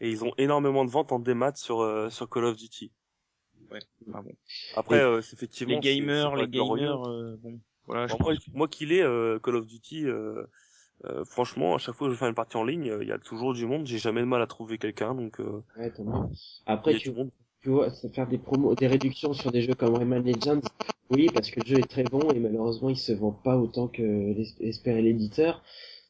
Et 0.00 0.10
ils 0.10 0.24
ont 0.24 0.32
énormément 0.38 0.84
de 0.84 0.90
ventes 0.90 1.12
en 1.12 1.18
démat 1.20 1.54
sur 1.54 1.80
euh, 1.80 2.10
sur 2.10 2.28
Call 2.28 2.44
of 2.44 2.56
Duty. 2.56 2.92
Ouais. 3.70 3.78
Ah 4.12 4.20
bon. 4.22 4.32
Après, 4.76 4.96
Et 4.98 5.00
euh, 5.00 5.20
c'est 5.22 5.34
effectivement 5.34 5.74
Les 5.74 5.80
gamers, 5.80 6.36
les 6.36 6.48
gamers, 6.48 7.08
euh, 7.08 7.36
bon, 7.40 7.60
voilà, 7.86 8.06
Bon, 8.08 8.16
moi, 8.20 8.34
pense. 8.34 8.44
que- 8.44 8.50
moi 8.52 8.68
qu'il 8.68 8.92
est 8.92 9.02
euh, 9.02 9.38
Call 9.38 9.56
of 9.56 9.66
Duty, 9.66 10.04
euh, 10.06 10.44
euh, 11.06 11.24
franchement, 11.24 11.74
à 11.76 11.78
chaque 11.78 11.94
fois 11.94 12.08
que 12.08 12.12
je 12.14 12.18
fais 12.18 12.28
une 12.28 12.34
partie 12.34 12.56
en 12.56 12.64
ligne, 12.64 12.90
euh, 12.90 13.02
il 13.02 13.08
y 13.08 13.12
a 13.12 13.18
toujours 13.18 13.54
du 13.54 13.64
monde. 13.66 13.86
J'ai 13.86 13.98
jamais 13.98 14.20
de 14.20 14.26
mal 14.26 14.42
à 14.42 14.46
trouver 14.46 14.76
quelqu'un, 14.78 15.14
donc 15.14 15.40
euh, 15.40 15.62
Ouais, 15.78 15.90
tant 15.92 16.04
mieux. 16.04 16.28
il 16.32 16.62
Après 16.66 16.94
tu, 16.96 17.10
du 17.10 17.14
monde. 17.16 17.30
Tu 17.64 17.70
vois, 17.70 17.90
faire 18.14 18.28
des 18.28 18.38
promos, 18.38 18.76
des 18.76 18.86
réductions 18.86 19.32
sur 19.34 19.50
des 19.52 19.62
jeux 19.62 19.74
comme 19.74 19.96
Rayman 19.96 20.22
Legends, 20.24 20.60
oui, 21.10 21.30
parce 21.30 21.50
que 21.50 21.60
le 21.60 21.66
jeu 21.66 21.78
est 21.78 21.90
très 21.90 22.04
bon 22.04 22.32
et 22.32 22.40
malheureusement 22.40 22.90
il 22.90 22.98
se 22.98 23.12
vend 23.12 23.32
pas 23.32 23.56
autant 23.58 23.88
que 23.88 24.02
l'es- 24.02 24.54
espérait 24.60 25.02
l'éditeur. 25.02 25.62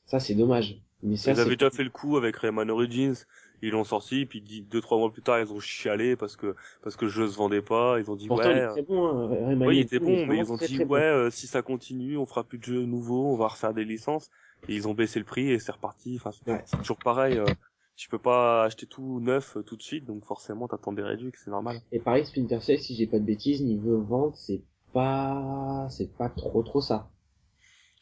Ça 0.07 0.21
c'est 0.21 0.35
dommage. 0.35 0.83
Mais 1.03 1.17
ça 1.17 1.33
Ils 1.33 1.41
avaient 1.41 1.57
déjà 1.57 1.71
fait 1.71 1.85
le 1.85 1.91
coup 1.91 2.17
avec 2.17 2.37
Rayman 2.37 2.71
Origins. 2.71 3.15
Ils 3.63 3.71
l'ont 3.71 3.85
sorti, 3.85 4.27
puis 4.27 4.43
deux 4.43 4.81
trois 4.83 4.99
mois 4.99 5.11
plus 5.13 5.23
tard, 5.23 5.41
ils 5.41 5.53
ont 5.53 5.61
chialé 5.61 6.17
parce 6.17 6.37
que 6.37 6.55
parce 6.83 6.97
que 6.97 7.07
le 7.07 7.11
jeu 7.11 7.29
se 7.29 7.37
vendait 7.37 7.63
pas. 7.63 7.99
Ils 7.99 8.11
ont 8.11 8.17
dit 8.17 8.29
Pourtant 8.29 8.51
ouais. 8.51 8.63
il 8.63 8.69
très 8.73 8.83
bon, 8.83 9.07
hein. 9.07 9.29
Rayman 9.29 9.69
Oui, 9.69 9.77
il 9.79 9.81
était 9.81 10.01
bon, 10.01 10.27
mais 10.27 10.39
ils 10.39 10.53
ont 10.53 10.57
très, 10.57 10.67
dit 10.67 10.75
très 10.77 10.85
bon. 10.85 10.95
ouais, 10.95 11.01
euh, 11.01 11.31
si 11.31 11.47
ça 11.47 11.63
continue, 11.63 12.19
on 12.19 12.27
fera 12.27 12.45
plus 12.45 12.59
de 12.59 12.65
jeux 12.65 12.85
nouveaux, 12.85 13.33
on 13.33 13.37
va 13.37 13.49
refaire 13.49 13.73
des 13.73 13.85
licences. 13.85 14.29
Et 14.69 14.75
ils 14.75 14.87
ont 14.89 14.95
baissé 14.95 15.19
le 15.19 15.25
prix 15.25 15.51
et 15.51 15.59
c'est 15.59 15.73
reparti. 15.73 16.17
Enfin, 16.17 16.31
c'est 16.33 16.45
Ouais. 16.51 16.63
c'est 16.67 16.79
toujours 16.79 16.99
pareil. 16.99 17.39
euh, 17.39 17.55
tu 17.97 18.09
peux 18.09 18.19
pas 18.19 18.65
acheter 18.65 18.87
tout 18.87 19.21
neuf 19.21 19.57
euh, 19.57 19.63
tout 19.63 19.77
de 19.77 19.83
suite, 19.83 20.05
donc 20.05 20.25
forcément 20.25 20.69
t'attends 20.69 20.93
des 20.93 21.03
réduits, 21.03 21.33
c'est 21.37 21.51
normal. 21.51 21.83
Et 21.93 21.99
pareil, 21.99 22.27
Splinter 22.27 22.61
Cell, 22.61 22.79
si 22.79 22.95
j'ai 22.95 23.07
pas 23.07 23.19
de 23.19 23.25
bêtises, 23.25 23.63
niveau 23.63 24.01
vente, 24.03 24.37
c'est 24.37 24.63
pas, 24.93 25.87
c'est 25.91 26.13
pas 26.17 26.29
trop 26.29 26.63
trop 26.63 26.81
ça. 26.81 27.09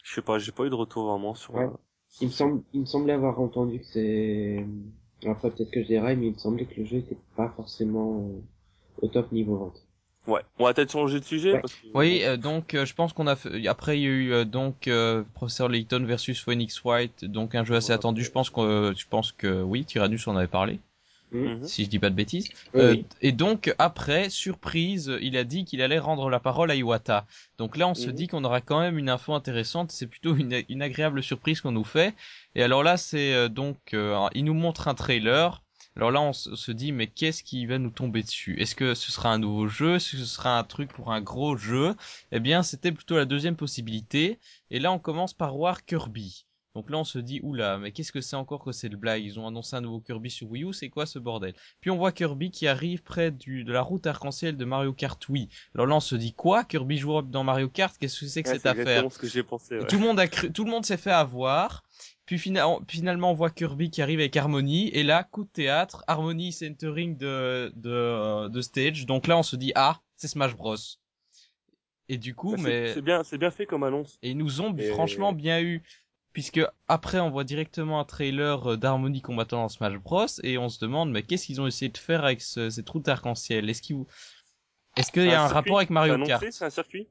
Je 0.03 0.13
sais 0.13 0.21
pas, 0.21 0.37
j'ai 0.39 0.51
pas 0.51 0.65
eu 0.65 0.69
de 0.69 0.75
retour 0.75 1.09
vraiment 1.09 1.33
sur. 1.35 1.55
Ouais. 1.55 1.63
euh, 1.63 1.71
Il 2.21 2.27
me 2.27 2.31
semble, 2.33 2.63
il 2.73 2.81
me 2.81 2.85
semblait 2.85 3.13
avoir 3.13 3.39
entendu 3.39 3.79
que 3.79 3.85
c'est, 3.85 4.65
après 5.25 5.51
peut-être 5.51 5.71
que 5.71 5.81
je 5.83 5.87
déraille, 5.87 6.17
mais 6.17 6.27
il 6.27 6.33
me 6.33 6.37
semblait 6.37 6.65
que 6.65 6.79
le 6.81 6.85
jeu 6.85 6.97
était 6.97 7.17
pas 7.35 7.49
forcément 7.49 8.19
euh, 8.29 8.41
au 9.01 9.07
top 9.07 9.31
niveau 9.31 9.57
vente. 9.57 9.87
Ouais. 10.25 10.41
On 10.57 10.63
va 10.63 10.73
peut-être 10.73 10.91
changer 10.91 11.19
de 11.19 11.25
sujet 11.25 11.53
Ouais. 11.53 11.59
parce 11.61 11.73
que. 11.73 11.87
Oui, 11.93 12.21
euh, 12.23 12.37
donc 12.37 12.73
euh, 12.75 12.85
je 12.85 12.93
pense 12.93 13.11
qu'on 13.13 13.27
a 13.27 13.35
fait... 13.35 13.67
après 13.67 13.99
il 13.99 14.03
y 14.03 14.05
a 14.05 14.09
eu 14.09 14.31
euh, 14.31 14.45
donc 14.45 14.87
euh, 14.87 15.23
Professeur 15.33 15.67
Layton 15.69 16.03
versus 16.05 16.39
Phoenix 16.41 16.81
White, 16.83 17.25
donc 17.25 17.55
un 17.55 17.65
jeu 17.65 17.75
assez 17.75 17.89
Ouais. 17.89 17.95
attendu. 17.95 18.23
Je 18.23 18.31
pense 18.31 18.49
que 18.49 18.61
euh, 18.61 18.93
je 18.95 19.05
pense 19.09 19.31
que 19.33 19.61
oui, 19.61 19.83
Tyrannus 19.85 20.25
en 20.27 20.37
avait 20.37 20.47
parlé, 20.47 20.79
Mhm. 21.31 21.63
si 21.63 21.83
je 21.83 21.89
dis 21.89 21.99
pas 21.99 22.09
de 22.11 22.15
bêtises. 22.15 22.49
Oui, 22.73 22.81
Euh, 22.81 22.95
et 23.21 23.31
donc 23.33 23.73
après, 23.79 24.29
surprise, 24.29 25.11
il 25.21 25.35
a 25.35 25.43
dit 25.43 25.65
qu'il 25.65 25.81
allait 25.81 25.99
rendre 25.99 26.29
la 26.29 26.39
parole 26.39 26.69
à 26.71 26.75
Iwata. 26.75 27.25
Donc 27.57 27.75
là, 27.75 27.87
on 27.89 27.95
se 27.95 28.09
Mhm. 28.09 28.15
dit 28.15 28.27
qu'on 28.27 28.43
aura 28.43 28.61
quand 28.61 28.79
même 28.79 28.97
une 28.99 29.09
info 29.09 29.33
intéressante. 29.33 29.91
C'est 29.91 30.07
plutôt 30.07 30.35
une, 30.35 30.61
une 30.69 30.81
agréable 30.83 31.23
surprise 31.23 31.59
qu'on 31.59 31.71
nous 31.71 31.83
fait. 31.83 32.13
Et 32.55 32.63
alors 32.63 32.83
là, 32.83 32.97
c'est 32.97 33.33
euh, 33.33 33.49
donc, 33.49 33.77
euh, 33.93 34.15
il 34.35 34.45
nous 34.45 34.53
montre 34.53 34.87
un 34.87 34.93
trailer. 34.93 35.62
Alors 35.95 36.09
là, 36.11 36.21
on 36.21 36.33
se 36.33 36.71
dit, 36.71 36.91
mais 36.91 37.07
qu'est-ce 37.07 37.43
qui 37.43 37.65
va 37.67 37.77
nous 37.77 37.91
tomber 37.91 38.23
dessus? 38.23 38.59
Est-ce 38.59 38.73
que 38.75 38.95
ce 38.95 39.11
sera 39.11 39.31
un 39.31 39.37
nouveau 39.37 39.67
jeu? 39.67 39.95
Est-ce 39.95 40.11
que 40.13 40.17
ce 40.17 40.25
sera 40.25 40.57
un 40.57 40.63
truc 40.63 40.91
pour 40.91 41.11
un 41.13 41.21
gros 41.21 41.55
jeu? 41.55 41.93
Eh 42.31 42.39
bien, 42.39 42.63
c'était 42.63 42.91
plutôt 42.91 43.15
la 43.15 43.25
deuxième 43.25 43.55
possibilité. 43.55 44.39
Et 44.71 44.79
là, 44.79 44.91
on 44.91 44.97
commence 44.99 45.33
par 45.33 45.55
voir 45.55 45.85
Kirby. 45.85 46.45
Donc 46.75 46.89
là, 46.89 46.97
on 46.97 47.03
se 47.03 47.19
dit, 47.19 47.39
oula, 47.43 47.77
mais 47.77 47.91
qu'est-ce 47.91 48.11
que 48.11 48.21
c'est 48.21 48.35
encore 48.35 48.63
que 48.63 48.71
c'est 48.71 48.89
le 48.89 48.97
blague? 48.97 49.23
Ils 49.23 49.39
ont 49.39 49.45
annoncé 49.45 49.75
un 49.75 49.81
nouveau 49.81 49.99
Kirby 49.99 50.31
sur 50.31 50.49
Wii 50.49 50.63
U, 50.63 50.73
c'est 50.73 50.89
quoi 50.89 51.05
ce 51.05 51.19
bordel? 51.19 51.53
Puis 51.81 51.91
on 51.91 51.97
voit 51.97 52.11
Kirby 52.11 52.49
qui 52.49 52.67
arrive 52.67 53.03
près 53.03 53.29
du, 53.29 53.63
de 53.63 53.71
la 53.71 53.83
route 53.83 54.07
arc-en-ciel 54.07 54.57
de 54.57 54.65
Mario 54.65 54.91
Kart 54.93 55.23
Wii. 55.29 55.49
Alors 55.75 55.85
là, 55.85 55.93
on 55.93 55.99
se 55.99 56.15
dit, 56.15 56.33
quoi? 56.33 56.63
Kirby 56.63 56.97
jouable 56.97 57.29
dans 57.29 57.43
Mario 57.43 57.69
Kart? 57.69 57.95
Qu'est-ce 57.99 58.21
que 58.21 58.25
c'est 58.25 58.41
que 58.41 58.49
Ouais, 58.49 58.55
cette 58.55 58.65
affaire 58.65 58.81
exactement 58.81 59.09
ce 59.11 59.19
que 59.19 59.27
j'ai 59.27 59.43
pensé. 59.43 59.77
ouais. 59.77 59.85
tout 59.85 59.97
le 59.97 60.01
monde 60.01 60.19
a 60.19 60.27
cru, 60.27 60.51
tout 60.51 60.65
le 60.65 60.71
monde 60.71 60.83
s'est 60.83 60.97
fait 60.97 61.11
avoir. 61.11 61.83
Puis 62.25 62.37
fina- 62.37 62.67
finalement, 62.87 63.31
on 63.31 63.33
voit 63.33 63.49
Kirby 63.49 63.89
qui 63.89 64.01
arrive 64.01 64.19
avec 64.19 64.35
Harmony. 64.37 64.89
Et 64.89 65.03
là, 65.03 65.23
coup 65.23 65.43
de 65.43 65.49
théâtre, 65.49 66.03
Harmony 66.07 66.53
centering 66.53 67.17
de, 67.17 67.71
de, 67.75 67.89
euh, 67.89 68.49
de 68.49 68.61
stage. 68.61 69.05
Donc 69.05 69.27
là, 69.27 69.37
on 69.37 69.43
se 69.43 69.55
dit, 69.55 69.71
ah, 69.75 69.99
c'est 70.15 70.27
Smash 70.29 70.55
Bros. 70.55 70.75
Et 72.09 72.17
du 72.17 72.35
coup, 72.35 72.51
Bah, 72.55 72.61
mais 72.63 72.93
C'est 72.93 73.01
bien, 73.01 73.23
c'est 73.23 73.37
bien 73.37 73.51
fait 73.51 73.65
comme 73.65 73.83
annonce. 73.83 74.17
et 74.21 74.31
ils 74.31 74.37
nous 74.37 74.61
ont 74.61 74.75
Et- 74.77 74.83
franchement 74.91 75.33
bien 75.33 75.61
eu. 75.61 75.83
Puisque 76.33 76.61
après 76.87 77.19
on 77.19 77.29
voit 77.29 77.43
directement 77.43 77.99
un 77.99 78.05
trailer 78.05 78.71
euh, 78.71 78.75
d'Harmony 78.75 79.21
combattant 79.21 79.61
dans 79.61 79.69
Smash 79.69 79.97
Bros 79.99 80.25
et 80.41 80.57
on 80.57 80.67
se 80.67 80.79
demande 80.79 81.11
mais 81.11 81.21
qu'est-ce 81.21 81.45
qu'ils 81.45 81.61
ont 81.61 81.67
essayé 81.67 81.89
de 81.91 81.97
faire 81.97 82.25
avec 82.25 82.41
ce, 82.41 82.71
cette 82.71 82.89
route 82.89 83.07
arc-en-ciel? 83.07 83.69
Est-ce 83.69 83.83
qu'ils 83.83 83.97
est-ce 84.97 85.11
qu'il 85.11 85.25
y 85.25 85.31
a 85.31 85.43
un, 85.43 85.47
circuit, 85.47 85.53
rapport 85.53 85.77
avec 85.77 85.91
Mario 85.91 86.17
Kart? 86.25 86.43
C'est 86.49 86.65
un 86.65 86.71
circuit? 86.71 87.07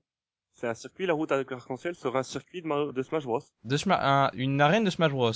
C'est 0.62 0.68
un 0.68 0.74
circuit. 0.74 1.06
La 1.06 1.14
route 1.14 1.32
avec 1.32 1.50
l'arc-en-ciel 1.50 1.96
sera 1.96 2.20
un 2.20 2.22
circuit 2.22 2.62
de, 2.62 2.68
Mario- 2.68 2.92
de 2.92 3.02
Smash 3.02 3.24
Bros. 3.24 3.40
de 3.64 3.76
Sma- 3.76 3.98
un- 4.00 4.30
une 4.34 4.60
arène 4.60 4.84
de 4.84 4.90
Smash 4.90 5.10
Bros 5.10 5.32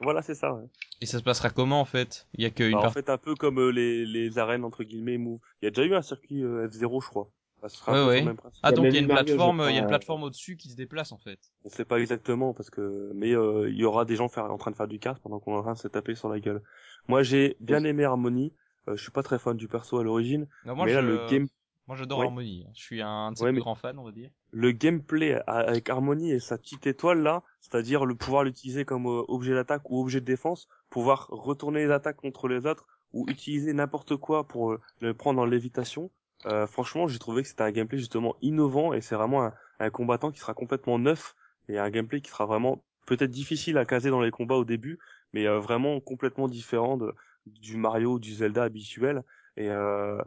Voilà, 0.00 0.22
c'est 0.22 0.34
ça. 0.34 0.54
Ouais. 0.54 0.64
Et 1.02 1.06
ça 1.06 1.18
se 1.18 1.22
passera 1.22 1.50
comment 1.50 1.80
en 1.82 1.84
fait? 1.84 2.26
Il 2.32 2.42
y 2.42 2.46
a 2.46 2.50
qu'une 2.50 2.72
Bah, 2.72 2.78
en 2.78 2.82
partie. 2.84 2.94
fait, 2.94 3.10
un 3.10 3.18
peu 3.18 3.34
comme 3.34 3.58
euh, 3.60 3.68
les, 3.70 4.06
les 4.06 4.38
arènes 4.38 4.64
entre 4.64 4.82
guillemets 4.84 5.18
move. 5.18 5.38
Il 5.60 5.66
y 5.66 5.68
a 5.68 5.70
déjà 5.70 5.84
eu 5.86 5.94
un 5.94 6.00
circuit 6.00 6.42
euh, 6.42 6.66
F0, 6.66 7.02
je 7.04 7.08
crois. 7.10 7.28
Bah, 7.60 7.68
ce 7.68 7.76
sera 7.76 7.92
un 7.94 8.06
Ouais, 8.08 8.22
ouais. 8.24 8.34
Ah 8.62 8.72
donc 8.72 8.86
il 8.86 8.94
y 8.94 8.96
a 8.96 9.00
une 9.00 9.06
Mario, 9.06 9.24
plateforme, 9.26 9.66
il 9.68 9.74
y 9.74 9.78
a 9.78 9.82
une 9.82 9.86
plateforme 9.86 10.22
au-dessus 10.22 10.56
qui 10.56 10.70
se 10.70 10.76
déplace 10.76 11.12
en 11.12 11.18
fait. 11.18 11.38
On 11.66 11.68
sait 11.68 11.84
pas 11.84 11.98
exactement 12.00 12.54
parce 12.54 12.70
que, 12.70 13.10
mais 13.14 13.36
euh, 13.36 13.68
il 13.68 13.76
y 13.76 13.84
aura 13.84 14.06
des 14.06 14.16
gens 14.16 14.30
faire, 14.30 14.50
en 14.50 14.56
train 14.56 14.70
de 14.70 14.76
faire 14.76 14.88
du 14.88 14.98
kart 14.98 15.20
pendant 15.22 15.40
qu'on 15.40 15.52
est 15.54 15.58
en 15.58 15.62
train 15.62 15.74
de 15.74 15.78
se 15.78 15.88
taper 15.88 16.14
sur 16.14 16.30
la 16.30 16.40
gueule. 16.40 16.62
Moi, 17.06 17.22
j'ai 17.22 17.58
bien 17.60 17.84
aimé 17.84 18.04
Harmony. 18.04 18.54
Euh, 18.88 18.96
je 18.96 19.02
suis 19.02 19.12
pas 19.12 19.22
très 19.22 19.38
fan 19.38 19.58
du 19.58 19.68
perso 19.68 19.98
à 19.98 20.02
l'origine, 20.04 20.48
mais 20.64 20.74
là 20.74 21.02
je 21.02 21.06
le 21.06 21.26
game, 21.28 21.46
moi 21.86 21.96
j'adore 21.96 22.20
Ouais. 22.20 22.24
Harmony. 22.24 22.64
Je 22.74 22.80
suis 22.80 23.02
un 23.02 23.32
de 23.32 23.36
ses 23.36 23.44
Ouais, 23.44 23.50
plus 23.50 23.56
mais- 23.56 23.60
grands 23.60 23.74
fans 23.74 23.92
on 23.98 24.04
va 24.04 24.10
dire. 24.12 24.30
Le 24.52 24.72
gameplay 24.72 25.40
avec 25.46 25.88
Harmony 25.88 26.32
et 26.32 26.40
sa 26.40 26.58
petite 26.58 26.86
étoile 26.86 27.22
là, 27.22 27.42
c'est-à-dire 27.60 28.04
le 28.04 28.14
pouvoir 28.14 28.44
l'utiliser 28.44 28.84
comme 28.84 29.06
euh, 29.06 29.22
objet 29.28 29.54
d'attaque 29.54 29.90
ou 29.90 30.00
objet 30.00 30.20
de 30.20 30.24
défense, 30.24 30.68
pouvoir 30.88 31.28
retourner 31.28 31.86
les 31.86 31.92
attaques 31.92 32.16
contre 32.16 32.48
les 32.48 32.66
autres 32.66 32.86
ou 33.12 33.26
utiliser 33.28 33.72
n'importe 33.72 34.16
quoi 34.16 34.46
pour 34.46 34.72
euh, 34.72 34.80
le 35.00 35.14
prendre 35.14 35.40
en 35.40 35.44
lévitation. 35.44 36.10
Euh, 36.46 36.66
franchement, 36.66 37.06
j'ai 37.06 37.18
trouvé 37.18 37.42
que 37.42 37.48
c'était 37.48 37.62
un 37.62 37.70
gameplay 37.70 37.98
justement 37.98 38.36
innovant 38.40 38.92
et 38.92 39.00
c'est 39.00 39.14
vraiment 39.14 39.50
un, 39.78 39.90
combattant 39.90 40.30
qui 40.30 40.40
sera 40.40 40.54
complètement 40.54 40.98
neuf 40.98 41.34
et 41.68 41.78
un 41.78 41.90
gameplay 41.90 42.20
qui 42.20 42.30
sera 42.30 42.46
vraiment 42.46 42.82
peut-être 43.06 43.30
difficile 43.30 43.78
à 43.78 43.84
caser 43.84 44.10
dans 44.10 44.20
les 44.20 44.30
combats 44.30 44.56
au 44.56 44.64
début, 44.64 44.98
mais 45.32 45.46
euh, 45.46 45.58
vraiment 45.58 46.00
complètement 46.00 46.48
différent 46.48 46.96
de, 46.96 47.14
du 47.46 47.76
Mario, 47.76 48.18
du 48.18 48.32
Zelda 48.32 48.62
habituel 48.62 49.22
et 49.56 49.68
euh, 49.68 50.22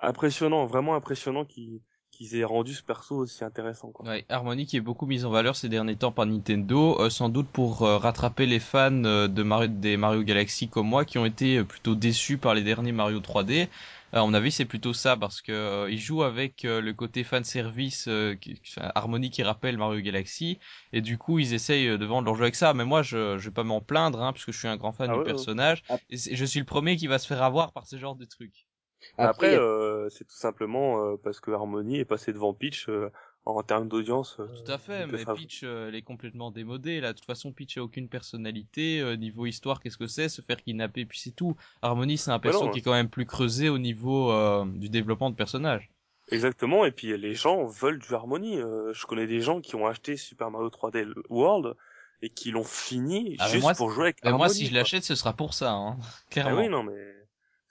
impressionnant, 0.00 0.66
vraiment 0.66 0.94
impressionnant 0.94 1.44
qu'ils 1.44 1.80
qu'ils 2.16 2.34
aient 2.36 2.44
rendu 2.44 2.72
ce 2.74 2.82
perso 2.82 3.16
aussi 3.16 3.44
intéressant 3.44 3.90
quoi. 3.90 4.06
Ouais, 4.06 4.24
Harmony 4.28 4.66
qui 4.66 4.76
est 4.76 4.80
beaucoup 4.80 5.06
mise 5.06 5.24
en 5.24 5.30
valeur 5.30 5.54
ces 5.56 5.68
derniers 5.68 5.96
temps 5.96 6.12
par 6.12 6.26
Nintendo, 6.26 6.96
euh, 7.00 7.10
sans 7.10 7.28
doute 7.28 7.48
pour 7.48 7.82
euh, 7.82 7.98
rattraper 7.98 8.46
les 8.46 8.58
fans 8.60 9.04
euh, 9.04 9.28
de 9.28 9.42
Mario, 9.42 9.68
des 9.68 9.96
Mario 9.96 10.22
Galaxy 10.22 10.68
comme 10.68 10.86
moi 10.88 11.04
qui 11.04 11.18
ont 11.18 11.26
été 11.26 11.58
euh, 11.58 11.64
plutôt 11.64 11.94
déçus 11.94 12.38
par 12.38 12.54
les 12.54 12.62
derniers 12.62 12.92
Mario 12.92 13.20
3D. 13.20 13.68
Euh, 14.14 14.18
à 14.18 14.20
mon 14.20 14.34
avis, 14.34 14.52
c'est 14.52 14.64
plutôt 14.64 14.92
ça 14.92 15.16
parce 15.16 15.42
que 15.42 15.52
euh, 15.52 15.90
ils 15.90 15.98
jouent 15.98 16.22
avec 16.22 16.64
euh, 16.64 16.80
le 16.80 16.92
côté 16.94 17.24
fan 17.24 17.42
service 17.44 18.06
euh, 18.08 18.34
qui, 18.36 18.60
Harmony 18.94 19.30
qui 19.30 19.42
rappelle 19.42 19.76
Mario 19.76 20.00
Galaxy 20.00 20.58
et 20.92 21.00
du 21.00 21.18
coup 21.18 21.38
ils 21.40 21.54
essayent 21.54 21.98
de 21.98 22.06
vendre 22.06 22.26
leur 22.26 22.36
jeu 22.36 22.42
avec 22.44 22.54
ça. 22.54 22.72
Mais 22.72 22.84
moi, 22.84 23.02
je, 23.02 23.36
je 23.36 23.44
vais 23.48 23.54
pas 23.54 23.64
m'en 23.64 23.80
plaindre 23.80 24.22
hein, 24.22 24.32
puisque 24.32 24.52
je 24.52 24.58
suis 24.58 24.68
un 24.68 24.76
grand 24.76 24.92
fan 24.92 25.10
Ah 25.10 25.18
du 25.18 25.24
personnage 25.24 25.82
Ah. 25.88 25.98
et 26.08 26.16
je 26.16 26.44
suis 26.44 26.60
le 26.60 26.66
premier 26.66 26.96
qui 26.96 27.08
va 27.08 27.18
se 27.18 27.26
faire 27.26 27.42
avoir 27.42 27.72
par 27.72 27.86
ce 27.86 27.96
genre 27.98 28.14
de 28.14 28.24
trucs. 28.24 28.65
Après, 29.18 29.54
a- 29.54 29.60
euh, 29.60 30.08
c'est 30.10 30.24
tout 30.24 30.36
simplement 30.36 31.02
euh, 31.04 31.16
parce 31.22 31.40
que 31.40 31.50
Harmony 31.50 31.98
est 31.98 32.04
passé 32.04 32.32
devant 32.32 32.52
Peach 32.54 32.88
euh, 32.88 33.10
en 33.44 33.62
termes 33.62 33.88
d'audience. 33.88 34.36
euh, 34.40 34.46
Tout 34.64 34.72
à 34.72 34.78
fait, 34.78 35.06
mais 35.06 35.18
faire- 35.18 35.34
Peach, 35.34 35.62
euh, 35.64 35.88
elle 35.88 35.94
est 35.94 36.02
complètement 36.02 36.50
démodée. 36.50 37.00
Là, 37.00 37.12
de 37.12 37.18
toute 37.18 37.26
façon, 37.26 37.52
Peach 37.52 37.76
a 37.78 37.82
aucune 37.82 38.08
personnalité. 38.08 39.00
euh, 39.00 39.16
niveau 39.16 39.46
histoire, 39.46 39.80
qu'est-ce 39.80 39.98
que 39.98 40.06
c'est? 40.06 40.28
Se 40.28 40.42
faire 40.42 40.62
kidnapper, 40.62 41.06
puis 41.06 41.18
c'est 41.20 41.30
tout. 41.30 41.56
Harmony, 41.82 42.18
c'est 42.18 42.30
un 42.30 42.38
perso 42.38 42.64
non, 42.64 42.70
qui 42.70 42.80
est 42.80 42.82
quand 42.82 42.92
même 42.92 43.08
plus 43.08 43.26
creusé 43.26 43.68
au 43.68 43.78
niveau 43.78 44.30
euh, 44.32 44.64
du 44.66 44.88
développement 44.88 45.30
de 45.30 45.36
personnage. 45.36 45.90
Exactement, 46.32 46.84
et 46.84 46.90
puis 46.90 47.16
les 47.16 47.34
gens 47.34 47.66
veulent 47.66 48.00
du 48.00 48.12
Harmony. 48.12 48.58
Euh, 48.58 48.92
je 48.92 49.06
connais 49.06 49.28
des 49.28 49.40
gens 49.40 49.60
qui 49.60 49.76
ont 49.76 49.86
acheté 49.86 50.16
Super 50.16 50.50
Mario 50.50 50.68
3D 50.70 51.06
World 51.30 51.74
et 52.22 52.30
qui 52.30 52.50
l'ont 52.50 52.64
fini 52.64 53.36
Ah, 53.38 53.48
juste 53.48 53.62
moi, 53.62 53.74
pour 53.74 53.90
jouer 53.90 54.04
avec 54.06 54.18
Harmony. 54.24 54.38
moi, 54.38 54.48
si 54.48 54.66
je 54.66 54.74
l'achète, 54.74 55.04
ce 55.04 55.14
sera 55.14 55.34
pour 55.34 55.54
ça, 55.54 55.70
hein. 55.72 55.98
Ah 56.26 56.30
clairement. 56.30 56.58
oui, 56.62 56.68
non, 56.68 56.82
mais 56.82 56.94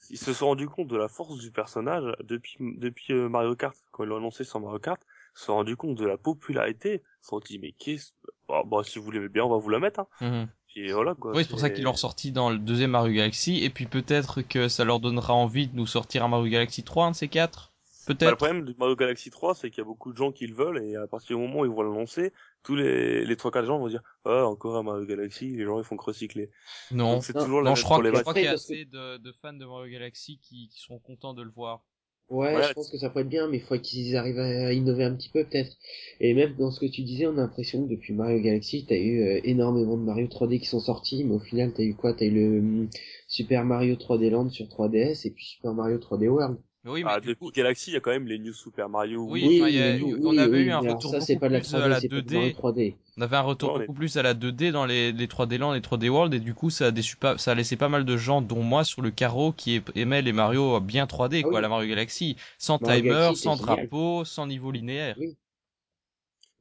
ils 0.10 0.18
se 0.18 0.34
sont 0.34 0.48
rendus 0.48 0.68
compte 0.68 0.88
de 0.88 0.98
la 0.98 1.08
force 1.08 1.38
du 1.38 1.52
personnage 1.52 2.04
depuis 2.24 2.58
depuis 2.60 3.14
euh, 3.14 3.30
Mario 3.30 3.56
Kart 3.56 3.76
quand 3.92 4.04
ils 4.04 4.08
l'ont 4.08 4.18
annoncé 4.18 4.44
sur 4.44 4.60
Mario 4.60 4.80
Kart. 4.80 5.02
Ils 5.36 5.40
se 5.40 5.46
sont 5.46 5.56
rendus 5.56 5.76
compte 5.76 5.96
de 5.96 6.06
la 6.06 6.18
popularité. 6.18 7.02
Ils 7.04 7.24
se 7.24 7.30
sont 7.30 7.40
dit 7.40 7.60
mais 7.60 7.72
qu'est-ce 7.74 8.12
bah, 8.48 8.64
bah, 8.66 8.82
si 8.84 9.00
vous 9.00 9.12
l'aimez 9.12 9.30
bien, 9.30 9.44
on 9.44 9.50
va 9.50 9.58
vous 9.58 9.70
la 9.70 9.80
mettre. 9.80 10.02
Hein. 10.02 10.08
Mhm. 10.22 10.48
Puis 10.68 10.92
voilà 10.92 11.16
quoi. 11.16 11.32
Oui, 11.32 11.44
c'est 11.44 11.50
pour 11.50 11.60
ça 11.60 11.70
qu'ils 11.70 11.84
l'ont 11.84 11.94
ressorti 11.94 12.32
dans 12.32 12.50
le 12.50 12.58
deuxième 12.58 12.92
Mario 12.92 13.14
Galaxy. 13.14 13.64
Et 13.64 13.70
puis 13.70 13.86
peut-être 13.86 14.42
que 14.42 14.68
ça 14.68 14.84
leur 14.84 15.00
donnera 15.00 15.34
envie 15.34 15.68
de 15.68 15.76
nous 15.76 15.88
sortir 15.88 16.24
un 16.24 16.28
Mario 16.28 16.52
Galaxy 16.52 16.84
3, 16.84 17.08
un 17.08 17.12
de 17.12 17.16
ces 17.16 17.28
quatre. 17.28 17.75
Bah, 18.22 18.30
le 18.32 18.36
Peut-être. 18.36 18.38
problème 18.38 18.66
du 18.66 18.76
Mario 18.78 18.96
Galaxy 18.96 19.30
3, 19.32 19.56
c'est 19.56 19.70
qu'il 19.70 19.80
y 19.80 19.82
a 19.82 19.86
beaucoup 19.86 20.12
de 20.12 20.18
gens 20.18 20.32
qui 20.32 20.48
le 20.48 20.56
veulent 20.56 20.84
et 20.84 20.96
à 20.96 21.08
partir 21.08 21.38
du 21.38 21.42
moment 21.44 21.62
où 21.62 21.66
ils 21.66 21.72
vont 21.72 21.84
l'annoncer, 21.84 22.34
tous 22.64 22.76
les 22.76 23.26
les 23.26 23.36
trois 23.38 23.52
quatre 23.52 23.66
gens 23.66 23.80
vont 23.80 23.88
dire 23.88 24.02
ah 24.26 24.46
encore 24.48 24.76
un 24.78 24.84
Mario 24.84 25.06
Galaxy, 25.06 25.50
les 25.56 25.64
gens 25.66 25.80
ils 25.80 25.84
font 25.86 25.98
que 25.98 26.06
recycler. 26.06 26.52
non. 26.92 27.18
Donc 27.18 27.24
c'est 27.24 27.34
Non, 27.34 27.42
toujours 27.42 27.62
la 27.62 27.72
Non, 27.72 27.76
même 27.76 27.76
je 27.76 27.84
crois, 27.84 28.00
que- 28.00 28.06
je 28.06 28.12
problématique. 28.12 28.22
crois 28.22 28.34
qu'il 28.34 28.44
y 28.44 28.48
a 28.48 28.52
assez 28.54 28.86
de, 28.86 29.18
de 29.18 29.32
fans 29.34 29.54
de 29.54 29.66
Mario 29.66 29.92
Galaxy 29.92 30.40
qui, 30.40 30.70
qui 30.70 30.80
seront 30.82 31.00
contents 31.00 31.34
de 31.34 31.44
le 31.44 31.52
voir. 31.52 31.86
Ouais, 32.30 32.56
Ouais. 32.56 32.62
je 32.64 32.74
pense 32.74 32.90
que 32.90 32.98
ça 32.98 33.10
pourrait 33.10 33.22
être 33.24 33.30
bien, 33.30 33.48
mais 33.48 33.58
il 33.58 33.64
faut 33.64 33.78
qu'ils 33.80 34.16
arrivent 34.16 34.40
à 34.40 34.74
innover 34.74 35.04
un 35.04 35.16
petit 35.16 35.30
peu 35.30 35.44
peut-être. 35.46 35.78
Et 36.20 36.34
même 36.34 36.56
dans 36.56 36.72
ce 36.72 36.80
que 36.80 36.88
tu 36.88 37.04
disais, 37.04 37.28
on 37.28 37.34
a 37.34 37.42
l'impression 37.42 37.84
que 37.86 37.92
depuis 37.92 38.14
Mario 38.14 38.40
Galaxy, 38.42 38.86
t'as 38.88 38.96
eu 38.98 39.22
euh, 39.22 39.42
énormément 39.44 39.96
de 39.98 40.02
Mario 40.04 40.28
3D 40.28 40.60
qui 40.60 40.66
sont 40.66 40.80
sortis, 40.80 41.24
mais 41.24 41.36
au 41.36 41.40
final, 41.40 41.72
t'as 41.74 41.84
eu 41.84 41.94
quoi? 41.96 42.14
T'as 42.14 42.26
eu 42.26 42.32
le 42.32 42.60
hum, 42.60 42.90
Super 43.28 43.64
Mario 43.64 43.96
3D 43.96 44.30
Land 44.32 44.50
sur 44.50 44.68
3DS 44.68 45.26
et 45.28 45.32
puis 45.32 45.46
Super 45.46 45.74
Mario 45.74 45.98
3D 46.00 46.28
World. 46.28 46.58
Mais 46.86 46.92
oui, 46.92 47.04
mais 47.04 47.12
Ah, 47.12 47.22
du 47.22 47.34
depuis 47.34 47.36
coup, 47.36 47.52
Galaxy, 47.52 47.92
il 47.92 47.94
y 47.94 47.98
a 47.98 48.02
quand 48.02 48.12
même 48.12 48.28
les 48.28 48.40
New 48.40 48.54
Super 48.54 48.90
Mario. 48.90 49.24
Oui, 49.28 49.42
Oui, 49.42 49.56
enfin, 49.56 49.70
il 49.70 49.76
y 49.76 49.82
a 49.82 49.98
oui, 50.04 50.16
on 50.24 50.38
avait 50.38 50.60
oui, 50.60 50.64
eu 50.64 50.72
un 50.72 50.80
retour 50.80 51.16
ça, 51.16 51.22
c'est 51.22 51.36
beaucoup 51.36 51.40
pas 51.40 51.48
de 51.48 51.54
la 51.54 51.62
plus 51.62 51.74
à 51.76 51.88
la 51.88 51.88
3D, 51.92 51.96
c'est 51.96 52.10
pas 52.10 52.22
2D. 52.22 52.24
du 52.24 52.30
Mario 52.32 52.52
3D. 52.52 52.98
On 53.18 53.22
avait 53.22 53.38
un 53.38 53.42
retour 53.42 53.72
est- 53.82 53.90
beaucoup 53.90 53.94
plus 53.94 54.18
à 54.18 54.24
la 54.24 54.34
2D 54.34 54.72
dans 54.72 54.86
les, 54.86 55.12
les 55.12 55.28
3D 55.28 55.58
Land 55.58 55.74
et 55.76 55.82
3D 55.82 56.10
World 56.10 56.34
et 56.34 56.40
du 56.40 56.54
coup 56.54 56.70
ça 56.70 56.88
a, 56.88 56.92
déçu 56.92 57.16
pas, 57.18 57.38
ça 57.38 57.52
a 57.52 57.56
laissé 57.56 57.76
pas 57.78 57.88
mal 57.90 58.04
de 58.06 58.18
gens 58.18 58.42
dont 58.42 58.62
moi 58.64 58.84
sur 58.84 59.02
le 59.02 59.12
carreau 59.12 59.52
qui 59.54 59.82
aimaient 59.96 60.22
les 60.22 60.34
Mario 60.34 60.80
bien 60.82 61.08
3D 61.08 61.44
Ah 61.44 61.48
quoi, 61.48 61.62
la 61.62 61.70
Mario 61.70 61.88
Galaxy, 61.90 62.36
sans 62.58 62.80
Mario 62.80 63.02
timer, 63.02 63.32
Galaxy, 63.36 63.36
sans 63.36 63.56
génial. 63.56 63.58
drapeau, 63.58 64.26
sans 64.26 64.48
niveau 64.48 64.72
linéaire. 64.72 65.18
Oui. 65.18 65.38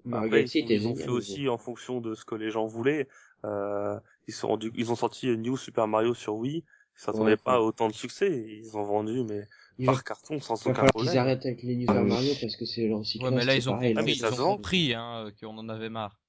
Mario 0.05 0.31
Après, 0.31 0.31
Galaxy 0.31 0.61
ils, 0.71 0.87
ont- 0.89 0.97
ils 0.97 0.97
fait 0.97 1.11
aussi 1.11 1.49
en 1.49 1.59
fonction 1.59 2.01
de 2.01 2.15
ce 2.15 2.25
que 2.25 2.35
les 2.35 2.51
gens 2.51 2.67
voulaient. 2.67 3.09
Euh, 3.45 3.99
ils 4.27 4.35
sont 4.35 4.49
rendus, 4.49 4.73
ils 4.77 4.91
ont 4.93 4.97
sorti 4.97 5.27
New 5.37 5.57
Super 5.57 5.89
Mario 5.89 6.15
sur 6.15 6.37
Wii. 6.37 6.59
Ils 6.59 7.01
s'attendaient 7.01 7.37
Ouais, 7.37 7.37
pas 7.37 7.55
à 7.55 7.61
autant 7.61 7.89
de 7.89 7.93
succès. 7.95 8.45
Ils 8.49 8.77
ont 8.77 8.85
vendu, 8.85 9.25
mais 9.25 9.47
Il 9.79 9.87
par 9.87 10.05
carton 10.05 10.39
sans 10.41 10.55
aucun 10.67 10.89
problème. 10.89 11.17
arrêtent 11.19 11.47
avec 11.47 11.63
les 11.63 11.81
Super 11.81 12.05
Mario 12.05 12.33
parce 12.41 12.57
que 12.57 12.65
c'est 12.65 12.87
leur 12.87 12.99
recyclage. 13.01 13.31
Ouais 13.31 13.37
mais 13.37 13.45
là 13.45 13.57
ils 13.57 13.69
ont 13.69 13.73
pareil, 13.73 13.95
compris, 13.95 14.05
mais 14.05 14.11
là, 14.23 14.29
ils 14.31 14.35
se 14.37 14.41
ont 14.41 14.57
compris 14.57 14.95
hein, 14.95 15.31
qu'on 15.41 15.59
en 15.59 15.69
avait 15.69 15.89
marre. 15.89 16.21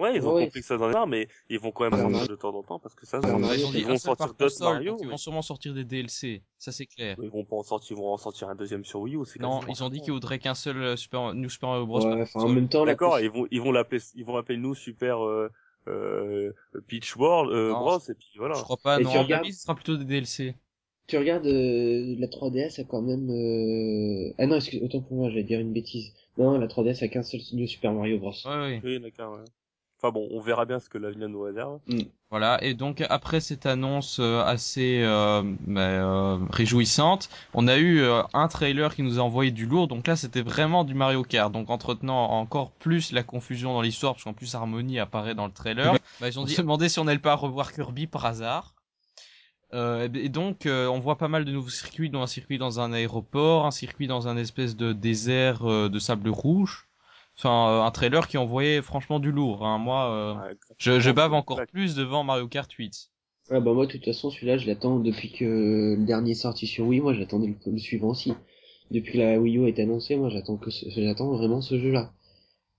Ouais, 0.00 0.14
ils 0.16 0.24
ont 0.28 0.32
Ouais. 0.34 0.44
compris 0.44 0.60
que 0.60 0.66
ça 0.66 0.76
en 0.78 0.90
est 0.92 1.06
mais 1.06 1.28
ils 1.50 1.58
vont 1.58 1.72
quand 1.72 1.82
même 1.84 1.92
Ouais, 1.92 1.98
sortir 1.98 2.18
Mario- 2.18 2.28
de 2.28 2.36
temps 2.36 2.54
en 2.54 2.62
temps 2.62 2.78
parce 2.78 2.94
que 2.94 3.04
ça 3.04 3.18
Ouais. 3.18 3.36
Mario, 3.36 3.66
ils 3.74 3.80
Ils 3.80 3.84
vont 3.86 3.98
sortir 3.98 4.32
d'autres 4.32 4.60
Mario. 4.60 4.96
ils 5.00 5.04
mais 5.06 5.10
vont 5.10 5.16
sûrement 5.16 5.42
sortir 5.42 5.74
des 5.74 5.84
DLC, 5.84 6.44
ça 6.56 6.70
c'est 6.70 6.86
clair. 6.86 7.16
Ils 7.20 7.28
vont 7.28 7.44
pas 7.44 7.56
en 7.56 7.62
sortir, 7.64 7.96
ils 7.96 8.00
vont 8.00 8.12
en 8.12 8.16
sortir 8.16 8.48
un 8.48 8.54
deuxième 8.54 8.84
sur 8.84 9.00
Wii 9.00 9.16
U. 9.16 9.24
c'est 9.26 9.40
Non, 9.40 9.60
ils 9.68 9.82
ont 9.82 9.88
dit 9.88 9.96
certain. 9.96 10.04
qu'ils 10.04 10.12
voudraient 10.12 10.38
qu'un 10.38 10.54
seul 10.54 10.80
euh, 10.80 10.96
Super, 10.96 11.34
New 11.34 11.48
Super 11.48 11.70
Mario 11.70 11.86
Bros. 11.86 12.06
Ouais, 12.06 12.22
enfin, 12.22 12.40
en 12.40 12.48
même 12.48 12.68
temps, 12.68 12.86
D'accord, 12.86 13.18
ils 13.20 13.28
vont, 13.30 13.46
ils 13.50 13.60
vont 13.60 13.72
l'appeler, 13.72 14.00
ils 14.14 14.24
vont 14.24 14.36
l'appeler 14.36 14.56
nous 14.58 14.76
Super 14.76 15.22
euh, 15.24 15.50
euh, 15.88 16.52
Peach 16.86 17.16
World, 17.16 17.50
euh, 17.52 17.72
Non, 17.72 17.80
Bros, 17.80 17.98
et 17.98 18.14
puis 18.14 18.28
voilà. 18.36 18.54
Je 18.54 18.62
crois 18.62 18.76
pas, 18.76 19.00
Et 19.00 19.02
non, 19.02 19.10
avis, 19.10 19.52
ce 19.52 19.62
sera 19.62 19.74
plutôt 19.74 19.96
des 19.96 20.04
DLC. 20.04 20.54
Tu 21.08 21.18
regardes 21.18 21.46
euh, 21.46 22.14
la 22.18 22.26
3DS 22.28 22.80
a 22.80 22.84
quand 22.84 23.02
même 23.02 23.28
euh... 23.30 24.32
ah 24.38 24.46
non 24.46 24.56
excuse 24.56 24.82
autant 24.82 25.00
pour 25.00 25.16
moi 25.16 25.30
j'allais 25.30 25.42
dire 25.42 25.58
une 25.58 25.72
bêtise 25.72 26.12
non 26.36 26.58
la 26.58 26.68
3DS 26.68 27.02
a 27.02 27.08
qu'un 27.08 27.22
seul 27.24 27.40
New 27.52 27.66
Super 27.66 27.92
Mario 27.92 28.18
Bros 28.18 28.32
Ouais, 28.44 28.56
ouais. 28.56 28.80
Oui, 28.84 29.00
d'accord. 29.00 29.32
Ouais. 29.32 29.44
Enfin 30.00 30.12
bon, 30.12 30.28
on 30.30 30.40
verra 30.40 30.64
bien 30.64 30.78
ce 30.78 30.88
que 30.88 30.96
l'avenir 30.96 31.28
nous 31.28 31.40
réserve. 31.40 31.80
Voilà, 32.30 32.62
et 32.62 32.74
donc 32.74 33.04
après 33.08 33.40
cette 33.40 33.66
annonce 33.66 34.18
euh, 34.20 34.42
assez 34.42 35.00
euh, 35.02 35.42
bah, 35.66 35.80
euh, 35.80 36.38
réjouissante, 36.50 37.28
on 37.52 37.66
a 37.66 37.78
eu 37.78 38.02
euh, 38.02 38.22
un 38.32 38.46
trailer 38.46 38.94
qui 38.94 39.02
nous 39.02 39.18
a 39.18 39.22
envoyé 39.22 39.50
du 39.50 39.66
lourd, 39.66 39.88
donc 39.88 40.06
là 40.06 40.14
c'était 40.14 40.42
vraiment 40.42 40.84
du 40.84 40.94
Mario 40.94 41.24
Kart, 41.24 41.50
donc 41.50 41.68
entretenant 41.68 42.30
encore 42.30 42.70
plus 42.70 43.10
la 43.10 43.24
confusion 43.24 43.72
dans 43.72 43.82
l'histoire, 43.82 44.12
parce 44.12 44.22
qu'en 44.22 44.34
plus 44.34 44.54
Harmony 44.54 45.00
apparaît 45.00 45.34
dans 45.34 45.46
le 45.46 45.52
trailer, 45.52 45.94
bah, 46.20 46.28
ils 46.28 46.38
ont 46.38 46.44
dit, 46.44 46.54
se 46.54 46.60
demandé 46.60 46.88
si 46.88 47.00
on 47.00 47.08
allait 47.08 47.18
pas 47.18 47.34
revoir 47.34 47.72
Kirby 47.72 48.06
par 48.06 48.24
hasard. 48.24 48.74
Euh, 49.74 50.08
et 50.14 50.28
donc 50.30 50.64
euh, 50.66 50.86
on 50.88 50.98
voit 50.98 51.18
pas 51.18 51.28
mal 51.28 51.44
de 51.44 51.52
nouveaux 51.52 51.68
circuits, 51.68 52.08
dont 52.10 52.22
un 52.22 52.26
circuit 52.26 52.58
dans 52.58 52.80
un 52.80 52.92
aéroport, 52.92 53.66
un 53.66 53.70
circuit 53.70 54.06
dans 54.06 54.26
un 54.28 54.36
espèce 54.36 54.76
de 54.76 54.92
désert 54.92 55.68
euh, 55.68 55.88
de 55.90 55.98
sable 55.98 56.30
rouge. 56.30 56.88
Enfin, 57.36 57.68
euh, 57.70 57.82
un 57.82 57.90
trailer 57.90 58.26
qui 58.28 58.38
envoyait 58.38 58.82
franchement 58.82 59.20
du 59.20 59.30
lourd. 59.30 59.64
Hein. 59.66 59.78
Moi, 59.78 60.10
euh, 60.10 60.34
Ouais, 60.34 60.56
je, 60.78 60.98
je 61.00 61.10
bave 61.10 61.32
Ouais. 61.32 61.38
encore 61.38 61.60
plus 61.70 61.94
devant 61.94 62.24
Mario 62.24 62.48
Kart 62.48 62.70
8. 62.72 63.10
ah 63.50 63.60
bah 63.60 63.72
moi 63.72 63.86
de 63.86 63.92
toute 63.92 64.04
façon 64.04 64.30
celui-là 64.30 64.58
je 64.58 64.66
l'attends 64.66 64.98
depuis 64.98 65.32
que 65.32 65.44
le 65.98 66.04
dernier 66.04 66.32
est 66.32 66.34
sorti 66.34 66.66
sur 66.66 66.86
Wii 66.86 67.00
moi 67.00 67.14
j'attendais 67.14 67.46
le, 67.48 67.72
le 67.72 67.78
suivant 67.78 68.08
aussi 68.08 68.34
depuis 68.90 69.12
que 69.14 69.18
la 69.18 69.38
Wii 69.38 69.56
U 69.58 69.64
a 69.64 69.68
été 69.68 69.82
annoncée 69.82 70.16
moi 70.16 70.28
j'attends 70.30 70.56
que 70.58 70.70
ce- 70.70 70.88
j'attends 70.90 71.30
vraiment 71.36 71.60
ce 71.62 71.78
jeu 71.78 71.90
là 71.92 72.12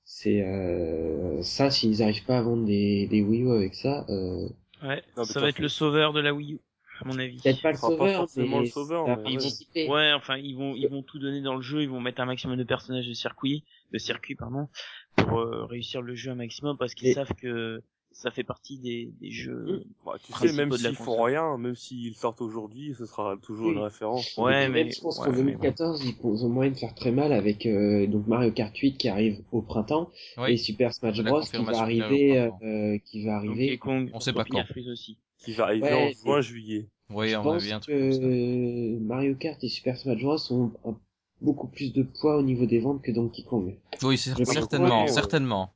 c'est 0.05 0.41
euh, 0.43 1.41
ça 1.43 1.71
s'ils 1.71 2.03
arrivent 2.03 2.25
pas 2.25 2.37
à 2.39 2.41
vendre 2.41 2.65
des, 2.65 3.07
des 3.07 3.21
Wii 3.21 3.43
U 3.43 3.51
avec 3.51 3.75
ça 3.75 4.05
euh, 4.09 4.47
Ouais, 4.83 5.03
Non, 5.17 5.23
ça 5.25 5.39
va 5.41 5.49
être 5.49 5.59
le 5.59 5.69
sauveur 5.69 6.13
de 6.13 6.19
la 6.21 6.33
Wii 6.33 6.53
U. 6.53 6.59
à 7.01 7.07
mon 7.07 7.17
avis. 7.19 7.37
Peut-être 7.41 7.61
pas 7.61 7.71
le 7.71 7.77
pas 7.77 8.25
mais 8.35 8.59
le 8.59 8.65
sauveur, 8.67 9.07
mais 9.07 9.35
va 9.37 9.93
ouais. 9.93 10.13
enfin, 10.13 10.37
ils 10.37 10.55
vont, 10.55 10.73
ils 10.75 10.87
vont 10.87 11.01
tout 11.01 11.19
donner 11.19 11.41
dans 11.41 11.55
le 11.55 11.61
jeu, 11.61 11.81
ils 11.81 11.89
vont 11.89 11.99
mettre 12.01 12.21
un 12.21 12.25
maximum 12.25 12.57
de 12.57 12.63
personnages 12.63 13.07
de 13.07 13.13
circuit, 13.13 13.63
de 13.93 13.97
circuit, 13.97 14.35
pardon, 14.35 14.67
pour 15.15 15.39
euh, 15.39 15.65
réussir 15.65 16.01
le 16.01 16.15
jeu 16.15 16.31
un 16.31 16.35
maximum 16.35 16.77
parce 16.77 16.93
qu'ils 16.93 17.09
Et- 17.09 17.13
savent 17.13 17.33
que 17.33 17.81
ça 18.11 18.31
fait 18.31 18.43
partie 18.43 18.79
des, 18.79 19.13
des 19.21 19.29
jeux. 19.31 19.83
Bah, 20.03 20.13
tu 20.25 20.33
sais, 20.33 20.51
même 20.53 20.71
s'ils 20.71 20.95
font 20.95 21.21
rien, 21.21 21.57
même 21.57 21.75
s'ils 21.75 22.15
sortent 22.15 22.41
aujourd'hui, 22.41 22.95
ce 22.97 23.05
sera 23.05 23.37
toujours 23.37 23.67
Oui. 23.67 23.73
une 23.75 23.79
référence. 23.79 24.35
Ouais, 24.35 24.65
Et 24.65 24.67
mais- 24.67 24.83
même, 24.85 24.91
je 24.91 24.99
pense 24.99 25.19
ouais, 25.19 25.25
qu'en 25.25 25.31
mais 25.31 25.37
2014, 25.37 26.03
ils 26.03 26.15
ils 26.21 26.45
ont 26.45 26.49
moyen 26.49 26.71
de 26.71 26.77
faire 26.77 26.95
très 26.95 27.11
mal 27.11 27.31
avec 27.31 27.67
euh, 27.67 28.07
donc 28.07 28.25
Mario 28.27 28.51
Kart 28.51 28.75
8 28.75 28.97
qui 28.97 29.09
arrive 29.09 29.43
au 29.51 29.61
printemps 29.61 30.09
Oui. 30.37 30.53
et 30.53 30.57
Super 30.57 30.91
Smash 30.93 31.21
Bros 31.23 31.41
qui 31.41 31.63
va 31.63 31.79
arriver, 31.79 32.49
euh, 32.63 32.97
qui 33.05 33.25
va 33.25 33.35
arriver. 33.35 33.77
Kong, 33.77 34.09
on 34.11 34.19
sait 34.19 34.33
pas 34.33 34.43
quand. 34.43 34.63
Aussi. 34.91 35.17
Qui 35.39 35.53
va 35.53 35.65
arriver 35.65 35.93
Ouais, 35.93 36.15
en 36.17 36.25
juin, 36.25 36.41
juillet. 36.41 36.89
Oui, 37.09 37.29
je 37.29 37.37
on 37.37 37.43
pense 37.43 37.63
ça. 37.63 37.79
que 37.79 38.97
Mario 38.99 39.35
Kart 39.35 39.63
et 39.63 39.69
Super 39.69 39.97
Smash 39.97 40.21
Bros 40.21 40.37
ont 40.51 40.97
beaucoup 41.41 41.67
plus 41.67 41.93
de 41.93 42.03
poids 42.03 42.37
au 42.37 42.41
niveau 42.43 42.65
des 42.65 42.79
ventes 42.79 43.01
que 43.01 43.11
Donkey 43.11 43.43
Kong. 43.43 43.75
Oui, 44.03 44.17
certainement, 44.17 45.05
que- 45.05 45.11
certainement. 45.11 45.73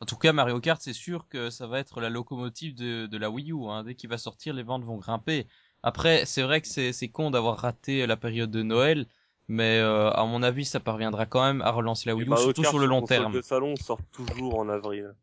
En 0.00 0.06
tout 0.06 0.16
cas, 0.16 0.32
Mario 0.32 0.60
Kart, 0.60 0.80
c'est 0.80 0.94
sûr 0.94 1.28
que 1.28 1.50
ça 1.50 1.66
va 1.66 1.78
être 1.78 2.00
la 2.00 2.08
locomotive 2.08 2.74
de, 2.74 3.06
de 3.06 3.18
la 3.18 3.30
Wii 3.30 3.52
U. 3.52 3.66
Hein. 3.68 3.84
Dès 3.84 3.94
qu'il 3.94 4.08
va 4.08 4.16
sortir, 4.16 4.54
les 4.54 4.62
ventes 4.62 4.84
vont 4.84 4.96
grimper. 4.96 5.46
Après, 5.82 6.24
c'est 6.24 6.42
vrai 6.42 6.60
que 6.60 6.68
c'est 6.68 6.92
c'est 6.92 7.08
con 7.08 7.30
d'avoir 7.30 7.58
raté 7.58 8.06
la 8.06 8.16
période 8.16 8.50
de 8.50 8.62
Noël, 8.62 9.06
mais 9.48 9.78
euh, 9.78 10.10
à 10.10 10.24
mon 10.24 10.42
avis, 10.42 10.64
ça 10.64 10.80
parviendra 10.80 11.26
quand 11.26 11.42
même 11.42 11.60
à 11.62 11.70
relancer 11.70 12.08
la 12.08 12.14
Wii 12.16 12.28
U, 12.28 12.36
surtout 12.36 12.64
sur 12.64 12.78
le 12.78 12.86
long 12.86 13.02
terme. 13.02 13.32
de 13.32 13.42
salon 13.42 13.76
sort 13.76 14.00
toujours 14.12 14.58
en 14.58 14.68
avril. 14.68 15.14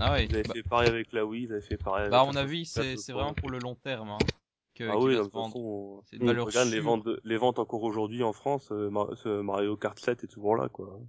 Ah 0.00 0.14
oui. 0.14 0.26
Ils 0.28 0.34
avaient 0.34 0.42
Bah, 0.44 0.54
fait 0.54 0.62
pareil 0.62 0.88
avec 0.88 1.12
la 1.12 1.24
Wii, 1.24 1.44
ils 1.44 1.52
avaient 1.52 1.60
fait 1.60 1.76
pareil 1.76 2.02
avec 2.02 2.12
bah, 2.12 2.20
à 2.20 2.26
la 2.26 2.32
mon 2.32 2.36
avis, 2.36 2.64
64, 2.64 2.98
c'est 2.98 3.02
c'est 3.02 3.12
vraiment 3.12 3.34
pour 3.34 3.50
le 3.50 3.58
long 3.58 3.74
terme 3.74 4.10
hein, 4.10 4.18
que 4.74 4.84
Ah 4.90 4.98
oui, 4.98 5.14
de 5.14 5.22
toute 5.22 5.32
façon, 5.32 6.00
C'est 6.10 6.16
une 6.16 6.26
valeur 6.26 6.46
regarde 6.46 6.68
les 6.68 6.74
sûre. 6.74 6.84
ventes, 6.84 7.08
les 7.24 7.36
ventes 7.36 7.58
encore 7.58 7.82
aujourd'hui 7.82 8.22
en 8.22 8.32
France, 8.32 8.70
euh, 8.72 8.90
Mario 9.42 9.76
Kart 9.76 9.98
7 9.98 10.24
est 10.24 10.28
toujours 10.28 10.56
là, 10.56 10.68
quoi. 10.68 11.00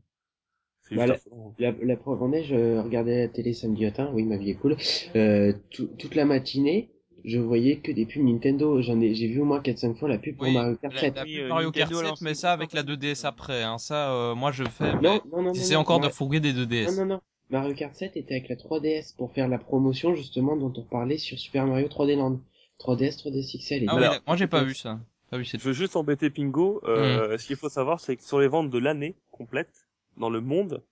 C'est 0.84 0.95
Bah, 0.95 1.07
juste 1.07 1.27
affolant. 1.27 1.56
La, 1.57 1.72
la 1.81 1.97
preuve 1.97 2.22
en 2.22 2.31
est, 2.31 2.43
je 2.43 2.77
regardais 2.80 3.22
la 3.23 3.27
télé 3.27 3.53
samedi 3.53 3.85
matin, 3.85 4.11
oui, 4.14 4.23
ma 4.23 4.38
vie 4.38 4.52
est 4.52 4.56
cool. 4.56 4.77
Euh, 5.15 5.53
tout- 5.72 5.89
toute 5.97 6.14
la 6.15 6.26
matinée, 6.26 6.91
je 7.23 7.39
voyais 7.39 7.80
que 7.80 7.91
des 7.91 8.06
pubs 8.06 8.23
Nintendo. 8.23 8.81
J'en 8.84 9.02
ai, 9.02 9.15
j'ai 9.15 9.27
vu 9.27 9.41
au 9.41 9.45
moins 9.45 9.61
4-5 9.61 9.97
fois 9.97 10.10
la 10.10 10.19
pub 10.19 10.35
pour 10.35 10.45
Oui, 10.45 10.53
Mario 10.53 10.76
Kart 10.77 10.93
la, 10.93 11.02
7. 11.02 11.15
la 11.15 11.23
Oui, 11.23 11.34
pub 11.38 11.43
euh, 11.45 11.49
Mario 11.49 11.72
Kart 11.72 11.89
Nintendo 11.89 11.97
a 11.97 12.03
7, 12.03 12.10
lancé 12.11 12.26
mais 12.26 12.34
ça 12.35 12.52
avec 12.53 12.73
la 12.73 12.81
campagne. 12.81 12.95
2DS 12.97 13.26
après. 13.26 13.64
Hein. 13.64 13.77
Ça, 13.80 14.11
euh, 14.14 14.35
moi, 14.35 14.52
je 14.52 14.64
fais. 14.64 14.93
Mais 15.02 15.02
Non, 15.02 15.22
non, 15.26 15.38
non, 15.38 15.43
non. 15.43 15.53
J'essaie 15.53 15.73
non, 15.73 15.80
encore 15.81 15.99
de 16.02 16.10
fourguer 16.10 16.39
des 16.39 16.53
Non, 16.53 16.68
2DS. 16.68 16.97
non, 16.99 17.06
non. 17.06 17.22
Mario 17.49 17.73
Kart 17.76 17.93
7 17.95 18.17
était 18.17 18.34
avec 18.35 18.49
la 18.49 18.55
3DS 18.55 19.15
pour 19.15 19.31
faire 19.31 19.47
la 19.47 19.57
promotion 19.57 20.15
justement 20.15 20.55
dont 20.57 20.73
on 20.76 20.84
parlait 20.84 21.17
sur 21.17 21.38
Super 21.38 21.65
Mario 21.67 21.88
3D 21.88 22.15
Land. 22.17 22.39
3DS, 22.80 23.17
3DS 23.22 23.57
XL 23.57 23.84
et 23.84 23.85
Ah 23.88 23.97
là, 23.99 24.19
moi 24.27 24.35
j'ai 24.35 24.47
pas 24.47 24.63
vu 24.63 24.73
ça. 24.76 24.99
Pas 25.31 25.38
vu 25.38 25.45
cette 25.45 25.61
Je 25.61 25.65
veux 25.67 25.73
juste 25.73 25.95
embêter 25.95 26.30
Pingo. 26.30 26.81
Hmm. 26.84 26.88
Euh, 26.89 27.38
Ce 27.38 27.47
qu'il 27.47 27.55
faut 27.55 27.69
savoir, 27.69 27.99
c'est 28.01 28.17
que 28.17 28.23
sur 28.23 28.39
les 28.39 28.47
ventes 28.49 28.69
de 28.69 28.77
l'année 28.77 29.15
complète, 29.31 29.88
dans 30.17 30.30
le 30.30 30.41
monde, 30.41 30.84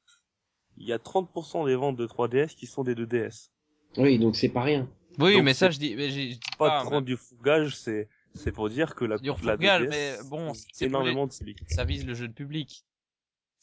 il 0.77 0.87
y 0.87 0.93
a 0.93 0.97
30% 0.97 1.65
des 1.65 1.75
ventes 1.75 1.97
de 1.97 2.07
3DS 2.07 2.55
qui 2.55 2.67
sont 2.67 2.83
des 2.83 2.95
2DS. 2.95 3.49
Oui, 3.97 4.17
donc 4.17 4.35
c'est 4.37 4.49
pas 4.49 4.61
rien. 4.61 4.87
Oui, 5.19 5.33
Donc, 5.35 5.43
mais 5.43 5.53
ça, 5.53 5.69
je 5.71 5.77
dis, 5.77 5.93
mais 5.95 6.09
je 6.09 6.15
dis 6.15 6.39
Pas 6.57 6.69
pas. 6.69 6.83
de 6.83 6.85
prendre 6.89 7.05
du 7.05 7.17
fougage, 7.17 7.75
c'est 7.75 8.07
c'est 8.35 8.51
pour 8.51 8.67
dire 8.69 8.95
que 8.95 9.05
la, 9.05 9.17
Du 9.19 9.27
la 9.27 9.33
refourgage, 9.33 9.81
2DS, 9.83 9.89
mais 9.89 10.13
bon, 10.29 10.53
c'est 10.53 10.63
pour 10.63 10.73
les- 10.79 10.85
énormément 10.87 11.27
de 11.27 11.33
public. 11.33 11.57
ça 11.67 11.83
vise 11.83 12.03
le 12.05 12.13
jeune 12.15 12.33
public. 12.33 12.83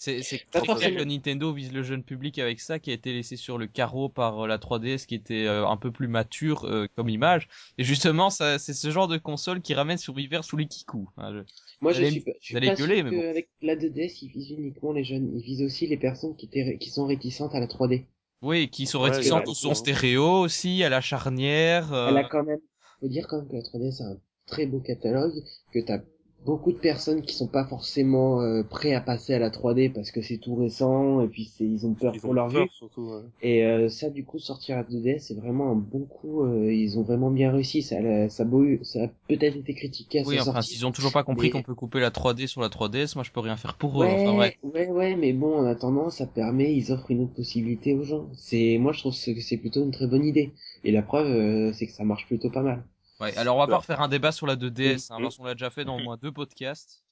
C'est 0.00 0.20
clair 0.50 0.64
forcément. 0.64 0.96
que 0.98 1.04
Nintendo 1.04 1.52
vise 1.52 1.72
le 1.72 1.82
jeune 1.82 2.02
public 2.02 2.38
avec 2.38 2.58
ça, 2.60 2.78
qui 2.78 2.90
a 2.90 2.94
été 2.94 3.12
laissé 3.12 3.36
sur 3.36 3.58
le 3.58 3.66
carreau 3.66 4.08
par 4.08 4.44
euh, 4.44 4.46
la 4.46 4.56
3DS, 4.56 5.04
qui 5.04 5.14
était 5.14 5.46
euh, 5.46 5.66
un 5.66 5.76
peu 5.76 5.90
plus 5.90 6.08
mature 6.08 6.64
euh, 6.64 6.86
comme 6.96 7.10
image. 7.10 7.48
Et 7.76 7.84
justement, 7.84 8.30
ça, 8.30 8.58
c'est 8.58 8.72
ce 8.72 8.90
genre 8.90 9.08
de 9.08 9.18
console 9.18 9.60
qui 9.60 9.74
ramène 9.74 9.98
Survivor 9.98 10.42
sous 10.42 10.56
les 10.56 10.66
kikous. 10.66 11.08
hein, 11.18 11.32
je- 11.34 11.42
Moi, 11.82 11.92
je 11.92 11.98
allez- 11.98 12.10
suis 12.12 12.24
je 12.40 12.44
suis 12.46 12.54
vous 12.54 12.56
allez 12.56 12.68
pas 12.68 12.76
gueuler, 12.76 12.96
sûr 12.96 13.04
mais 13.04 13.10
bon. 13.10 13.20
qu'avec 13.20 13.48
la 13.60 13.76
2DS, 13.76 14.22
ils 14.22 14.28
visent 14.30 14.50
uniquement 14.52 14.92
les 14.92 15.04
jeunes. 15.04 15.30
Ils 15.36 15.42
visent 15.44 15.62
aussi 15.62 15.86
les 15.86 15.98
personnes 15.98 16.34
qui, 16.34 16.48
sont 16.90 17.06
réticentes 17.06 17.54
à 17.54 17.60
la 17.60 17.66
3D. 17.66 18.06
Oui, 18.40 18.70
qui 18.70 18.86
sont 18.86 19.02
Ouais, 19.02 19.30
a 19.30 19.42
au 19.46 19.54
son 19.54 19.74
stéréo 19.74 20.24
aussi, 20.24 20.82
à 20.82 20.88
la 20.88 21.02
charnière. 21.02 21.92
euh, 21.92 22.08
Elle 22.08 22.16
a 22.16 22.24
quand 22.24 22.42
même, 22.42 22.60
faut 23.00 23.08
dire 23.08 23.26
quand 23.28 23.36
même 23.36 23.48
que 23.48 23.56
la 23.56 23.62
3DS 23.62 24.00
a 24.00 24.04
un 24.04 24.16
très 24.46 24.64
beau 24.64 24.80
catalogue, 24.80 25.34
que 25.74 25.78
t'as 25.80 25.98
beaucoup 26.44 26.72
de 26.72 26.78
personnes 26.78 27.22
qui 27.22 27.34
sont 27.34 27.48
pas 27.48 27.64
forcément 27.66 28.40
euh, 28.40 28.62
prêts 28.62 28.94
à 28.94 29.00
passer 29.00 29.34
à 29.34 29.38
la 29.38 29.50
3D 29.50 29.92
parce 29.92 30.10
que 30.10 30.22
c'est 30.22 30.38
tout 30.38 30.54
récent 30.54 31.20
et 31.20 31.28
puis 31.28 31.44
c'est 31.56 31.64
ils 31.64 31.86
ont 31.86 31.94
peur 31.94 32.14
Ils 32.14 32.20
pour 32.20 32.30
ont 32.30 32.34
leur 32.34 32.48
peur, 32.48 32.64
vue. 32.64 32.70
surtout. 32.78 33.02
ouais. 33.10 33.22
Et 33.42 33.64
euh, 33.66 33.88
ça, 33.88 34.10
du 34.10 34.24
coup, 34.24 34.38
sortir 34.38 34.78
à 34.78 34.82
2DS, 34.82 35.18
c'est 35.18 35.34
vraiment 35.34 35.70
un 35.70 35.74
bon 35.74 36.00
coup. 36.06 36.42
euh, 36.44 36.72
ils 36.72 36.98
ont 36.98 37.02
vraiment 37.02 37.30
bien 37.30 37.52
réussi. 37.52 37.82
Ça, 37.82 38.00
l'a- 38.00 38.28
ça, 38.30 38.42
a 38.42 38.46
beau, 38.46 38.64
ça 38.82 39.04
a 39.04 39.08
peut-être 39.28 39.56
été 39.56 39.74
critiqué 39.74 40.20
à 40.20 40.22
Oui, 40.26 40.36
sa 40.36 40.42
enfin, 40.42 40.52
sortie. 40.54 40.74
s'ils 40.74 40.86
ont 40.86 40.92
toujours 40.92 41.12
pas 41.12 41.24
compris 41.24 41.48
mais- 41.48 41.50
qu'on 41.50 41.62
peut 41.62 41.74
couper 41.74 42.00
la 42.00 42.10
3D 42.10 42.46
sur 42.46 42.60
la 42.62 42.68
3DS, 42.68 43.14
moi 43.16 43.24
je 43.24 43.30
peux 43.32 43.40
rien 43.40 43.56
faire 43.56 43.76
pour 43.76 44.02
eux. 44.02 44.06
Ouais, 44.06 44.14
Enfin 44.14 44.34
bref. 44.34 44.54
ouais, 44.62 44.88
ouais, 44.88 45.16
mais 45.16 45.32
bon, 45.32 45.58
en 45.58 45.64
attendant, 45.66 46.10
ça 46.10 46.26
permet, 46.26 46.74
ils 46.74 46.90
offrent 46.92 47.10
une 47.10 47.22
autre 47.22 47.34
possibilité 47.34 47.94
aux 47.94 48.02
gens. 48.02 48.28
C'est, 48.34 48.78
moi, 48.78 48.92
je 48.92 49.00
trouve 49.00 49.12
que 49.14 49.40
c'est 49.40 49.56
plutôt 49.58 49.82
une 49.84 49.90
très 49.90 50.06
bonne 50.06 50.24
idée. 50.24 50.52
Et 50.84 50.92
la 50.92 51.02
preuve, 51.02 51.26
euh, 51.26 51.72
c'est 51.74 51.86
que 51.86 51.92
ça 51.92 52.04
marche 52.04 52.26
plutôt 52.26 52.50
pas 52.50 52.62
mal. 52.62 52.82
Ouais, 53.20 53.36
alors 53.36 53.56
on 53.56 53.58
va 53.60 53.66
pas 53.66 53.78
refaire 53.78 54.00
un 54.00 54.08
débat 54.08 54.32
sur 54.32 54.46
la 54.46 54.56
2DS, 54.56 55.08
hein, 55.12 55.18
Mm. 55.18 55.22
parce 55.22 55.36
qu'on 55.36 55.44
l'a 55.44 55.54
déjà 55.54 55.70
fait 55.70 55.84
dans 55.84 55.96
au 55.96 56.02
moins 56.02 56.16
deux 56.16 56.32
podcasts. 56.32 57.04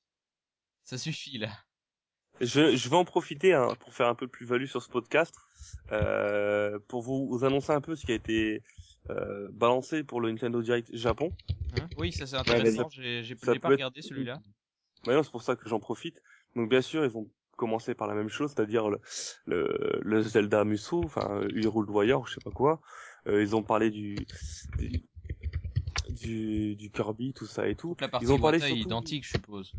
Ça 0.84 0.96
suffit 0.98 1.38
là. 1.38 1.50
Je, 2.40 2.76
je 2.76 2.88
vais 2.88 2.96
en 2.96 3.04
profiter 3.04 3.52
hein, 3.52 3.74
pour 3.80 3.92
faire 3.94 4.06
un 4.08 4.14
peu 4.14 4.28
plus-value 4.28 4.66
sur 4.66 4.82
ce 4.82 4.88
podcast, 4.88 5.34
euh, 5.92 6.78
pour 6.88 7.02
vous, 7.02 7.28
vous 7.28 7.44
annoncer 7.44 7.72
un 7.72 7.80
peu 7.80 7.96
ce 7.96 8.06
qui 8.06 8.12
a 8.12 8.14
été 8.14 8.62
euh, 9.10 9.48
balancé 9.52 10.04
pour 10.04 10.20
le 10.20 10.30
Nintendo 10.30 10.62
Direct 10.62 10.88
Japon. 10.94 11.32
Hein? 11.80 11.88
Oui, 11.98 12.12
ça 12.12 12.26
c'est 12.26 12.36
intéressant, 12.36 12.88
j'ai 12.90 13.22
j'ai 13.24 13.34
pas 13.34 13.54
être- 13.54 13.68
regardé 13.68 14.02
celui-là. 14.02 14.40
Maintenant, 15.06 15.22
c'est 15.22 15.30
pour 15.30 15.42
ça 15.42 15.56
que 15.56 15.68
j'en 15.68 15.80
profite. 15.80 16.20
Donc 16.56 16.68
bien 16.70 16.80
sûr, 16.82 17.04
ils 17.04 17.16
ont 17.16 17.28
commencé 17.56 17.94
par 17.94 18.06
la 18.06 18.14
même 18.14 18.28
chose, 18.28 18.52
c'est-à-dire 18.54 18.88
le, 18.88 19.00
le, 19.46 19.98
le 20.02 20.22
Zelda 20.22 20.64
Musou, 20.64 21.02
enfin 21.04 21.42
Hyrule 21.54 21.90
Warrior, 21.90 22.26
je 22.28 22.34
sais 22.34 22.40
pas 22.44 22.50
quoi. 22.52 22.80
Euh, 23.26 23.42
ils 23.42 23.56
ont 23.56 23.62
parlé 23.64 23.90
du, 23.90 24.14
du 24.78 25.02
du 26.18 26.76
du 26.76 26.90
Kirby, 26.90 27.32
tout 27.32 27.46
ça 27.46 27.68
et 27.68 27.74
tout. 27.74 27.96
La 28.00 28.08
partie 28.08 28.26
Ils 28.26 28.32
ont 28.32 28.38
parlé 28.38 28.58
est 28.58 28.60
surtout- 28.60 28.80
identique, 28.80 29.24
je 29.24 29.30
suppose. 29.32 29.74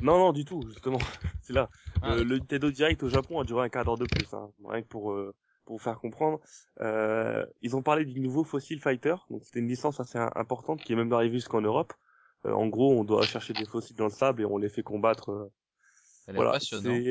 Non, 0.00 0.18
non, 0.18 0.32
du 0.32 0.44
tout, 0.44 0.66
justement. 0.68 0.98
c'est 1.40 1.52
là. 1.52 1.70
Ah, 2.02 2.12
Euh, 2.12 2.24
le 2.24 2.38
Nintendo 2.38 2.70
Direct 2.70 3.02
au 3.02 3.08
Japon 3.08 3.40
a 3.40 3.44
duré 3.44 3.64
un 3.64 3.68
quart 3.68 3.84
d'heure 3.84 3.96
de 3.98 4.06
plus, 4.06 4.32
hein, 4.34 4.50
rien 4.64 4.82
que 4.82 4.88
pour 4.88 5.12
euh, 5.12 5.34
pour 5.64 5.76
vous 5.78 5.82
faire 5.82 5.98
comprendre. 5.98 6.38
Euh, 6.80 7.44
ils 7.62 7.74
ont 7.74 7.82
parlé 7.82 8.04
du 8.04 8.20
nouveau 8.20 8.44
Fossil 8.44 8.78
Fighter, 8.80 9.16
donc 9.30 9.44
c'était 9.44 9.58
une 9.58 9.66
licence 9.68 9.98
assez 9.98 10.16
im- 10.18 10.30
importante 10.36 10.80
qui 10.84 10.92
est 10.92 10.96
même 10.96 11.12
arrivée 11.12 11.38
jusqu'en 11.38 11.60
Europe. 11.60 11.92
En 12.44 12.68
gros, 12.68 12.92
on 12.92 13.02
doit 13.02 13.26
chercher 13.26 13.54
des 13.54 13.66
fossiles 13.66 13.96
dans 13.96 14.04
le 14.04 14.10
sable 14.10 14.42
et 14.42 14.44
on 14.44 14.58
les 14.58 14.68
fait 14.68 14.84
combattre. 14.84 15.50
elle 16.28 16.34
est 16.34 16.36
voilà, 16.36 16.52
passionnante. 16.52 17.02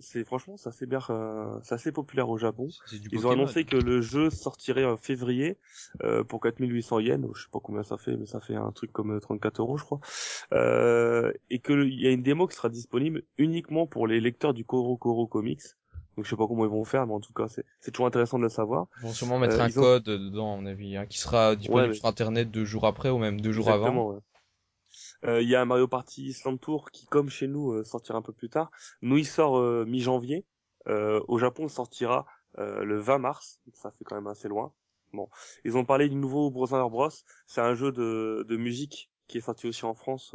C'est 0.00 0.24
franchement 0.24 0.56
c'est 0.56 0.68
assez 0.68 0.86
bien, 0.86 1.00
euh, 1.10 1.58
c'est 1.62 1.74
assez 1.74 1.92
populaire 1.92 2.28
au 2.28 2.38
Japon. 2.38 2.68
Du 2.90 3.08
Ils 3.12 3.26
ont 3.26 3.30
annoncé 3.30 3.64
que 3.64 3.76
le 3.76 4.00
jeu 4.00 4.30
sortirait 4.30 4.84
en 4.84 4.96
février 4.96 5.56
euh, 6.02 6.24
pour 6.24 6.40
4800 6.40 7.00
yens, 7.00 7.26
je 7.34 7.42
sais 7.42 7.48
pas 7.52 7.60
combien 7.62 7.82
ça 7.82 7.96
fait, 7.98 8.16
mais 8.16 8.26
ça 8.26 8.40
fait 8.40 8.54
un 8.56 8.70
truc 8.72 8.92
comme 8.92 9.16
euh, 9.16 9.20
34 9.20 9.60
euros 9.60 9.76
je 9.78 9.84
crois, 9.84 10.00
euh, 10.52 11.32
et 11.50 11.58
que 11.58 11.72
il 11.86 12.00
y 12.00 12.06
a 12.06 12.10
une 12.10 12.22
démo 12.22 12.46
qui 12.46 12.56
sera 12.56 12.68
disponible 12.68 13.22
uniquement 13.38 13.86
pour 13.86 14.06
les 14.06 14.20
lecteurs 14.20 14.54
du 14.54 14.64
Koro 14.64 14.96
Koro 14.96 15.26
Comics. 15.26 15.62
Donc 16.16 16.24
je 16.24 16.30
sais 16.30 16.36
pas 16.36 16.48
comment 16.48 16.64
ils 16.64 16.70
vont 16.70 16.84
faire, 16.84 17.06
mais 17.06 17.14
en 17.14 17.20
tout 17.20 17.32
cas 17.32 17.46
c'est 17.48 17.64
c'est 17.80 17.92
toujours 17.92 18.06
intéressant 18.06 18.38
de 18.38 18.42
le 18.42 18.48
savoir. 18.48 18.86
Ils 18.98 19.02
vont 19.04 19.12
sûrement 19.12 19.38
mettre 19.38 19.60
Euh, 19.60 19.62
un 19.64 19.68
ont- 19.68 19.72
code 19.72 20.04
dedans, 20.04 20.54
à 20.54 20.56
mon 20.56 20.66
avis, 20.66 20.96
hein, 20.96 21.06
qui 21.06 21.18
sera 21.18 21.54
disponible 21.54 21.88
mais- 21.90 21.94
sur 21.94 22.06
internet 22.08 22.50
deux 22.50 22.64
jours 22.64 22.86
après 22.86 23.10
ou 23.10 23.18
même 23.18 23.40
deux 23.40 23.52
jours 23.52 23.70
avant. 23.70 24.10
Ouais. 24.12 24.18
Euh, 25.24 25.42
Il 25.42 25.48
y 25.48 25.54
a 25.54 25.60
un 25.60 25.64
Mario 25.64 25.88
Party 25.88 26.26
Island 26.28 26.60
Tour 26.60 26.90
qui, 26.90 27.06
comme 27.06 27.28
chez 27.30 27.46
nous, 27.48 27.72
euh, 27.72 27.84
sortira 27.84 28.18
un 28.18 28.22
peu 28.22 28.32
plus 28.32 28.48
tard. 28.50 28.70
Nous, 29.02 29.18
il 29.18 29.26
sort 29.26 29.58
euh, 29.58 29.84
mi-janvier. 29.86 30.44
Au 30.86 31.36
Japon, 31.38 31.64
il 31.64 31.70
sortira 31.70 32.24
le 32.56 32.98
20 32.98 33.18
mars. 33.18 33.60
Ça 33.74 33.90
fait 33.90 34.04
quand 34.04 34.14
même 34.14 34.26
assez 34.26 34.48
loin. 34.48 34.72
Bon, 35.12 35.28
ils 35.64 35.76
ont 35.76 35.84
parlé 35.84 36.08
du 36.08 36.14
nouveau 36.16 36.50
Brother 36.50 36.88
Bros. 36.88 37.10
C'est 37.46 37.60
un 37.60 37.74
jeu 37.74 37.92
de, 37.92 38.46
de 38.48 38.56
musique 38.56 39.10
qui 39.26 39.36
est 39.36 39.42
sorti 39.42 39.66
aussi 39.66 39.84
en 39.84 39.92
France, 39.92 40.34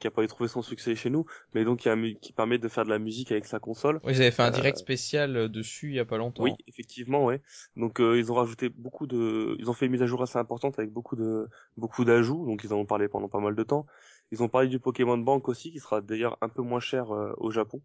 qui 0.00 0.06
a 0.06 0.10
pas 0.10 0.22
eu 0.22 0.26
trouvé 0.26 0.48
son 0.48 0.62
succès 0.62 0.96
chez 0.96 1.10
nous, 1.10 1.26
mais 1.54 1.64
donc 1.64 1.80
qui, 1.80 1.88
a 1.88 1.96
qui 2.20 2.32
permet 2.32 2.58
de 2.58 2.68
faire 2.68 2.84
de 2.84 2.90
la 2.90 2.98
musique 2.98 3.30
avec 3.30 3.44
sa 3.44 3.60
console. 3.60 4.00
Oui, 4.02 4.14
ils 4.14 4.22
avaient 4.22 4.30
fait 4.30 4.42
un 4.42 4.48
Euh, 4.48 4.50
direct 4.50 4.78
spécial 4.78 5.36
euh, 5.36 5.48
dessus 5.48 5.90
il 5.90 5.94
y 5.94 6.00
a 6.00 6.04
pas 6.04 6.16
longtemps. 6.16 6.42
Oui, 6.42 6.52
effectivement, 6.66 7.24
ouais. 7.24 7.40
Donc 7.76 8.00
euh, 8.00 8.18
ils 8.18 8.32
ont 8.32 8.34
rajouté 8.34 8.68
beaucoup 8.68 9.06
de, 9.06 9.56
ils 9.58 9.70
ont 9.70 9.72
fait 9.74 9.86
une 9.86 9.92
mise 9.92 10.02
à 10.02 10.06
jour 10.06 10.22
assez 10.22 10.38
importante 10.38 10.78
avec 10.78 10.90
beaucoup 10.90 11.16
de, 11.16 11.48
beaucoup 11.76 12.04
d'ajouts. 12.04 12.46
Donc 12.46 12.64
ils 12.64 12.72
en 12.72 12.78
ont 12.78 12.86
parlé 12.86 13.08
pendant 13.08 13.28
pas 13.28 13.40
mal 13.40 13.54
de 13.54 13.62
temps. 13.62 13.86
Ils 14.32 14.42
ont 14.42 14.48
parlé 14.48 14.68
du 14.68 14.78
Pokémon 14.78 15.18
Bank 15.18 15.48
aussi, 15.48 15.72
qui 15.72 15.80
sera 15.80 16.00
d'ailleurs 16.00 16.38
un 16.40 16.48
peu 16.48 16.62
moins 16.62 16.80
cher 16.80 17.12
euh, 17.12 17.32
au 17.36 17.50
Japon. 17.50 17.82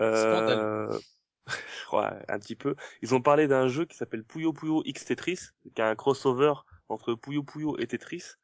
Euh... 0.00 0.98
ouais, 1.92 2.24
un 2.28 2.38
petit 2.38 2.54
peu. 2.54 2.76
Ils 3.02 3.14
ont 3.14 3.20
parlé 3.20 3.48
d'un 3.48 3.68
jeu 3.68 3.84
qui 3.84 3.96
s'appelle 3.96 4.24
Puyo 4.24 4.52
Puyo 4.52 4.82
X 4.84 5.04
Tetris, 5.04 5.40
qui 5.74 5.82
a 5.82 5.88
un 5.88 5.96
crossover 5.96 6.54
entre 6.88 7.14
Puyo 7.14 7.42
Puyo 7.42 7.76
et 7.78 7.86
Tetris. 7.86 8.36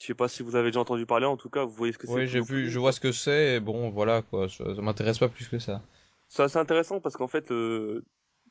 Je 0.00 0.06
sais 0.06 0.14
pas 0.14 0.28
si 0.28 0.42
vous 0.42 0.56
avez 0.56 0.70
déjà 0.70 0.80
entendu 0.80 1.04
parler. 1.06 1.26
En 1.26 1.36
tout 1.36 1.50
cas, 1.50 1.64
vous 1.64 1.72
voyez 1.72 1.92
ce 1.92 1.98
que 1.98 2.06
c'est. 2.06 2.12
Oui, 2.14 2.26
j'ai 2.26 2.40
vu, 2.40 2.70
je 2.70 2.78
vois 2.78 2.92
ce 2.92 3.00
que 3.00 3.12
c'est, 3.12 3.56
et 3.56 3.60
bon, 3.60 3.90
voilà, 3.90 4.22
quoi, 4.22 4.48
ça, 4.48 4.74
ça 4.74 4.80
m'intéresse 4.82 5.18
pas 5.18 5.28
plus 5.28 5.46
que 5.46 5.58
ça. 5.58 5.82
C'est 6.28 6.42
assez 6.42 6.58
intéressant 6.58 7.00
parce 7.00 7.16
qu'en 7.16 7.28
fait, 7.28 7.50
euh, 7.52 8.02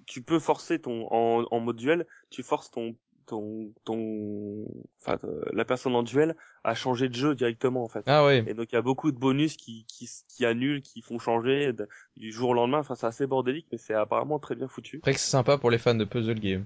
tu 0.05 0.21
peux 0.21 0.39
forcer 0.39 0.79
ton 0.79 1.07
en, 1.11 1.45
en 1.49 1.59
mode 1.59 1.77
duel, 1.77 2.05
tu 2.29 2.43
forces 2.43 2.69
ton 2.71 2.95
ton 3.25 3.71
ton 3.83 4.65
enfin 5.01 5.19
euh, 5.23 5.43
la 5.53 5.63
personne 5.63 5.93
en 5.93 6.01
duel 6.01 6.35
a 6.63 6.73
changé 6.73 7.09
de 7.09 7.13
jeu 7.13 7.35
directement 7.35 7.83
en 7.83 7.87
fait. 7.87 8.03
Ah 8.07 8.25
ouais. 8.25 8.43
Et 8.47 8.55
donc 8.55 8.71
il 8.71 8.75
y 8.75 8.77
a 8.77 8.81
beaucoup 8.81 9.11
de 9.11 9.19
bonus 9.19 9.55
qui 9.55 9.85
qui 9.87 10.09
qui 10.27 10.45
annulent, 10.47 10.81
qui 10.81 11.03
font 11.03 11.19
changer 11.19 11.71
de- 11.73 11.87
du 12.17 12.31
jour 12.31 12.49
au 12.49 12.53
lendemain. 12.55 12.79
Enfin 12.79 12.95
c'est 12.95 13.05
assez 13.05 13.27
bordélique, 13.27 13.67
mais 13.71 13.77
c'est 13.77 13.93
apparemment 13.93 14.39
très 14.39 14.55
bien 14.55 14.67
foutu. 14.67 14.97
Après 14.97 15.13
que 15.13 15.19
c'est 15.19 15.29
sympa 15.29 15.59
pour 15.59 15.69
les 15.69 15.77
fans 15.77 15.93
de 15.93 16.05
puzzle 16.05 16.39
game. 16.39 16.65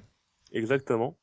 Exactement. 0.53 1.17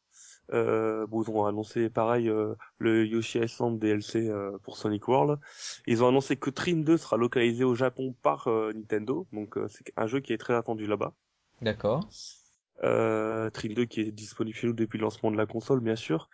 Euh, 0.52 1.06
bon, 1.06 1.22
ils 1.22 1.30
ont 1.30 1.46
annoncé 1.46 1.88
pareil 1.90 2.28
euh, 2.28 2.54
le 2.78 3.06
Yoshi 3.06 3.38
Island 3.38 3.78
DLC 3.78 4.28
euh, 4.28 4.58
pour 4.62 4.76
Sonic 4.76 5.06
World. 5.08 5.38
Ils 5.86 6.02
ont 6.02 6.08
annoncé 6.08 6.36
que 6.36 6.50
Trin 6.50 6.78
2 6.78 6.96
sera 6.96 7.16
localisé 7.16 7.64
au 7.64 7.74
Japon 7.74 8.14
par 8.22 8.48
euh, 8.48 8.72
Nintendo, 8.72 9.26
donc 9.32 9.56
euh, 9.56 9.68
c'est 9.68 9.92
un 9.96 10.06
jeu 10.06 10.20
qui 10.20 10.32
est 10.32 10.38
très 10.38 10.54
attendu 10.54 10.86
là-bas. 10.86 11.14
D'accord. 11.62 12.08
Euh, 12.82 13.50
Trin 13.50 13.74
2 13.74 13.84
qui 13.84 14.00
est 14.00 14.12
disponible 14.12 14.56
chez 14.56 14.66
nous 14.66 14.72
depuis 14.72 14.98
le 14.98 15.02
lancement 15.02 15.30
de 15.30 15.36
la 15.36 15.46
console, 15.46 15.80
bien 15.80 15.96
sûr. 15.96 16.28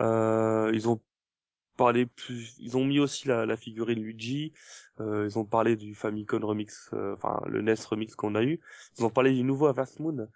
Euh, 0.00 0.70
ils 0.72 0.88
ont 0.88 1.00
parlé 1.76 2.06
plus, 2.06 2.56
ils 2.58 2.76
ont 2.76 2.84
mis 2.84 3.00
aussi 3.00 3.26
la, 3.26 3.46
la 3.46 3.56
figurine 3.56 4.00
Luigi. 4.00 4.52
Euh, 5.00 5.26
ils 5.28 5.38
ont 5.38 5.44
parlé 5.44 5.76
du 5.76 5.94
Famicom 5.94 6.44
Remix, 6.44 6.90
euh, 6.92 7.14
enfin 7.14 7.40
le 7.46 7.62
NES 7.62 7.74
Remix 7.88 8.14
qu'on 8.14 8.34
a 8.34 8.42
eu. 8.42 8.60
Ils 8.98 9.04
ont 9.04 9.10
parlé 9.10 9.32
du 9.32 9.42
nouveau 9.42 9.66
Harvest 9.66 9.98
Moon. 9.98 10.28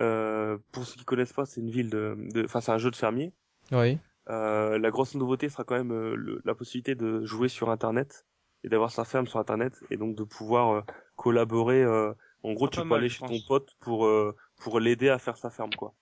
Euh, 0.00 0.58
pour 0.72 0.84
ceux 0.86 0.96
qui 0.96 1.04
connaissent 1.04 1.32
pas, 1.32 1.46
c'est 1.46 1.60
une 1.60 1.70
ville 1.70 1.90
de, 1.90 2.16
de, 2.32 2.44
enfin 2.44 2.60
c'est 2.60 2.72
un 2.72 2.78
jeu 2.78 2.90
de 2.90 2.96
fermier. 2.96 3.32
Oui. 3.72 3.98
Euh, 4.30 4.78
la 4.78 4.90
grosse 4.90 5.14
nouveauté 5.14 5.48
sera 5.48 5.64
quand 5.64 5.76
même 5.76 5.90
euh, 5.92 6.14
le- 6.14 6.40
la 6.44 6.54
possibilité 6.54 6.94
de 6.94 7.24
jouer 7.24 7.48
sur 7.48 7.70
Internet 7.70 8.26
et 8.64 8.68
d'avoir 8.68 8.90
sa 8.90 9.04
ferme 9.04 9.26
sur 9.26 9.38
Internet 9.38 9.72
et 9.90 9.96
donc 9.96 10.14
de 10.16 10.24
pouvoir 10.24 10.70
euh, 10.74 10.80
collaborer. 11.16 11.82
euh, 11.82 12.12
en 12.42 12.52
gros, 12.52 12.66
Ah, 12.66 12.70
tu 12.70 12.80
peux 12.80 12.84
mal, 12.86 12.98
aller 13.00 13.08
chez 13.08 13.24
ton 13.26 13.40
pote 13.48 13.74
pour 13.80 14.06
euh, 14.06 14.36
pour 14.58 14.80
l'aider 14.80 15.08
à 15.08 15.18
faire 15.18 15.36
sa 15.36 15.50
ferme, 15.50 15.74
quoi. 15.74 15.94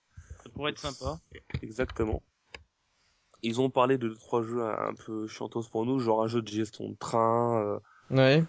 Ça 0.43 0.49
pourrait 0.49 0.71
être 0.71 0.79
sympa. 0.79 1.19
Exactement. 1.63 2.21
Ils 3.43 3.61
ont 3.61 3.69
parlé 3.69 3.97
de 3.97 4.07
deux, 4.09 4.15
trois 4.15 4.43
jeux 4.43 4.63
un 4.63 4.93
peu 4.93 5.27
chantos 5.27 5.63
pour 5.69 5.85
nous, 5.85 5.99
genre 5.99 6.23
un 6.23 6.27
jeu 6.27 6.41
de 6.41 6.47
gestion 6.47 6.89
de 6.89 6.95
train. 6.95 7.61
euh, 7.63 7.79
Ouais. 8.09 8.43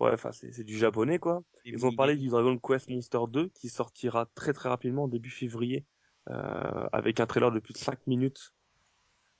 Ouais, 0.00 0.12
enfin 0.12 0.32
c'est 0.32 0.52
c'est 0.52 0.64
du 0.64 0.76
japonais, 0.78 1.18
quoi. 1.18 1.42
Ils 1.64 1.86
ont 1.86 1.92
parlé 1.92 2.16
du 2.16 2.28
Dragon 2.28 2.58
Quest 2.58 2.88
Monster 2.90 3.20
2 3.28 3.48
qui 3.50 3.68
sortira 3.68 4.26
très 4.34 4.52
très 4.52 4.68
rapidement 4.68 5.08
début 5.08 5.30
février 5.30 5.84
euh, 6.28 6.88
avec 6.92 7.20
un 7.20 7.26
trailer 7.26 7.52
de 7.52 7.60
plus 7.60 7.72
de 7.74 7.78
5 7.78 8.06
minutes 8.06 8.52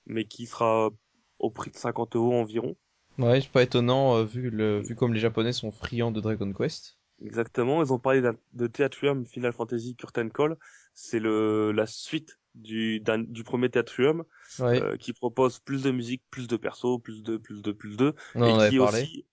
mais 0.07 0.25
qui 0.27 0.47
sera 0.47 0.91
au 1.39 1.51
prix 1.51 1.71
de 1.71 1.77
50 1.77 2.17
euros 2.17 2.35
environ. 2.35 2.77
Ouais, 3.19 3.41
c'est 3.41 3.53
pas 3.53 3.63
étonnant 3.63 4.17
euh, 4.17 4.25
vu 4.25 4.51
le 4.51 4.81
vu 4.81 4.97
comme 4.97 5.15
les 5.15 5.21
Japonais 5.21 5.53
sont 5.53 5.71
friands 5.71 6.11
de 6.11 6.21
Dragon 6.21 6.53
Quest. 6.53 6.99
Exactement, 7.23 7.83
ils 7.83 7.93
ont 7.93 7.99
parlé 7.99 8.23
de 8.55 8.67
Theatrium 8.67 9.27
Final 9.27 9.53
Fantasy 9.53 9.95
Curtain 9.95 10.31
Call, 10.31 10.57
c'est 10.95 11.19
le 11.19 11.71
la 11.71 11.87
suite 11.87 12.39
du 12.55 12.99
d'un- 13.01 13.19
du 13.23 13.45
premier 13.45 13.69
Theatrium 13.69 14.25
Ouais. 14.59 14.81
euh, 14.81 14.97
qui 14.97 15.13
propose 15.13 15.59
plus 15.61 15.83
de 15.83 15.91
musique, 15.91 16.23
plus 16.31 16.49
de 16.49 16.57
persos, 16.57 16.99
plus 17.03 17.23
de 17.23 17.37
plus 17.37 17.61
de 17.61 17.73
plus 17.73 17.99
de 17.99 18.15
On 18.35 18.43
en 18.43 18.47
et 18.49 18.55
avait 18.59 18.73
qui 18.73 18.77
parlé. 18.77 19.09
aussi 19.09 19.27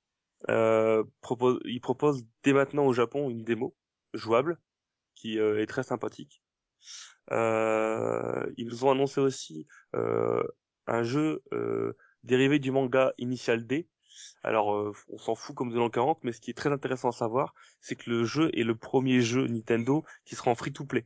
euh, 0.49 1.03
propose 1.21 1.59
il 1.65 1.81
propose 1.81 2.25
dès 2.43 2.53
maintenant 2.53 2.85
au 2.85 2.93
Japon 2.93 3.29
une 3.29 3.43
démo 3.43 3.75
jouable 4.13 4.59
qui 5.15 5.39
euh, 5.39 5.61
est 5.61 5.65
très 5.67 5.83
sympathique. 5.83 6.41
Euh, 7.31 8.45
ils 8.57 8.85
ont 8.85 8.91
annoncé 8.91 9.19
aussi 9.19 9.67
euh, 9.95 10.43
un 10.85 11.03
jeu 11.03 11.43
euh, 11.53 11.93
dérivé 12.23 12.59
du 12.59 12.71
manga 12.71 13.13
Initial 13.17 13.65
D. 13.65 13.87
Alors, 14.43 14.93
on 15.09 15.17
s'en 15.17 15.35
fout 15.35 15.55
comme 15.55 15.71
de 15.71 15.77
l'an 15.77 15.89
40, 15.89 16.23
mais 16.23 16.31
ce 16.31 16.41
qui 16.41 16.49
est 16.49 16.55
très 16.55 16.71
intéressant 16.71 17.09
à 17.09 17.11
savoir, 17.11 17.53
c'est 17.81 17.95
que 17.95 18.09
le 18.09 18.23
jeu 18.23 18.49
est 18.53 18.63
le 18.63 18.75
premier 18.75 19.21
jeu 19.21 19.45
Nintendo 19.47 20.05
qui 20.25 20.35
sera 20.35 20.49
en 20.49 20.55
free-to-play. 20.55 21.05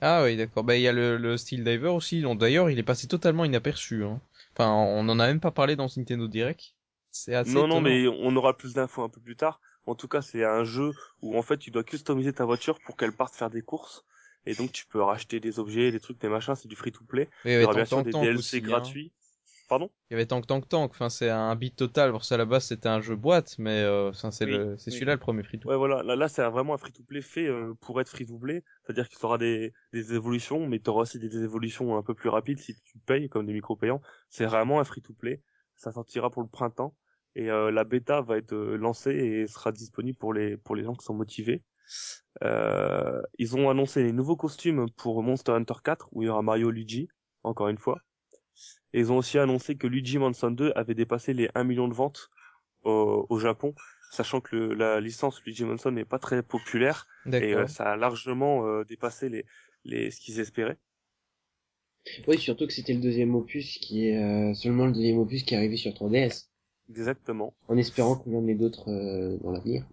Ah 0.00 0.22
oui, 0.22 0.36
d'accord. 0.36 0.64
Bah 0.64 0.76
il 0.76 0.82
y 0.82 0.88
a 0.88 0.92
le, 0.92 1.16
le 1.16 1.36
Steel 1.36 1.64
Diver 1.64 1.88
aussi. 1.88 2.22
D'ailleurs, 2.36 2.70
il 2.70 2.78
est 2.78 2.84
passé 2.84 3.08
totalement 3.08 3.44
inaperçu. 3.44 4.04
Hein. 4.04 4.20
Enfin, 4.52 4.70
on 4.70 5.08
en 5.08 5.18
a 5.18 5.26
même 5.26 5.40
pas 5.40 5.50
parlé 5.50 5.76
dans 5.76 5.88
Nintendo 5.94 6.28
Direct. 6.28 6.74
C'est 7.24 7.34
assez 7.34 7.54
Non, 7.54 7.66
non, 7.66 7.80
mais 7.80 8.06
on 8.08 8.34
aura 8.36 8.56
plus 8.56 8.74
d'infos 8.74 9.02
un 9.02 9.08
peu 9.08 9.20
plus 9.20 9.36
tard. 9.36 9.60
En 9.86 9.94
tout 9.94 10.08
cas, 10.08 10.22
c'est 10.22 10.44
un 10.44 10.64
jeu 10.64 10.92
où 11.22 11.36
en 11.38 11.42
fait 11.42 11.58
tu 11.58 11.70
dois 11.70 11.82
customiser 11.84 12.32
ta 12.32 12.44
voiture 12.44 12.78
pour 12.80 12.96
qu'elle 12.96 13.12
parte 13.16 13.34
faire 13.34 13.50
des 13.50 13.62
courses. 13.62 14.04
Et 14.46 14.54
donc 14.54 14.72
tu 14.72 14.86
peux 14.86 15.02
racheter 15.02 15.40
des 15.40 15.58
objets, 15.58 15.90
des 15.90 16.00
trucs, 16.00 16.20
des 16.20 16.28
machins, 16.28 16.54
c'est 16.54 16.68
du 16.68 16.76
free-to-play. 16.76 17.28
Mais 17.44 17.50
il 17.50 17.54
y 17.54 17.56
Il 17.56 17.62
y 17.62 17.64
avait 17.64 17.64
aura 17.64 17.74
bien 17.74 17.84
Tank 17.84 17.88
sûr 17.88 18.02
Tank 18.02 18.04
des 18.04 18.12
Tank 18.12 18.22
DLC 18.22 18.58
hein. 18.58 18.60
gratuits. 18.60 19.12
Pardon? 19.68 19.90
Il 20.10 20.14
y 20.14 20.16
avait 20.16 20.26
Tank 20.26 20.46
Tank 20.46 20.68
Tank. 20.68 20.90
Enfin, 20.90 21.08
c'est 21.08 21.30
un 21.30 21.54
beat 21.56 21.76
total. 21.76 22.10
Pour 22.12 22.24
ça, 22.24 22.34
à 22.34 22.38
la 22.38 22.44
base, 22.44 22.66
c'était 22.66 22.88
un 22.90 23.00
jeu 23.00 23.16
boîte, 23.16 23.56
mais 23.58 23.82
euh, 23.82 24.12
c'est 24.12 24.44
Oui, 24.44 24.50
le, 24.50 24.76
c'est 24.78 24.90
oui. 24.90 24.90
celui-là 24.90 25.14
le 25.14 25.18
premier 25.20 25.42
free 25.42 25.58
to. 25.60 25.70
Ouais, 25.70 25.76
voilà. 25.76 26.02
Là, 26.02 26.16
là 26.16 26.28
c'est 26.28 26.42
un- 26.42 26.50
vraiment 26.50 26.74
un 26.74 26.78
free-to-play 26.78 27.22
fait 27.22 27.46
euh, 27.46 27.74
pour 27.80 28.00
être 28.00 28.08
free-to-play. 28.08 28.64
C'est-à-dire 28.84 29.08
qu'il 29.08 29.18
y 29.20 29.24
aura 29.26 29.38
des, 29.38 29.72
des 29.92 30.14
évolutions, 30.14 30.66
mais 30.66 30.80
tu 30.80 30.90
auras 30.90 31.02
aussi 31.02 31.18
des, 31.18 31.28
des 31.28 31.42
évolutions 31.44 31.96
un 31.96 32.02
peu 32.02 32.14
plus 32.14 32.28
rapides 32.28 32.58
si 32.58 32.74
tu 32.82 32.98
payes, 33.00 33.28
comme 33.28 33.46
des 33.46 33.52
micro-payants. 33.52 34.00
C'est 34.30 34.46
vraiment 34.46 34.80
un 34.80 34.84
free-to-play. 34.84 35.42
Ça 35.76 35.92
sortira 35.92 36.30
pour 36.30 36.42
le 36.42 36.48
printemps. 36.48 36.96
Et 37.38 37.50
euh, 37.50 37.70
la 37.72 37.84
bêta 37.84 38.20
va 38.22 38.38
être 38.38 38.52
euh, 38.54 38.76
lancée 38.76 39.12
et 39.12 39.46
sera 39.48 39.72
disponible 39.72 40.18
pour 40.18 40.34
les, 40.34 40.58
pour 40.58 40.76
les 40.76 40.84
gens 40.84 40.94
qui 40.94 41.06
sont 41.06 41.14
motivés. 41.14 41.64
Euh, 42.44 43.22
ils 43.38 43.56
ont 43.56 43.70
annoncé 43.70 44.02
les 44.04 44.12
nouveaux 44.12 44.36
costumes 44.36 44.86
pour 44.96 45.22
Monster 45.22 45.52
Hunter 45.52 45.74
4, 45.84 46.08
où 46.12 46.22
il 46.22 46.26
y 46.26 46.28
aura 46.30 46.42
Mario 46.42 46.70
Luigi, 46.70 47.08
encore 47.44 47.68
une 47.68 47.78
fois. 47.78 47.98
Et 48.92 49.00
ils 49.00 49.12
ont 49.12 49.18
aussi 49.18 49.38
annoncé 49.38 49.76
que 49.76 49.86
Luigi 49.86 50.18
Mansion 50.18 50.50
2 50.50 50.72
avait 50.76 50.94
dépassé 50.94 51.34
les 51.34 51.50
1 51.54 51.64
million 51.64 51.88
de 51.88 51.94
ventes 51.94 52.30
au, 52.84 53.26
au 53.30 53.38
Japon, 53.40 53.74
sachant 54.12 54.40
que 54.42 54.56
le- 54.56 54.74
la 54.74 55.00
licence 55.00 55.42
Luigi 55.44 55.64
Mansion 55.64 55.92
n'est 55.92 56.04
pas 56.06 56.20
très 56.20 56.42
populaire 56.44 57.06
et 57.38 57.54
euh, 57.54 57.66
ça 57.68 57.92
a 57.92 57.96
largement 57.96 58.66
euh, 58.66 58.84
dépassé 58.84 59.28
les, 59.30 59.46
les 59.84 60.10
ce 60.12 60.20
qu'ils 60.20 60.40
espéraient. 60.40 60.78
Oui, 62.28 62.38
surtout 62.38 62.66
que 62.66 62.72
c'était 62.72 62.94
le 62.94 63.00
deuxième 63.00 63.34
opus 63.34 63.78
qui 63.78 64.06
est 64.08 64.16
euh, 64.22 64.54
seulement 64.54 64.86
le 64.86 64.92
deuxième 64.92 65.18
opus 65.18 65.42
qui 65.42 65.54
est 65.54 65.56
arrivé 65.56 65.76
sur 65.76 65.94
3DS, 65.94 66.47
Exactement. 66.90 67.54
en 67.68 67.76
espérant 67.76 68.16
qu'on 68.16 68.38
en 68.38 68.46
ait 68.48 68.54
d'autres 68.54 68.88
euh, 68.90 69.36
dans 69.42 69.50
l'avenir. 69.52 69.84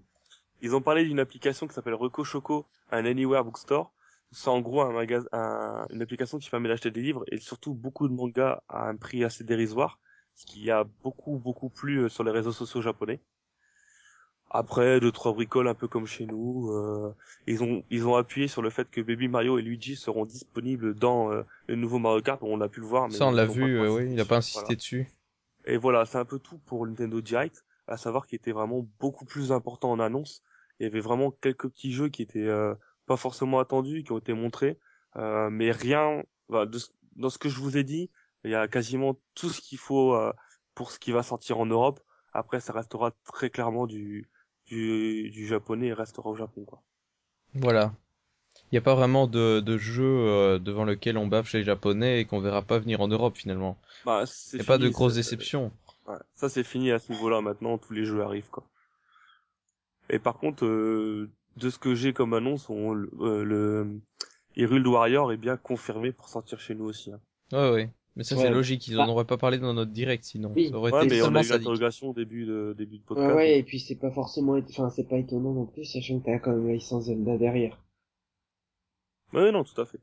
Ils 0.62 0.76
ont 0.76 0.82
parlé 0.82 1.04
d'une 1.04 1.20
application 1.20 1.68
qui 1.68 1.74
s'appelle 1.74 1.94
Reco 1.94 2.24
Choco, 2.24 2.66
un 2.92 3.06
Anywhere 3.06 3.44
Bookstore. 3.44 3.92
C'est 4.32 4.50
en 4.50 4.62
gros 4.62 4.82
un 4.82 4.92
magasin, 4.92 5.28
un- 5.34 5.86
une 5.92 6.02
application 6.02 6.40
qui 6.40 6.50
permet 6.50 6.70
d'acheter 6.70 6.92
des 6.92 7.02
livres 7.02 7.24
et 7.32 7.40
surtout 7.40 7.74
beaucoup 7.74 8.08
de 8.08 8.14
mangas 8.14 8.62
à 8.70 8.88
un 8.90 8.96
prix 8.96 9.24
assez 9.24 9.44
dérisoire, 9.44 10.00
ce 10.34 10.46
qui 10.46 10.72
a 10.72 10.84
beaucoup 11.04 11.38
beaucoup 11.38 11.70
plu 11.70 12.00
euh, 12.04 12.10
sur 12.10 12.24
les 12.24 12.32
réseaux 12.32 12.52
sociaux 12.52 12.82
japonais. 12.82 13.20
Après, 14.50 15.00
deux 15.00 15.12
trois 15.12 15.34
bricoles 15.34 15.68
un 15.68 15.74
peu 15.74 15.88
comme 15.88 16.06
chez 16.06 16.26
nous. 16.26 16.72
euh, 16.72 17.14
ils 17.48 17.62
ont 17.64 17.84
ils 17.90 18.08
ont 18.08 18.16
appuyé 18.16 18.48
sur 18.48 18.62
le 18.62 18.70
fait 18.70 18.90
que 18.90 19.02
Baby 19.02 19.28
Mario 19.28 19.58
et 19.60 19.62
Luigi 19.62 19.96
seront 19.96 20.26
disponibles 20.26 20.96
dans 20.96 21.32
euh, 21.32 21.44
le 21.68 21.76
nouveau 21.76 22.00
Mario 22.00 22.22
Kart. 22.22 22.42
On 22.42 22.58
l'a 22.58 22.70
pu 22.70 22.80
le 22.80 22.86
voir, 22.86 23.10
mais 23.10 23.16
Ça, 23.16 23.28
on 23.28 23.32
l'a 23.32 23.46
vu. 23.46 23.78
euh, 23.78 23.94
oui, 23.94 24.14
il 24.14 24.20
a 24.20 24.26
pas 24.26 24.38
insisté 24.38 24.62
Voilà. 24.62 24.76
dessus. 24.76 25.08
Et 25.66 25.78
voilà, 25.78 26.06
c'est 26.06 26.18
un 26.18 26.26
peu 26.26 26.40
tout 26.40 26.58
pour 26.60 26.86
Nintendo 26.86 27.22
Direct, 27.22 27.66
à 27.88 27.98
savoir 27.98 28.28
qu'il 28.28 28.38
était 28.38 28.52
vraiment 28.52 28.88
beaucoup 29.00 29.26
plus 29.26 29.52
important 29.52 29.92
en 29.92 30.00
annonce. 30.00 30.42
Il 30.80 30.84
y 30.84 30.88
avait 30.88 31.00
vraiment 31.00 31.32
quelques 31.32 31.70
petits 31.70 31.92
jeux 31.92 32.10
qui 32.10 32.22
étaient 32.22 32.40
euh, 32.40 32.76
pas 33.06 33.18
forcément 33.18 33.60
attendus, 33.60 34.04
qui 34.04 34.12
ont 34.12 34.18
été 34.18 34.34
montrés, 34.34 34.80
euh, 35.16 35.50
mais 35.50 35.72
rien. 35.72 36.24
bah, 36.50 36.66
de 36.66 36.80
dans 37.16 37.30
ce 37.30 37.38
que 37.38 37.48
je 37.48 37.60
vous 37.60 37.78
ai 37.78 37.84
dit, 37.84 38.12
il 38.44 38.52
y 38.52 38.56
a 38.56 38.68
quasiment 38.68 39.18
tout 39.36 39.50
ce 39.50 39.62
qu'il 39.62 39.78
faut 39.78 40.14
euh, 40.16 40.34
pour 40.74 40.92
ce 40.92 41.00
qui 41.00 41.12
va 41.12 41.24
sortir 41.24 41.60
en 41.60 41.66
Europe. 41.66 42.02
Après, 42.34 42.60
ça 42.60 42.74
restera 42.74 43.12
très 43.24 43.50
clairement 43.50 43.88
du 43.88 44.30
du, 44.66 45.30
du 45.30 45.46
japonais 45.46 45.88
et 45.88 45.94
restera 45.94 46.30
au 46.30 46.36
Japon, 46.36 46.66
quoi. 46.66 46.82
Voilà. 47.54 47.94
Il 48.72 48.76
n'y 48.76 48.78
a 48.80 48.82
pas 48.82 48.96
vraiment 48.96 49.28
de, 49.28 49.60
de 49.60 49.78
jeu 49.78 50.04
euh, 50.04 50.60
devant 50.60 50.86
lequel 50.86 51.18
on 51.18 51.28
baffe 51.28 51.48
chez 51.50 51.60
les 51.60 51.64
Japonais 51.64 52.20
et 52.22 52.26
qu'on 52.26 52.40
verra 52.40 52.62
pas 52.62 52.80
venir 52.80 53.00
en 53.02 53.08
Europe 53.08 53.38
finalement. 53.38 53.78
Bah, 54.06 54.24
Il 54.54 54.56
n'y 54.58 54.62
a 54.62 54.66
pas 54.66 54.78
de 54.78 54.90
grosses 54.90 55.16
déceptions. 55.16 55.72
Ouais, 56.08 56.16
ça 56.36 56.50
c'est 56.50 56.64
fini 56.64 56.92
à 56.92 57.00
ce 57.00 57.12
niveau-là 57.12 57.42
maintenant, 57.42 57.78
tous 57.78 57.94
les 57.94 58.06
jeux 58.06 58.22
arrivent 58.22 58.50
quoi. 58.52 58.64
Et 60.10 60.20
par 60.20 60.38
contre, 60.38 60.66
euh, 60.66 61.30
de 61.58 61.70
ce 61.70 61.80
que 61.80 61.96
j'ai 61.96 62.14
comme 62.14 62.34
annonce, 62.34 62.70
on, 62.70 62.94
le, 62.94 63.10
euh, 63.22 63.44
le 63.44 63.88
Hyrule 64.56 64.88
Warrior 64.88 65.32
est 65.32 65.38
bien 65.38 65.58
confirmé 65.58 66.12
pour 66.12 66.30
sortir 66.30 66.60
chez 66.60 66.76
nous 66.76 66.86
aussi. 66.86 67.12
hein. 67.12 67.20
Ouais, 67.52 67.72
ouais. 67.72 67.90
Mais 68.16 68.24
ça, 68.24 68.36
c'est 68.38 68.44
Ouais. 68.44 68.52
logique. 68.52 68.88
Ils 68.88 69.00
en 69.00 69.06
Bah. 69.06 69.12
auraient 69.12 69.26
pas 69.26 69.38
parlé 69.38 69.58
dans 69.58 69.74
notre 69.74 69.92
direct 69.92 70.24
sinon. 70.24 70.54
Oui. 70.56 70.70
Ça 70.70 70.78
aurait 70.78 70.92
Ouais, 70.92 71.06
été 71.06 71.16
mais 71.16 71.22
on 71.24 71.36
a 71.36 71.42
eu 71.42 71.44
sadique. 71.44 71.68
l'interrogation 71.68 72.10
au 72.10 72.14
début 72.14 72.46
de 72.46 72.74
début 72.78 72.98
de 72.98 73.02
Ouais, 73.02 73.06
podcast. 73.08 73.36
ouais, 73.36 73.60
et 73.60 73.64
puis 73.64 73.80
c'est 73.80 73.96
pas 73.96 74.12
forcément, 74.12 74.58
enfin 74.70 74.90
c'est 74.90 75.08
pas 75.08 75.18
étonnant 75.18 75.54
non 75.54 75.66
plus, 75.66 75.86
sachant 75.86 76.20
que 76.20 76.26
t'as 76.26 76.40
quand 76.40 76.52
même 76.52 76.68
la 76.68 76.74
licence 76.74 77.06
Zelda 77.06 77.38
derrière. 77.38 77.78
Ouais, 79.36 79.52
non, 79.52 79.64
tout 79.64 79.80
à 79.80 79.86
fait. 79.86 80.00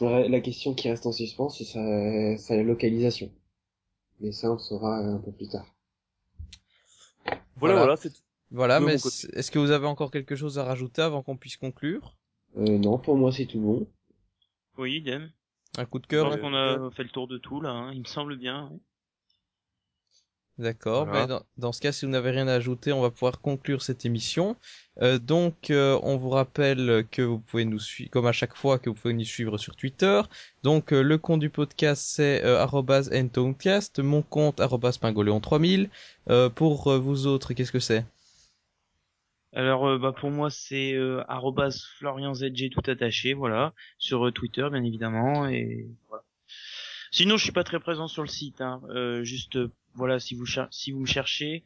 La 0.00 0.40
question 0.40 0.74
qui 0.74 0.88
reste 0.90 1.06
en 1.06 1.12
suspens, 1.12 1.48
c'est 1.50 1.64
sa, 1.64 2.36
sa 2.38 2.62
localisation. 2.62 3.30
Mais 4.20 4.32
ça, 4.32 4.50
on 4.50 4.54
le 4.54 4.58
saura 4.58 4.96
un 4.98 5.18
peu 5.18 5.32
plus 5.32 5.48
tard. 5.48 5.66
Voilà, 7.26 7.40
Voilà. 7.56 7.80
voilà, 7.80 7.96
c'est 7.96 8.10
tout. 8.10 8.22
Voilà, 8.50 8.80
mais 8.80 8.94
est-ce 8.94 9.50
que 9.50 9.58
vous 9.58 9.70
avez 9.70 9.86
encore 9.86 10.10
quelque 10.10 10.36
chose 10.36 10.58
à 10.58 10.64
rajouter 10.64 11.00
avant 11.02 11.22
qu'on 11.22 11.36
puisse 11.36 11.56
conclure? 11.56 12.16
Euh, 12.58 12.76
non, 12.78 12.98
pour 12.98 13.16
moi 13.16 13.32
c'est 13.32 13.46
tout 13.46 13.60
bon. 13.60 13.86
Oui, 14.76 14.96
idem. 14.96 15.30
Un 15.78 15.86
coup 15.86 15.98
de 15.98 16.04
Je 16.04 16.08
cœur 16.10 16.24
pense 16.28 16.34
là 16.34 16.40
qu'on 16.40 16.54
a 16.54 16.90
fait 16.90 17.02
le 17.02 17.08
tour 17.08 17.28
de 17.28 17.38
tout 17.38 17.62
là. 17.62 17.70
hein. 17.70 17.92
Il 17.94 18.00
me 18.00 18.04
semble 18.06 18.36
bien. 18.36 18.68
ouais. 18.70 18.78
D'accord. 20.58 21.06
Voilà. 21.06 21.20
Ben, 21.20 21.26
dans, 21.26 21.42
dans 21.56 21.72
ce 21.72 21.80
cas, 21.80 21.92
si 21.92 22.04
vous 22.04 22.10
n'avez 22.12 22.30
rien 22.30 22.46
à 22.46 22.54
ajouter, 22.54 22.92
on 22.92 23.00
va 23.00 23.10
pouvoir 23.10 23.40
conclure 23.40 23.82
cette 23.82 24.04
émission. 24.04 24.56
Euh, 25.00 25.18
donc, 25.18 25.70
euh, 25.70 25.98
on 26.02 26.18
vous 26.18 26.28
rappelle 26.28 27.06
que 27.10 27.22
vous 27.22 27.38
pouvez 27.38 27.64
nous 27.64 27.78
suivre, 27.78 28.10
comme 28.10 28.26
à 28.26 28.32
chaque 28.32 28.54
fois, 28.54 28.78
que 28.78 28.90
vous 28.90 28.94
pouvez 28.94 29.14
nous 29.14 29.24
suivre 29.24 29.56
sur 29.56 29.74
Twitter. 29.76 30.20
Donc, 30.62 30.92
euh, 30.92 31.02
le 31.02 31.16
compte 31.18 31.40
du 31.40 31.50
podcast, 31.50 32.04
c'est 32.06 32.44
euh, 32.44 32.64
@ntonecast, 32.66 34.00
mon 34.00 34.22
compte 34.22 34.60
arrobase 34.60 34.98
pingoléon3000. 34.98 35.88
Euh, 36.30 36.48
pour 36.50 36.88
euh, 36.88 36.98
vous 36.98 37.26
autres, 37.26 37.54
qu'est-ce 37.54 37.72
que 37.72 37.80
c'est? 37.80 38.04
Alors 39.54 39.86
euh, 39.86 39.98
bah 39.98 40.12
pour 40.18 40.30
moi 40.30 40.48
c'est 40.48 40.94
euh, 40.94 41.22
@florianzg 41.98 42.70
tout 42.70 42.90
attaché, 42.90 43.34
voilà, 43.34 43.74
sur 43.98 44.32
Twitter 44.32 44.66
bien 44.72 44.82
évidemment 44.82 45.46
et 45.46 45.88
voilà. 46.08 46.24
Sinon 47.10 47.36
je 47.36 47.42
suis 47.42 47.52
pas 47.52 47.62
très 47.62 47.78
présent 47.78 48.08
sur 48.08 48.22
le 48.22 48.28
site, 48.28 48.62
hein. 48.62 48.80
Euh, 48.88 49.22
juste 49.24 49.56
euh, 49.56 49.70
voilà 49.94 50.20
si 50.20 50.34
vous 50.34 50.46
cher- 50.46 50.68
si 50.70 50.92
vous 50.92 51.00
me 51.00 51.06
cherchez, 51.06 51.64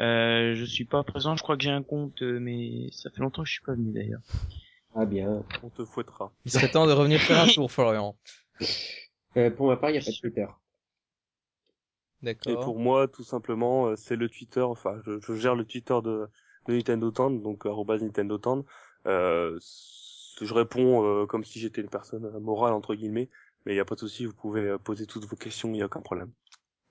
euh, 0.00 0.54
je 0.54 0.64
suis 0.64 0.84
pas 0.84 1.02
présent. 1.02 1.36
Je 1.36 1.42
crois 1.42 1.56
que 1.56 1.62
j'ai 1.62 1.70
un 1.70 1.82
compte, 1.82 2.22
euh, 2.22 2.38
mais 2.40 2.88
ça 2.92 3.10
fait 3.10 3.20
longtemps 3.20 3.42
que 3.42 3.48
je 3.48 3.54
suis 3.54 3.62
pas 3.64 3.74
venu 3.74 3.92
d'ailleurs. 3.92 4.22
Ah 4.94 5.06
bien. 5.06 5.42
On 5.62 5.70
te 5.70 5.84
fouettera. 5.84 6.32
Il 6.44 6.50
serait 6.50 6.68
temps 6.68 6.86
de 6.86 6.92
revenir 6.92 7.20
faire 7.20 7.40
un 7.40 7.46
tour, 7.46 7.70
Florian. 7.70 8.16
Euh, 9.34 9.50
pour 9.50 9.66
ma 9.68 9.78
part, 9.78 9.88
il 9.88 9.94
n'y 9.94 9.98
a 9.98 10.02
pas 10.02 10.10
de 10.10 10.16
Twitter. 10.16 10.44
Et 10.44 10.54
D'accord. 12.22 12.60
pour 12.64 12.78
moi, 12.78 13.08
tout 13.08 13.24
simplement, 13.24 13.86
euh, 13.86 13.96
c'est 13.96 14.14
le 14.14 14.28
Twitter. 14.28 14.60
Enfin, 14.60 15.00
je, 15.06 15.18
je 15.20 15.34
gère 15.34 15.54
le 15.54 15.64
Twitter 15.64 15.96
de, 16.04 16.28
de 16.68 16.74
Nintendo 16.74 17.10
Town, 17.10 17.42
donc 17.42 17.64
arobase 17.64 18.02
Nintendo 18.02 18.36
Town. 18.36 18.62
Euh, 19.06 19.58
je 20.40 20.52
réponds 20.52 21.02
euh, 21.04 21.26
comme 21.26 21.44
si 21.44 21.60
j'étais 21.60 21.80
une 21.80 21.88
personne 21.88 22.26
euh, 22.26 22.40
morale 22.40 22.74
entre 22.74 22.94
guillemets, 22.94 23.30
mais 23.64 23.72
il 23.72 23.76
n'y 23.76 23.80
a 23.80 23.86
pas 23.86 23.94
de 23.94 24.00
souci. 24.00 24.26
Vous 24.26 24.34
pouvez 24.34 24.68
euh, 24.68 24.78
poser 24.78 25.06
toutes 25.06 25.24
vos 25.24 25.36
questions, 25.36 25.70
il 25.70 25.72
n'y 25.72 25.82
a 25.82 25.86
aucun 25.86 26.02
problème. 26.02 26.30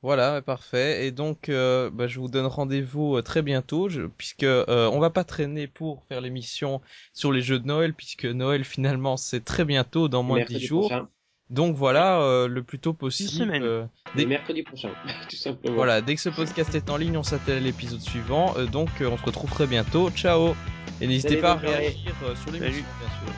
Voilà, 0.04 0.42
parfait. 0.42 1.06
Et 1.06 1.12
donc, 1.12 1.48
euh, 1.50 1.92
bah, 1.94 2.08
je 2.08 2.20
vous 2.20 2.28
donne 2.28 2.48
rendez-vous 2.48 3.18
euh, 3.18 3.22
très 3.22 3.44
bientôt, 3.44 3.88
je- 3.88 4.02
puisque 4.18 4.44
euh, 4.44 4.90
on 4.92 5.00
va 5.00 5.12
pas 5.12 5.24
traîner 5.24 5.68
pour 5.68 6.04
faire 6.10 6.22
l'émission 6.22 6.82
sur 7.14 7.32
les 7.32 7.42
jeux 7.44 7.60
de 7.60 7.68
Noël, 7.68 7.94
puisque 7.94 8.26
Noël 8.26 8.64
finalement 8.66 9.16
c'est 9.16 9.46
très 9.46 9.64
bientôt, 9.64 10.08
dans 10.08 10.24
moins 10.24 10.38
de 10.38 10.40
mercredi 10.40 10.60
10 10.62 10.66
jours. 10.66 10.88
prochain. 10.90 11.08
Donc 11.52 11.76
voilà, 11.76 12.22
euh, 12.22 12.48
le 12.48 12.64
plus 12.64 12.80
tôt 12.80 12.94
possible. 12.94 13.30
semaine. 13.30 13.62
euh, 13.64 13.84
Le 14.16 14.22
dès- 14.22 14.26
mercredi 14.26 14.64
prochain, 14.64 14.90
tout 15.30 15.36
simplement. 15.36 15.76
voilà, 15.76 16.02
dès 16.02 16.16
que 16.16 16.22
ce 16.22 16.30
podcast 16.30 16.74
est 16.74 16.90
en 16.90 16.98
ligne, 16.98 17.18
on 17.18 17.24
s'attelle 17.24 17.58
à 17.58 17.60
l'épisode 17.60 18.00
suivant. 18.02 18.56
Euh, 18.58 18.66
donc, 18.66 18.90
euh, 19.02 19.10
on 19.12 19.18
se 19.18 19.24
retrouve 19.26 19.52
très 19.52 19.68
bientôt. 19.68 20.10
Ciao. 20.12 20.56
Et 21.00 21.08
n'hésitez 21.08 21.38
pas 21.38 21.52
à 21.52 21.56
réagir 21.58 22.14
euh, 22.24 22.36
sur 22.36 22.52
l'émission, 22.52 22.86
bien 23.00 23.10
sûr. 23.10 23.34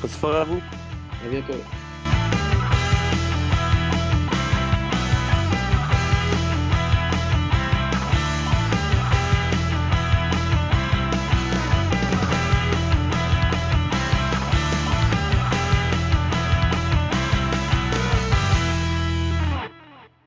Bonne 0.00 0.10
soirée 0.10 0.38
à 0.38 0.44
vous. 0.44 0.60
À 1.24 1.28
bientôt. 1.30 1.85